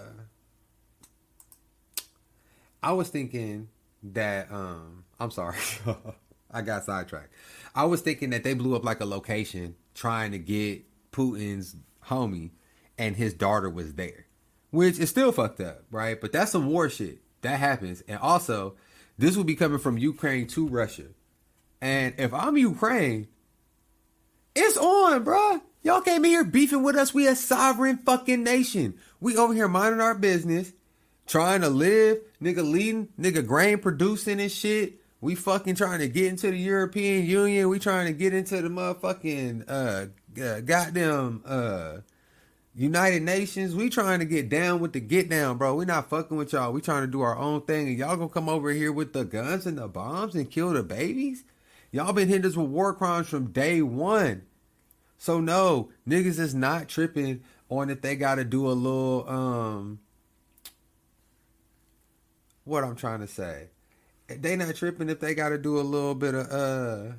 I 2.82 2.92
was 2.92 3.08
thinking 3.08 3.68
that 4.02 4.50
um, 4.50 5.04
I'm 5.18 5.30
sorry, 5.30 5.58
I 6.50 6.62
got 6.62 6.84
sidetracked. 6.84 7.32
I 7.74 7.84
was 7.84 8.00
thinking 8.00 8.30
that 8.30 8.44
they 8.44 8.54
blew 8.54 8.76
up 8.76 8.84
like 8.84 9.00
a 9.00 9.04
location 9.04 9.74
trying 9.94 10.30
to 10.30 10.38
get 10.38 10.84
Putin's 11.12 11.76
homie, 12.06 12.50
and 12.96 13.16
his 13.16 13.34
daughter 13.34 13.68
was 13.68 13.94
there, 13.94 14.26
which 14.70 14.98
is 14.98 15.10
still 15.10 15.32
fucked 15.32 15.60
up, 15.60 15.82
right? 15.90 16.20
But 16.20 16.32
that's 16.32 16.52
some 16.52 16.66
war 16.66 16.88
shit 16.88 17.18
that 17.42 17.58
happens, 17.58 18.02
and 18.06 18.18
also 18.18 18.76
this 19.18 19.36
will 19.36 19.44
be 19.44 19.56
coming 19.56 19.78
from 19.78 19.98
Ukraine 19.98 20.46
to 20.48 20.68
Russia, 20.68 21.06
and 21.80 22.14
if 22.18 22.32
I'm 22.32 22.56
Ukraine, 22.56 23.26
it's 24.54 24.76
on, 24.76 25.24
bruh. 25.24 25.60
Y'all 25.84 26.00
came 26.00 26.24
in 26.24 26.30
here 26.30 26.44
beefing 26.44 26.82
with 26.82 26.96
us. 26.96 27.12
We 27.12 27.26
a 27.26 27.36
sovereign 27.36 27.98
fucking 27.98 28.42
nation. 28.42 28.94
We 29.20 29.36
over 29.36 29.52
here 29.52 29.68
minding 29.68 30.00
our 30.00 30.14
business, 30.14 30.72
trying 31.26 31.60
to 31.60 31.68
live, 31.68 32.20
nigga 32.42 32.68
leading, 32.68 33.08
nigga 33.20 33.46
grain 33.46 33.76
producing 33.76 34.40
and 34.40 34.50
shit. 34.50 34.94
We 35.20 35.34
fucking 35.34 35.74
trying 35.74 35.98
to 35.98 36.08
get 36.08 36.28
into 36.28 36.50
the 36.50 36.56
European 36.56 37.26
Union. 37.26 37.68
We 37.68 37.78
trying 37.78 38.06
to 38.06 38.14
get 38.14 38.32
into 38.32 38.62
the 38.62 38.70
motherfucking 38.70 39.64
uh, 39.68 40.42
uh 40.42 40.60
goddamn 40.60 41.42
uh 41.44 41.98
United 42.74 43.22
Nations. 43.22 43.74
We 43.74 43.90
trying 43.90 44.20
to 44.20 44.24
get 44.24 44.48
down 44.48 44.80
with 44.80 44.94
the 44.94 45.00
get 45.00 45.28
down, 45.28 45.58
bro. 45.58 45.74
We 45.74 45.84
not 45.84 46.08
fucking 46.08 46.38
with 46.38 46.54
y'all. 46.54 46.72
We 46.72 46.80
trying 46.80 47.02
to 47.02 47.12
do 47.12 47.20
our 47.20 47.36
own 47.36 47.60
thing, 47.60 47.88
and 47.88 47.98
y'all 47.98 48.16
gonna 48.16 48.30
come 48.30 48.48
over 48.48 48.70
here 48.70 48.90
with 48.90 49.12
the 49.12 49.24
guns 49.26 49.66
and 49.66 49.76
the 49.76 49.86
bombs 49.86 50.34
and 50.34 50.50
kill 50.50 50.72
the 50.72 50.82
babies. 50.82 51.44
Y'all 51.92 52.14
been 52.14 52.28
hitting 52.28 52.46
us 52.46 52.56
with 52.56 52.70
war 52.70 52.94
crimes 52.94 53.28
from 53.28 53.52
day 53.52 53.82
one. 53.82 54.46
So 55.24 55.40
no, 55.40 55.88
niggas 56.06 56.38
is 56.38 56.54
not 56.54 56.86
tripping 56.86 57.44
on 57.70 57.88
if 57.88 58.02
they 58.02 58.14
gotta 58.14 58.44
do 58.44 58.68
a 58.68 58.76
little 58.76 59.26
um 59.26 60.00
what 62.64 62.84
I'm 62.84 62.94
trying 62.94 63.20
to 63.20 63.26
say. 63.26 63.70
They 64.26 64.54
not 64.54 64.74
tripping 64.74 65.08
if 65.08 65.20
they 65.20 65.34
gotta 65.34 65.56
do 65.56 65.78
a 65.78 65.80
little 65.80 66.14
bit 66.14 66.34
of 66.34 66.50
uh 66.50 67.14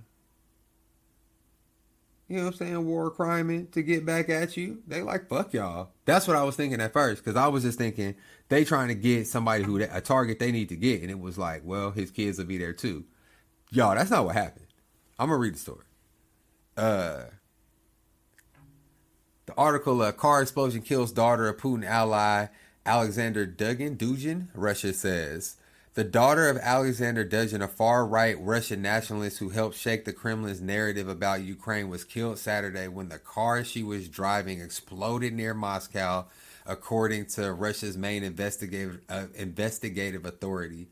you 2.27 2.37
know 2.37 2.43
what 2.43 2.51
I'm 2.51 2.57
saying, 2.57 2.85
war 2.85 3.09
criming 3.09 3.69
to 3.69 3.81
get 3.81 4.05
back 4.05 4.29
at 4.29 4.55
you. 4.55 4.83
They 4.85 5.01
like 5.01 5.27
fuck 5.27 5.51
y'all. 5.51 5.89
That's 6.05 6.27
what 6.27 6.37
I 6.37 6.43
was 6.43 6.55
thinking 6.55 6.81
at 6.81 6.93
first, 6.93 7.23
because 7.23 7.35
I 7.35 7.47
was 7.47 7.63
just 7.63 7.79
thinking 7.79 8.13
they 8.49 8.65
trying 8.65 8.89
to 8.89 8.93
get 8.93 9.25
somebody 9.25 9.63
who 9.63 9.81
a 9.81 9.99
target 9.99 10.37
they 10.37 10.51
need 10.51 10.69
to 10.69 10.75
get, 10.75 11.01
and 11.01 11.09
it 11.09 11.19
was 11.19 11.39
like, 11.39 11.63
well, 11.65 11.89
his 11.89 12.11
kids 12.11 12.37
will 12.37 12.45
be 12.45 12.59
there 12.59 12.73
too. 12.73 13.05
Y'all, 13.71 13.95
that's 13.95 14.11
not 14.11 14.25
what 14.25 14.35
happened. 14.35 14.67
I'm 15.17 15.29
gonna 15.29 15.39
read 15.39 15.55
the 15.55 15.59
story. 15.59 15.85
Uh 16.77 17.23
the 19.45 19.55
article, 19.55 20.01
uh, 20.01 20.11
car 20.11 20.41
explosion 20.41 20.81
kills 20.81 21.11
daughter 21.11 21.47
of 21.47 21.57
Putin 21.57 21.85
ally 21.85 22.47
Alexander 22.85 23.47
Dugin. 23.47 23.97
Dugin, 23.97 24.47
Russia 24.53 24.93
says. 24.93 25.57
The 25.95 26.03
daughter 26.03 26.49
of 26.49 26.57
Alexander 26.57 27.23
Dugin, 27.23 27.63
a 27.63 27.67
far 27.67 28.05
right 28.05 28.35
Russian 28.39 28.81
nationalist 28.81 29.37
who 29.37 29.49
helped 29.49 29.77
shake 29.77 30.03
the 30.03 30.13
Kremlin's 30.13 30.59
narrative 30.59 31.07
about 31.07 31.43
Ukraine, 31.43 31.89
was 31.89 32.03
killed 32.03 32.37
Saturday 32.37 32.87
when 32.87 33.09
the 33.09 33.17
car 33.17 33.63
she 33.63 33.81
was 33.81 34.09
driving 34.09 34.59
exploded 34.59 35.33
near 35.33 35.53
Moscow, 35.53 36.25
according 36.65 37.27
to 37.27 37.53
Russia's 37.53 37.95
main 37.97 38.23
investigative, 38.23 38.99
uh, 39.07 39.27
investigative 39.35 40.25
authority. 40.25 40.87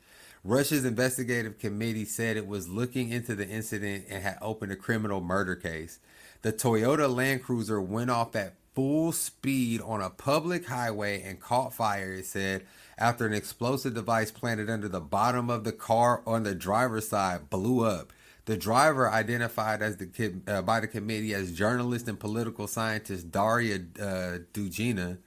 Russia's 0.45 0.85
investigative 0.85 1.59
committee 1.59 2.05
said 2.05 2.37
it 2.37 2.47
was 2.47 2.69
looking 2.69 3.09
into 3.09 3.35
the 3.35 3.47
incident 3.47 4.05
and 4.09 4.23
had 4.23 4.37
opened 4.41 4.71
a 4.71 4.77
criminal 4.77 5.21
murder 5.21 5.55
case. 5.55 5.99
The 6.43 6.51
Toyota 6.51 7.13
Land 7.13 7.41
Cruiser 7.41 7.81
went 7.81 8.11
off 8.11 8.35
at 8.35 8.55
full 8.75 9.13
speed 9.13 9.79
on 9.79 10.01
a 10.01 10.09
public 10.09 10.65
highway 10.65 11.21
and 11.23 11.39
caught 11.39 11.73
fire, 11.73 12.15
it 12.15 12.25
said, 12.25 12.65
after 12.97 13.25
an 13.25 13.33
explosive 13.33 13.93
device 13.93 14.29
planted 14.29 14.69
under 14.69 14.89
the 14.89 14.99
bottom 14.99 15.49
of 15.49 15.63
the 15.63 15.71
car 15.71 16.21
on 16.27 16.43
the 16.43 16.53
driver's 16.53 17.07
side 17.07 17.49
blew 17.49 17.85
up. 17.85 18.11
The 18.43 18.57
driver, 18.57 19.09
identified 19.09 19.81
as 19.81 19.95
the 19.95 20.41
uh, 20.45 20.61
by 20.63 20.81
the 20.81 20.87
committee 20.87 21.33
as 21.33 21.53
journalist 21.53 22.09
and 22.09 22.19
political 22.19 22.67
scientist 22.67 23.31
Daria 23.31 23.75
uh, 23.97 24.39
Dugina, 24.53 25.19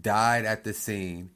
died 0.00 0.46
at 0.46 0.64
the 0.64 0.72
scene. 0.72 1.28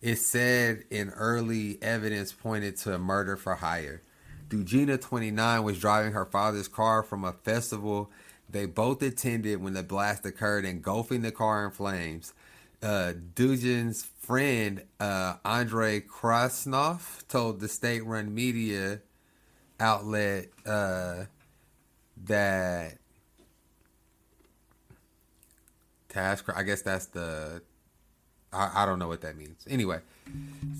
It 0.00 0.16
said 0.16 0.84
in 0.88 1.10
early 1.10 1.78
evidence 1.82 2.32
pointed 2.32 2.78
to 2.78 2.94
a 2.94 2.98
murder 2.98 3.36
for 3.36 3.56
hire. 3.56 4.00
Dugina, 4.48 4.98
29, 4.98 5.62
was 5.62 5.78
driving 5.78 6.12
her 6.12 6.24
father's 6.24 6.68
car 6.68 7.02
from 7.02 7.24
a 7.24 7.32
festival 7.32 8.10
they 8.48 8.66
both 8.66 9.02
attended 9.02 9.62
when 9.62 9.74
the 9.74 9.82
blast 9.82 10.24
occurred, 10.24 10.64
engulfing 10.64 11.22
the 11.22 11.32
car 11.32 11.64
in 11.64 11.70
flames. 11.70 12.32
Uh, 12.82 13.14
friend, 14.20 14.82
uh, 15.00 15.36
Andrei 15.44 16.00
Krasnov, 16.00 17.26
told 17.28 17.60
the 17.60 17.68
state 17.68 18.04
run 18.04 18.34
media 18.34 19.00
outlet 19.80 20.48
uh, 20.66 21.24
that 22.24 22.98
task, 26.08 26.46
I 26.54 26.62
guess 26.62 26.82
that's 26.82 27.06
the 27.06 27.62
I, 28.54 28.82
I 28.82 28.86
don't 28.86 28.98
know 28.98 29.08
what 29.08 29.20
that 29.22 29.36
means. 29.36 29.64
Anyway, 29.68 30.00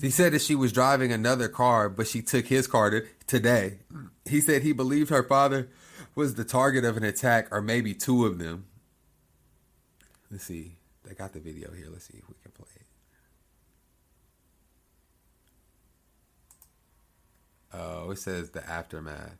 he 0.01 0.09
said 0.09 0.33
that 0.33 0.41
she 0.41 0.55
was 0.55 0.71
driving 0.71 1.11
another 1.11 1.47
car, 1.47 1.89
but 1.89 2.07
she 2.07 2.21
took 2.21 2.47
his 2.47 2.67
car 2.67 2.89
to, 2.89 3.05
today. 3.27 3.79
He 4.25 4.41
said 4.41 4.63
he 4.63 4.71
believed 4.71 5.09
her 5.09 5.23
father 5.23 5.69
was 6.15 6.35
the 6.35 6.45
target 6.45 6.85
of 6.85 6.97
an 6.97 7.03
attack, 7.03 7.49
or 7.51 7.61
maybe 7.61 7.93
two 7.93 8.25
of 8.25 8.39
them. 8.39 8.65
Let's 10.31 10.45
see. 10.45 10.77
They 11.03 11.13
got 11.13 11.33
the 11.33 11.39
video 11.39 11.71
here. 11.71 11.87
Let's 11.91 12.05
see 12.05 12.17
if 12.17 12.27
we 12.27 12.35
can 12.41 12.51
play 12.51 12.67
it. 12.75 12.85
Oh, 17.73 18.11
it 18.11 18.17
says 18.19 18.51
the 18.51 18.67
aftermath. 18.67 19.37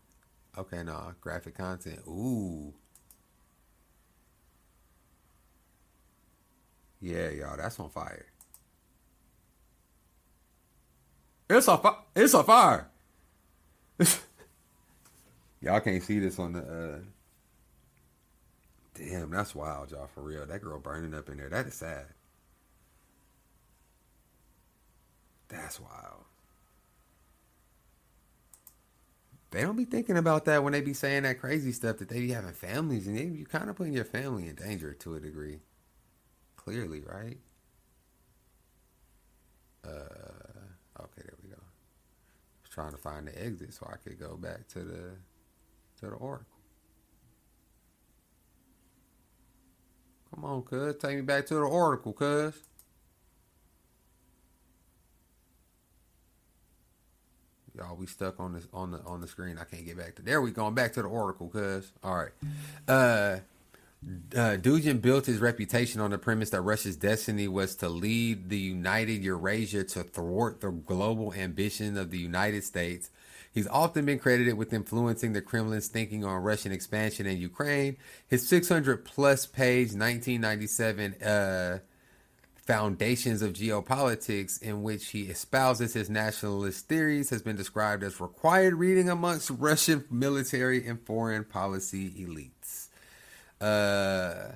Okay, 0.57 0.84
no, 0.84 1.13
graphic 1.21 1.55
content. 1.57 1.99
Ooh. 2.07 2.73
Yeah, 7.01 7.30
y'all, 7.30 7.57
that's 7.57 7.80
on 7.80 7.89
fire. 7.89 8.26
It's 11.49 11.67
a 11.67 11.78
fi- 11.78 11.99
it's 12.15 12.34
a 12.34 12.43
fire. 12.43 12.89
y'all 15.66 15.82
can't 15.82 16.03
see 16.03 16.20
this 16.20 16.39
on 16.39 16.53
the. 16.53 16.61
uh 16.61 16.99
Damn, 18.95 19.30
that's 19.32 19.53
wild, 19.53 19.91
y'all. 19.91 20.07
For 20.07 20.22
real, 20.24 20.45
that 20.45 20.61
girl 20.61 20.80
burning 20.80 21.13
up 21.13 21.28
in 21.30 21.38
there. 21.38 21.49
That 21.49 21.68
is 21.68 21.74
sad. 21.74 22.05
That's 25.49 25.80
wild. 25.82 26.24
They 29.51 29.61
don't 29.61 29.76
be 29.76 29.86
thinking 29.86 30.18
about 30.18 30.45
that 30.45 30.63
when 30.63 30.74
they 30.74 30.82
be 30.82 30.93
saying 30.93 31.24
that 31.24 31.39
crazy 31.39 31.72
stuff 31.74 31.97
that 31.97 32.09
they 32.09 32.20
be 32.22 32.32
having 32.32 32.53
families 32.53 33.07
and 33.07 33.38
you 33.38 33.45
kind 33.45 33.70
of 33.70 33.76
putting 33.76 33.93
your 33.93 34.05
family 34.05 34.47
in 34.47 34.55
danger 34.55 34.93
to 34.93 35.16
a 35.16 35.20
degree. 35.20 35.59
Clearly, 36.57 37.01
right? 37.01 37.38
Uh, 39.86 39.89
okay, 40.99 41.22
there 41.22 41.36
we 41.43 41.49
go. 41.49 41.55
I 41.57 42.61
was 42.63 42.70
trying 42.72 42.91
to 42.91 42.97
find 42.97 43.28
the 43.28 43.41
exit 43.45 43.74
so 43.74 43.89
I 43.91 43.97
could 43.97 44.20
go 44.20 44.36
back 44.36 44.68
to 44.70 44.80
the 44.80 45.11
the 46.10 46.16
oracle. 46.16 46.47
Come 50.34 50.45
on, 50.45 50.62
cuz, 50.64 50.95
take 50.97 51.16
me 51.16 51.22
back 51.22 51.45
to 51.47 51.56
the 51.56 51.62
oracle, 51.62 52.14
cuz. 52.14 52.56
Y'all, 57.76 57.95
we 57.95 58.06
stuck 58.06 58.39
on 58.39 58.53
this 58.53 58.68
on 58.74 58.91
the 58.91 58.99
on 59.01 59.20
the 59.22 59.28
screen. 59.28 59.58
I 59.60 59.66
can't 59.66 59.86
get 59.86 59.97
back 59.97 60.16
to 60.16 60.22
there. 60.22 60.41
We 60.41 60.51
going 60.51 60.76
back 60.76 60.93
to 60.93 61.01
the 61.01 61.08
oracle, 61.10 61.49
cuz. 61.49 61.91
All 62.03 62.16
right. 62.16 62.32
Uh 62.88 63.39
uh, 64.36 64.58
Dugin 64.58 65.01
built 65.01 65.26
his 65.26 65.39
reputation 65.39 65.99
on 65.99 66.12
the 66.12 66.18
premise 66.18 66.51
that 66.51 66.62
Russia's 66.62 66.95
destiny 66.95 67.47
was 67.47 67.76
to 67.78 67.89
lead 67.89 68.49
the 68.49 68.58
United 68.58 69.24
Eurasia 69.24 69.84
to 69.84 70.03
thwart 70.03 70.62
the 70.62 70.70
global 70.70 71.34
ambition 71.34 71.97
of 71.97 72.12
the 72.12 72.20
United 72.20 72.64
States. 72.64 73.10
He's 73.56 73.68
often 73.70 74.06
been 74.06 74.20
credited 74.20 74.56
with 74.56 74.74
influencing 74.74 75.32
the 75.32 75.41
Kremlin's 75.41 75.88
thinking 75.88 76.26
on 76.26 76.43
Russian 76.43 76.74
expansion 76.74 77.26
in 77.26 77.38
Ukraine. 77.38 77.95
His 78.28 78.45
600 78.49 79.06
plus 79.06 79.45
page 79.45 79.93
1997 79.93 81.14
uh, 81.24 81.80
Foundations 82.66 83.41
of 83.41 83.53
Geopolitics, 83.53 84.62
in 84.62 84.84
which 84.84 85.08
he 85.08 85.30
espouses 85.30 85.93
his 85.93 86.10
nationalist 86.10 86.89
theories, 86.89 87.30
has 87.30 87.41
been 87.41 87.56
described 87.56 88.03
as 88.03 88.20
required 88.20 88.74
reading 88.74 89.10
amongst 89.10 89.49
Russian 89.49 90.03
military 90.12 90.86
and 90.86 90.99
foreign 91.06 91.45
policy 91.45 92.10
elites. 92.10 92.89
Uh, 93.62 94.56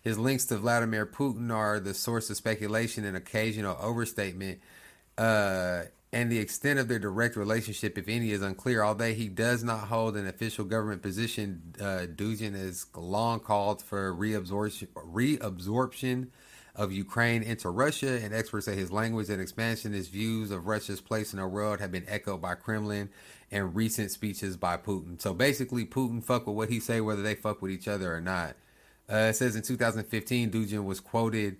his 0.00 0.18
links 0.18 0.46
to 0.46 0.56
Vladimir 0.56 1.04
Putin 1.04 1.54
are 1.54 1.78
the 1.78 1.92
source 1.92 2.30
of 2.30 2.38
speculation 2.38 3.04
and 3.04 3.14
occasional 3.14 3.76
overstatement. 3.78 4.60
Uh, 5.18 5.82
and 6.12 6.30
the 6.30 6.38
extent 6.38 6.78
of 6.78 6.88
their 6.88 6.98
direct 6.98 7.36
relationship, 7.36 7.96
if 7.96 8.06
any, 8.06 8.32
is 8.32 8.42
unclear. 8.42 8.82
Although 8.82 9.14
he 9.14 9.28
does 9.28 9.64
not 9.64 9.88
hold 9.88 10.16
an 10.16 10.26
official 10.26 10.64
government 10.64 11.00
position, 11.00 11.74
uh, 11.80 12.06
Dugin 12.14 12.54
has 12.54 12.86
long 12.94 13.40
called 13.40 13.82
for 13.82 14.14
reabsorption, 14.14 14.88
reabsorption 14.88 16.28
of 16.74 16.92
Ukraine 16.92 17.42
into 17.42 17.70
Russia, 17.70 18.20
and 18.22 18.34
experts 18.34 18.66
say 18.66 18.74
his 18.74 18.92
language 18.92 19.30
and 19.30 19.40
expansionist 19.40 20.10
views 20.10 20.50
of 20.50 20.66
Russia's 20.66 21.00
place 21.00 21.32
in 21.32 21.38
the 21.38 21.46
world 21.46 21.80
have 21.80 21.92
been 21.92 22.04
echoed 22.06 22.42
by 22.42 22.54
Kremlin 22.54 23.08
and 23.50 23.74
recent 23.74 24.10
speeches 24.10 24.56
by 24.56 24.76
Putin. 24.76 25.20
So 25.20 25.32
basically, 25.32 25.84
Putin 25.86 26.22
fuck 26.22 26.46
with 26.46 26.56
what 26.56 26.70
he 26.70 26.80
say, 26.80 27.00
whether 27.00 27.22
they 27.22 27.34
fuck 27.34 27.62
with 27.62 27.70
each 27.70 27.88
other 27.88 28.14
or 28.14 28.20
not. 28.20 28.56
Uh, 29.10 29.28
it 29.30 29.36
says 29.36 29.56
in 29.56 29.62
2015, 29.62 30.50
Dugin 30.50 30.84
was 30.84 31.00
quoted 31.00 31.56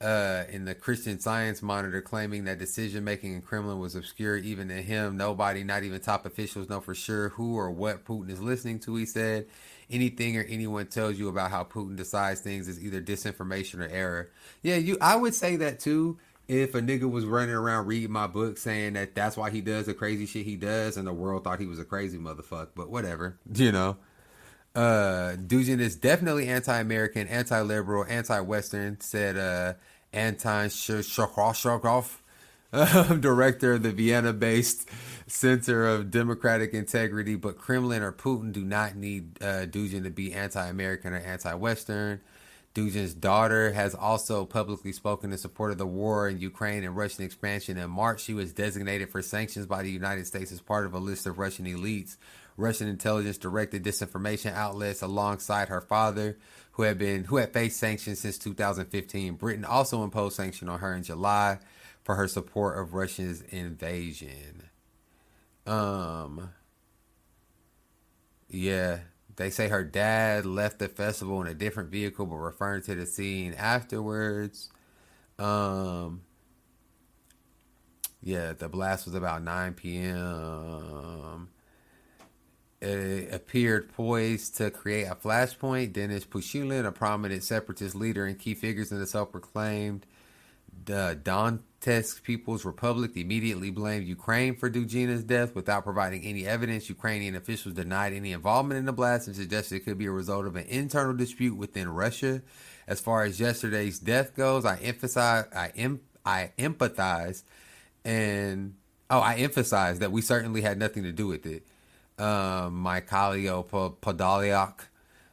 uh, 0.00 0.44
in 0.50 0.64
the 0.64 0.74
Christian 0.74 1.18
Science 1.18 1.60
Monitor 1.60 2.00
claiming 2.00 2.44
that 2.44 2.58
decision 2.58 3.04
making 3.04 3.34
in 3.34 3.42
Kremlin 3.42 3.78
was 3.78 3.96
obscure 3.96 4.36
even 4.36 4.68
to 4.68 4.80
him. 4.80 5.16
Nobody, 5.16 5.64
not 5.64 5.82
even 5.82 6.00
top 6.00 6.24
officials, 6.24 6.68
know 6.68 6.80
for 6.80 6.94
sure 6.94 7.30
who 7.30 7.56
or 7.56 7.70
what 7.70 8.04
Putin 8.04 8.30
is 8.30 8.40
listening 8.40 8.78
to. 8.80 8.94
He 8.94 9.06
said, 9.06 9.46
anything 9.90 10.36
or 10.36 10.42
anyone 10.42 10.86
tells 10.86 11.18
you 11.18 11.28
about 11.28 11.50
how 11.50 11.64
Putin 11.64 11.96
decides 11.96 12.40
things 12.40 12.68
is 12.68 12.82
either 12.82 13.00
disinformation 13.00 13.80
or 13.80 13.88
error. 13.88 14.30
Yeah, 14.62 14.76
you. 14.76 14.98
I 15.00 15.16
would 15.16 15.34
say 15.34 15.56
that 15.56 15.80
too. 15.80 16.18
If 16.46 16.74
a 16.74 16.80
nigga 16.80 17.10
was 17.10 17.26
running 17.26 17.54
around 17.54 17.86
reading 17.86 18.10
my 18.10 18.26
book 18.26 18.56
saying 18.56 18.94
that 18.94 19.14
that's 19.14 19.36
why 19.36 19.50
he 19.50 19.60
does 19.60 19.84
the 19.84 19.92
crazy 19.92 20.24
shit 20.24 20.46
he 20.46 20.56
does, 20.56 20.96
and 20.96 21.06
the 21.06 21.12
world 21.12 21.44
thought 21.44 21.60
he 21.60 21.66
was 21.66 21.78
a 21.78 21.84
crazy 21.84 22.18
motherfucker, 22.18 22.68
but 22.74 22.88
whatever, 22.88 23.38
you 23.54 23.72
know. 23.72 23.96
Uh, 24.74 25.36
Dugin 25.36 25.80
is 25.80 25.96
definitely 25.96 26.48
anti-American, 26.48 27.26
anti-liberal, 27.28 28.04
anti-Western," 28.08 29.00
said 29.00 29.36
uh, 29.36 29.74
Anton 30.12 30.68
Shokov, 30.68 32.16
director 33.20 33.74
of 33.74 33.82
the 33.82 33.92
Vienna-based 33.92 34.88
Center 35.26 35.86
of 35.86 36.10
Democratic 36.10 36.74
Integrity. 36.74 37.34
But 37.34 37.58
Kremlin 37.58 38.02
or 38.02 38.12
Putin 38.12 38.52
do 38.52 38.64
not 38.64 38.94
need 38.94 39.42
uh, 39.42 39.66
Dugin 39.66 40.04
to 40.04 40.10
be 40.10 40.32
anti-American 40.32 41.12
or 41.12 41.18
anti-Western. 41.18 42.20
Dugin's 42.74 43.14
daughter 43.14 43.72
has 43.72 43.94
also 43.94 44.44
publicly 44.44 44.92
spoken 44.92 45.32
in 45.32 45.38
support 45.38 45.72
of 45.72 45.78
the 45.78 45.86
war 45.86 46.28
in 46.28 46.38
Ukraine 46.38 46.84
and 46.84 46.96
Russian 46.96 47.24
expansion. 47.24 47.76
In 47.76 47.90
March, 47.90 48.20
she 48.22 48.34
was 48.34 48.52
designated 48.52 49.10
for 49.10 49.20
sanctions 49.20 49.66
by 49.66 49.82
the 49.82 49.90
United 49.90 50.26
States 50.26 50.52
as 50.52 50.60
part 50.60 50.86
of 50.86 50.94
a 50.94 50.98
list 50.98 51.26
of 51.26 51.38
Russian 51.38 51.64
elites. 51.64 52.16
Russian 52.58 52.88
intelligence 52.88 53.38
directed 53.38 53.84
disinformation 53.84 54.52
outlets 54.52 55.00
alongside 55.00 55.68
her 55.68 55.80
father, 55.80 56.36
who 56.72 56.82
had 56.82 56.98
been 56.98 57.24
who 57.24 57.36
had 57.36 57.52
faced 57.52 57.78
sanctions 57.78 58.18
since 58.18 58.36
2015. 58.36 59.34
Britain 59.34 59.64
also 59.64 60.02
imposed 60.02 60.36
sanctions 60.36 60.68
on 60.68 60.80
her 60.80 60.92
in 60.92 61.04
July 61.04 61.58
for 62.02 62.16
her 62.16 62.26
support 62.26 62.76
of 62.78 62.94
Russia's 62.94 63.42
invasion. 63.42 64.64
Um 65.66 66.50
yeah, 68.48 68.98
they 69.36 69.50
say 69.50 69.68
her 69.68 69.84
dad 69.84 70.44
left 70.44 70.80
the 70.80 70.88
festival 70.88 71.40
in 71.40 71.46
a 71.46 71.54
different 71.54 71.90
vehicle 71.90 72.26
but 72.26 72.36
referring 72.36 72.82
to 72.82 72.94
the 72.96 73.06
scene 73.06 73.54
afterwards. 73.54 74.68
Um 75.38 76.22
yeah, 78.20 78.52
the 78.52 78.68
blast 78.68 79.04
was 79.04 79.14
about 79.14 79.44
9 79.44 79.74
p.m 79.74 81.50
it 82.80 83.32
appeared 83.34 83.92
poised 83.92 84.56
to 84.58 84.70
create 84.70 85.04
a 85.04 85.14
flashpoint. 85.14 85.92
Denis 85.92 86.24
Pushilin, 86.24 86.86
a 86.86 86.92
prominent 86.92 87.42
separatist 87.42 87.94
leader 87.94 88.24
and 88.26 88.38
key 88.38 88.54
figures 88.54 88.92
in 88.92 88.98
the 88.98 89.06
self-proclaimed 89.06 90.06
uh, 90.90 91.14
Donetsk 91.14 92.22
People's 92.22 92.64
Republic 92.64 93.12
immediately 93.16 93.70
blamed 93.70 94.06
Ukraine 94.06 94.54
for 94.54 94.70
Dugina's 94.70 95.22
death 95.24 95.54
without 95.54 95.84
providing 95.84 96.24
any 96.24 96.46
evidence. 96.46 96.88
Ukrainian 96.88 97.34
officials 97.34 97.74
denied 97.74 98.12
any 98.12 98.32
involvement 98.32 98.78
in 98.78 98.86
the 98.86 98.92
blast 98.92 99.26
and 99.26 99.36
suggested 99.36 99.76
it 99.76 99.84
could 99.84 99.98
be 99.98 100.06
a 100.06 100.10
result 100.10 100.46
of 100.46 100.56
an 100.56 100.66
internal 100.66 101.14
dispute 101.14 101.56
within 101.56 101.88
Russia. 101.88 102.42
As 102.86 103.00
far 103.00 103.24
as 103.24 103.38
yesterday's 103.38 103.98
death 103.98 104.34
goes, 104.34 104.64
I 104.64 104.76
emphasize, 104.76 105.44
I 105.54 105.72
em, 105.76 106.00
I 106.24 106.52
empathize, 106.58 107.42
and 108.04 108.74
oh, 109.10 109.20
I 109.20 109.36
emphasize 109.36 109.98
that 109.98 110.12
we 110.12 110.22
certainly 110.22 110.62
had 110.62 110.78
nothing 110.78 111.02
to 111.02 111.12
do 111.12 111.26
with 111.26 111.44
it. 111.44 111.66
Um, 112.18 112.84
Mykhailo 112.84 113.64
Podolyak, 114.00 114.80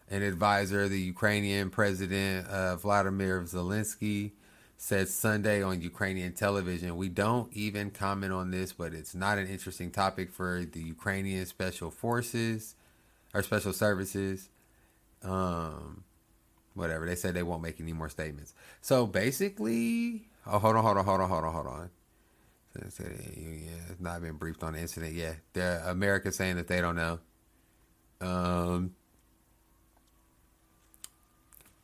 an 0.09 0.21
advisor 0.21 0.83
of 0.83 0.91
the 0.91 0.99
Ukrainian 0.99 1.69
President 1.69 2.47
uh, 2.47 2.75
Vladimir 2.75 3.41
Zelensky, 3.41 4.31
said 4.77 5.07
Sunday 5.07 5.63
on 5.63 5.81
Ukrainian 5.81 6.33
television, 6.33 6.95
We 6.95 7.09
don't 7.09 7.51
even 7.53 7.89
comment 7.89 8.33
on 8.33 8.51
this, 8.51 8.71
but 8.73 8.93
it's 8.93 9.15
not 9.15 9.37
an 9.37 9.47
interesting 9.47 9.89
topic 9.89 10.31
for 10.31 10.63
the 10.63 10.81
Ukrainian 10.81 11.45
Special 11.45 11.89
Forces 11.89 12.75
or 13.33 13.41
Special 13.41 13.73
Services. 13.73 14.49
Um, 15.23 16.03
whatever. 16.75 17.05
They 17.05 17.15
said 17.15 17.33
they 17.33 17.43
won't 17.43 17.63
make 17.63 17.79
any 17.79 17.93
more 17.93 18.09
statements. 18.09 18.53
So 18.81 19.07
basically, 19.07 20.27
oh, 20.45 20.59
hold 20.59 20.75
on, 20.75 20.83
hold 20.83 20.97
on, 20.97 21.05
hold 21.05 21.21
on, 21.21 21.29
hold 21.29 21.43
on, 21.45 21.53
hold 21.53 21.67
on. 21.67 21.89
Yeah, 22.75 23.71
it's 23.89 23.99
not 23.99 24.21
been 24.21 24.35
briefed 24.35 24.63
on 24.63 24.73
the 24.73 24.79
incident. 24.79 25.13
Yeah, 25.13 25.89
America 25.89 26.31
saying 26.31 26.57
that 26.57 26.67
they 26.67 26.81
don't 26.81 26.95
know. 26.95 27.19
Um, 28.21 28.95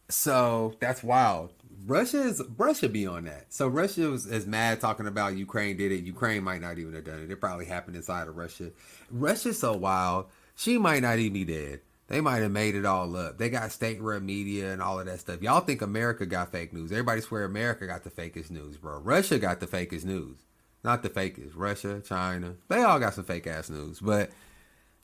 so 0.10 0.76
that's 0.80 1.04
wild. 1.04 1.54
Russia 1.86 2.22
is 2.22 2.42
Russia 2.58 2.90
be 2.90 3.08
on 3.08 3.24
that. 3.26 3.52
So 3.54 3.68
Russia 3.68 4.10
was 4.10 4.26
is 4.28 4.46
mad 4.46 4.80
talking 4.80 5.08
about 5.08 5.36
Ukraine 5.36 5.78
did 5.78 5.92
it. 5.92 6.04
Ukraine 6.04 6.44
might 6.44 6.62
not 6.62 6.78
even 6.78 6.94
have 6.94 7.06
done 7.06 7.20
it. 7.20 7.32
It 7.32 7.42
probably 7.42 7.66
happened 7.66 7.96
inside 7.96 8.28
of 8.28 8.38
Russia. 8.38 8.72
Russia's 9.10 9.60
so 9.60 9.76
wild. 9.76 10.28
She 10.56 10.78
might 10.78 11.02
not 11.02 11.18
even 11.18 11.34
be 11.34 11.46
dead. 11.46 11.82
They 12.08 12.20
might 12.22 12.40
have 12.40 12.52
made 12.52 12.76
it 12.76 12.86
all 12.86 13.16
up. 13.16 13.38
They 13.38 13.50
got 13.50 13.72
state-run 13.72 14.26
media 14.26 14.74
and 14.74 14.82
all 14.82 15.00
of 15.00 15.06
that 15.06 15.22
stuff. 15.22 15.42
Y'all 15.42 15.62
think 15.62 15.82
America 15.82 16.26
got 16.26 16.52
fake 16.52 16.74
news? 16.74 16.92
Everybody 16.92 17.22
swear 17.22 17.46
America 17.46 17.88
got 17.88 18.04
the 18.04 18.12
fakest 18.12 18.52
news, 18.52 18.76
bro. 18.76 19.00
Russia 19.00 19.40
got 19.40 19.62
the 19.62 19.66
fakest 19.66 20.04
news, 20.04 20.40
not 20.84 21.04
the 21.04 21.10
fakest. 21.10 21.52
Russia, 21.56 22.02
China, 22.02 22.56
they 22.68 22.82
all 22.82 23.00
got 23.00 23.14
some 23.14 23.24
fake 23.24 23.48
ass 23.48 23.70
news, 23.70 24.00
but 24.00 24.32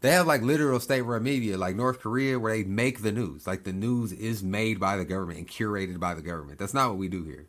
they 0.02 0.12
have 0.12 0.28
like 0.28 0.42
literal 0.42 0.80
state-run 0.80 1.24
media, 1.24 1.58
like 1.58 1.76
North 1.76 2.00
Korea, 2.00 2.40
where 2.40 2.56
they 2.56 2.64
make 2.64 3.02
the 3.02 3.12
news. 3.12 3.48
Like 3.48 3.64
the 3.64 3.74
news 3.74 4.12
is 4.12 4.44
made 4.44 4.80
by 4.80 4.96
the 4.98 5.06
government 5.06 5.40
and 5.40 5.48
curated 5.48 6.00
by 6.00 6.14
the 6.14 6.22
government. 6.22 6.60
That's 6.60 6.74
not 6.74 6.90
what 6.90 6.98
we 6.98 7.08
do 7.08 7.24
here. 7.24 7.48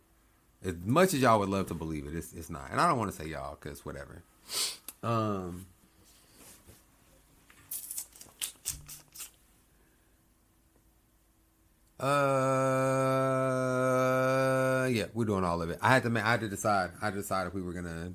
As 0.65 0.75
much 0.85 1.15
as 1.15 1.21
y'all 1.21 1.39
would 1.39 1.49
love 1.49 1.67
to 1.69 1.75
believe 1.75 2.07
it, 2.07 2.15
it's, 2.15 2.33
it's 2.33 2.51
not. 2.51 2.71
And 2.71 2.81
I 2.81 2.89
don't 2.89 2.99
want 2.99 3.11
to 3.11 3.17
say 3.17 3.29
y'all 3.29 3.59
because 3.61 3.85
whatever. 3.85 4.23
Um. 5.03 5.67
Uh, 12.01 12.07
yeah, 14.87 15.07
we're 15.15 15.25
doing 15.25 15.45
all 15.45 15.61
of 15.63 15.71
it. 15.71 15.79
I 15.83 15.89
had 15.89 16.05
to, 16.05 16.13
I 16.17 16.31
had 16.31 16.41
to 16.41 16.49
decide. 16.49 16.91
I 17.01 17.07
had 17.07 17.15
to 17.15 17.21
decide 17.21 17.47
if 17.49 17.55
we 17.55 17.63
were 17.63 17.73
gonna 17.73 18.13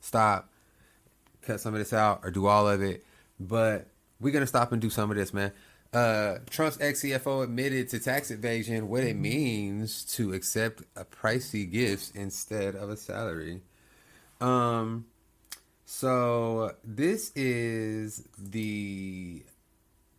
stop, 0.00 0.50
cut 1.42 1.60
some 1.60 1.74
of 1.74 1.78
this 1.78 1.92
out, 1.92 2.20
or 2.24 2.30
do 2.30 2.46
all 2.46 2.68
of 2.68 2.82
it. 2.82 3.04
But 3.38 3.86
we're 4.20 4.32
gonna 4.32 4.46
stop 4.46 4.72
and 4.72 4.82
do 4.82 4.90
some 4.90 5.10
of 5.10 5.16
this, 5.16 5.32
man. 5.32 5.52
Uh, 5.92 6.38
Trump's 6.50 6.80
ex 6.80 7.02
CFO 7.02 7.44
admitted 7.44 7.88
to 7.90 8.00
tax 8.00 8.32
evasion 8.32 8.88
what 8.88 9.04
it 9.04 9.14
means 9.14 10.04
to 10.16 10.32
accept 10.32 10.82
a 10.96 11.04
pricey 11.04 11.70
gifts 11.70 12.10
instead 12.10 12.74
of 12.74 12.90
a 12.90 12.96
salary. 12.96 13.60
Um, 14.40 15.06
so 15.86 16.74
this 16.82 17.30
is 17.36 18.26
the 18.36 19.44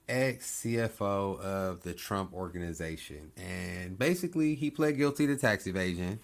ex 0.07 0.61
CFO 0.61 1.39
of 1.39 1.81
the 1.81 1.93
Trump 1.93 2.33
organization, 2.33 3.31
and 3.37 3.97
basically 3.97 4.55
he 4.55 4.69
pled 4.69 4.97
guilty 4.97 5.27
to 5.27 5.35
tax 5.35 5.67
evasion. 5.67 6.19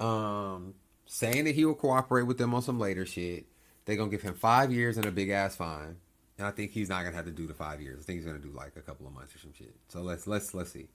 Um, 0.00 0.74
saying 1.08 1.44
that 1.44 1.54
he 1.54 1.64
will 1.64 1.74
cooperate 1.74 2.24
with 2.24 2.38
them 2.38 2.54
on 2.54 2.62
some 2.62 2.78
later 2.78 3.04
shit. 3.04 3.46
They're 3.84 3.96
gonna 3.96 4.10
give 4.10 4.22
him 4.22 4.34
five 4.34 4.70
years 4.70 4.96
and 4.96 5.06
a 5.06 5.10
big 5.10 5.30
ass 5.30 5.56
fine. 5.56 5.96
And 6.36 6.46
I 6.46 6.50
think 6.50 6.70
he's 6.70 6.88
not 6.88 7.02
gonna 7.02 7.16
have 7.16 7.24
to 7.24 7.32
do 7.32 7.46
the 7.46 7.54
five 7.54 7.80
years. 7.80 8.00
I 8.00 8.02
think 8.04 8.18
he's 8.18 8.26
gonna 8.26 8.38
do 8.38 8.52
like 8.54 8.76
a 8.76 8.82
couple 8.82 9.06
of 9.06 9.14
months 9.14 9.34
or 9.34 9.38
some 9.38 9.52
shit. 9.52 9.74
So 9.88 10.02
let's 10.02 10.26
let's 10.26 10.54
let's 10.54 10.70
see. 10.70 10.88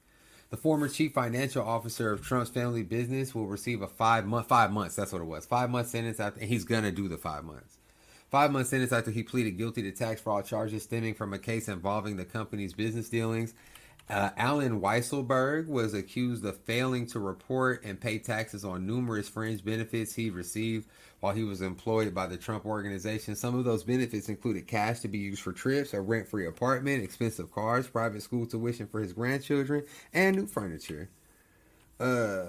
The 0.51 0.57
former 0.57 0.87
chief 0.87 1.13
financial 1.13 1.63
officer 1.63 2.11
of 2.11 2.21
Trump's 2.21 2.51
family 2.51 2.83
business 2.83 3.33
will 3.33 3.47
receive 3.47 3.81
a 3.81 3.87
five 3.87 4.27
month 4.27 4.47
five 4.47 4.71
months. 4.71 4.95
That's 4.95 5.11
what 5.11 5.21
it 5.21 5.25
was. 5.25 5.45
Five 5.45 5.71
month 5.71 5.87
sentence 5.87 6.19
after, 6.19 6.39
and 6.39 6.47
he's 6.47 6.63
gonna 6.63 6.91
do 6.91 7.07
the 7.07 7.17
five 7.17 7.43
months. 7.43 7.79
Five 8.33 8.51
month 8.51 8.65
sentence 8.65 8.91
after 8.91 9.11
he 9.11 9.21
pleaded 9.21 9.59
guilty 9.59 9.83
to 9.83 9.91
tax 9.91 10.19
fraud 10.19 10.47
charges 10.47 10.81
stemming 10.81 11.13
from 11.13 11.33
a 11.33 11.37
case 11.37 11.67
involving 11.67 12.17
the 12.17 12.25
company's 12.25 12.73
business 12.73 13.07
dealings. 13.07 13.53
Uh, 14.09 14.31
Allen 14.37 14.81
Weisselberg 14.81 15.67
was 15.67 15.93
accused 15.93 16.43
of 16.43 16.57
failing 16.61 17.05
to 17.05 17.19
report 17.19 17.83
and 17.83 18.01
pay 18.01 18.17
taxes 18.17 18.65
on 18.65 18.87
numerous 18.87 19.29
fringe 19.29 19.63
benefits 19.63 20.15
he 20.15 20.31
received 20.31 20.89
while 21.19 21.35
he 21.35 21.43
was 21.43 21.61
employed 21.61 22.11
by 22.15 22.25
the 22.25 22.35
Trump 22.35 22.65
organization. 22.65 23.35
Some 23.35 23.53
of 23.53 23.65
those 23.65 23.83
benefits 23.83 24.27
included 24.29 24.65
cash 24.65 25.01
to 25.01 25.07
be 25.07 25.19
used 25.19 25.43
for 25.43 25.51
trips, 25.51 25.93
a 25.93 26.01
rent 26.01 26.27
free 26.27 26.47
apartment, 26.47 27.03
expensive 27.03 27.51
cars, 27.51 27.87
private 27.87 28.23
school 28.23 28.47
tuition 28.47 28.87
for 28.87 28.99
his 28.99 29.13
grandchildren, 29.13 29.83
and 30.11 30.37
new 30.37 30.47
furniture. 30.47 31.07
Uh, 31.99 32.45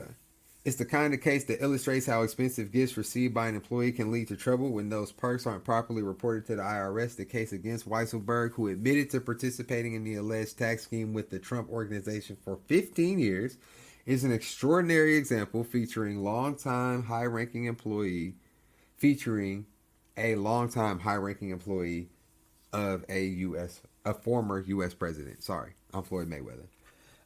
it's 0.65 0.77
the 0.77 0.85
kind 0.87 1.13
of 1.13 1.21
case 1.21 1.45
that 1.45 1.63
illustrates 1.63 2.07
how 2.07 2.23
expensive 2.23 2.73
gifts 2.73 2.97
received 2.97 3.35
by 3.35 3.49
an 3.49 3.55
employee 3.55 3.93
can 3.93 4.11
lead 4.11 4.29
to 4.29 4.37
trouble 4.37 4.71
when 4.71 4.89
those 4.89 5.13
perks 5.13 5.47
aren't 5.47 5.63
properly 5.63 6.03
reported 6.03 6.47
to 6.47 6.57
the 6.57 6.63
IRS. 6.63 7.17
The 7.17 7.27
case 7.27 7.53
against 7.53 7.89
Weisselberg, 7.89 8.53
who 8.53 8.69
admitted 8.69 9.11
to 9.11 9.21
participating 9.21 9.93
in 9.93 10.05
the 10.05 10.15
alleged 10.15 10.59
tax 10.59 10.85
scheme 10.85 11.13
with 11.13 11.29
the 11.29 11.39
Trump 11.39 11.69
organization 11.69 12.37
for 12.43 12.59
15 12.67 13.19
years, 13.19 13.59
is 14.07 14.25
an 14.25 14.33
extraordinary 14.33 15.17
example 15.17 15.65
featuring 15.65 16.25
longtime 16.25 17.05
high-ranking 17.05 17.67
employee, 17.67 18.35
featuring 18.97 19.67
a 20.17 20.35
longtime 20.37 21.01
high-ranking 21.01 21.51
employee 21.51 22.09
of 22.73 23.05
a 23.11 23.23
U.S. 23.25 23.83
a 24.07 24.15
former 24.15 24.61
U.S. 24.61 24.95
president. 24.95 25.43
Sorry, 25.43 25.75
I'm 25.93 26.03
Floyd 26.05 26.31
Mayweather. 26.31 26.69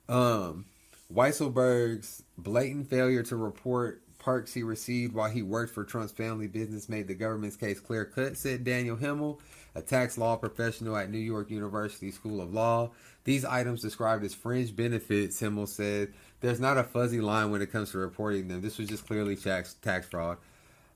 Um, 0.09 0.67
Weisselberg's 1.13 2.23
blatant 2.37 2.89
failure 2.89 3.23
to 3.25 3.37
report 3.37 4.03
perks 4.19 4.53
he 4.53 4.63
received 4.63 5.15
while 5.15 5.31
he 5.31 5.43
worked 5.43 5.73
for 5.73 5.85
Trump's 5.85 6.13
family 6.13 6.47
business 6.47 6.89
made 6.89 7.09
the 7.09 7.15
government's 7.15 7.57
case 7.57 7.81
clear 7.81 8.05
cut, 8.05 8.37
said 8.37 8.65
Daniel 8.65 8.97
Hemel, 8.97 9.39
a 9.75 9.81
tax 9.81 10.19
law 10.19 10.37
professional 10.37 10.97
at 10.97 11.11
New 11.11 11.19
York 11.19 11.51
University 11.51 12.11
School 12.11 12.43
of 12.43 12.53
Law. 12.53 12.91
These 13.25 13.45
items 13.45 13.81
described 13.81 14.25
as 14.25 14.35
fringe 14.35 14.75
benefits, 14.77 15.41
Hemel 15.41 15.69
said, 15.69 16.13
there's 16.41 16.61
not 16.61 16.79
a 16.79 16.85
fuzzy 16.85 17.21
line 17.21 17.51
when 17.51 17.63
it 17.63 17.73
comes 17.73 17.91
to 17.93 17.99
reporting 17.99 18.49
them. 18.49 18.61
This 18.61 18.79
was 18.79 18.89
just 18.89 19.07
clearly 19.07 19.35
tax, 19.35 19.75
tax 19.81 20.09
fraud. 20.09 20.37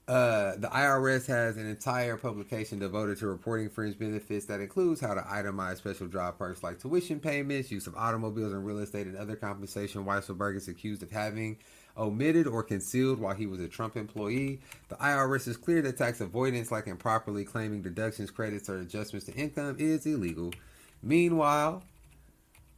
Uh, 0.08 0.56
the 0.56 0.66
IRS 0.68 1.26
has 1.26 1.56
an 1.56 1.66
entire 1.66 2.16
publication 2.16 2.80
devoted 2.80 3.18
to 3.18 3.26
reporting 3.28 3.70
fringe 3.70 3.96
benefits 3.96 4.46
that 4.46 4.60
includes 4.60 5.00
how 5.00 5.14
to 5.14 5.20
itemize 5.20 5.76
special 5.76 6.08
job 6.08 6.36
perks 6.36 6.62
like 6.62 6.80
tuition 6.80 7.20
payments, 7.20 7.70
use 7.70 7.86
of 7.86 7.94
automobiles 7.96 8.52
and 8.52 8.66
real 8.66 8.80
estate, 8.80 9.06
and 9.06 9.16
other 9.16 9.36
compensation. 9.36 10.04
Weisselberg 10.04 10.56
is 10.56 10.66
accused 10.66 11.04
of 11.04 11.10
having 11.12 11.56
omitted 11.96 12.48
or 12.48 12.64
concealed 12.64 13.20
while 13.20 13.34
he 13.34 13.46
was 13.46 13.60
a 13.60 13.68
Trump 13.68 13.96
employee. 13.96 14.60
The 14.88 14.96
IRS 14.96 15.46
is 15.46 15.56
clear 15.56 15.82
that 15.82 15.98
tax 15.98 16.20
avoidance, 16.20 16.72
like 16.72 16.88
improperly 16.88 17.44
claiming 17.44 17.82
deductions, 17.82 18.32
credits, 18.32 18.68
or 18.68 18.80
adjustments 18.80 19.26
to 19.26 19.34
income, 19.34 19.76
is 19.78 20.04
illegal. 20.04 20.52
Meanwhile, 21.00 21.84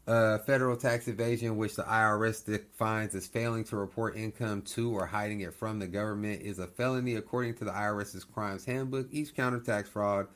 uh, 0.06 0.38
federal 0.38 0.76
tax 0.76 1.08
evasion, 1.08 1.56
which 1.56 1.76
the 1.76 1.82
IRS 1.82 2.44
defines 2.44 3.14
as 3.14 3.26
failing 3.26 3.64
to 3.64 3.76
report 3.76 4.16
income 4.16 4.62
to 4.62 4.92
or 4.92 5.06
hiding 5.06 5.40
it 5.40 5.54
from 5.54 5.78
the 5.78 5.86
government, 5.86 6.42
is 6.42 6.58
a 6.58 6.66
felony 6.66 7.14
according 7.14 7.54
to 7.54 7.64
the 7.64 7.70
IRS's 7.70 8.24
crimes 8.24 8.64
handbook. 8.64 9.08
Each 9.10 9.34
count 9.34 9.54
of 9.54 9.64
tax 9.64 9.88
fraud 9.88 10.26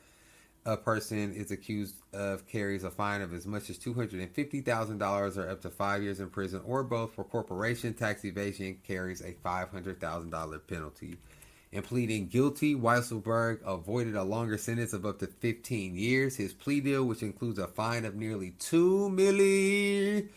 a 0.65 0.77
person 0.77 1.33
is 1.33 1.51
accused 1.51 1.95
of 2.13 2.47
carries 2.47 2.83
a 2.83 2.91
fine 2.91 3.21
of 3.21 3.33
as 3.33 3.47
much 3.47 3.69
as 3.69 3.79
$250,000 3.79 5.37
or 5.37 5.49
up 5.49 5.61
to 5.61 5.69
five 5.69 6.03
years 6.03 6.19
in 6.19 6.29
prison, 6.29 6.61
or 6.65 6.83
both. 6.83 7.13
For 7.13 7.23
corporation 7.23 7.93
tax 7.93 8.25
evasion, 8.25 8.79
carries 8.85 9.21
a 9.21 9.33
$500,000 9.33 10.67
penalty. 10.67 11.17
In 11.71 11.83
pleading 11.83 12.27
guilty, 12.27 12.73
Weisselberg 12.73 13.59
avoided 13.63 14.15
a 14.15 14.23
longer 14.23 14.57
sentence 14.57 14.91
of 14.91 15.05
up 15.05 15.19
to 15.19 15.27
15 15.27 15.95
years. 15.95 16.35
His 16.35 16.51
plea 16.51 16.81
deal, 16.81 17.05
which 17.05 17.21
includes 17.21 17.59
a 17.59 17.67
fine 17.67 18.05
of 18.05 18.15
nearly 18.15 18.55
two 18.57 19.07
million, 19.09 20.29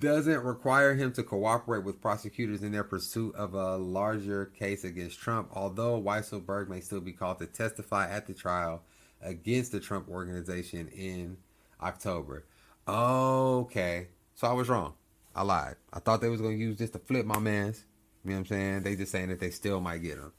doesn't 0.00 0.42
require 0.42 0.94
him 0.94 1.12
to 1.12 1.22
cooperate 1.22 1.84
with 1.84 2.00
prosecutors 2.00 2.64
in 2.64 2.72
their 2.72 2.82
pursuit 2.82 3.32
of 3.36 3.54
a 3.54 3.76
larger 3.76 4.46
case 4.46 4.82
against 4.82 5.20
Trump. 5.20 5.50
Although 5.52 6.02
Weisselberg 6.02 6.68
may 6.68 6.80
still 6.80 7.00
be 7.00 7.12
called 7.12 7.38
to 7.38 7.46
testify 7.46 8.10
at 8.10 8.26
the 8.26 8.34
trial 8.34 8.82
against 9.22 9.70
the 9.70 9.78
Trump 9.78 10.08
organization 10.08 10.88
in 10.88 11.36
October. 11.80 12.44
Okay, 12.88 14.08
so 14.34 14.48
I 14.48 14.52
was 14.52 14.68
wrong. 14.68 14.94
I 15.32 15.42
lied. 15.42 15.76
I 15.92 16.00
thought 16.00 16.20
they 16.20 16.28
was 16.28 16.40
gonna 16.40 16.54
use 16.54 16.76
this 16.78 16.90
to 16.90 16.98
flip 16.98 17.24
my 17.24 17.38
man's. 17.38 17.84
You 18.24 18.30
know 18.30 18.36
what 18.36 18.40
I'm 18.40 18.46
saying? 18.46 18.82
They 18.82 18.96
just 18.96 19.12
saying 19.12 19.28
that 19.28 19.38
they 19.38 19.50
still 19.50 19.80
might 19.80 19.98
get 19.98 20.18
him. 20.18 20.32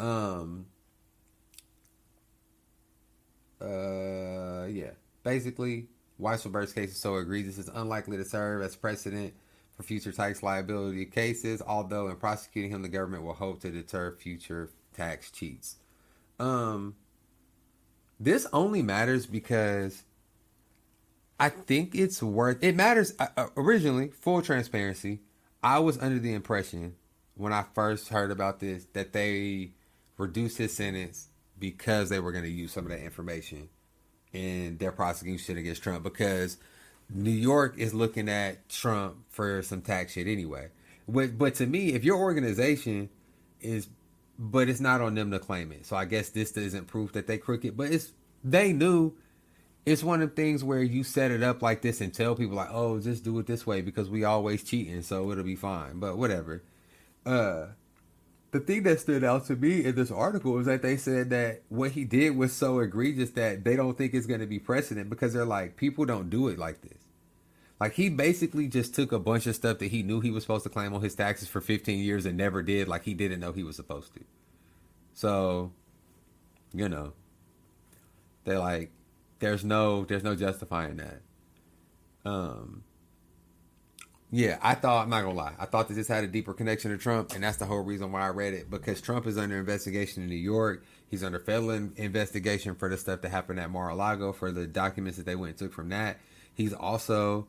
Um. 0.00 0.66
Uh. 3.60 4.66
Yeah. 4.66 4.92
Basically, 5.22 5.88
Weisselberg's 6.20 6.72
case 6.72 6.92
is 6.92 6.98
so 6.98 7.16
egregious 7.16 7.58
it's 7.58 7.70
unlikely 7.74 8.16
to 8.16 8.24
serve 8.24 8.62
as 8.62 8.74
precedent 8.74 9.34
for 9.76 9.82
future 9.82 10.12
tax 10.12 10.42
liability 10.42 11.04
cases. 11.04 11.62
Although 11.66 12.08
in 12.08 12.16
prosecuting 12.16 12.70
him, 12.70 12.82
the 12.82 12.88
government 12.88 13.22
will 13.24 13.34
hope 13.34 13.60
to 13.60 13.70
deter 13.70 14.12
future 14.12 14.70
tax 14.94 15.30
cheats. 15.30 15.76
Um. 16.38 16.96
This 18.22 18.46
only 18.52 18.82
matters 18.82 19.24
because 19.24 20.04
I 21.38 21.48
think 21.48 21.94
it's 21.94 22.22
worth. 22.22 22.62
It 22.62 22.76
matters. 22.76 23.14
Uh, 23.18 23.28
uh, 23.34 23.46
originally, 23.56 24.08
full 24.08 24.42
transparency, 24.42 25.20
I 25.62 25.78
was 25.78 25.96
under 25.98 26.18
the 26.18 26.34
impression 26.34 26.96
when 27.34 27.54
I 27.54 27.64
first 27.74 28.08
heard 28.08 28.30
about 28.30 28.60
this 28.60 28.86
that 28.92 29.14
they 29.14 29.72
reduced 30.20 30.58
his 30.58 30.74
sentence 30.74 31.28
because 31.58 32.08
they 32.08 32.20
were 32.20 32.32
going 32.32 32.44
to 32.44 32.50
use 32.50 32.72
some 32.72 32.84
of 32.84 32.90
that 32.90 33.02
information 33.02 33.68
in 34.32 34.78
their 34.78 34.92
prosecution 34.92 35.58
against 35.58 35.82
Trump 35.82 36.04
because 36.04 36.56
New 37.12 37.30
York 37.30 37.76
is 37.76 37.92
looking 37.92 38.28
at 38.28 38.68
Trump 38.68 39.16
for 39.28 39.62
some 39.62 39.82
tax 39.82 40.12
shit 40.12 40.26
anyway. 40.26 40.68
But 41.08 41.36
but 41.36 41.56
to 41.56 41.66
me, 41.66 41.94
if 41.94 42.04
your 42.04 42.18
organization 42.18 43.10
is 43.60 43.88
but 44.40 44.70
it's 44.70 44.80
not 44.80 45.02
on 45.02 45.14
them 45.14 45.30
to 45.30 45.38
claim 45.38 45.70
it. 45.70 45.84
So 45.84 45.96
I 45.96 46.06
guess 46.06 46.30
this 46.30 46.56
isn't 46.56 46.86
proof 46.86 47.12
that 47.12 47.26
they 47.26 47.36
crooked, 47.36 47.76
but 47.76 47.92
it's 47.92 48.12
they 48.42 48.72
knew 48.72 49.12
it's 49.84 50.02
one 50.02 50.22
of 50.22 50.30
the 50.30 50.34
things 50.34 50.64
where 50.64 50.82
you 50.82 51.04
set 51.04 51.30
it 51.30 51.42
up 51.42 51.60
like 51.60 51.82
this 51.82 52.00
and 52.00 52.12
tell 52.12 52.34
people 52.34 52.56
like, 52.56 52.70
oh, 52.70 52.98
just 52.98 53.22
do 53.22 53.38
it 53.38 53.46
this 53.46 53.66
way 53.66 53.82
because 53.82 54.08
we 54.08 54.24
always 54.24 54.62
cheating, 54.64 55.02
so 55.02 55.30
it'll 55.30 55.44
be 55.44 55.56
fine. 55.56 56.00
But 56.00 56.16
whatever. 56.16 56.62
Uh 57.26 57.66
the 58.52 58.60
thing 58.60 58.82
that 58.82 58.98
stood 58.98 59.22
out 59.22 59.46
to 59.46 59.56
me 59.56 59.84
in 59.84 59.94
this 59.94 60.10
article 60.10 60.58
is 60.58 60.66
that 60.66 60.82
they 60.82 60.96
said 60.96 61.30
that 61.30 61.62
what 61.68 61.92
he 61.92 62.04
did 62.04 62.36
was 62.36 62.52
so 62.52 62.80
egregious 62.80 63.30
that 63.30 63.64
they 63.64 63.76
don't 63.76 63.96
think 63.96 64.12
it's 64.12 64.26
going 64.26 64.40
to 64.40 64.46
be 64.46 64.58
precedent 64.58 65.08
because 65.08 65.32
they're 65.32 65.44
like 65.44 65.76
people 65.76 66.04
don't 66.04 66.30
do 66.30 66.48
it 66.48 66.58
like 66.58 66.80
this. 66.82 66.98
Like 67.78 67.94
he 67.94 68.10
basically 68.10 68.66
just 68.68 68.94
took 68.94 69.12
a 69.12 69.18
bunch 69.18 69.46
of 69.46 69.54
stuff 69.54 69.78
that 69.78 69.90
he 69.90 70.02
knew 70.02 70.20
he 70.20 70.30
was 70.30 70.42
supposed 70.42 70.64
to 70.64 70.68
claim 70.70 70.92
on 70.92 71.00
his 71.00 71.14
taxes 71.14 71.48
for 71.48 71.60
15 71.60 71.98
years 71.98 72.26
and 72.26 72.36
never 72.36 72.62
did 72.62 72.88
like 72.88 73.04
he 73.04 73.14
didn't 73.14 73.40
know 73.40 73.52
he 73.52 73.62
was 73.62 73.76
supposed 73.76 74.14
to. 74.14 74.20
So, 75.14 75.72
you 76.74 76.88
know, 76.88 77.12
they're 78.44 78.58
like 78.58 78.90
there's 79.38 79.64
no 79.64 80.04
there's 80.04 80.24
no 80.24 80.34
justifying 80.34 80.96
that. 80.96 81.20
Um 82.24 82.82
yeah, 84.32 84.58
I 84.62 84.74
thought 84.74 85.02
I'm 85.02 85.10
not 85.10 85.22
gonna 85.22 85.34
lie. 85.34 85.54
I 85.58 85.66
thought 85.66 85.88
that 85.88 85.94
this 85.94 86.06
had 86.06 86.22
a 86.22 86.28
deeper 86.28 86.54
connection 86.54 86.92
to 86.92 86.98
Trump, 86.98 87.32
and 87.34 87.42
that's 87.42 87.56
the 87.56 87.66
whole 87.66 87.80
reason 87.80 88.12
why 88.12 88.22
I 88.22 88.28
read 88.28 88.54
it 88.54 88.70
because 88.70 89.00
Trump 89.00 89.26
is 89.26 89.36
under 89.36 89.58
investigation 89.58 90.22
in 90.22 90.28
New 90.28 90.36
York. 90.36 90.84
He's 91.08 91.24
under 91.24 91.40
federal 91.40 91.70
in- 91.70 91.92
investigation 91.96 92.76
for 92.76 92.88
the 92.88 92.96
stuff 92.96 93.22
that 93.22 93.30
happened 93.30 93.58
at 93.58 93.70
Mar-a-Lago 93.70 94.32
for 94.32 94.52
the 94.52 94.68
documents 94.68 95.18
that 95.18 95.26
they 95.26 95.34
went 95.34 95.50
and 95.50 95.58
took 95.58 95.72
from 95.72 95.88
that. 95.88 96.18
He's 96.54 96.72
also 96.72 97.48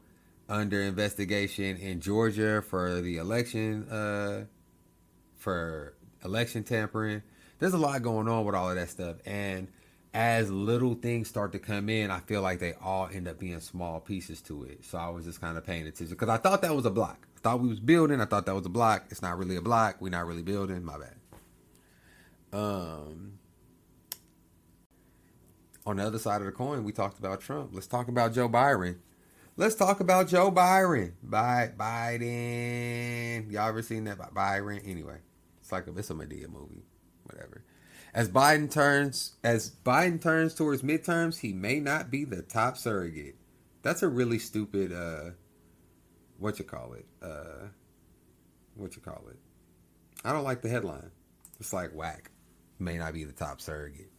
under 0.50 0.82
investigation 0.82 1.78
in 1.78 2.02
Georgia 2.02 2.64
for 2.64 3.00
the 3.02 3.18
election, 3.18 3.88
uh, 3.90 4.46
for 5.38 5.94
election 6.26 6.64
tampering. 6.64 7.22
There's 7.60 7.74
a 7.74 7.78
lot 7.78 8.02
going 8.02 8.28
on 8.28 8.44
with 8.44 8.56
all 8.56 8.70
of 8.72 8.76
that 8.76 8.90
stuff, 8.90 9.18
and 9.24 9.68
as 10.14 10.52
little 10.52 10.94
things 10.96 11.30
start 11.30 11.54
to 11.54 11.60
come 11.60 11.90
in, 11.90 12.12
I 12.12 12.20
feel 12.20 12.42
like 12.42 12.60
they 12.60 12.74
all 12.82 13.08
end 13.12 13.28
up 13.28 13.40
being 13.40 13.60
small 13.62 14.02
pieces 14.02 14.42
to 14.44 14.64
it. 14.66 14.84
So 14.84 14.98
I 14.98 15.10
was 15.10 15.26
just 15.26 15.40
kind 15.40 15.58
of 15.58 15.66
paying 15.66 15.88
attention 15.88 16.10
because 16.10 16.30
I 16.30 16.38
thought 16.38 16.62
that 16.64 16.76
was 16.76 16.86
a 16.86 16.92
block. 16.92 17.28
I 17.38 17.40
thought 17.40 17.62
we 17.62 17.70
was 17.70 17.80
building. 17.80 18.20
I 18.20 18.26
thought 18.26 18.46
that 18.46 18.56
was 18.56 18.66
a 18.66 18.70
block. 18.70 19.06
It's 19.10 19.22
not 19.22 19.38
really 19.38 19.56
a 19.56 19.62
block. 19.62 20.02
We're 20.02 20.10
not 20.10 20.28
really 20.28 20.44
building. 20.44 20.84
My 20.84 20.98
bad. 20.98 21.16
Um, 22.54 23.40
on 25.86 25.98
the 25.98 26.04
other 26.04 26.20
side 26.20 26.42
of 26.42 26.46
the 26.46 26.52
coin, 26.52 26.84
we 26.84 26.92
talked 26.92 27.18
about 27.18 27.40
Trump. 27.40 27.72
Let's 27.74 27.88
talk 27.88 28.10
about 28.10 28.34
Joe 28.34 28.50
Byron. 28.50 29.00
Let's 29.56 29.76
talk 29.76 30.02
about 30.02 30.28
Joe 30.28 30.52
Byron. 30.52 31.14
By 31.24 31.72
Biden. 31.78 33.50
Y'all 33.50 33.70
ever 33.70 33.82
seen 33.82 34.04
that 34.06 34.18
by 34.18 34.28
Byron? 34.34 34.82
Anyway, 34.84 35.20
it's 35.62 35.72
like 35.72 35.88
a 35.88 35.98
it's 35.98 36.10
a 36.10 36.14
Madea 36.14 36.50
movie. 36.50 36.84
Whatever. 37.24 37.64
As 38.14 38.30
Biden 38.30 38.70
turns 38.70 39.34
as 39.44 39.72
Biden 39.86 40.22
turns 40.22 40.54
towards 40.54 40.82
midterms, 40.82 41.40
he 41.40 41.54
may 41.54 41.80
not 41.80 42.12
be 42.12 42.26
the 42.26 42.42
top 42.42 42.78
surrogate. 42.78 43.36
That's 43.84 44.04
a 44.04 44.10
really 44.10 44.40
stupid 44.40 44.92
uh 44.92 45.32
what 46.38 46.60
you 46.60 46.66
call 46.66 46.94
it? 46.94 47.06
Uh 47.22 47.68
what 48.76 48.96
you 48.96 49.02
call 49.02 49.24
it? 49.30 49.38
I 50.26 50.34
don't 50.34 50.44
like 50.44 50.62
the 50.62 50.70
headline. 50.70 51.12
It's 51.60 51.74
like 51.74 51.96
whack. 51.96 52.32
May 52.80 52.98
not 52.98 53.14
be 53.14 53.24
the 53.24 53.32
top 53.32 53.62
surrogate. 53.62 54.12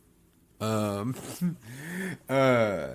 Um 0.61 1.15
uh 2.29 2.95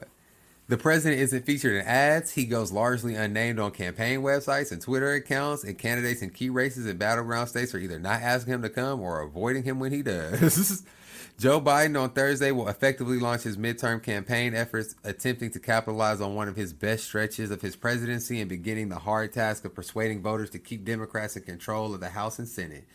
the 0.68 0.78
president 0.78 1.22
isn't 1.22 1.46
featured 1.46 1.76
in 1.76 1.86
ads. 1.86 2.32
He 2.32 2.46
goes 2.46 2.72
largely 2.72 3.16
unnamed 3.16 3.60
on 3.60 3.72
campaign 3.72 4.22
websites 4.22 4.72
and 4.72 4.82
Twitter 4.82 5.14
accounts, 5.14 5.64
and 5.64 5.78
candidates 5.78 6.22
in 6.22 6.30
key 6.32 6.50
races 6.50 6.86
in 6.86 6.98
battleground 6.98 7.48
states 7.48 7.74
are 7.74 7.80
either 7.80 8.00
not 8.00 8.22
asking 8.22 8.56
him 8.56 8.62
to 8.64 8.70
come 8.70 9.00
or 9.00 9.22
avoiding 9.22 9.64
him 9.64 9.80
when 9.80 9.94
he 9.94 10.02
does. 10.02 10.84
Joe 11.40 11.62
Biden 11.62 12.02
on 12.02 12.10
Thursday 12.10 12.52
will 12.52 12.68
effectively 12.68 13.20
launch 13.20 13.44
his 13.44 13.58
midterm 13.58 14.02
campaign 14.02 14.56
efforts, 14.56 14.96
attempting 15.04 15.52
to 15.52 15.60
capitalize 15.60 16.20
on 16.20 16.34
one 16.34 16.48
of 16.48 16.56
his 16.56 16.74
best 16.74 17.06
stretches 17.06 17.52
of 17.52 17.62
his 17.62 17.76
presidency 17.76 18.42
and 18.42 18.50
beginning 18.50 18.90
the 18.90 19.00
hard 19.00 19.32
task 19.32 19.64
of 19.64 19.76
persuading 19.76 20.22
voters 20.22 20.50
to 20.50 20.60
keep 20.60 20.84
Democrats 20.84 21.38
in 21.38 21.44
control 21.44 21.94
of 21.94 22.00
the 22.00 22.10
House 22.10 22.40
and 22.40 22.48
Senate. 22.48 22.86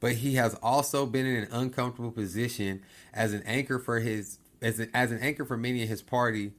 But 0.00 0.14
he 0.14 0.36
has 0.36 0.54
also 0.62 1.04
been 1.04 1.26
in 1.26 1.44
an 1.44 1.48
uncomfortable 1.52 2.10
position 2.10 2.82
as 3.12 3.34
an 3.34 3.42
anchor 3.44 3.78
for 3.78 4.00
his 4.00 4.38
as 4.62 4.80
as 4.92 5.12
an 5.12 5.18
anchor 5.18 5.44
for 5.44 5.58
many 5.58 5.82
of 5.82 5.88
his 5.88 6.02
party 6.02 6.52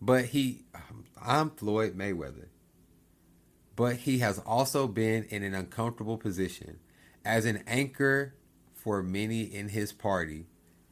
but 0.00 0.26
he, 0.26 0.64
um, 0.74 1.04
I'm 1.20 1.50
Floyd 1.50 1.96
Mayweather. 1.96 2.48
But 3.74 3.96
he 3.96 4.18
has 4.18 4.38
also 4.38 4.88
been 4.88 5.24
in 5.24 5.42
an 5.42 5.54
uncomfortable 5.54 6.16
position 6.16 6.78
as 7.24 7.44
an 7.44 7.62
anchor 7.66 8.34
for 8.72 9.02
many 9.02 9.42
in 9.42 9.70
his 9.70 9.92
party 9.92 10.46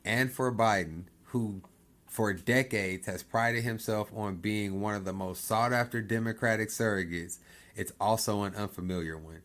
and 0.05 0.31
for 0.31 0.53
Biden, 0.53 1.05
who 1.27 1.63
for 2.07 2.33
decades 2.33 3.07
has 3.07 3.23
prided 3.23 3.65
himself 3.65 4.11
on 4.15 4.37
being 4.37 4.81
one 4.81 4.95
of 4.95 5.05
the 5.05 5.13
most 5.13 5.45
sought 5.47 5.73
after 5.73 6.01
Democratic 6.01 6.69
surrogates. 6.69 7.39
It's 7.75 7.93
also 8.01 8.43
an 8.43 8.55
unfamiliar 8.55 9.17
one. 9.19 9.43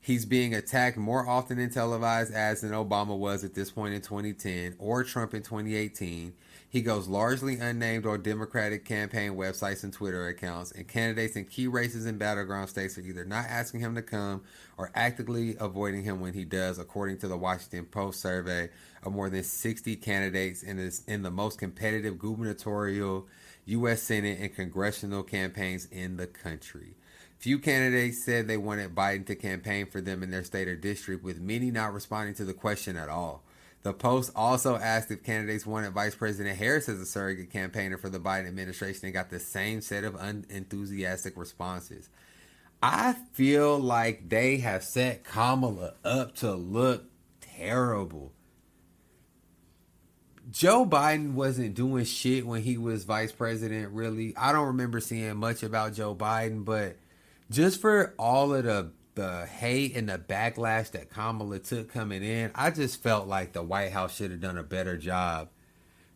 He's 0.00 0.24
being 0.24 0.54
attacked 0.54 0.96
more 0.96 1.28
often 1.28 1.58
in 1.58 1.68
televised 1.68 2.32
ads 2.32 2.62
than 2.62 2.70
Obama 2.70 3.18
was 3.18 3.44
at 3.44 3.54
this 3.54 3.70
point 3.70 3.92
in 3.92 4.00
2010 4.00 4.76
or 4.78 5.04
Trump 5.04 5.34
in 5.34 5.42
2018. 5.42 6.32
He 6.70 6.82
goes 6.82 7.08
largely 7.08 7.58
unnamed 7.58 8.04
on 8.04 8.22
Democratic 8.22 8.84
campaign 8.84 9.32
websites 9.32 9.84
and 9.84 9.92
Twitter 9.92 10.28
accounts, 10.28 10.70
and 10.70 10.86
candidates 10.86 11.34
in 11.34 11.46
key 11.46 11.66
races 11.66 12.04
and 12.04 12.18
battleground 12.18 12.68
states 12.68 12.98
are 12.98 13.00
either 13.00 13.24
not 13.24 13.46
asking 13.46 13.80
him 13.80 13.94
to 13.94 14.02
come 14.02 14.42
or 14.76 14.90
actively 14.94 15.56
avoiding 15.58 16.04
him 16.04 16.20
when 16.20 16.34
he 16.34 16.44
does, 16.44 16.78
according 16.78 17.16
to 17.18 17.28
the 17.28 17.38
Washington 17.38 17.86
Post 17.86 18.20
survey 18.20 18.68
of 19.02 19.14
more 19.14 19.30
than 19.30 19.44
60 19.44 19.96
candidates 19.96 20.62
in, 20.62 20.76
this, 20.76 21.02
in 21.06 21.22
the 21.22 21.30
most 21.30 21.58
competitive 21.58 22.18
gubernatorial, 22.18 23.26
U.S. 23.64 24.02
Senate, 24.02 24.38
and 24.38 24.54
congressional 24.54 25.22
campaigns 25.22 25.86
in 25.86 26.18
the 26.18 26.26
country. 26.26 26.96
Few 27.38 27.58
candidates 27.58 28.24
said 28.24 28.46
they 28.46 28.58
wanted 28.58 28.94
Biden 28.94 29.24
to 29.26 29.36
campaign 29.36 29.86
for 29.86 30.02
them 30.02 30.22
in 30.22 30.30
their 30.30 30.44
state 30.44 30.68
or 30.68 30.76
district, 30.76 31.24
with 31.24 31.40
many 31.40 31.70
not 31.70 31.94
responding 31.94 32.34
to 32.34 32.44
the 32.44 32.52
question 32.52 32.94
at 32.98 33.08
all. 33.08 33.42
The 33.82 33.92
Post 33.92 34.32
also 34.34 34.76
asked 34.76 35.10
if 35.10 35.22
candidates 35.22 35.64
wanted 35.64 35.92
Vice 35.92 36.14
President 36.14 36.58
Harris 36.58 36.88
as 36.88 37.00
a 37.00 37.06
surrogate 37.06 37.50
campaigner 37.50 37.96
for 37.96 38.08
the 38.08 38.18
Biden 38.18 38.48
administration 38.48 39.06
and 39.06 39.14
got 39.14 39.30
the 39.30 39.38
same 39.38 39.80
set 39.80 40.04
of 40.04 40.16
unenthusiastic 40.16 41.36
responses. 41.36 42.08
I 42.82 43.14
feel 43.32 43.78
like 43.78 44.28
they 44.28 44.58
have 44.58 44.84
set 44.84 45.24
Kamala 45.24 45.94
up 46.04 46.34
to 46.36 46.54
look 46.54 47.04
terrible. 47.40 48.32
Joe 50.50 50.86
Biden 50.86 51.34
wasn't 51.34 51.74
doing 51.74 52.04
shit 52.04 52.46
when 52.46 52.62
he 52.62 52.78
was 52.78 53.04
vice 53.04 53.32
president, 53.32 53.92
really. 53.92 54.34
I 54.36 54.52
don't 54.52 54.68
remember 54.68 54.98
seeing 54.98 55.36
much 55.36 55.62
about 55.62 55.92
Joe 55.94 56.14
Biden, 56.14 56.64
but 56.64 56.96
just 57.50 57.80
for 57.80 58.14
all 58.18 58.54
of 58.54 58.64
the 58.64 58.92
the 59.18 59.46
hate 59.46 59.96
and 59.96 60.08
the 60.08 60.16
backlash 60.16 60.92
that 60.92 61.10
Kamala 61.10 61.58
took 61.58 61.92
coming 61.92 62.22
in, 62.22 62.52
I 62.54 62.70
just 62.70 63.02
felt 63.02 63.26
like 63.26 63.52
the 63.52 63.64
White 63.64 63.90
House 63.90 64.14
should 64.14 64.30
have 64.30 64.40
done 64.40 64.56
a 64.56 64.62
better 64.62 64.96
job 64.96 65.48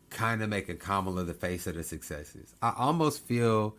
kind 0.09 0.41
of 0.41 0.47
making 0.47 0.77
Kamala 0.77 1.25
the 1.25 1.33
face 1.33 1.67
of 1.67 1.75
the 1.75 1.83
successes. 1.83 2.55
I 2.61 2.73
almost 2.77 3.25
feel 3.25 3.75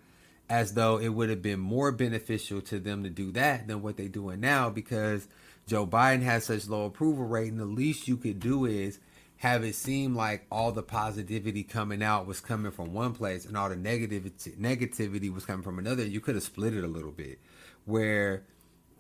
as 0.50 0.74
though 0.74 0.98
it 0.98 1.08
would 1.08 1.30
have 1.30 1.40
been 1.40 1.58
more 1.58 1.90
beneficial 1.90 2.60
to 2.62 2.78
them 2.78 3.02
to 3.02 3.08
do 3.08 3.32
that 3.32 3.66
than 3.66 3.80
what 3.80 3.96
they're 3.96 4.08
doing 4.08 4.40
now 4.40 4.68
because 4.68 5.26
Joe 5.66 5.86
Biden 5.86 6.20
has 6.20 6.44
such 6.44 6.68
low 6.68 6.84
approval 6.84 7.24
rate 7.24 7.50
and 7.50 7.58
the 7.58 7.64
least 7.64 8.06
you 8.06 8.18
could 8.18 8.40
do 8.40 8.66
is 8.66 8.98
have 9.38 9.64
it 9.64 9.74
seem 9.74 10.14
like 10.14 10.44
all 10.52 10.70
the 10.70 10.82
positivity 10.82 11.62
coming 11.62 12.02
out 12.02 12.26
was 12.26 12.40
coming 12.40 12.72
from 12.72 12.92
one 12.92 13.14
place 13.14 13.46
and 13.46 13.56
all 13.56 13.70
the 13.70 13.74
negativity 13.74 14.54
negativity 14.58 15.32
was 15.32 15.46
coming 15.46 15.62
from 15.62 15.78
another. 15.78 16.04
You 16.04 16.20
could 16.20 16.34
have 16.34 16.44
split 16.44 16.74
it 16.74 16.84
a 16.84 16.88
little 16.88 17.10
bit 17.10 17.38
where 17.86 18.44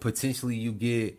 potentially 0.00 0.56
you 0.56 0.72
get 0.72 1.18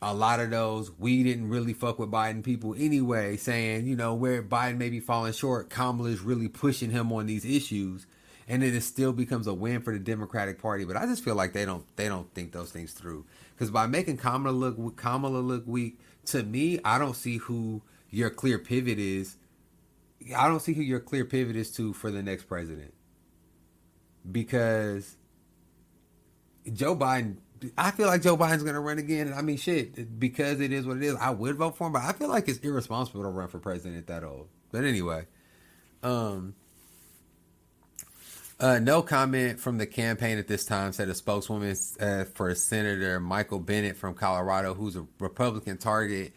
a 0.00 0.14
lot 0.14 0.38
of 0.40 0.50
those 0.50 0.92
we 0.98 1.22
didn't 1.22 1.48
really 1.48 1.72
fuck 1.72 1.98
with 1.98 2.10
Biden 2.10 2.42
people 2.42 2.74
anyway, 2.78 3.36
saying, 3.36 3.86
you 3.86 3.96
know, 3.96 4.14
where 4.14 4.42
Biden 4.42 4.76
may 4.76 4.90
be 4.90 5.00
falling 5.00 5.32
short, 5.32 5.70
Kamala 5.70 6.10
is 6.10 6.20
really 6.20 6.48
pushing 6.48 6.90
him 6.90 7.12
on 7.12 7.26
these 7.26 7.44
issues. 7.44 8.06
And 8.50 8.62
then 8.62 8.74
it 8.74 8.80
still 8.80 9.12
becomes 9.12 9.46
a 9.46 9.52
win 9.52 9.82
for 9.82 9.92
the 9.92 9.98
Democratic 9.98 10.62
Party. 10.62 10.86
But 10.86 10.96
I 10.96 11.04
just 11.04 11.22
feel 11.22 11.34
like 11.34 11.52
they 11.52 11.66
don't 11.66 11.84
they 11.96 12.08
don't 12.08 12.32
think 12.32 12.52
those 12.52 12.70
things 12.70 12.92
through. 12.92 13.26
Because 13.54 13.70
by 13.70 13.86
making 13.86 14.16
Kamala 14.16 14.52
look 14.52 14.96
Kamala 14.96 15.38
look 15.38 15.64
weak, 15.66 15.98
to 16.26 16.42
me, 16.42 16.78
I 16.82 16.98
don't 16.98 17.14
see 17.14 17.36
who 17.36 17.82
your 18.10 18.30
clear 18.30 18.58
pivot 18.58 18.98
is. 18.98 19.36
I 20.34 20.48
don't 20.48 20.60
see 20.60 20.72
who 20.72 20.82
your 20.82 21.00
clear 21.00 21.26
pivot 21.26 21.56
is 21.56 21.70
to 21.72 21.92
for 21.92 22.10
the 22.10 22.22
next 22.22 22.44
president. 22.44 22.94
Because 24.30 25.16
Joe 26.72 26.96
Biden, 26.96 27.36
I 27.76 27.90
feel 27.90 28.06
like 28.06 28.22
Joe 28.22 28.36
Biden's 28.36 28.62
going 28.62 28.74
to 28.74 28.80
run 28.80 28.98
again. 28.98 29.26
And 29.26 29.34
I 29.34 29.42
mean, 29.42 29.56
shit, 29.56 30.18
because 30.18 30.60
it 30.60 30.72
is 30.72 30.86
what 30.86 30.98
it 30.98 31.02
is, 31.02 31.14
I 31.16 31.30
would 31.30 31.56
vote 31.56 31.76
for 31.76 31.86
him, 31.86 31.92
but 31.92 32.02
I 32.02 32.12
feel 32.12 32.28
like 32.28 32.48
it's 32.48 32.58
irresponsible 32.58 33.22
to 33.22 33.28
run 33.28 33.48
for 33.48 33.58
president 33.58 33.98
at 33.98 34.06
that 34.08 34.24
old. 34.24 34.48
But 34.70 34.84
anyway, 34.84 35.26
um, 36.02 36.54
uh, 38.60 38.78
no 38.80 39.02
comment 39.02 39.60
from 39.60 39.78
the 39.78 39.86
campaign 39.86 40.38
at 40.38 40.48
this 40.48 40.64
time, 40.64 40.92
said 40.92 41.08
a 41.08 41.14
spokeswoman 41.14 41.76
uh, 42.00 42.24
for 42.34 42.54
Senator 42.54 43.20
Michael 43.20 43.60
Bennet 43.60 43.96
from 43.96 44.14
Colorado, 44.14 44.74
who's 44.74 44.96
a 44.96 45.06
Republican 45.20 45.78
target, 45.78 46.32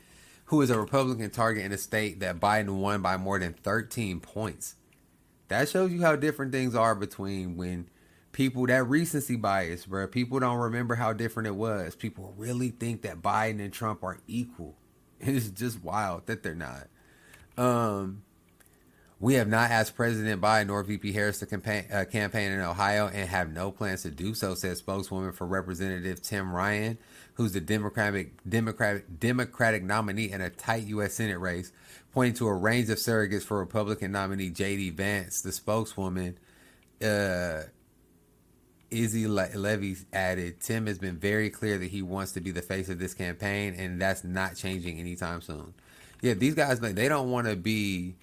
who 0.46 0.62
is 0.62 0.70
a 0.70 0.80
Republican 0.80 1.30
target 1.30 1.66
in 1.66 1.72
a 1.72 1.78
state 1.78 2.20
that 2.20 2.40
Biden 2.40 2.78
won 2.80 3.02
by 3.02 3.18
more 3.18 3.40
than 3.40 3.54
13 3.54 4.20
points. 4.20 4.76
That 5.48 5.68
shows 5.68 5.92
you 5.92 6.02
how 6.02 6.16
different 6.16 6.52
things 6.52 6.76
are 6.76 6.96
between 6.96 7.58
when 7.58 7.90
people 8.42 8.66
that 8.66 8.88
recency 8.88 9.36
bias, 9.36 9.86
bro. 9.86 10.08
People 10.08 10.40
don't 10.40 10.58
remember 10.58 10.96
how 10.96 11.14
different 11.14 11.46
it 11.46 11.56
was. 11.56 11.96
People 11.96 12.34
really 12.38 12.70
think 12.70 13.04
that 13.04 13.22
Biden 13.22 13.60
and 13.60 13.72
Trump 13.72 14.04
are 14.04 14.18
equal. 14.28 14.76
It's 15.24 15.52
just 15.52 15.84
wild 15.84 16.26
that 16.26 16.42
they're 16.42 16.56
not. 16.56 16.88
Um, 17.56 18.24
we 19.20 19.36
have 19.36 19.48
not 19.48 19.70
asked 19.70 19.96
President 19.96 20.42
Biden 20.42 20.72
or 20.72 20.82
VP 20.82 21.12
Harris 21.12 21.38
to 21.40 21.46
campaign, 21.46 21.86
uh, 21.94 22.06
campaign 22.06 22.52
in 22.52 22.60
Ohio 22.60 23.06
and 23.08 23.30
have 23.30 23.52
no 23.52 23.70
plans 23.70 24.02
to 24.02 24.10
do 24.10 24.34
so, 24.34 24.56
said 24.56 24.78
spokeswoman 24.78 25.32
for 25.32 25.46
Representative 25.46 26.24
Tim 26.24 26.52
Ryan, 26.52 26.98
who's 27.36 27.52
the 27.52 27.62
Democratic 27.62 28.32
Democratic 28.50 29.20
Democratic 29.20 29.84
nominee 29.84 30.32
in 30.32 30.42
a 30.42 30.50
tight 30.50 30.88
U.S. 30.88 31.14
Senate 31.14 31.38
race, 31.38 31.72
pointing 32.12 32.34
to 32.38 32.48
a 32.48 32.56
range 32.56 32.90
of 32.90 32.98
surrogates 32.98 33.44
for 33.44 33.60
Republican 33.60 34.12
nominee 34.12 34.50
J.D. 34.50 34.90
Vance. 34.90 35.42
The 35.42 35.52
spokeswoman, 35.52 36.40
uh, 37.04 37.66
Izzy 38.92 39.28
Le- 39.28 39.50
Levy, 39.56 39.98
added, 40.14 40.60
"Tim 40.60 40.86
has 40.86 41.00
been 41.00 41.18
very 41.18 41.50
clear 41.50 41.78
that 41.78 41.90
he 41.90 42.02
wants 42.02 42.34
to 42.34 42.42
be 42.42 42.52
the 42.52 42.62
face 42.62 42.90
of 42.90 43.00
this 43.00 43.14
campaign, 43.14 43.74
and 43.76 44.00
that's 44.02 44.24
not 44.24 44.56
changing 44.56 45.00
anytime 45.00 45.42
soon." 45.42 45.74
Yeah, 46.22 46.36
these 46.36 46.54
guys 46.54 46.80
they 46.80 47.08
don't 47.08 47.32
want 47.32 47.48
to 47.48 47.56
be 47.56 48.16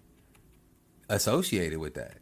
associated 1.09 1.79
with 1.79 1.95
that. 1.95 2.19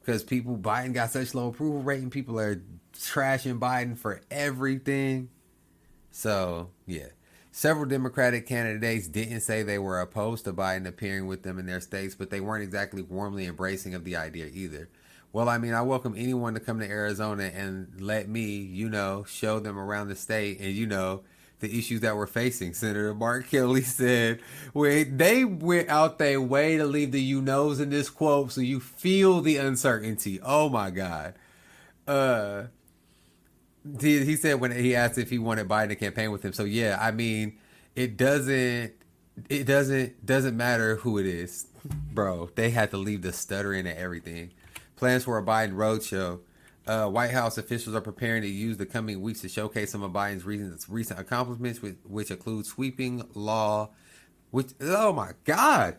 Because 0.00 0.22
people, 0.22 0.58
Biden 0.58 0.92
got 0.92 1.10
such 1.10 1.34
low 1.34 1.48
approval 1.48 1.82
rating, 1.82 2.10
people 2.10 2.38
are 2.38 2.62
trashing 2.94 3.58
Biden 3.58 3.96
for 3.96 4.20
everything. 4.30 5.30
So, 6.10 6.70
yeah. 6.86 7.08
Several 7.52 7.86
Democratic 7.86 8.46
candidates 8.46 9.06
didn't 9.06 9.40
say 9.40 9.62
they 9.62 9.78
were 9.78 10.00
opposed 10.00 10.44
to 10.44 10.52
Biden 10.52 10.86
appearing 10.86 11.26
with 11.26 11.44
them 11.44 11.58
in 11.58 11.66
their 11.66 11.80
states, 11.80 12.14
but 12.14 12.30
they 12.30 12.40
weren't 12.40 12.64
exactly 12.64 13.00
warmly 13.00 13.46
embracing 13.46 13.94
of 13.94 14.04
the 14.04 14.16
idea 14.16 14.46
either. 14.46 14.88
Well, 15.34 15.48
I 15.48 15.58
mean, 15.58 15.74
I 15.74 15.82
welcome 15.82 16.14
anyone 16.16 16.54
to 16.54 16.60
come 16.60 16.78
to 16.78 16.88
Arizona 16.88 17.50
and 17.52 18.00
let 18.00 18.28
me, 18.28 18.54
you 18.58 18.88
know, 18.88 19.24
show 19.24 19.58
them 19.58 19.76
around 19.76 20.06
the 20.06 20.14
state 20.14 20.60
and, 20.60 20.70
you 20.70 20.86
know, 20.86 21.22
the 21.58 21.76
issues 21.76 22.02
that 22.02 22.14
we're 22.14 22.28
facing. 22.28 22.72
Senator 22.72 23.12
Mark 23.14 23.48
Kelly 23.50 23.82
said, 23.82 24.38
"Wait, 24.74 25.18
they 25.18 25.44
went 25.44 25.88
out 25.88 26.20
their 26.20 26.40
way 26.40 26.76
to 26.76 26.84
leave 26.86 27.10
the 27.10 27.20
you 27.20 27.42
knows 27.42 27.80
in 27.80 27.90
this 27.90 28.10
quote, 28.10 28.52
so 28.52 28.60
you 28.60 28.78
feel 28.78 29.40
the 29.40 29.56
uncertainty." 29.56 30.38
Oh 30.40 30.68
my 30.68 30.90
God. 30.90 31.34
Uh, 32.06 32.66
he, 34.00 34.24
he 34.24 34.36
said 34.36 34.60
when 34.60 34.70
he 34.70 34.94
asked 34.94 35.18
if 35.18 35.30
he 35.30 35.38
wanted 35.38 35.66
Biden 35.66 35.88
to 35.88 35.96
campaign 35.96 36.30
with 36.30 36.44
him. 36.44 36.52
So 36.52 36.62
yeah, 36.62 36.96
I 37.00 37.10
mean, 37.10 37.58
it 37.96 38.16
doesn't, 38.16 38.92
it 39.48 39.64
doesn't, 39.64 40.24
doesn't 40.24 40.56
matter 40.56 40.94
who 40.94 41.18
it 41.18 41.26
is, 41.26 41.66
bro. 42.12 42.50
They 42.54 42.70
had 42.70 42.92
to 42.92 42.98
leave 42.98 43.22
the 43.22 43.32
stuttering 43.32 43.88
and 43.88 43.98
everything. 43.98 44.52
Plans 44.96 45.24
for 45.24 45.38
a 45.38 45.42
Biden 45.42 45.74
roadshow. 45.74 46.40
Uh, 46.86 47.08
White 47.08 47.30
House 47.30 47.56
officials 47.56 47.94
are 47.96 48.00
preparing 48.00 48.42
to 48.42 48.48
use 48.48 48.76
the 48.76 48.86
coming 48.86 49.22
weeks 49.22 49.40
to 49.40 49.48
showcase 49.48 49.90
some 49.90 50.02
of 50.02 50.12
Biden's 50.12 50.44
recent, 50.44 50.84
recent 50.88 51.18
accomplishments, 51.18 51.80
which, 51.80 51.96
which 52.04 52.30
include 52.30 52.66
sweeping 52.66 53.26
law. 53.34 53.90
Which 54.50 54.72
oh 54.80 55.12
my 55.12 55.32
God! 55.44 55.96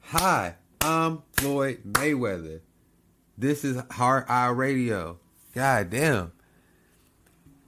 Hi, 0.00 0.56
I'm 0.80 1.22
Floyd 1.32 1.80
Mayweather. 1.84 2.60
This 3.38 3.64
is 3.64 3.80
Heart 3.92 4.26
Eye 4.28 4.48
Radio. 4.48 5.18
God 5.54 5.90
damn. 5.90 6.32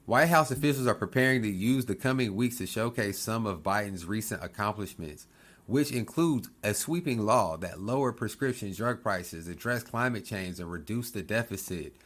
White 0.05 0.29
House 0.29 0.51
officials 0.51 0.87
are 0.87 0.95
preparing 0.95 1.43
to 1.43 1.49
use 1.49 1.87
the 1.87 1.95
coming 1.95 2.37
weeks 2.37 2.59
to 2.59 2.67
showcase 2.67 3.19
some 3.19 3.47
of 3.47 3.63
Biden's 3.63 4.05
recent 4.05 4.45
accomplishments, 4.45 5.27
which 5.67 5.91
includes 5.91 6.49
a 6.63 6.75
sweeping 6.75 7.25
law 7.27 7.57
that 7.57 7.81
lowered 7.81 8.17
prescription 8.17 8.73
drug 8.73 9.03
prices, 9.03 9.49
addressed 9.49 9.91
climate 9.91 10.25
change, 10.25 10.59
and 10.59 10.71
reduced 10.71 11.15
the 11.15 11.23
deficit 11.23 11.97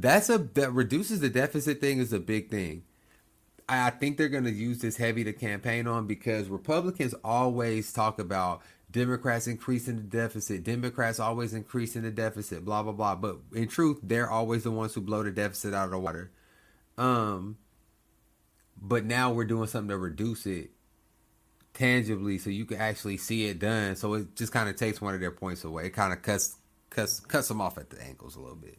that's 0.00 0.28
a 0.28 0.38
that 0.38 0.72
reduces 0.72 1.20
the 1.20 1.28
deficit 1.28 1.80
thing 1.80 1.98
is 1.98 2.12
a 2.12 2.20
big 2.20 2.50
thing. 2.50 2.84
I 3.68 3.90
think 3.90 4.16
they're 4.16 4.28
going 4.28 4.44
to 4.44 4.50
use 4.50 4.78
this 4.78 4.96
heavy 4.96 5.24
to 5.24 5.32
campaign 5.32 5.86
on 5.86 6.06
because 6.06 6.48
Republicans 6.48 7.14
always 7.22 7.92
talk 7.92 8.18
about 8.18 8.62
Democrats 8.90 9.46
increasing 9.46 9.96
the 9.96 10.02
deficit, 10.02 10.64
Democrats 10.64 11.20
always 11.20 11.52
increasing 11.52 12.02
the 12.02 12.10
deficit, 12.10 12.64
blah 12.64 12.82
blah 12.82 12.92
blah. 12.92 13.14
But 13.16 13.38
in 13.52 13.68
truth, 13.68 13.98
they're 14.02 14.30
always 14.30 14.62
the 14.64 14.70
ones 14.70 14.94
who 14.94 15.00
blow 15.00 15.22
the 15.22 15.30
deficit 15.30 15.74
out 15.74 15.86
of 15.86 15.90
the 15.90 15.98
water. 15.98 16.30
Um, 16.96 17.58
but 18.80 19.04
now 19.04 19.32
we're 19.32 19.44
doing 19.44 19.66
something 19.66 19.90
to 19.90 19.98
reduce 19.98 20.46
it 20.46 20.70
tangibly, 21.78 22.38
so 22.38 22.50
you 22.50 22.64
can 22.64 22.78
actually 22.78 23.16
see 23.16 23.46
it 23.46 23.58
done. 23.58 23.96
So 23.96 24.14
it 24.14 24.34
just 24.34 24.52
kind 24.52 24.68
of 24.68 24.76
takes 24.76 25.00
one 25.00 25.14
of 25.14 25.20
their 25.20 25.30
points 25.30 25.64
away. 25.64 25.86
It 25.86 25.90
kind 25.90 26.12
of 26.12 26.22
cuts 26.22 26.56
cuts 26.90 27.20
cuts 27.20 27.48
them 27.48 27.60
off 27.60 27.78
at 27.78 27.90
the 27.90 28.02
ankles 28.02 28.36
a 28.36 28.40
little 28.40 28.56
bit. 28.56 28.78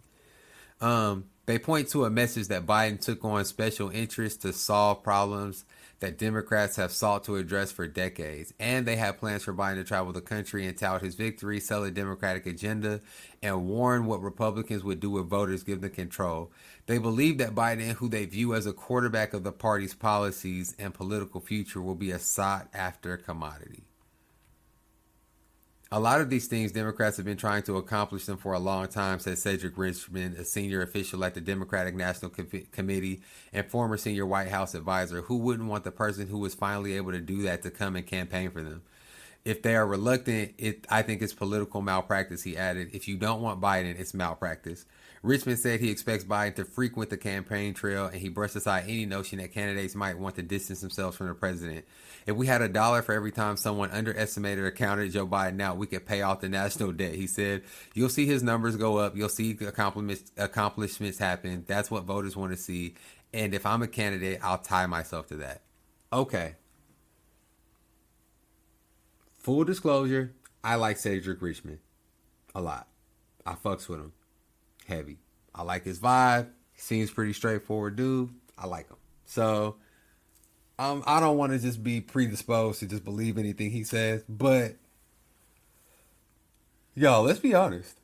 Um, 0.81 1.25
they 1.45 1.59
point 1.59 1.89
to 1.89 2.05
a 2.05 2.09
message 2.09 2.47
that 2.49 2.65
Biden 2.65 2.99
took 2.99 3.23
on 3.25 3.43
special 3.45 3.89
interest 3.89 4.41
to 4.43 4.53
solve 4.53 5.03
problems 5.03 5.65
that 5.99 6.17
Democrats 6.17 6.77
have 6.77 6.91
sought 6.91 7.23
to 7.25 7.35
address 7.35 7.71
for 7.71 7.87
decades. 7.87 8.53
And 8.59 8.85
they 8.85 8.95
have 8.95 9.17
plans 9.17 9.43
for 9.43 9.53
Biden 9.53 9.75
to 9.75 9.83
travel 9.83 10.13
the 10.13 10.21
country 10.21 10.65
and 10.65 10.77
tout 10.77 11.01
his 11.01 11.15
victory, 11.15 11.59
sell 11.59 11.83
a 11.83 11.91
Democratic 11.91 12.45
agenda, 12.45 13.01
and 13.41 13.67
warn 13.67 14.05
what 14.05 14.21
Republicans 14.21 14.83
would 14.83 14.99
do 14.99 15.17
if 15.19 15.25
voters 15.25 15.63
give 15.63 15.81
them 15.81 15.91
control. 15.91 16.51
They 16.85 16.97
believe 16.97 17.37
that 17.39 17.55
Biden, 17.55 17.93
who 17.93 18.09
they 18.09 18.25
view 18.25 18.55
as 18.55 18.65
a 18.65 18.73
quarterback 18.73 19.33
of 19.33 19.43
the 19.43 19.51
party's 19.51 19.93
policies 19.93 20.75
and 20.79 20.93
political 20.93 21.41
future, 21.41 21.81
will 21.81 21.95
be 21.95 22.11
a 22.11 22.19
sought 22.19 22.67
after 22.73 23.17
commodity 23.17 23.88
a 25.91 25.99
lot 25.99 26.21
of 26.21 26.29
these 26.29 26.47
things 26.47 26.71
Democrats 26.71 27.17
have 27.17 27.25
been 27.25 27.37
trying 27.37 27.63
to 27.63 27.77
accomplish 27.77 28.25
them 28.25 28.37
for 28.37 28.53
a 28.53 28.59
long 28.59 28.87
time, 28.87 29.19
said 29.19 29.39
Cedric 29.39 29.75
Richmond, 29.75 30.35
a 30.37 30.45
senior 30.45 30.83
official 30.83 31.23
at 31.25 31.33
the 31.33 31.41
Democratic 31.41 31.95
National 31.95 32.29
Com- 32.29 32.67
Committee 32.71 33.21
and 33.51 33.65
former 33.65 33.97
senior 33.97 34.25
White 34.25 34.49
House 34.49 34.75
advisor. 34.75 35.21
Who 35.23 35.37
wouldn't 35.37 35.67
want 35.67 35.83
the 35.83 35.91
person 35.91 36.27
who 36.27 36.37
was 36.37 36.53
finally 36.53 36.95
able 36.95 37.11
to 37.11 37.21
do 37.21 37.41
that 37.43 37.63
to 37.63 37.71
come 37.71 37.95
and 37.95 38.05
campaign 38.05 38.51
for 38.51 38.61
them? 38.61 38.83
If 39.45 39.63
they 39.63 39.75
are 39.75 39.87
reluctant, 39.87 40.53
it 40.59 40.85
I 40.89 41.01
think 41.01 41.23
it's 41.23 41.33
political 41.33 41.81
malpractice, 41.81 42.43
he 42.43 42.55
added. 42.55 42.89
If 42.93 43.07
you 43.07 43.17
don't 43.17 43.41
want 43.41 43.61
Biden, 43.61 43.99
it's 43.99 44.13
malpractice. 44.13 44.85
Richmond 45.21 45.59
said 45.59 45.79
he 45.79 45.91
expects 45.91 46.23
Biden 46.23 46.55
to 46.55 46.65
frequent 46.65 47.09
the 47.09 47.17
campaign 47.17 47.73
trail 47.73 48.05
and 48.05 48.15
he 48.15 48.29
brushed 48.29 48.55
aside 48.55 48.85
any 48.85 49.05
notion 49.05 49.39
that 49.39 49.53
candidates 49.53 49.93
might 49.95 50.17
want 50.17 50.35
to 50.35 50.41
distance 50.41 50.79
themselves 50.79 51.17
from 51.17 51.27
the 51.27 51.33
president. 51.33 51.85
If 52.25 52.37
we 52.37 52.47
had 52.47 52.61
a 52.61 52.69
dollar 52.69 53.01
for 53.01 53.13
every 53.13 53.31
time 53.31 53.57
someone 53.57 53.91
underestimated 53.91 54.63
or 54.63 54.71
counted 54.71 55.11
Joe 55.11 55.27
Biden 55.27 55.61
out, 55.61 55.77
we 55.77 55.87
could 55.87 56.05
pay 56.05 56.21
off 56.21 56.39
the 56.39 56.47
national 56.47 56.93
debt. 56.93 57.15
He 57.15 57.27
said, 57.27 57.63
You'll 57.93 58.09
see 58.09 58.25
his 58.25 58.43
numbers 58.43 58.77
go 58.77 58.97
up. 58.97 59.17
You'll 59.17 59.29
see 59.29 59.57
accomplishments, 59.59 60.31
accomplishments 60.37 61.17
happen. 61.17 61.65
That's 61.67 61.91
what 61.91 62.03
voters 62.03 62.37
want 62.37 62.51
to 62.51 62.57
see. 62.57 62.95
And 63.33 63.53
if 63.53 63.65
I'm 63.65 63.81
a 63.81 63.87
candidate, 63.87 64.39
I'll 64.41 64.57
tie 64.57 64.87
myself 64.87 65.27
to 65.27 65.35
that. 65.37 65.61
Okay. 66.13 66.55
Full 69.39 69.65
disclosure, 69.65 70.33
I 70.63 70.75
like 70.75 70.97
Cedric 70.97 71.41
Richmond 71.41 71.79
a 72.55 72.61
lot. 72.61 72.87
I 73.45 73.53
fucks 73.53 73.87
with 73.87 73.99
him 73.99 74.13
heavy. 74.89 75.19
I 75.55 75.63
like 75.63 75.85
his 75.85 75.99
vibe. 75.99 76.49
He 76.73 76.81
seems 76.81 77.11
pretty 77.11 77.33
straightforward 77.33 77.95
dude. 77.95 78.29
I 78.57 78.67
like 78.67 78.89
him. 78.89 78.97
So 79.25 79.77
um, 80.77 81.03
I 81.05 81.19
don't 81.19 81.37
want 81.37 81.53
to 81.53 81.59
just 81.59 81.83
be 81.83 82.01
predisposed 82.01 82.79
to 82.79 82.87
just 82.87 83.03
believe 83.03 83.37
anything 83.37 83.71
he 83.71 83.83
says, 83.83 84.23
but 84.27 84.75
y'all, 86.95 87.23
let's 87.23 87.39
be 87.39 87.53
honest. 87.53 87.99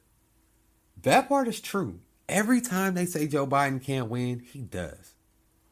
That 1.02 1.28
part 1.28 1.48
is 1.48 1.60
true. 1.60 1.99
Every 2.28 2.62
time 2.62 2.94
they 2.94 3.06
say 3.06 3.28
Joe 3.28 3.45
Biden 3.45 3.84
can't 3.84 4.10
win, 4.10 4.40
he 4.40 4.60
does. 4.60 5.14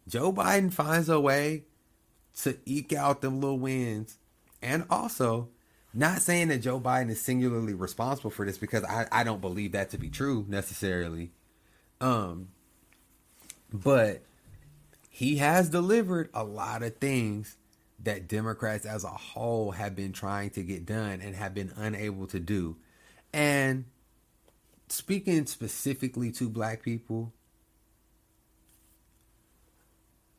Joe 0.07 0.31
Biden 0.31 0.71
finds 0.71 1.09
a 1.09 1.19
way 1.19 1.63
to 2.41 2.57
eke 2.65 2.93
out 2.93 3.21
them 3.21 3.39
little 3.39 3.59
wins. 3.59 4.17
And 4.61 4.85
also, 4.89 5.49
not 5.93 6.21
saying 6.21 6.47
that 6.47 6.59
Joe 6.59 6.79
Biden 6.79 7.09
is 7.09 7.21
singularly 7.21 7.73
responsible 7.73 8.31
for 8.31 8.45
this 8.45 8.57
because 8.57 8.83
I, 8.83 9.07
I 9.11 9.23
don't 9.23 9.41
believe 9.41 9.73
that 9.73 9.91
to 9.91 9.97
be 9.97 10.09
true 10.09 10.45
necessarily. 10.47 11.31
Um, 12.01 12.49
but 13.71 14.23
he 15.09 15.37
has 15.37 15.69
delivered 15.69 16.29
a 16.33 16.43
lot 16.43 16.81
of 16.83 16.97
things 16.97 17.57
that 18.03 18.27
Democrats 18.27 18.85
as 18.85 19.03
a 19.03 19.09
whole 19.09 19.71
have 19.71 19.95
been 19.95 20.11
trying 20.11 20.49
to 20.51 20.63
get 20.63 20.85
done 20.85 21.21
and 21.21 21.35
have 21.35 21.53
been 21.53 21.71
unable 21.77 22.27
to 22.27 22.39
do. 22.39 22.75
And 23.31 23.85
speaking 24.89 25.45
specifically 25.45 26.31
to 26.33 26.49
black 26.49 26.83
people, 26.83 27.33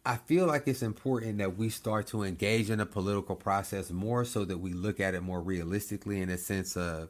I 0.07 0.17
feel 0.17 0.47
like 0.47 0.69
it's 0.69 0.83
important 0.83 1.39
that 1.39 1.57
we 1.57 1.71
start 1.71 2.07
to 2.09 2.25
engage 2.25 2.69
in 2.69 2.79
the 2.79 2.87
political 2.87 3.37
process 3.37 3.91
more 3.91 4.27
so 4.27 4.45
that 4.45 4.59
we 4.59 4.75
look 4.75 5.01
at 5.01 5.15
it 5.15 5.23
more 5.23 5.41
realistically 5.41 6.21
in 6.21 6.29
a 6.29 6.37
sense 6.37 6.77
of 6.77 7.09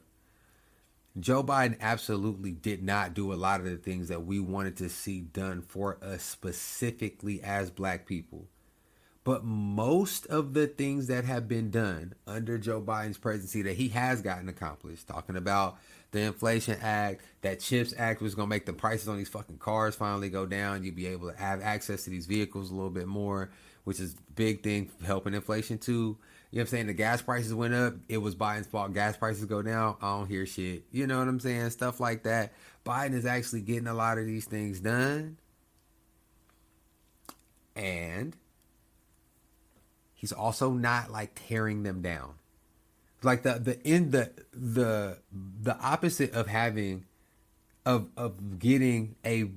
Joe 1.19 1.43
Biden 1.43 1.79
absolutely 1.81 2.53
did 2.53 2.83
not 2.83 3.15
do 3.15 3.33
a 3.33 3.35
lot 3.35 3.61
of 3.61 3.67
the 3.67 3.77
things 3.77 4.09
that 4.09 4.25
we 4.25 4.39
wanted 4.39 4.77
to 4.77 4.89
see 4.89 5.21
done 5.21 5.63
for 5.63 5.99
us 6.03 6.23
specifically 6.23 7.43
as 7.43 7.71
black 7.71 8.07
people. 8.07 8.47
But 9.25 9.45
most 9.45 10.27
of 10.27 10.55
the 10.55 10.67
things 10.67 11.07
that 11.07 11.25
have 11.25 11.49
been 11.49 11.71
done 11.71 12.15
under 12.27 12.59
Joe 12.59 12.81
Biden's 12.81 13.19
presidency 13.19 13.63
that 13.63 13.77
he 13.77 13.89
has 13.89 14.23
gotten 14.23 14.49
accomplished, 14.49 15.09
talking 15.09 15.37
about 15.37 15.79
the 16.15 16.21
Inflation 16.21 16.79
Act, 16.81 17.23
that 17.43 17.61
CHIPS 17.61 17.93
Act 17.99 18.23
was 18.23 18.35
going 18.35 18.47
to 18.47 18.51
make 18.51 18.65
the 18.65 18.73
prices 18.73 19.09
on 19.09 19.19
these 19.19 19.29
fucking 19.29 19.59
cars 19.59 19.95
finally 19.95 20.31
go 20.31 20.47
down. 20.47 20.83
You'd 20.85 20.97
be 20.97 21.09
able 21.09 21.31
to 21.31 21.37
have 21.37 21.61
access 21.61 22.05
to 22.05 22.11
these 22.11 22.27
vehicles 22.27 22.71
a 22.71 22.75
little 22.75 22.89
bit 22.89 23.07
more, 23.07 23.51
which 23.83 24.01
is 24.01 24.15
big 24.35 24.63
thing 24.63 24.91
helping 25.05 25.35
inflation 25.35 25.77
too. 25.77 26.17
You 26.51 26.59
know 26.59 26.61
what 26.61 26.61
I'm 26.61 26.67
saying? 26.69 26.87
The 26.87 26.95
gas 26.95 27.21
prices 27.21 27.53
went 27.53 27.75
up. 27.75 27.95
It 28.09 28.19
was 28.19 28.37
Biden's 28.37 28.69
fault. 28.69 28.95
Gas 28.95 29.17
prices 29.17 29.45
go 29.45 29.61
down. 29.61 29.97
I 30.01 30.17
don't 30.17 30.29
hear 30.29 30.47
shit. 30.47 30.85
You 30.93 31.09
know 31.09 31.19
what 31.19 31.27
I'm 31.27 31.41
saying? 31.41 31.71
Stuff 31.71 31.99
like 31.99 32.23
that. 32.23 32.53
Biden 32.87 33.15
is 33.15 33.27
actually 33.27 33.63
getting 33.63 33.89
a 33.89 33.95
lot 33.95 34.17
of 34.17 34.25
these 34.25 34.45
things 34.45 34.79
done. 34.79 35.37
And 37.75 38.37
he's 40.15 40.33
also 40.33 40.71
not 40.71 41.11
like 41.11 41.33
tearing 41.49 41.83
them 41.83 42.03
down. 42.03 42.35
Like 43.25 43.43
the 43.43 43.55
the 43.55 43.81
in 43.83 44.11
the 44.11 44.33
the 44.53 45.19
the 45.33 45.77
opposite 45.79 46.33
of 46.33 46.47
having 46.47 47.07
of 47.87 48.09
of 48.17 48.59
getting 48.59 49.17
a 49.25 49.51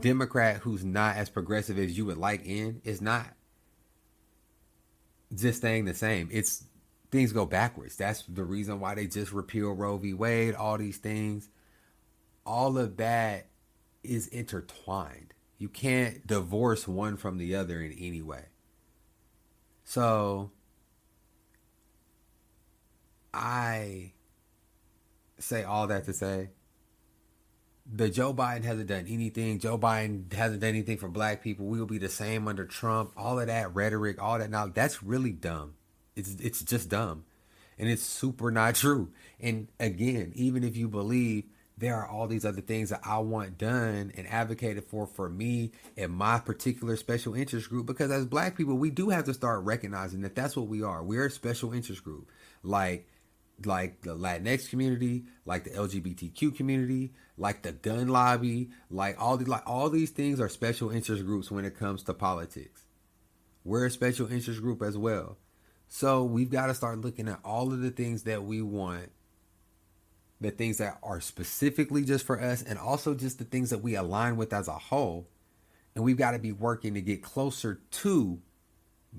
Democrat 0.00 0.56
who's 0.58 0.84
not 0.84 1.16
as 1.16 1.28
progressive 1.28 1.78
as 1.78 1.96
you 1.96 2.06
would 2.06 2.16
like 2.16 2.44
in 2.46 2.80
is 2.84 3.00
not 3.00 3.26
just 5.34 5.58
staying 5.58 5.84
the 5.84 5.94
same. 5.94 6.28
It's 6.32 6.64
things 7.10 7.32
go 7.32 7.46
backwards. 7.46 7.96
That's 7.96 8.22
the 8.22 8.44
reason 8.44 8.80
why 8.80 8.94
they 8.94 9.06
just 9.06 9.32
repeal 9.32 9.72
Roe 9.72 9.98
v. 9.98 10.14
Wade, 10.14 10.54
all 10.54 10.78
these 10.78 10.98
things. 10.98 11.48
All 12.44 12.78
of 12.78 12.96
that 12.96 13.46
is 14.02 14.26
intertwined. 14.28 15.34
You 15.58 15.68
can't 15.68 16.26
divorce 16.26 16.88
one 16.88 17.16
from 17.16 17.38
the 17.38 17.54
other 17.54 17.80
in 17.80 17.92
any 17.92 18.22
way. 18.22 18.46
So 19.84 20.50
I 23.32 24.12
say 25.38 25.64
all 25.64 25.86
that 25.88 26.04
to 26.04 26.12
say 26.12 26.50
the 27.90 28.08
Joe 28.08 28.32
Biden 28.32 28.64
hasn't 28.64 28.88
done 28.88 29.06
anything. 29.08 29.58
Joe 29.58 29.76
Biden 29.76 30.32
hasn't 30.32 30.60
done 30.60 30.70
anything 30.70 30.98
for 30.98 31.08
black 31.08 31.42
people. 31.42 31.66
We 31.66 31.78
will 31.78 31.86
be 31.86 31.98
the 31.98 32.08
same 32.08 32.46
under 32.46 32.64
Trump. 32.64 33.12
All 33.16 33.40
of 33.40 33.48
that 33.48 33.74
rhetoric, 33.74 34.22
all 34.22 34.38
that 34.38 34.50
now, 34.50 34.66
that's 34.66 35.02
really 35.02 35.32
dumb. 35.32 35.74
It's 36.14 36.34
it's 36.36 36.62
just 36.62 36.88
dumb. 36.88 37.24
And 37.78 37.88
it's 37.88 38.02
super 38.02 38.50
not 38.50 38.74
true. 38.76 39.10
And 39.40 39.68
again, 39.80 40.32
even 40.34 40.62
if 40.62 40.76
you 40.76 40.88
believe 40.88 41.44
there 41.76 41.96
are 41.96 42.06
all 42.06 42.28
these 42.28 42.44
other 42.44 42.60
things 42.60 42.90
that 42.90 43.00
I 43.02 43.18
want 43.18 43.58
done 43.58 44.12
and 44.16 44.28
advocated 44.28 44.84
for 44.84 45.06
for 45.06 45.28
me 45.28 45.72
and 45.96 46.12
my 46.12 46.38
particular 46.38 46.96
special 46.96 47.34
interest 47.34 47.68
group 47.68 47.86
because 47.86 48.10
as 48.12 48.26
black 48.26 48.56
people, 48.56 48.76
we 48.76 48.90
do 48.90 49.08
have 49.08 49.24
to 49.24 49.34
start 49.34 49.64
recognizing 49.64 50.20
that 50.20 50.36
that's 50.36 50.54
what 50.54 50.68
we 50.68 50.82
are. 50.82 51.02
We're 51.02 51.26
a 51.26 51.30
special 51.30 51.72
interest 51.72 52.04
group. 52.04 52.30
Like 52.62 53.08
like 53.66 54.02
the 54.02 54.16
Latinx 54.16 54.68
community, 54.68 55.24
like 55.44 55.64
the 55.64 55.70
LGBTQ 55.70 56.56
community, 56.56 57.12
like 57.36 57.62
the 57.62 57.72
gun 57.72 58.08
lobby, 58.08 58.70
like 58.90 59.20
all 59.20 59.36
these 59.36 59.48
like 59.48 59.62
all 59.66 59.90
these 59.90 60.10
things 60.10 60.40
are 60.40 60.48
special 60.48 60.90
interest 60.90 61.24
groups 61.24 61.50
when 61.50 61.64
it 61.64 61.78
comes 61.78 62.02
to 62.04 62.14
politics. 62.14 62.82
We're 63.64 63.86
a 63.86 63.90
special 63.90 64.30
interest 64.30 64.60
group 64.60 64.82
as 64.82 64.98
well. 64.98 65.38
So 65.88 66.24
we've 66.24 66.50
got 66.50 66.66
to 66.66 66.74
start 66.74 67.00
looking 67.00 67.28
at 67.28 67.40
all 67.44 67.72
of 67.72 67.80
the 67.80 67.90
things 67.90 68.22
that 68.22 68.44
we 68.44 68.62
want, 68.62 69.10
the 70.40 70.50
things 70.50 70.78
that 70.78 70.98
are 71.02 71.20
specifically 71.20 72.04
just 72.04 72.24
for 72.24 72.40
us, 72.40 72.62
and 72.62 72.78
also 72.78 73.14
just 73.14 73.38
the 73.38 73.44
things 73.44 73.70
that 73.70 73.78
we 73.78 73.94
align 73.94 74.36
with 74.36 74.52
as 74.52 74.68
a 74.68 74.72
whole. 74.72 75.28
And 75.94 76.02
we've 76.02 76.16
got 76.16 76.30
to 76.30 76.38
be 76.38 76.52
working 76.52 76.94
to 76.94 77.02
get 77.02 77.22
closer 77.22 77.80
to 77.90 78.40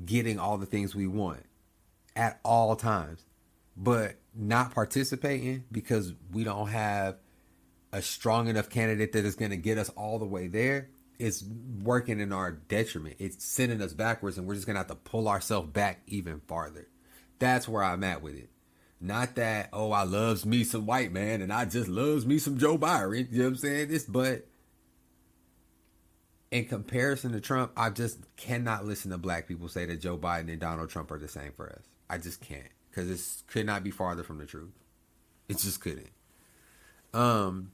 getting 0.04 0.40
all 0.40 0.58
the 0.58 0.66
things 0.66 0.96
we 0.96 1.06
want 1.06 1.46
at 2.16 2.40
all 2.44 2.76
times. 2.76 3.24
But 3.76 4.16
not 4.36 4.74
participating 4.74 5.64
because 5.72 6.14
we 6.32 6.44
don't 6.44 6.68
have 6.68 7.18
a 7.92 8.02
strong 8.02 8.48
enough 8.48 8.70
candidate 8.70 9.14
that 9.14 9.26
is 9.26 9.36
going 9.36 9.52
to 9.52 9.58
get 9.58 9.78
us 9.78 9.90
all 9.90 10.20
the 10.20 10.26
way 10.26 10.48
there 10.48 10.90
is 11.20 11.44
working 11.84 12.20
in 12.20 12.34
our 12.34 12.52
detriment. 12.52 13.16
It's 13.20 13.44
sending 13.46 13.82
us 13.82 13.94
backwards, 13.94 14.38
and 14.38 14.48
we're 14.48 14.56
just 14.56 14.66
going 14.66 14.76
to 14.76 14.80
have 14.80 14.88
to 14.88 14.96
pull 14.96 15.28
ourselves 15.28 15.70
back 15.70 16.02
even 16.08 16.42
farther. 16.48 16.88
That's 17.40 17.68
where 17.68 17.84
I'm 17.84 18.04
at 18.04 18.22
with 18.22 18.36
it. 18.36 18.50
Not 19.00 19.36
that, 19.36 19.70
oh, 19.74 19.92
I 19.92 20.04
loves 20.04 20.46
me 20.46 20.64
some 20.64 20.86
white 20.86 21.12
man 21.12 21.42
and 21.42 21.52
I 21.52 21.66
just 21.66 21.90
loves 21.90 22.26
me 22.26 22.40
some 22.40 22.58
Joe 22.58 22.78
Byron. 22.78 23.28
You 23.32 23.40
know 23.40 23.44
what 23.46 23.50
I'm 23.50 23.56
saying? 23.58 23.90
This, 23.90 24.06
but 24.06 24.48
in 26.52 26.66
comparison 26.66 27.34
to 27.34 27.42
Trump, 27.42 27.74
I 27.76 27.90
just 27.90 28.20
cannot 28.38 28.86
listen 28.86 29.12
to 29.12 29.18
black 29.18 29.46
people 29.46 29.68
say 29.68 29.86
that 29.86 30.00
Joe 30.00 30.18
Biden 30.18 30.50
and 30.50 30.60
Donald 30.60 30.90
Trump 30.90 31.12
are 31.12 31.20
the 31.20 31.28
same 31.28 31.52
for 31.52 31.70
us. 31.70 31.84
I 32.10 32.18
just 32.18 32.40
can't 32.40 32.70
because 32.94 33.10
it 33.10 33.44
could 33.48 33.66
not 33.66 33.84
be 33.84 33.92
farther 33.92 34.24
from 34.24 34.38
the 34.38 34.46
truth. 34.46 34.72
It 35.48 35.58
just 35.58 35.82
couldn't. 35.82 36.10
Um. 37.14 37.72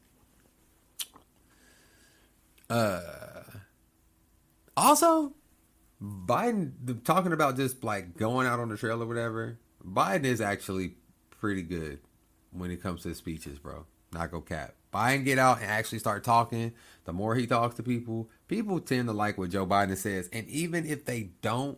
Uh. 2.70 3.02
Also, 4.78 5.34
Biden 6.02 7.04
talking 7.04 7.34
about 7.34 7.58
just 7.58 7.84
like 7.84 8.18
going 8.18 8.48
out 8.48 8.60
on 8.60 8.70
the 8.70 8.78
trail 8.78 9.04
or 9.04 9.06
whatever. 9.06 9.60
Biden 9.86 10.26
is 10.26 10.42
actually 10.42 10.96
pretty 11.32 11.62
good 11.62 12.00
when 12.52 12.72
it 12.72 12.82
comes 12.82 13.04
to 13.04 13.14
speeches, 13.14 13.60
bro. 13.60 13.86
Not 14.12 14.32
go 14.32 14.42
cap. 14.42 14.76
Biden 14.94 15.24
get 15.24 15.38
out 15.38 15.62
and 15.62 15.70
actually 15.70 16.00
start 16.00 16.24
talking. 16.24 16.74
The 17.06 17.14
more 17.14 17.36
he 17.36 17.46
talks 17.46 17.76
to 17.76 17.84
people, 17.84 18.30
people 18.48 18.80
tend 18.80 19.08
to 19.08 19.14
like 19.14 19.38
what 19.38 19.52
Joe 19.52 19.66
Biden 19.66 19.98
says. 19.98 20.30
And 20.34 20.48
even 20.48 20.86
if 20.86 21.06
they 21.06 21.30
don't, 21.42 21.78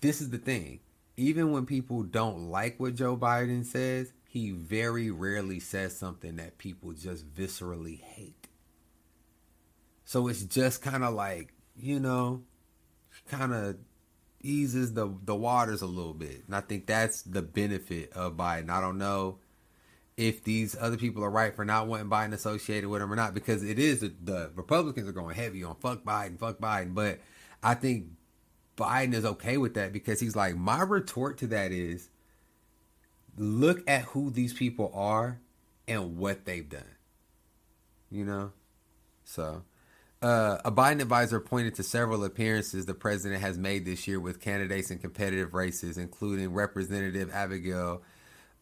this 0.00 0.20
is 0.20 0.30
the 0.30 0.38
thing 0.38 0.80
even 1.20 1.52
when 1.52 1.66
people 1.66 2.02
don't 2.02 2.48
like 2.50 2.80
what 2.80 2.94
Joe 2.94 3.14
Biden 3.14 3.64
says, 3.66 4.12
he 4.26 4.52
very 4.52 5.10
rarely 5.10 5.60
says 5.60 5.94
something 5.94 6.36
that 6.36 6.56
people 6.56 6.92
just 6.92 7.28
viscerally 7.34 8.00
hate. 8.00 8.48
So 10.04 10.28
it's 10.28 10.42
just 10.42 10.80
kind 10.80 11.04
of 11.04 11.12
like, 11.12 11.52
you 11.76 12.00
know, 12.00 12.44
kind 13.28 13.52
of 13.52 13.76
eases 14.40 14.94
the 14.94 15.14
the 15.24 15.36
waters 15.36 15.82
a 15.82 15.86
little 15.86 16.14
bit. 16.14 16.44
And 16.46 16.56
I 16.56 16.62
think 16.62 16.86
that's 16.86 17.20
the 17.22 17.42
benefit 17.42 18.12
of 18.14 18.38
Biden. 18.38 18.70
I 18.70 18.80
don't 18.80 18.98
know 18.98 19.40
if 20.16 20.42
these 20.42 20.74
other 20.80 20.96
people 20.96 21.22
are 21.22 21.30
right 21.30 21.54
for 21.54 21.66
not 21.66 21.86
wanting 21.86 22.08
Biden 22.08 22.32
associated 22.32 22.88
with 22.88 23.02
him 23.02 23.12
or 23.12 23.16
not 23.16 23.34
because 23.34 23.62
it 23.62 23.78
is 23.78 24.00
the, 24.00 24.14
the 24.22 24.50
Republicans 24.54 25.06
are 25.06 25.12
going 25.12 25.36
heavy 25.36 25.64
on 25.64 25.76
fuck 25.76 26.02
Biden, 26.02 26.38
fuck 26.38 26.58
Biden, 26.58 26.94
but 26.94 27.20
I 27.62 27.74
think 27.74 28.06
Biden 28.80 29.12
is 29.14 29.24
okay 29.24 29.58
with 29.58 29.74
that 29.74 29.92
because 29.92 30.20
he's 30.20 30.34
like, 30.34 30.56
my 30.56 30.82
retort 30.82 31.38
to 31.38 31.46
that 31.48 31.70
is 31.70 32.08
look 33.36 33.82
at 33.88 34.02
who 34.02 34.30
these 34.30 34.54
people 34.54 34.90
are 34.94 35.40
and 35.86 36.16
what 36.16 36.46
they've 36.46 36.68
done. 36.68 36.96
You 38.10 38.24
know? 38.24 38.52
So, 39.24 39.62
uh, 40.22 40.58
a 40.64 40.72
Biden 40.72 41.00
advisor 41.00 41.40
pointed 41.40 41.74
to 41.76 41.82
several 41.82 42.24
appearances 42.24 42.86
the 42.86 42.94
president 42.94 43.42
has 43.42 43.58
made 43.58 43.84
this 43.84 44.08
year 44.08 44.18
with 44.18 44.40
candidates 44.40 44.90
in 44.90 44.98
competitive 44.98 45.54
races, 45.54 45.98
including 45.98 46.52
Representative 46.52 47.30
Abigail 47.32 48.02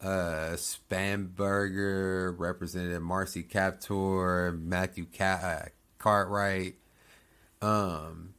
uh, 0.01 0.55
Spanberger, 0.55 2.33
Representative 2.37 3.01
Marcy 3.01 3.43
Kaptur, 3.43 4.61
Matthew 4.61 5.07
uh, 5.19 5.63
Cartwright. 5.97 6.75
Um, 7.61 8.33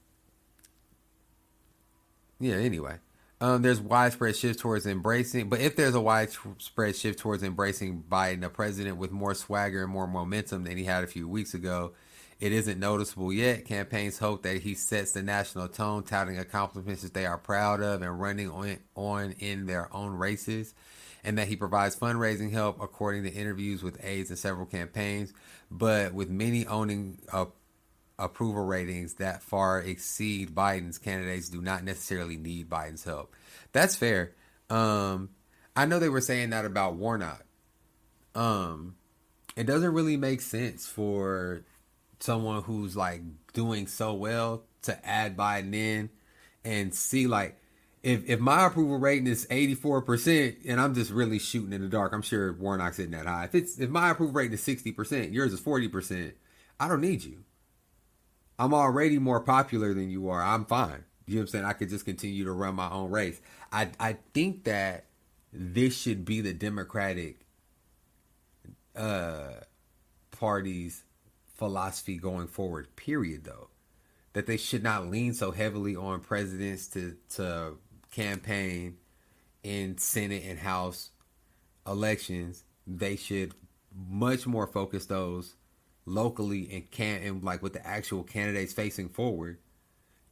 yeah, 2.41 2.57
anyway. 2.57 2.97
Um, 3.43 3.63
there's 3.63 3.81
widespread 3.81 4.37
shift 4.37 4.61
towards 4.61 4.85
embracing, 4.87 5.49
but 5.49 5.61
if 5.61 5.77
there's 5.77 5.95
a 5.95 6.01
widespread 6.01 6.95
shift 6.97 7.19
towards 7.21 7.43
embracing 7.43 8.03
Biden, 8.11 8.45
a 8.45 8.51
president 8.51 8.99
with 8.99 9.13
more 9.13 9.35
swagger 9.35 9.83
and 9.83 9.93
more 9.93 10.07
momentum 10.07 10.65
than 10.65 10.77
he 10.77 10.85
had 10.85 11.05
a 11.05 11.07
few 11.07 11.27
weeks 11.29 11.55
ago, 11.55 11.93
It 12.41 12.53
isn't 12.53 12.81
noticeable 12.81 13.33
yet. 13.35 13.67
Campaigns 13.67 14.19
hope 14.19 14.43
that 14.45 14.63
he 14.63 14.75
sets 14.75 15.13
the 15.13 15.23
national 15.23 15.69
tone, 15.69 16.03
touting 16.03 16.39
accomplishments 16.39 17.03
that 17.03 17.13
they 17.13 17.27
are 17.27 17.37
proud 17.37 17.83
of 17.83 18.01
and 18.01 18.19
running 18.19 18.49
on, 18.51 18.79
on 18.95 19.33
in 19.39 19.67
their 19.67 19.95
own 19.95 20.15
races, 20.15 20.75
and 21.23 21.37
that 21.37 21.49
he 21.49 21.57
provides 21.57 21.97
fundraising 21.97 22.51
help, 22.51 22.81
according 22.81 23.25
to 23.25 23.31
interviews 23.31 23.83
with 23.83 24.03
aides 24.03 24.31
in 24.31 24.37
several 24.37 24.65
campaigns. 24.65 25.35
But 25.71 26.15
with 26.15 26.31
many 26.31 26.67
owning 26.67 27.21
a 27.31 27.49
approval 28.21 28.65
ratings 28.65 29.15
that 29.15 29.43
far 29.43 29.81
exceed 29.81 30.55
Biden's, 30.55 30.99
candidates 30.99 31.49
do 31.49 31.61
not 31.61 31.85
necessarily 31.85 32.37
need 32.37 32.69
Biden's 32.69 33.05
help. 33.05 33.35
That's 33.73 33.97
fair. 33.97 34.33
Um, 34.69 35.31
I 35.75 35.87
know 35.87 35.99
they 35.99 36.09
were 36.09 36.21
saying 36.21 36.51
that 36.51 36.65
about 36.65 36.95
Warnock. 36.95 37.45
Um, 38.35 38.97
it 39.57 39.65
doesn't 39.65 39.93
really 39.93 40.17
make 40.17 40.41
sense 40.41 40.87
for 40.87 41.65
someone 42.21 42.63
who's 42.63 42.97
like 42.97 43.23
doing 43.53 43.87
so 43.87 44.15
well 44.15 44.63
to 44.83 45.07
add 45.07 45.37
Biden 45.37 45.75
in 45.75 46.11
and 46.65 46.95
see 46.95 47.27
like 47.27 47.57
if 48.03 48.29
if 48.29 48.41
my 48.41 48.67
approval 48.67 48.99
rating 48.99 49.27
is 49.27 49.47
84% 49.47 50.57
and 50.67 50.81
I'm 50.81 50.95
just 50.95 51.11
really 51.11 51.39
shooting 51.39 51.73
in 51.73 51.83
the 51.83 51.89
dark, 51.89 52.13
I'm 52.13 52.23
sure 52.23 52.53
Warnock's 52.53 52.97
hitting 52.97 53.13
that 53.13 53.27
high. 53.27 53.45
If 53.45 53.55
it's 53.55 53.79
if 53.79 53.91
my 53.91 54.11
approval 54.11 54.35
rating 54.35 54.55
is 54.55 54.63
60%, 54.65 55.33
yours 55.33 55.53
is 55.53 55.61
40%, 55.61 56.33
I 56.79 56.89
don't 56.89 57.01
need 57.01 57.25
you. 57.25 57.45
I'm 58.61 58.75
already 58.75 59.19
more 59.19 59.41
popular 59.41 59.95
than 59.95 60.11
you 60.11 60.29
are. 60.29 60.43
I'm 60.43 60.67
fine. 60.67 61.05
You 61.27 61.37
know 61.37 61.41
what 61.41 61.43
I'm 61.45 61.47
saying? 61.49 61.65
I 61.65 61.73
could 61.73 61.89
just 61.89 62.05
continue 62.05 62.45
to 62.45 62.53
run 62.53 62.75
my 62.75 62.91
own 62.91 63.11
race. 63.11 63.41
I 63.73 63.89
I 63.99 64.19
think 64.35 64.65
that 64.65 65.07
this 65.51 65.97
should 65.97 66.27
be 66.27 66.43
the 66.43 66.53
Democratic 66.53 67.47
uh 68.95 69.61
party's 70.31 71.05
philosophy 71.55 72.19
going 72.19 72.49
forward, 72.49 72.95
period 72.97 73.45
though. 73.45 73.69
That 74.35 74.47
they 74.47 74.59
should 74.59 74.83
not 74.83 75.07
lean 75.07 75.33
so 75.33 75.53
heavily 75.53 75.97
on 75.97 76.21
presidents 76.21 76.87
to 76.89 77.17
to 77.37 77.79
campaign 78.11 78.99
in 79.63 79.97
Senate 79.97 80.45
and 80.47 80.59
House 80.59 81.13
elections. 81.87 82.65
They 82.87 83.17
should 83.17 83.55
much 83.97 84.47
more 84.47 84.67
focus 84.67 85.07
those 85.07 85.55
locally 86.07 86.69
and 86.73 86.91
can 86.91 87.23
and 87.23 87.45
like 87.45 87.63
with 87.63 87.73
the 87.73 87.87
actual 87.87 88.23
candidates 88.23 88.73
facing 88.73 89.09
forward 89.09 89.59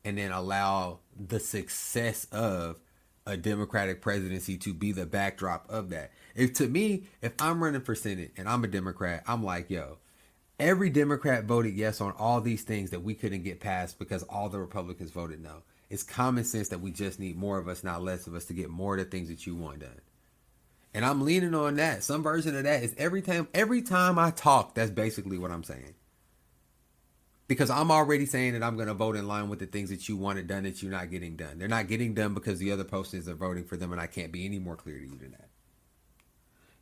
and 0.04 0.18
then 0.18 0.32
allow 0.32 1.00
the 1.18 1.40
success 1.40 2.26
of 2.32 2.80
a 3.26 3.36
democratic 3.36 4.00
presidency 4.00 4.56
to 4.56 4.72
be 4.72 4.90
the 4.90 5.04
backdrop 5.04 5.68
of 5.68 5.90
that. 5.90 6.10
If 6.34 6.54
to 6.54 6.68
me 6.68 7.04
if 7.20 7.32
i'm 7.40 7.62
running 7.62 7.82
for 7.82 7.94
senate 7.94 8.32
and 8.36 8.48
i'm 8.48 8.64
a 8.64 8.68
democrat 8.68 9.24
i'm 9.26 9.44
like 9.44 9.70
yo 9.70 9.98
every 10.58 10.88
democrat 10.88 11.44
voted 11.44 11.74
yes 11.74 12.00
on 12.00 12.12
all 12.12 12.40
these 12.40 12.62
things 12.62 12.90
that 12.90 13.02
we 13.02 13.14
couldn't 13.14 13.42
get 13.42 13.60
passed 13.60 13.98
because 13.98 14.22
all 14.24 14.48
the 14.48 14.58
republicans 14.58 15.10
voted 15.10 15.42
no. 15.42 15.62
It's 15.90 16.02
common 16.02 16.44
sense 16.44 16.68
that 16.68 16.82
we 16.82 16.90
just 16.90 17.18
need 17.18 17.36
more 17.36 17.58
of 17.58 17.68
us 17.68 17.84
not 17.84 18.02
less 18.02 18.26
of 18.26 18.34
us 18.34 18.44
to 18.46 18.54
get 18.54 18.70
more 18.70 18.96
of 18.96 19.04
the 19.04 19.10
things 19.10 19.28
that 19.28 19.46
you 19.46 19.54
want 19.54 19.80
done 19.80 20.00
and 20.98 21.06
I'm 21.06 21.24
leaning 21.24 21.54
on 21.54 21.76
that. 21.76 22.02
Some 22.02 22.24
version 22.24 22.56
of 22.56 22.64
that 22.64 22.82
is 22.82 22.92
every 22.98 23.22
time 23.22 23.46
every 23.54 23.82
time 23.82 24.18
I 24.18 24.32
talk, 24.32 24.74
that's 24.74 24.90
basically 24.90 25.38
what 25.38 25.52
I'm 25.52 25.62
saying. 25.62 25.94
Because 27.46 27.70
I'm 27.70 27.92
already 27.92 28.26
saying 28.26 28.54
that 28.54 28.64
I'm 28.64 28.74
going 28.74 28.88
to 28.88 28.94
vote 28.94 29.14
in 29.14 29.28
line 29.28 29.48
with 29.48 29.60
the 29.60 29.66
things 29.66 29.90
that 29.90 30.08
you 30.08 30.16
wanted 30.16 30.48
done 30.48 30.64
that 30.64 30.82
you're 30.82 30.90
not 30.90 31.08
getting 31.08 31.36
done. 31.36 31.58
They're 31.58 31.68
not 31.68 31.86
getting 31.86 32.14
done 32.14 32.34
because 32.34 32.58
the 32.58 32.72
other 32.72 32.82
posters 32.82 33.28
are 33.28 33.36
voting 33.36 33.62
for 33.62 33.76
them, 33.76 33.92
and 33.92 34.00
I 34.00 34.08
can't 34.08 34.32
be 34.32 34.44
any 34.44 34.58
more 34.58 34.74
clear 34.74 34.98
to 34.98 35.04
you 35.04 35.16
than 35.16 35.30
that. 35.30 35.50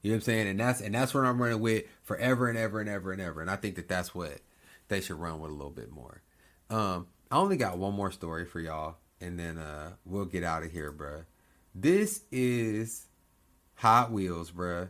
You 0.01 0.13
know 0.13 0.15
what 0.15 0.21
I'm 0.21 0.23
saying? 0.23 0.49
And 0.49 0.61
that's 0.61 0.81
and 0.81 0.95
that's 0.95 1.13
what 1.13 1.27
I'm 1.27 1.43
running 1.43 1.61
with 1.61 1.85
forever 2.03 2.49
and 2.49 2.57
ever 2.57 2.81
and 2.81 2.89
ever 2.89 3.13
and 3.13 3.21
ever. 3.21 3.43
And 3.43 3.51
I 3.51 3.57
think 3.57 3.77
that 3.77 3.87
that's 3.87 4.15
what 4.15 4.39
they 4.89 5.03
should 5.03 5.21
run 5.21 5.41
with 5.41 5.51
a 5.51 5.55
little 5.55 5.69
bit 5.69 5.93
more. 5.93 6.23
Um, 6.71 7.09
I 7.31 7.37
only 7.37 7.59
got 7.59 7.77
one 7.77 7.93
more 7.93 8.11
story 8.11 8.47
for 8.47 8.61
y'all, 8.61 8.97
and 9.21 9.39
then 9.39 9.59
uh, 9.59 9.91
we'll 10.07 10.25
get 10.25 10.43
out 10.43 10.63
of 10.63 10.73
here, 10.73 10.91
bruh. 10.91 11.27
This 11.75 12.23
is 12.33 13.06
Hot 13.77 14.11
Wheels, 14.11 14.51
bruh. 14.51 14.89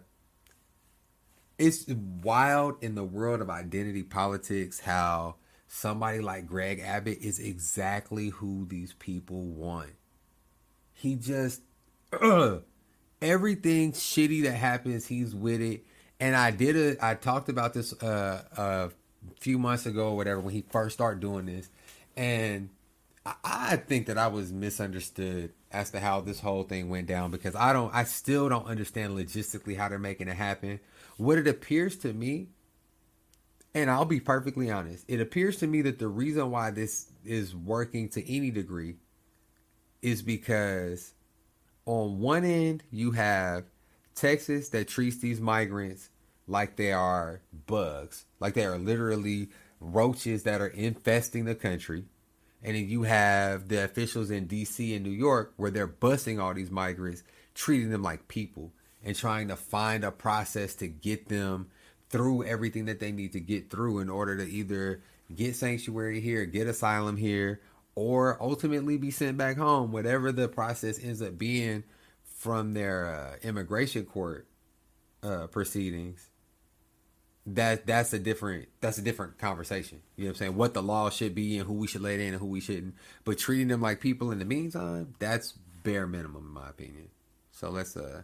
It's 1.58 1.86
wild 1.88 2.82
in 2.82 2.94
the 2.94 3.04
world 3.04 3.40
of 3.40 3.48
identity 3.50 4.02
politics 4.02 4.80
how 4.80 5.36
somebody 5.66 6.20
like 6.20 6.46
Greg 6.46 6.80
Abbott 6.80 7.18
is 7.18 7.38
exactly 7.38 8.28
who 8.28 8.66
these 8.66 8.92
people 8.92 9.42
want. 9.42 9.90
He 10.92 11.16
just, 11.16 11.62
everything 13.22 13.92
shitty 13.92 14.42
that 14.44 14.52
happens, 14.52 15.06
he's 15.06 15.34
with 15.34 15.60
it. 15.60 15.84
And 16.20 16.36
I 16.36 16.50
did 16.50 16.76
a, 16.76 17.06
I 17.06 17.14
talked 17.14 17.48
about 17.48 17.74
this 17.74 17.92
uh, 18.02 18.42
a 18.56 18.90
few 19.40 19.58
months 19.58 19.86
ago 19.86 20.10
or 20.10 20.16
whatever 20.16 20.40
when 20.40 20.54
he 20.54 20.64
first 20.70 20.94
started 20.94 21.20
doing 21.20 21.46
this, 21.46 21.68
and 22.16 22.70
I, 23.42 23.76
think 23.76 24.06
that 24.06 24.18
I 24.18 24.28
was 24.28 24.52
misunderstood 24.52 25.52
as 25.72 25.90
to 25.90 26.00
how 26.00 26.20
this 26.20 26.40
whole 26.40 26.62
thing 26.62 26.88
went 26.88 27.08
down 27.08 27.30
because 27.30 27.56
I 27.56 27.72
don't 27.72 27.92
I 27.94 28.04
still 28.04 28.48
don't 28.48 28.66
understand 28.66 29.14
logistically 29.16 29.76
how 29.76 29.88
they're 29.88 29.98
making 29.98 30.28
it 30.28 30.36
happen. 30.36 30.80
What 31.16 31.38
it 31.38 31.48
appears 31.48 31.96
to 31.98 32.12
me, 32.12 32.48
and 33.74 33.90
I'll 33.90 34.04
be 34.04 34.20
perfectly 34.20 34.70
honest, 34.70 35.04
it 35.08 35.20
appears 35.20 35.56
to 35.58 35.66
me 35.66 35.82
that 35.82 35.98
the 35.98 36.08
reason 36.08 36.50
why 36.50 36.70
this 36.70 37.06
is 37.24 37.54
working 37.54 38.08
to 38.10 38.32
any 38.32 38.50
degree 38.50 38.96
is 40.02 40.22
because 40.22 41.12
on 41.84 42.20
one 42.20 42.44
end 42.44 42.84
you 42.90 43.12
have 43.12 43.64
Texas 44.14 44.68
that 44.68 44.88
treats 44.88 45.18
these 45.18 45.40
migrants 45.40 46.10
like 46.46 46.76
they 46.76 46.92
are 46.92 47.40
bugs, 47.66 48.24
like 48.38 48.54
they 48.54 48.64
are 48.64 48.78
literally 48.78 49.48
roaches 49.80 50.44
that 50.44 50.60
are 50.60 50.68
infesting 50.68 51.44
the 51.44 51.54
country 51.54 52.04
and 52.62 52.76
then 52.76 52.88
you 52.88 53.02
have 53.04 53.68
the 53.68 53.84
officials 53.84 54.30
in 54.30 54.48
DC 54.48 54.94
and 54.94 55.04
New 55.04 55.10
York 55.10 55.52
where 55.56 55.70
they're 55.70 55.88
busing 55.88 56.40
all 56.40 56.54
these 56.54 56.70
migrants, 56.70 57.22
treating 57.54 57.90
them 57.90 58.02
like 58.02 58.28
people 58.28 58.72
and 59.04 59.14
trying 59.14 59.48
to 59.48 59.56
find 59.56 60.04
a 60.04 60.10
process 60.10 60.74
to 60.76 60.88
get 60.88 61.28
them 61.28 61.68
through 62.08 62.44
everything 62.44 62.86
that 62.86 63.00
they 63.00 63.12
need 63.12 63.32
to 63.32 63.40
get 63.40 63.70
through 63.70 64.00
in 64.00 64.08
order 64.08 64.36
to 64.36 64.48
either 64.48 65.02
get 65.34 65.56
sanctuary 65.56 66.20
here, 66.20 66.44
get 66.44 66.66
asylum 66.66 67.16
here, 67.16 67.60
or 67.94 68.36
ultimately 68.40 68.96
be 68.96 69.10
sent 69.10 69.36
back 69.36 69.56
home, 69.56 69.92
whatever 69.92 70.32
the 70.32 70.48
process 70.48 71.02
ends 71.02 71.22
up 71.22 71.36
being 71.38 71.82
from 72.22 72.74
their 72.74 73.06
uh, 73.06 73.46
immigration 73.46 74.04
court 74.04 74.46
uh, 75.22 75.46
proceedings 75.46 76.30
that 77.46 77.86
that's 77.86 78.12
a 78.12 78.18
different 78.18 78.68
that's 78.80 78.98
a 78.98 79.02
different 79.02 79.38
conversation. 79.38 80.02
You 80.16 80.24
know 80.24 80.28
what 80.30 80.34
I'm 80.34 80.38
saying? 80.38 80.56
What 80.56 80.74
the 80.74 80.82
law 80.82 81.10
should 81.10 81.34
be 81.34 81.58
and 81.58 81.66
who 81.66 81.74
we 81.74 81.86
should 81.86 82.02
let 82.02 82.18
in 82.18 82.32
and 82.32 82.40
who 82.40 82.46
we 82.46 82.60
shouldn't. 82.60 82.94
But 83.24 83.38
treating 83.38 83.68
them 83.68 83.80
like 83.80 84.00
people 84.00 84.32
in 84.32 84.38
the 84.38 84.44
meantime, 84.44 85.14
that's 85.18 85.52
bare 85.82 86.06
minimum 86.06 86.46
in 86.46 86.52
my 86.52 86.68
opinion. 86.68 87.08
So 87.52 87.70
let's 87.70 87.96
uh 87.96 88.22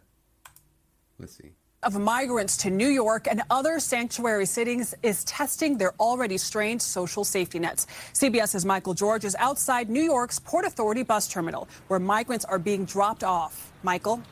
let's 1.19 1.37
see. 1.37 1.53
Of 1.85 1.99
migrants 1.99 2.57
to 2.59 2.71
New 2.71 2.89
York 2.89 3.27
and 3.29 3.43
other 3.51 3.81
sanctuary 3.81 4.47
cities 4.47 4.95
is 5.03 5.25
testing 5.25 5.79
their 5.79 5.95
already 5.99 6.39
strained 6.39 6.81
social 6.81 7.25
safety 7.25 7.59
nets. 7.59 7.89
CBS's 8.15 8.65
Michael 8.65 8.95
George 8.95 9.25
is 9.25 9.35
outside 9.37 9.91
New 9.91 10.03
York's 10.03 10.39
Port 10.39 10.65
Authority 10.65 11.03
bus 11.03 11.27
terminal 11.27 11.69
where 11.89 11.99
migrants 11.99 12.45
are 12.45 12.59
being 12.59 12.85
dropped 12.85 13.25
off. 13.25 13.73
Michael? 13.83 14.23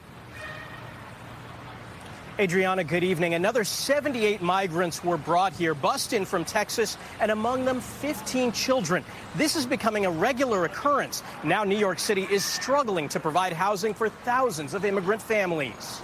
Adriana, 2.41 2.83
good 2.83 3.05
evening. 3.05 3.35
Another 3.35 3.65
78 3.65 4.41
migrants 4.41 5.05
were 5.05 5.19
brought 5.19 5.53
here, 5.53 5.75
bussed 5.75 6.15
in 6.15 6.25
from 6.25 6.43
Texas, 6.43 6.97
and 7.21 7.31
among 7.31 7.67
them 7.67 7.83
15 7.83 8.51
children. 8.53 9.05
This 9.37 9.57
is 9.57 9.67
becoming 9.67 10.07
a 10.07 10.11
regular 10.11 10.65
occurrence. 10.65 11.23
Now 11.45 11.65
New 11.65 11.77
York 11.77 11.99
City 11.99 12.27
is 12.31 12.43
struggling 12.43 13.11
to 13.11 13.21
provide 13.21 13.53
housing 13.53 13.93
for 13.93 14.09
thousands 14.09 14.73
of 14.73 14.87
immigrant 14.87 15.21
families. 15.21 16.01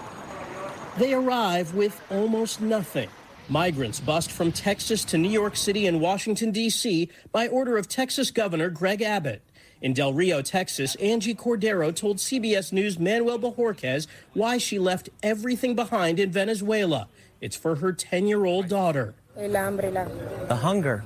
They 0.98 1.14
arrive 1.14 1.74
with 1.74 1.98
almost 2.10 2.60
nothing. 2.60 3.08
Migrants 3.48 3.98
bussed 3.98 4.30
from 4.30 4.52
Texas 4.52 5.06
to 5.06 5.16
New 5.16 5.30
York 5.30 5.56
City 5.56 5.86
and 5.86 6.02
Washington, 6.02 6.50
D.C. 6.50 7.08
by 7.32 7.48
order 7.48 7.78
of 7.78 7.88
Texas 7.88 8.30
Governor 8.30 8.68
Greg 8.68 9.00
Abbott. 9.00 9.40
In 9.86 9.92
Del 9.92 10.12
Rio, 10.12 10.42
Texas, 10.42 10.96
Angie 10.96 11.32
Cordero 11.32 11.94
told 11.94 12.16
CBS 12.16 12.72
News' 12.72 12.98
Manuel 12.98 13.38
Bojorquez 13.38 14.08
why 14.34 14.58
she 14.58 14.80
left 14.80 15.10
everything 15.22 15.76
behind 15.76 16.18
in 16.18 16.32
Venezuela. 16.32 17.06
It's 17.40 17.54
for 17.54 17.76
her 17.76 17.92
10 17.92 18.26
year 18.26 18.44
old 18.46 18.66
daughter. 18.66 19.14
The 20.48 20.56
hunger. 20.56 21.04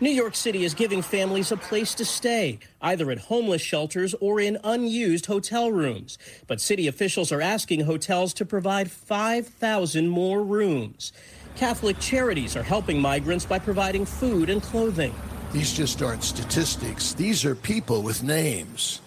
New 0.00 0.10
York 0.10 0.34
City 0.34 0.64
is 0.64 0.74
giving 0.74 1.00
families 1.00 1.52
a 1.52 1.56
place 1.56 1.94
to 1.94 2.04
stay, 2.04 2.58
either 2.82 3.08
at 3.12 3.18
homeless 3.18 3.62
shelters 3.62 4.16
or 4.20 4.40
in 4.40 4.58
unused 4.64 5.26
hotel 5.26 5.70
rooms. 5.70 6.18
But 6.48 6.60
city 6.60 6.88
officials 6.88 7.30
are 7.30 7.40
asking 7.40 7.84
hotels 7.84 8.34
to 8.34 8.44
provide 8.44 8.90
5,000 8.90 10.08
more 10.08 10.42
rooms. 10.42 11.12
Catholic 11.54 12.00
charities 12.00 12.56
are 12.56 12.64
helping 12.64 13.00
migrants 13.00 13.46
by 13.46 13.60
providing 13.60 14.04
food 14.04 14.50
and 14.50 14.60
clothing. 14.60 15.14
These 15.50 15.72
just 15.72 16.02
aren't 16.02 16.24
statistics. 16.24 17.14
These 17.14 17.46
are 17.46 17.54
people 17.54 18.02
with 18.02 18.22
names 18.22 19.00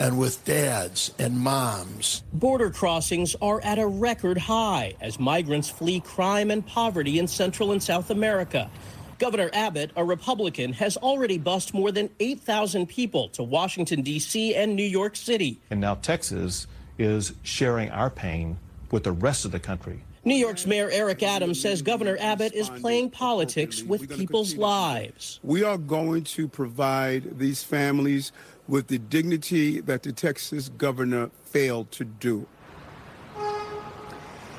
and 0.00 0.18
with 0.18 0.44
dads 0.44 1.14
and 1.20 1.38
moms. 1.38 2.24
Border 2.32 2.70
crossings 2.70 3.36
are 3.40 3.60
at 3.62 3.78
a 3.78 3.86
record 3.86 4.36
high 4.36 4.96
as 5.00 5.20
migrants 5.20 5.70
flee 5.70 6.00
crime 6.00 6.50
and 6.50 6.66
poverty 6.66 7.20
in 7.20 7.28
Central 7.28 7.70
and 7.70 7.80
South 7.80 8.10
America. 8.10 8.68
Governor 9.20 9.50
Abbott, 9.52 9.92
a 9.94 10.04
Republican, 10.04 10.72
has 10.72 10.96
already 10.96 11.38
bused 11.38 11.72
more 11.72 11.92
than 11.92 12.10
8,000 12.18 12.88
people 12.88 13.28
to 13.28 13.44
Washington, 13.44 14.02
D.C. 14.02 14.52
and 14.56 14.74
New 14.74 14.82
York 14.82 15.14
City. 15.14 15.60
And 15.70 15.80
now 15.80 15.94
Texas 15.94 16.66
is 16.98 17.34
sharing 17.44 17.90
our 17.90 18.10
pain 18.10 18.58
with 18.90 19.04
the 19.04 19.12
rest 19.12 19.44
of 19.44 19.52
the 19.52 19.60
country. 19.60 20.02
New 20.26 20.34
York's 20.34 20.66
Mayor 20.66 20.88
Eric 20.90 21.22
Adams 21.22 21.60
says 21.60 21.82
Governor 21.82 22.16
Abbott 22.18 22.54
is 22.54 22.70
playing 22.70 23.10
politics 23.10 23.82
with 23.82 24.08
people's 24.16 24.56
lives. 24.56 25.38
We 25.42 25.62
are 25.62 25.76
going 25.76 26.24
to 26.24 26.48
provide 26.48 27.38
these 27.38 27.62
families 27.62 28.32
with 28.66 28.86
the 28.86 28.98
dignity 28.98 29.80
that 29.82 30.02
the 30.02 30.12
Texas 30.12 30.70
governor 30.70 31.30
failed 31.44 31.90
to 31.92 32.04
do. 32.04 32.46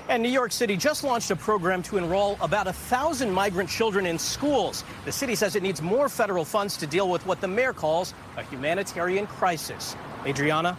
And 0.07 0.21
New 0.21 0.29
York 0.29 0.51
City 0.51 0.77
just 0.77 1.03
launched 1.03 1.31
a 1.31 1.35
program 1.35 1.81
to 1.83 1.97
enroll 1.97 2.37
about 2.41 2.67
a 2.67 2.73
thousand 2.73 3.31
migrant 3.31 3.67
children 3.67 4.05
in 4.05 4.19
schools. 4.19 4.83
The 5.03 5.11
city 5.11 5.33
says 5.33 5.55
it 5.55 5.63
needs 5.63 5.81
more 5.81 6.09
federal 6.09 6.45
funds 6.45 6.77
to 6.77 6.85
deal 6.85 7.09
with 7.09 7.25
what 7.25 7.41
the 7.41 7.47
mayor 7.47 7.73
calls 7.73 8.13
a 8.37 8.43
humanitarian 8.43 9.25
crisis. 9.25 9.95
Adriana? 10.27 10.77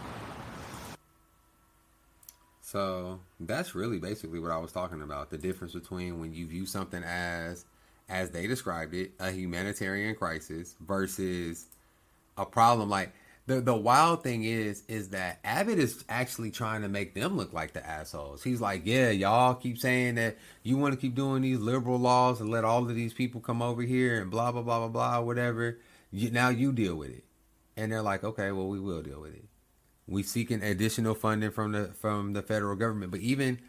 So 2.61 3.19
that's 3.39 3.75
really 3.75 3.99
basically 3.99 4.39
what 4.39 4.51
I 4.51 4.57
was 4.57 4.71
talking 4.71 5.01
about. 5.01 5.29
The 5.29 5.37
difference 5.37 5.73
between 5.73 6.19
when 6.19 6.33
you 6.33 6.47
view 6.47 6.65
something 6.65 7.03
as, 7.03 7.65
as 8.09 8.31
they 8.31 8.47
described 8.47 8.93
it, 8.93 9.11
a 9.19 9.31
humanitarian 9.31 10.15
crisis 10.15 10.75
versus 10.79 11.65
a 12.37 12.45
problem. 12.45 12.89
Like 12.89 13.13
the 13.45 13.61
the 13.61 13.75
wild 13.75 14.23
thing 14.23 14.43
is, 14.43 14.83
is 14.87 15.09
that 15.09 15.39
Abbott 15.43 15.79
is 15.79 16.03
actually 16.09 16.51
trying 16.51 16.81
to 16.81 16.89
make 16.89 17.13
them 17.13 17.37
look 17.37 17.53
like 17.53 17.73
the 17.73 17.85
assholes. 17.85 18.43
He's 18.43 18.61
like, 18.61 18.81
yeah, 18.85 19.09
y'all 19.09 19.55
keep 19.55 19.77
saying 19.77 20.15
that 20.15 20.37
you 20.63 20.77
want 20.77 20.93
to 20.93 20.99
keep 20.99 21.15
doing 21.15 21.41
these 21.41 21.59
liberal 21.59 21.99
laws 21.99 22.41
and 22.41 22.49
let 22.49 22.65
all 22.65 22.79
of 22.79 22.95
these 22.95 23.13
people 23.13 23.39
come 23.39 23.61
over 23.61 23.81
here 23.81 24.21
and 24.21 24.31
blah 24.31 24.51
blah 24.51 24.63
blah 24.63 24.79
blah 24.79 24.89
blah 24.89 25.21
whatever. 25.21 25.79
You, 26.11 26.31
now 26.31 26.49
you 26.49 26.71
deal 26.71 26.95
with 26.95 27.09
it, 27.09 27.23
and 27.75 27.91
they're 27.91 28.01
like, 28.01 28.23
okay, 28.23 28.51
well 28.51 28.67
we 28.67 28.79
will 28.79 29.01
deal 29.01 29.21
with 29.21 29.35
it. 29.35 29.45
We 30.07 30.23
seeking 30.23 30.63
additional 30.63 31.15
funding 31.15 31.51
from 31.51 31.73
the 31.73 31.87
from 31.87 32.33
the 32.33 32.41
federal 32.41 32.75
government, 32.75 33.11
but 33.11 33.19
even 33.19 33.59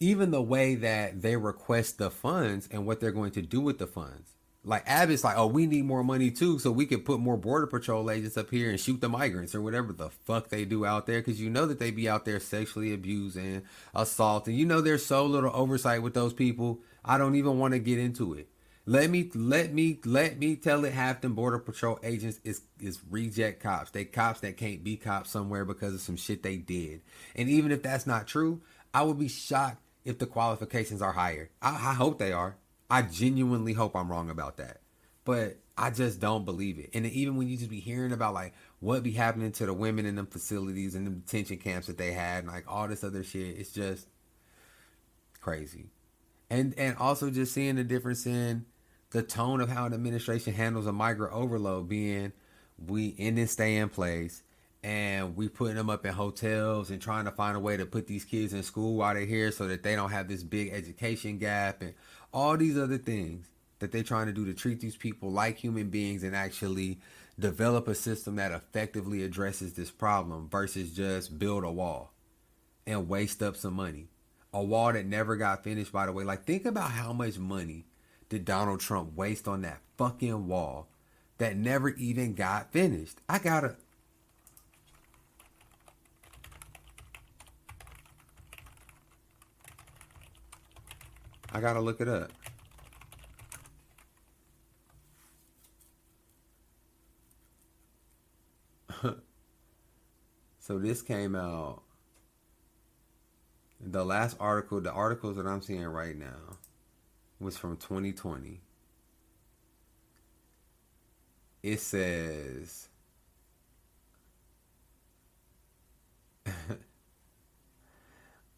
even 0.00 0.30
the 0.30 0.42
way 0.42 0.76
that 0.76 1.22
they 1.22 1.36
request 1.36 1.98
the 1.98 2.10
funds 2.10 2.68
and 2.70 2.86
what 2.86 3.00
they're 3.00 3.10
going 3.10 3.32
to 3.32 3.42
do 3.42 3.60
with 3.60 3.78
the 3.78 3.86
funds. 3.86 4.34
Like 4.64 4.84
Abbott's 4.86 5.24
like, 5.24 5.38
oh, 5.38 5.46
we 5.46 5.66
need 5.66 5.84
more 5.86 6.04
money 6.04 6.30
too, 6.30 6.58
so 6.58 6.70
we 6.70 6.84
can 6.84 7.00
put 7.00 7.20
more 7.20 7.36
border 7.36 7.66
patrol 7.66 8.10
agents 8.10 8.36
up 8.36 8.50
here 8.50 8.68
and 8.68 8.78
shoot 8.78 9.00
the 9.00 9.08
migrants 9.08 9.54
or 9.54 9.62
whatever 9.62 9.92
the 9.92 10.10
fuck 10.10 10.48
they 10.48 10.64
do 10.64 10.84
out 10.84 11.06
there, 11.06 11.20
because 11.20 11.40
you 11.40 11.48
know 11.48 11.64
that 11.66 11.78
they 11.78 11.90
be 11.90 12.08
out 12.08 12.24
there 12.24 12.38
sexually 12.38 12.92
abusing, 12.92 13.62
assaulting. 13.94 14.56
You 14.56 14.66
know, 14.66 14.80
there's 14.80 15.06
so 15.06 15.24
little 15.24 15.52
oversight 15.54 16.02
with 16.02 16.14
those 16.14 16.34
people. 16.34 16.80
I 17.04 17.18
don't 17.18 17.36
even 17.36 17.58
want 17.58 17.72
to 17.72 17.78
get 17.78 17.98
into 17.98 18.34
it. 18.34 18.48
Let 18.88 19.10
me 19.10 19.30
let 19.34 19.74
me 19.74 19.98
let 20.06 20.38
me 20.38 20.56
tell 20.56 20.82
it. 20.86 20.94
Half 20.94 21.20
them 21.20 21.34
border 21.34 21.58
patrol 21.58 22.00
agents 22.02 22.40
is 22.42 22.62
is 22.80 23.00
reject 23.10 23.62
cops. 23.62 23.90
They 23.90 24.06
cops 24.06 24.40
that 24.40 24.56
can't 24.56 24.82
be 24.82 24.96
cops 24.96 25.28
somewhere 25.28 25.66
because 25.66 25.92
of 25.92 26.00
some 26.00 26.16
shit 26.16 26.42
they 26.42 26.56
did. 26.56 27.02
And 27.36 27.50
even 27.50 27.70
if 27.70 27.82
that's 27.82 28.06
not 28.06 28.26
true, 28.26 28.62
I 28.94 29.02
would 29.02 29.18
be 29.18 29.28
shocked 29.28 29.82
if 30.06 30.18
the 30.18 30.24
qualifications 30.24 31.02
are 31.02 31.12
higher. 31.12 31.50
I, 31.60 31.90
I 31.90 31.94
hope 31.94 32.18
they 32.18 32.32
are. 32.32 32.56
I 32.88 33.02
genuinely 33.02 33.74
hope 33.74 33.94
I'm 33.94 34.10
wrong 34.10 34.30
about 34.30 34.56
that. 34.56 34.80
But 35.26 35.58
I 35.76 35.90
just 35.90 36.18
don't 36.18 36.46
believe 36.46 36.78
it. 36.78 36.88
And 36.94 37.04
even 37.04 37.36
when 37.36 37.46
you 37.46 37.58
just 37.58 37.68
be 37.68 37.80
hearing 37.80 38.12
about 38.12 38.32
like 38.32 38.54
what 38.80 39.02
be 39.02 39.10
happening 39.12 39.52
to 39.52 39.66
the 39.66 39.74
women 39.74 40.06
in 40.06 40.14
them 40.14 40.28
facilities 40.28 40.94
and 40.94 41.06
the 41.06 41.10
detention 41.10 41.58
camps 41.58 41.88
that 41.88 41.98
they 41.98 42.12
had 42.12 42.44
and 42.44 42.48
like 42.48 42.64
all 42.66 42.88
this 42.88 43.04
other 43.04 43.22
shit, 43.22 43.58
it's 43.58 43.70
just 43.70 44.08
crazy. 45.42 45.90
And 46.48 46.72
and 46.78 46.96
also 46.96 47.28
just 47.28 47.52
seeing 47.52 47.76
the 47.76 47.84
difference 47.84 48.24
in 48.24 48.64
the 49.10 49.22
tone 49.22 49.60
of 49.60 49.68
how 49.68 49.86
an 49.86 49.94
administration 49.94 50.52
handles 50.52 50.86
a 50.86 50.92
migrant 50.92 51.32
overload 51.32 51.88
being 51.88 52.32
we 52.86 53.06
in 53.06 53.38
and 53.38 53.50
stay 53.50 53.76
in 53.76 53.88
place 53.88 54.42
and 54.84 55.34
we 55.34 55.48
putting 55.48 55.74
them 55.74 55.90
up 55.90 56.06
in 56.06 56.12
hotels 56.12 56.90
and 56.90 57.02
trying 57.02 57.24
to 57.24 57.32
find 57.32 57.56
a 57.56 57.60
way 57.60 57.76
to 57.76 57.84
put 57.84 58.06
these 58.06 58.24
kids 58.24 58.52
in 58.52 58.62
school 58.62 58.96
while 58.96 59.14
they're 59.14 59.24
here 59.24 59.50
so 59.50 59.66
that 59.66 59.82
they 59.82 59.96
don't 59.96 60.10
have 60.10 60.28
this 60.28 60.42
big 60.42 60.70
education 60.72 61.38
gap 61.38 61.82
and 61.82 61.94
all 62.32 62.56
these 62.56 62.78
other 62.78 62.98
things 62.98 63.48
that 63.80 63.90
they're 63.90 64.02
trying 64.02 64.26
to 64.26 64.32
do 64.32 64.44
to 64.44 64.54
treat 64.54 64.80
these 64.80 64.96
people 64.96 65.30
like 65.30 65.58
human 65.58 65.88
beings 65.88 66.22
and 66.22 66.36
actually 66.36 66.98
develop 67.38 67.88
a 67.88 67.94
system 67.94 68.36
that 68.36 68.52
effectively 68.52 69.22
addresses 69.22 69.72
this 69.74 69.90
problem 69.90 70.48
versus 70.48 70.92
just 70.92 71.38
build 71.38 71.64
a 71.64 71.70
wall 71.70 72.12
and 72.86 73.08
waste 73.08 73.42
up 73.42 73.56
some 73.56 73.74
money. 73.74 74.08
A 74.52 74.62
wall 74.62 74.92
that 74.92 75.06
never 75.06 75.36
got 75.36 75.62
finished, 75.62 75.92
by 75.92 76.06
the 76.06 76.12
way. 76.12 76.24
Like, 76.24 76.44
think 76.44 76.64
about 76.64 76.90
how 76.90 77.12
much 77.12 77.38
money 77.38 77.84
did 78.28 78.44
Donald 78.44 78.80
Trump 78.80 79.16
waste 79.16 79.48
on 79.48 79.62
that 79.62 79.80
fucking 79.96 80.46
wall 80.46 80.88
that 81.38 81.56
never 81.56 81.90
even 81.90 82.34
got 82.34 82.72
finished? 82.72 83.20
I 83.28 83.38
gotta. 83.38 83.76
I 91.50 91.60
gotta 91.60 91.80
look 91.80 92.00
it 92.00 92.08
up. 92.08 92.30
so 100.58 100.78
this 100.78 101.00
came 101.00 101.34
out. 101.34 101.82
The 103.80 104.04
last 104.04 104.36
article, 104.40 104.80
the 104.80 104.92
articles 104.92 105.36
that 105.36 105.46
I'm 105.46 105.62
seeing 105.62 105.86
right 105.86 106.16
now, 106.16 106.58
was 107.40 107.56
from 107.56 107.76
2020. 107.76 108.60
It 111.62 111.80
says. 111.80 112.88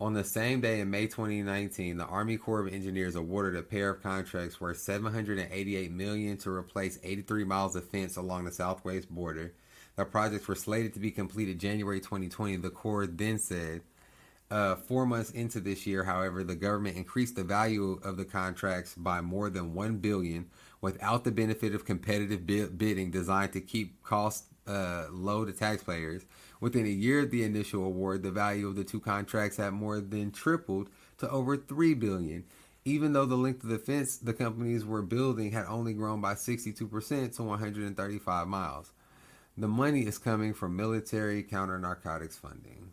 On 0.00 0.14
the 0.14 0.24
same 0.24 0.62
day 0.62 0.80
in 0.80 0.90
May 0.90 1.06
2019, 1.06 1.98
the 1.98 2.06
Army 2.06 2.38
Corps 2.38 2.60
of 2.60 2.72
Engineers 2.72 3.16
awarded 3.16 3.54
a 3.54 3.62
pair 3.62 3.90
of 3.90 4.02
contracts 4.02 4.58
worth 4.58 4.78
788 4.78 5.92
million 5.92 6.38
to 6.38 6.50
replace 6.50 6.98
83 7.02 7.44
miles 7.44 7.76
of 7.76 7.86
fence 7.86 8.16
along 8.16 8.46
the 8.46 8.52
southwest 8.52 9.10
border. 9.10 9.52
The 9.96 10.06
projects 10.06 10.48
were 10.48 10.54
slated 10.54 10.94
to 10.94 11.00
be 11.00 11.10
completed 11.10 11.58
January 11.58 12.00
2020. 12.00 12.56
The 12.56 12.70
Corps 12.70 13.06
then 13.06 13.38
said, 13.38 13.82
uh, 14.50 14.74
four 14.74 15.06
months 15.06 15.30
into 15.30 15.60
this 15.60 15.86
year, 15.86 16.04
however, 16.04 16.42
the 16.42 16.56
government 16.56 16.96
increased 16.96 17.36
the 17.36 17.44
value 17.44 18.00
of 18.02 18.16
the 18.16 18.24
contracts 18.24 18.94
by 18.94 19.20
more 19.20 19.48
than 19.48 19.74
one 19.74 19.98
billion, 19.98 20.46
without 20.80 21.24
the 21.24 21.30
benefit 21.30 21.74
of 21.74 21.84
competitive 21.84 22.46
bidding 22.46 23.10
designed 23.10 23.52
to 23.52 23.60
keep 23.60 24.02
costs 24.02 24.48
uh, 24.66 25.06
low 25.10 25.44
to 25.44 25.52
taxpayers. 25.52 26.24
Within 26.60 26.84
a 26.84 26.88
year 26.88 27.20
of 27.20 27.30
the 27.30 27.44
initial 27.44 27.84
award, 27.84 28.22
the 28.22 28.30
value 28.30 28.66
of 28.66 28.76
the 28.76 28.84
two 28.84 29.00
contracts 29.00 29.56
had 29.56 29.72
more 29.72 30.00
than 30.00 30.30
tripled 30.30 30.90
to 31.18 31.30
over 31.30 31.56
three 31.56 31.94
billion. 31.94 32.44
Even 32.84 33.12
though 33.12 33.26
the 33.26 33.36
length 33.36 33.62
of 33.62 33.68
the 33.68 33.78
fence 33.78 34.16
the 34.16 34.32
companies 34.32 34.84
were 34.84 35.02
building 35.02 35.52
had 35.52 35.66
only 35.66 35.92
grown 35.92 36.20
by 36.20 36.34
62% 36.34 37.36
to 37.36 37.42
135 37.42 38.48
miles. 38.48 38.92
The 39.56 39.68
money 39.68 40.06
is 40.06 40.16
coming 40.16 40.54
from 40.54 40.76
military 40.76 41.42
counter 41.42 41.78
narcotics 41.78 42.36
funding. 42.36 42.92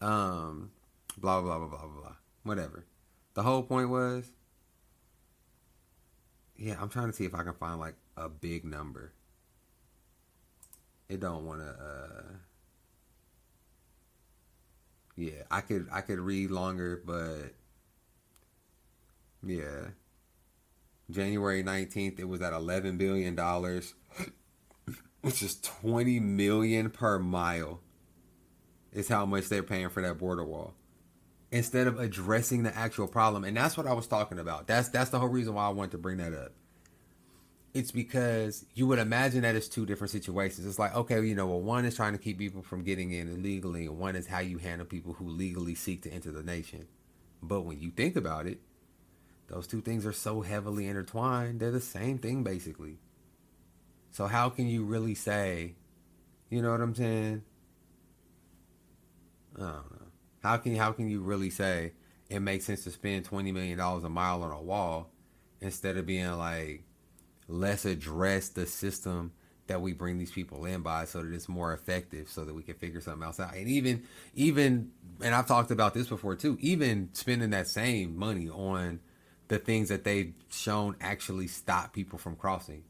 Um, 0.00 0.70
blah 1.18 1.40
blah 1.40 1.58
blah 1.58 1.68
blah 1.68 1.78
blah 1.86 2.00
blah. 2.00 2.16
Whatever. 2.42 2.86
The 3.34 3.42
whole 3.42 3.62
point 3.62 3.90
was, 3.90 4.30
yeah, 6.56 6.76
I'm 6.80 6.88
trying 6.88 7.06
to 7.08 7.12
see 7.12 7.24
if 7.24 7.34
I 7.34 7.42
can 7.42 7.54
find 7.54 7.78
like 7.78 7.94
a 8.16 8.28
big 8.28 8.64
number. 8.64 9.12
It 11.08 11.20
don't 11.20 11.44
want 11.44 11.60
to. 11.60 11.68
uh 11.68 12.32
yeah, 15.16 15.42
I 15.50 15.60
could 15.60 15.86
I 15.92 16.00
could 16.00 16.18
read 16.18 16.50
longer, 16.50 17.02
but 17.04 17.54
yeah. 19.42 19.88
January 21.10 21.62
19th 21.64 22.20
it 22.20 22.28
was 22.28 22.40
at 22.40 22.52
11 22.52 22.96
billion 22.96 23.34
dollars, 23.34 23.94
which 25.20 25.42
is 25.42 25.60
20 25.60 26.20
million 26.20 26.88
per 26.90 27.18
mile. 27.18 27.80
Is 28.92 29.08
how 29.08 29.24
much 29.26 29.48
they're 29.48 29.62
paying 29.62 29.88
for 29.88 30.02
that 30.02 30.18
border 30.18 30.44
wall. 30.44 30.74
Instead 31.52 31.86
of 31.86 31.98
addressing 31.98 32.62
the 32.62 32.76
actual 32.76 33.06
problem, 33.06 33.44
and 33.44 33.56
that's 33.56 33.76
what 33.76 33.86
I 33.86 33.92
was 33.92 34.06
talking 34.06 34.38
about. 34.38 34.66
That's 34.66 34.88
that's 34.88 35.10
the 35.10 35.18
whole 35.18 35.28
reason 35.28 35.54
why 35.54 35.66
I 35.66 35.70
wanted 35.70 35.92
to 35.92 35.98
bring 35.98 36.18
that 36.18 36.34
up 36.34 36.52
it's 37.72 37.92
because 37.92 38.64
you 38.74 38.86
would 38.86 38.98
imagine 38.98 39.42
that 39.42 39.54
it's 39.54 39.68
two 39.68 39.86
different 39.86 40.10
situations. 40.10 40.66
It's 40.66 40.78
like, 40.78 40.94
okay, 40.94 41.24
you 41.24 41.34
know, 41.34 41.46
well, 41.46 41.60
one 41.60 41.84
is 41.84 41.94
trying 41.94 42.12
to 42.12 42.18
keep 42.18 42.38
people 42.38 42.62
from 42.62 42.82
getting 42.82 43.12
in 43.12 43.28
illegally, 43.28 43.86
and 43.86 43.98
one 43.98 44.16
is 44.16 44.26
how 44.26 44.40
you 44.40 44.58
handle 44.58 44.86
people 44.86 45.14
who 45.14 45.28
legally 45.28 45.74
seek 45.74 46.02
to 46.02 46.10
enter 46.10 46.32
the 46.32 46.42
nation. 46.42 46.88
But 47.42 47.62
when 47.62 47.80
you 47.80 47.90
think 47.90 48.16
about 48.16 48.46
it, 48.46 48.60
those 49.46 49.66
two 49.66 49.80
things 49.80 50.04
are 50.04 50.12
so 50.12 50.42
heavily 50.42 50.86
intertwined. 50.86 51.60
They're 51.60 51.70
the 51.70 51.80
same 51.80 52.18
thing, 52.18 52.42
basically. 52.42 52.98
So 54.10 54.26
how 54.26 54.48
can 54.48 54.66
you 54.66 54.84
really 54.84 55.14
say, 55.14 55.74
you 56.48 56.62
know 56.62 56.72
what 56.72 56.80
I'm 56.80 56.94
saying? 56.94 57.42
Oh, 59.60 59.64
know. 59.64 59.82
How 60.42 60.56
can 60.56 60.74
how 60.76 60.92
can 60.92 61.08
you 61.08 61.20
really 61.20 61.50
say 61.50 61.92
it 62.28 62.40
makes 62.40 62.64
sense 62.64 62.84
to 62.84 62.90
spend 62.90 63.24
twenty 63.24 63.52
million 63.52 63.78
dollars 63.78 64.04
a 64.04 64.08
mile 64.08 64.42
on 64.42 64.50
a 64.50 64.62
wall 64.62 65.10
instead 65.60 65.96
of 65.96 66.06
being 66.06 66.32
like, 66.32 66.82
let's 67.48 67.84
address 67.84 68.48
the 68.48 68.66
system 68.66 69.32
that 69.66 69.80
we 69.80 69.92
bring 69.92 70.18
these 70.18 70.32
people 70.32 70.64
in 70.64 70.80
by 70.80 71.04
so 71.04 71.22
that 71.22 71.32
it's 71.32 71.48
more 71.48 71.72
effective 71.72 72.28
so 72.28 72.44
that 72.44 72.54
we 72.54 72.62
can 72.62 72.74
figure 72.74 73.00
something 73.00 73.22
else 73.22 73.38
out. 73.38 73.54
And 73.54 73.68
even 73.68 74.02
even 74.34 74.90
and 75.22 75.34
I've 75.34 75.46
talked 75.46 75.70
about 75.70 75.94
this 75.94 76.08
before 76.08 76.36
too, 76.36 76.56
even 76.60 77.10
spending 77.12 77.50
that 77.50 77.68
same 77.68 78.16
money 78.16 78.48
on 78.48 79.00
the 79.48 79.58
things 79.58 79.88
that 79.90 80.04
they've 80.04 80.32
shown 80.50 80.96
actually 81.00 81.48
stop 81.48 81.92
people 81.92 82.18
from 82.18 82.36
crossing. 82.36 82.82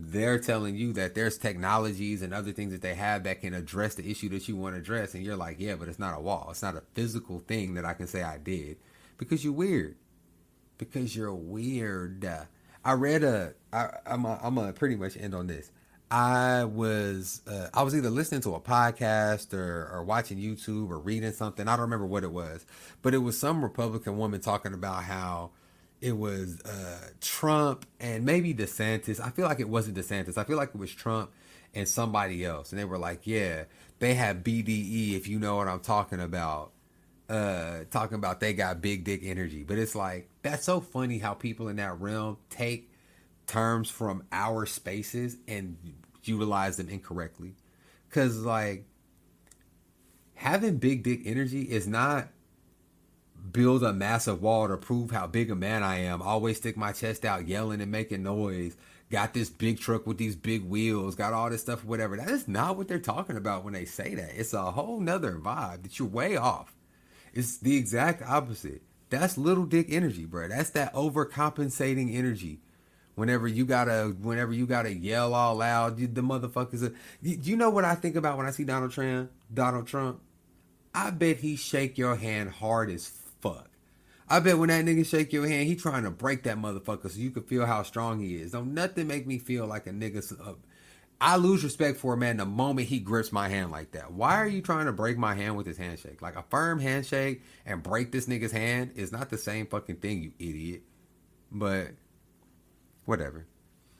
They're 0.00 0.38
telling 0.38 0.76
you 0.76 0.92
that 0.94 1.14
there's 1.14 1.38
technologies 1.38 2.22
and 2.22 2.32
other 2.32 2.52
things 2.52 2.72
that 2.72 2.82
they 2.82 2.94
have 2.94 3.24
that 3.24 3.40
can 3.40 3.54
address 3.54 3.94
the 3.94 4.10
issue 4.10 4.28
that 4.30 4.48
you 4.48 4.56
want 4.56 4.74
to 4.74 4.80
address. 4.80 5.14
And 5.14 5.24
you're 5.24 5.36
like, 5.36 5.56
yeah, 5.58 5.74
but 5.76 5.88
it's 5.88 5.98
not 5.98 6.16
a 6.16 6.20
wall. 6.20 6.48
It's 6.50 6.62
not 6.62 6.76
a 6.76 6.82
physical 6.94 7.40
thing 7.40 7.74
that 7.74 7.84
I 7.84 7.94
can 7.94 8.06
say 8.06 8.22
I 8.22 8.38
did 8.38 8.76
because 9.18 9.44
you're 9.44 9.52
weird. 9.52 9.96
Because 10.78 11.14
you're 11.14 11.34
weird. 11.34 12.26
I 12.84 12.92
read 12.92 13.22
a. 13.22 13.54
I, 13.72 13.90
I'm. 14.06 14.24
A, 14.24 14.40
I'm 14.42 14.72
pretty 14.74 14.96
much 14.96 15.16
end 15.16 15.34
on 15.34 15.46
this. 15.46 15.70
I 16.10 16.64
was. 16.64 17.42
Uh, 17.46 17.68
I 17.72 17.82
was 17.82 17.94
either 17.94 18.10
listening 18.10 18.40
to 18.42 18.54
a 18.54 18.60
podcast 18.60 19.54
or, 19.54 19.88
or 19.92 20.02
watching 20.04 20.38
YouTube 20.38 20.90
or 20.90 20.98
reading 20.98 21.32
something. 21.32 21.68
I 21.68 21.72
don't 21.72 21.82
remember 21.82 22.06
what 22.06 22.24
it 22.24 22.32
was, 22.32 22.66
but 23.00 23.14
it 23.14 23.18
was 23.18 23.38
some 23.38 23.62
Republican 23.62 24.18
woman 24.18 24.40
talking 24.40 24.74
about 24.74 25.04
how 25.04 25.50
it 26.02 26.18
was 26.18 26.60
uh, 26.62 27.10
Trump 27.20 27.86
and 28.00 28.24
maybe 28.24 28.52
DeSantis. 28.52 29.20
I 29.20 29.30
feel 29.30 29.46
like 29.46 29.60
it 29.60 29.68
wasn't 29.68 29.96
DeSantis. 29.96 30.36
I 30.36 30.42
feel 30.42 30.56
like 30.56 30.70
it 30.70 30.78
was 30.78 30.92
Trump 30.92 31.30
and 31.74 31.88
somebody 31.88 32.44
else, 32.44 32.72
and 32.72 32.78
they 32.78 32.84
were 32.84 32.98
like, 32.98 33.24
"Yeah, 33.24 33.64
they 34.00 34.14
have 34.14 34.38
BDE. 34.38 35.14
If 35.14 35.28
you 35.28 35.38
know 35.38 35.56
what 35.56 35.68
I'm 35.68 35.80
talking 35.80 36.20
about." 36.20 36.72
uh 37.28 37.84
talking 37.90 38.16
about 38.16 38.40
they 38.40 38.52
got 38.52 38.82
big 38.82 39.04
dick 39.04 39.20
energy 39.22 39.62
but 39.62 39.78
it's 39.78 39.94
like 39.94 40.28
that's 40.42 40.64
so 40.64 40.80
funny 40.80 41.18
how 41.18 41.32
people 41.32 41.68
in 41.68 41.76
that 41.76 41.98
realm 42.00 42.36
take 42.50 42.90
terms 43.46 43.88
from 43.88 44.24
our 44.32 44.66
spaces 44.66 45.36
and 45.46 45.76
utilize 46.24 46.78
them 46.78 46.88
incorrectly 46.88 47.54
cuz 48.10 48.44
like 48.44 48.84
having 50.34 50.78
big 50.78 51.04
dick 51.04 51.20
energy 51.24 51.62
is 51.62 51.86
not 51.86 52.28
build 53.50 53.82
a 53.82 53.92
massive 53.92 54.40
wall 54.40 54.68
to 54.68 54.76
prove 54.76 55.10
how 55.10 55.26
big 55.26 55.50
a 55.50 55.54
man 55.56 55.82
I 55.82 55.98
am 56.00 56.22
always 56.22 56.58
stick 56.58 56.76
my 56.76 56.92
chest 56.92 57.24
out 57.24 57.48
yelling 57.48 57.80
and 57.80 57.90
making 57.90 58.22
noise 58.22 58.76
got 59.10 59.34
this 59.34 59.50
big 59.50 59.78
truck 59.80 60.06
with 60.06 60.18
these 60.18 60.36
big 60.36 60.64
wheels 60.64 61.16
got 61.16 61.32
all 61.32 61.50
this 61.50 61.62
stuff 61.62 61.84
whatever 61.84 62.16
that 62.16 62.30
is 62.30 62.46
not 62.46 62.76
what 62.76 62.88
they're 62.88 62.98
talking 62.98 63.36
about 63.36 63.64
when 63.64 63.74
they 63.74 63.84
say 63.84 64.14
that 64.14 64.30
it's 64.34 64.52
a 64.52 64.70
whole 64.70 65.00
nother 65.00 65.32
vibe 65.32 65.82
that 65.82 65.98
you're 65.98 66.08
way 66.08 66.36
off 66.36 66.74
it's 67.32 67.58
the 67.58 67.76
exact 67.76 68.22
opposite. 68.22 68.82
That's 69.10 69.38
little 69.38 69.64
dick 69.64 69.86
energy, 69.90 70.24
bro. 70.24 70.48
That's 70.48 70.70
that 70.70 70.92
overcompensating 70.94 72.14
energy. 72.14 72.60
Whenever 73.14 73.46
you 73.46 73.66
gotta, 73.66 74.14
whenever 74.20 74.52
you 74.52 74.66
gotta 74.66 74.94
yell 74.94 75.34
all 75.34 75.56
loud, 75.56 75.98
the 75.98 76.22
motherfuckers. 76.22 76.82
Uh, 76.82 76.86
Are, 76.86 76.92
you, 77.20 77.38
you 77.42 77.56
know 77.56 77.70
what 77.70 77.84
I 77.84 77.94
think 77.94 78.16
about 78.16 78.38
when 78.38 78.46
I 78.46 78.50
see 78.50 78.64
Donald 78.64 78.92
Trump? 78.92 79.30
Donald 79.52 79.86
Trump. 79.86 80.20
I 80.94 81.10
bet 81.10 81.38
he 81.38 81.56
shake 81.56 81.98
your 81.98 82.16
hand 82.16 82.50
hard 82.50 82.90
as 82.90 83.06
fuck. 83.42 83.68
I 84.28 84.40
bet 84.40 84.56
when 84.56 84.70
that 84.70 84.84
nigga 84.84 85.04
shake 85.04 85.32
your 85.32 85.46
hand, 85.46 85.68
he 85.68 85.76
trying 85.76 86.04
to 86.04 86.10
break 86.10 86.44
that 86.44 86.56
motherfucker 86.56 87.10
so 87.10 87.18
you 87.18 87.30
can 87.30 87.42
feel 87.42 87.66
how 87.66 87.82
strong 87.82 88.20
he 88.20 88.36
is. 88.36 88.52
Don't 88.52 88.72
nothing 88.72 89.06
make 89.06 89.26
me 89.26 89.38
feel 89.38 89.66
like 89.66 89.86
a 89.86 89.90
nigga. 89.90 90.32
Uh, 90.40 90.54
I 91.20 91.36
lose 91.36 91.62
respect 91.62 91.98
for 91.98 92.14
a 92.14 92.16
man 92.16 92.38
the 92.38 92.46
moment 92.46 92.88
he 92.88 92.98
grips 92.98 93.30
my 93.30 93.48
hand 93.48 93.70
like 93.70 93.92
that. 93.92 94.12
Why 94.12 94.36
are 94.36 94.46
you 94.46 94.62
trying 94.62 94.86
to 94.86 94.92
break 94.92 95.18
my 95.18 95.34
hand 95.34 95.56
with 95.56 95.66
his 95.66 95.76
handshake? 95.76 96.22
Like 96.22 96.36
a 96.36 96.44
firm 96.48 96.80
handshake 96.80 97.42
and 97.66 97.82
break 97.82 98.10
this 98.10 98.26
nigga's 98.26 98.52
hand 98.52 98.92
is 98.96 99.12
not 99.12 99.28
the 99.28 99.38
same 99.38 99.66
fucking 99.66 99.96
thing, 99.96 100.22
you 100.22 100.32
idiot. 100.38 100.82
But 101.50 101.88
whatever. 103.04 103.46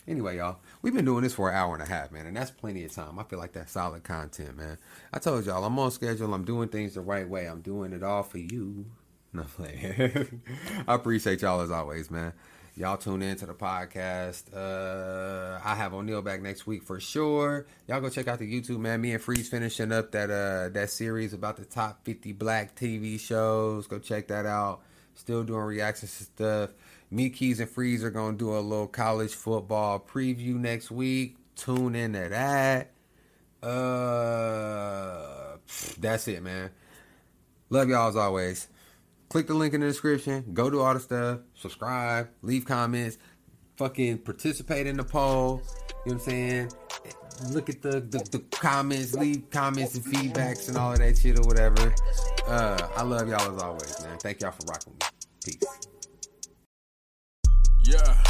Anyway, 0.09 0.39
y'all, 0.39 0.59
we've 0.81 0.95
been 0.95 1.05
doing 1.05 1.23
this 1.23 1.35
for 1.35 1.49
an 1.49 1.55
hour 1.55 1.75
and 1.75 1.83
a 1.83 1.87
half, 1.87 2.11
man, 2.11 2.27
and 2.27 2.37
that's 2.37 2.51
plenty 2.51 2.85
of 2.85 2.93
time. 2.93 3.21
I 3.21 3.23
feel 3.23 3.39
like 3.39 3.53
that's 3.53 3.71
solid 3.71 4.03
content, 4.03 4.57
man. 4.57 4.79
I 5.13 5.21
told 5.21 5.47
y'all 5.47 5.65
I'm 5.65 5.79
on 5.79 5.93
schedule. 5.93 6.35
I'm 6.35 6.45
doing 6.45 6.71
things 6.71 6.95
the 6.95 7.03
right 7.03 7.29
way. 7.29 7.47
I'm 7.47 7.61
doing 7.61 7.93
it 7.93 8.03
all 8.03 8.25
for 8.25 8.39
you. 8.39 8.87
No 9.35 9.45
playing. 9.45 10.43
I 10.87 10.95
appreciate 10.95 11.41
y'all 11.41 11.63
as 11.63 11.71
always, 11.71 12.11
man 12.11 12.35
y'all 12.77 12.97
tune 12.97 13.23
in 13.23 13.37
to 13.37 13.47
the 13.47 13.55
podcast. 13.55 14.45
Uh, 14.55 15.61
I 15.65 15.75
have 15.75 15.95
O'Neal 15.95 16.23
back 16.23 16.41
next 16.41 16.67
week 16.67 16.83
for 16.83 17.01
sure. 17.01 17.67
Y'all 17.87 18.01
go 18.01 18.09
check 18.09 18.29
out 18.29 18.39
the 18.39 18.51
YouTube, 18.51 18.79
man. 18.79 19.01
Me 19.01 19.13
and 19.13 19.23
Freeze 19.23 19.49
finishing 19.49 19.93
up 19.93 20.13
that 20.13 20.31
uh 20.31 20.69
that 20.71 20.91
series 20.91 21.33
about 21.33 21.57
the 21.57 21.65
top 21.65 22.05
50 22.05 22.33
black 22.33 22.75
TV 22.75 23.19
shows. 23.21 23.87
Go 23.87 23.99
check 23.99 24.29
that 24.29 24.47
out. 24.47 24.81
Still 25.15 25.45
doing 25.45 25.61
reactions 25.61 26.17
to 26.19 26.25
stuff. 26.25 26.71
Me, 27.11 27.29
Keys, 27.29 27.61
and 27.61 27.69
Freeze 27.69 28.03
are 28.03 28.11
gonna 28.11 28.37
do 28.37 28.57
a 28.57 28.61
little 28.61 28.87
college 28.87 29.35
football 29.35 30.01
preview 30.01 30.55
next 30.55 30.91
week. 30.91 31.37
Tune 31.55 31.95
in 31.95 32.15
to 32.15 32.29
that. 32.31 32.91
Uh, 33.67 35.57
that's 36.01 36.27
it, 36.27 36.43
man. 36.43 36.71
Love 37.69 37.89
y'all 37.89 38.09
as 38.09 38.17
always 38.17 38.69
click 39.33 39.47
the 39.47 39.55
link 39.55 39.73
in 39.73 39.81
the 39.81 39.87
description, 39.87 40.45
go 40.53 40.69
do 40.69 40.83
all 40.83 40.93
the 40.93 41.01
stuff, 41.01 41.39
subscribe, 41.55 42.29
leave 42.43 42.67
comments, 42.67 43.17
fucking 43.79 44.19
participate 44.19 44.87
in 44.87 44.99
the 44.99 45.05
poll. 45.05 45.63
You 45.65 45.65
know 45.65 45.89
what 46.03 46.13
I'm 46.13 46.19
saying? 46.19 46.73
Look 47.49 47.71
at 47.71 47.81
the, 47.81 47.93
the, 48.01 48.19
the 48.31 48.41
comments, 48.51 49.15
leave 49.15 49.49
comments 49.49 49.95
and 49.95 50.05
feedbacks 50.05 50.69
and 50.69 50.77
all 50.77 50.93
of 50.93 50.99
that 50.99 51.17
shit 51.17 51.39
or 51.39 51.47
whatever. 51.47 51.95
Uh, 52.47 52.89
I 52.95 53.03
love 53.05 53.27
y'all 53.27 53.57
as 53.57 53.63
always, 53.63 54.05
man. 54.05 54.19
Thank 54.19 54.43
y'all 54.43 54.51
for 54.51 54.67
rocking 54.67 54.93
me. 54.93 55.07
Peace. 55.43 55.63
Yeah, 57.87 58.23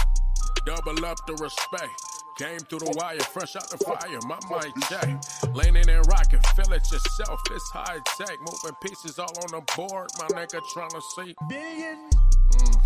double 0.65 1.05
up 1.05 1.19
the 1.27 1.33
respect. 1.33 2.12
Came 2.39 2.59
through 2.61 2.79
the 2.81 2.95
wire, 2.97 3.19
fresh 3.21 3.57
out 3.57 3.69
the 3.69 3.77
fire, 3.77 4.19
my 4.25 4.39
mic 4.49 4.73
check. 4.89 5.55
Leaning 5.55 5.89
and 5.89 6.07
rocking, 6.09 6.41
feel 6.57 6.73
it 6.73 6.91
yourself, 6.91 7.41
it's 7.51 7.71
high 7.71 7.99
tech. 8.17 8.39
Moving 8.41 8.77
pieces 8.81 9.19
all 9.19 9.33
on 9.43 9.51
the 9.53 9.63
board, 9.77 10.09
my 10.19 10.27
nigga 10.29 10.61
trying 10.73 10.91
to 10.91 11.03
see. 11.15 11.35
Billion. 11.49 12.09
Mm. 12.53 12.83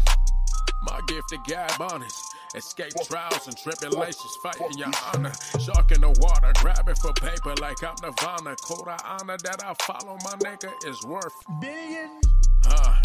My 0.83 1.01
gift 1.07 1.29
to 1.31 1.39
gab 1.47 1.81
honest. 1.81 2.21
Escape 2.57 2.93
trials 3.05 3.47
and 3.47 3.57
tribulations, 3.57 4.37
fighting 4.43 4.79
your 4.79 4.91
honor. 5.15 5.33
Shark 5.61 5.93
in 5.93 6.01
the 6.01 6.11
water, 6.21 6.53
grabbing 6.57 6.95
for 6.97 7.13
paper 7.13 7.55
like 7.61 7.83
I'm 7.85 7.95
Nirvana. 8.03 8.57
Code 8.57 8.89
of 8.89 9.01
honor 9.05 9.37
that 9.45 9.63
I 9.65 9.75
follow, 9.85 10.17
my 10.25 10.33
nigga, 10.43 10.73
is 10.89 11.05
worth. 11.05 11.35
Billion. 11.61 12.21
Uh. 12.69 12.97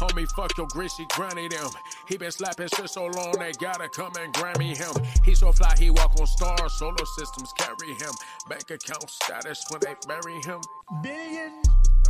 Homie, 0.00 0.26
fuck 0.32 0.56
your 0.56 0.66
greasy 0.68 1.04
granny 1.10 1.46
them. 1.48 1.68
He 2.08 2.16
been 2.16 2.32
slapping 2.32 2.68
shit 2.74 2.88
so 2.88 3.04
long 3.04 3.32
they 3.38 3.52
gotta 3.60 3.86
come 3.90 4.12
and 4.18 4.32
Grammy 4.32 4.74
him. 4.74 4.94
He 5.26 5.34
so 5.34 5.52
fly 5.52 5.74
he 5.78 5.90
walk 5.90 6.18
on 6.18 6.26
stars, 6.26 6.72
solar 6.78 7.04
systems 7.18 7.52
carry 7.58 7.92
him. 7.92 8.12
Bank 8.48 8.70
account 8.70 9.10
status 9.10 9.62
when 9.68 9.82
they 9.82 9.94
bury 10.08 10.40
him. 10.40 10.62
Billion. 11.02 11.62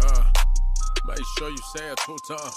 Uh, 0.04 0.24
make 1.08 1.18
sure 1.36 1.50
you 1.50 1.62
say 1.74 1.90
it 1.90 1.98
two 2.06 2.16
times. 2.28 2.54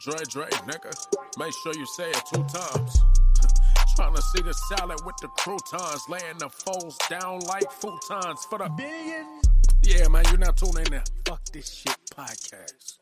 Dre 0.00 0.16
Dre, 0.28 0.48
nigga. 0.66 0.92
Make 1.38 1.54
sure 1.62 1.74
you 1.74 1.86
say 1.86 2.10
it 2.10 2.22
two 2.34 2.42
times. 2.42 3.00
Trying 3.94 4.16
to 4.16 4.22
see 4.22 4.42
the 4.42 4.52
salad 4.52 4.98
with 5.06 5.16
the 5.18 5.28
croutons, 5.28 6.08
laying 6.08 6.38
the 6.38 6.48
foes 6.48 6.98
down 7.08 7.38
like 7.40 7.70
futons 7.70 8.40
for 8.50 8.58
the 8.58 8.68
billion. 8.76 9.42
Yeah, 9.84 10.08
man, 10.08 10.24
you're 10.30 10.38
not 10.38 10.56
tuning 10.56 10.92
in. 10.92 11.02
Fuck 11.24 11.44
this 11.52 11.70
shit 11.70 11.96
podcast 12.16 12.98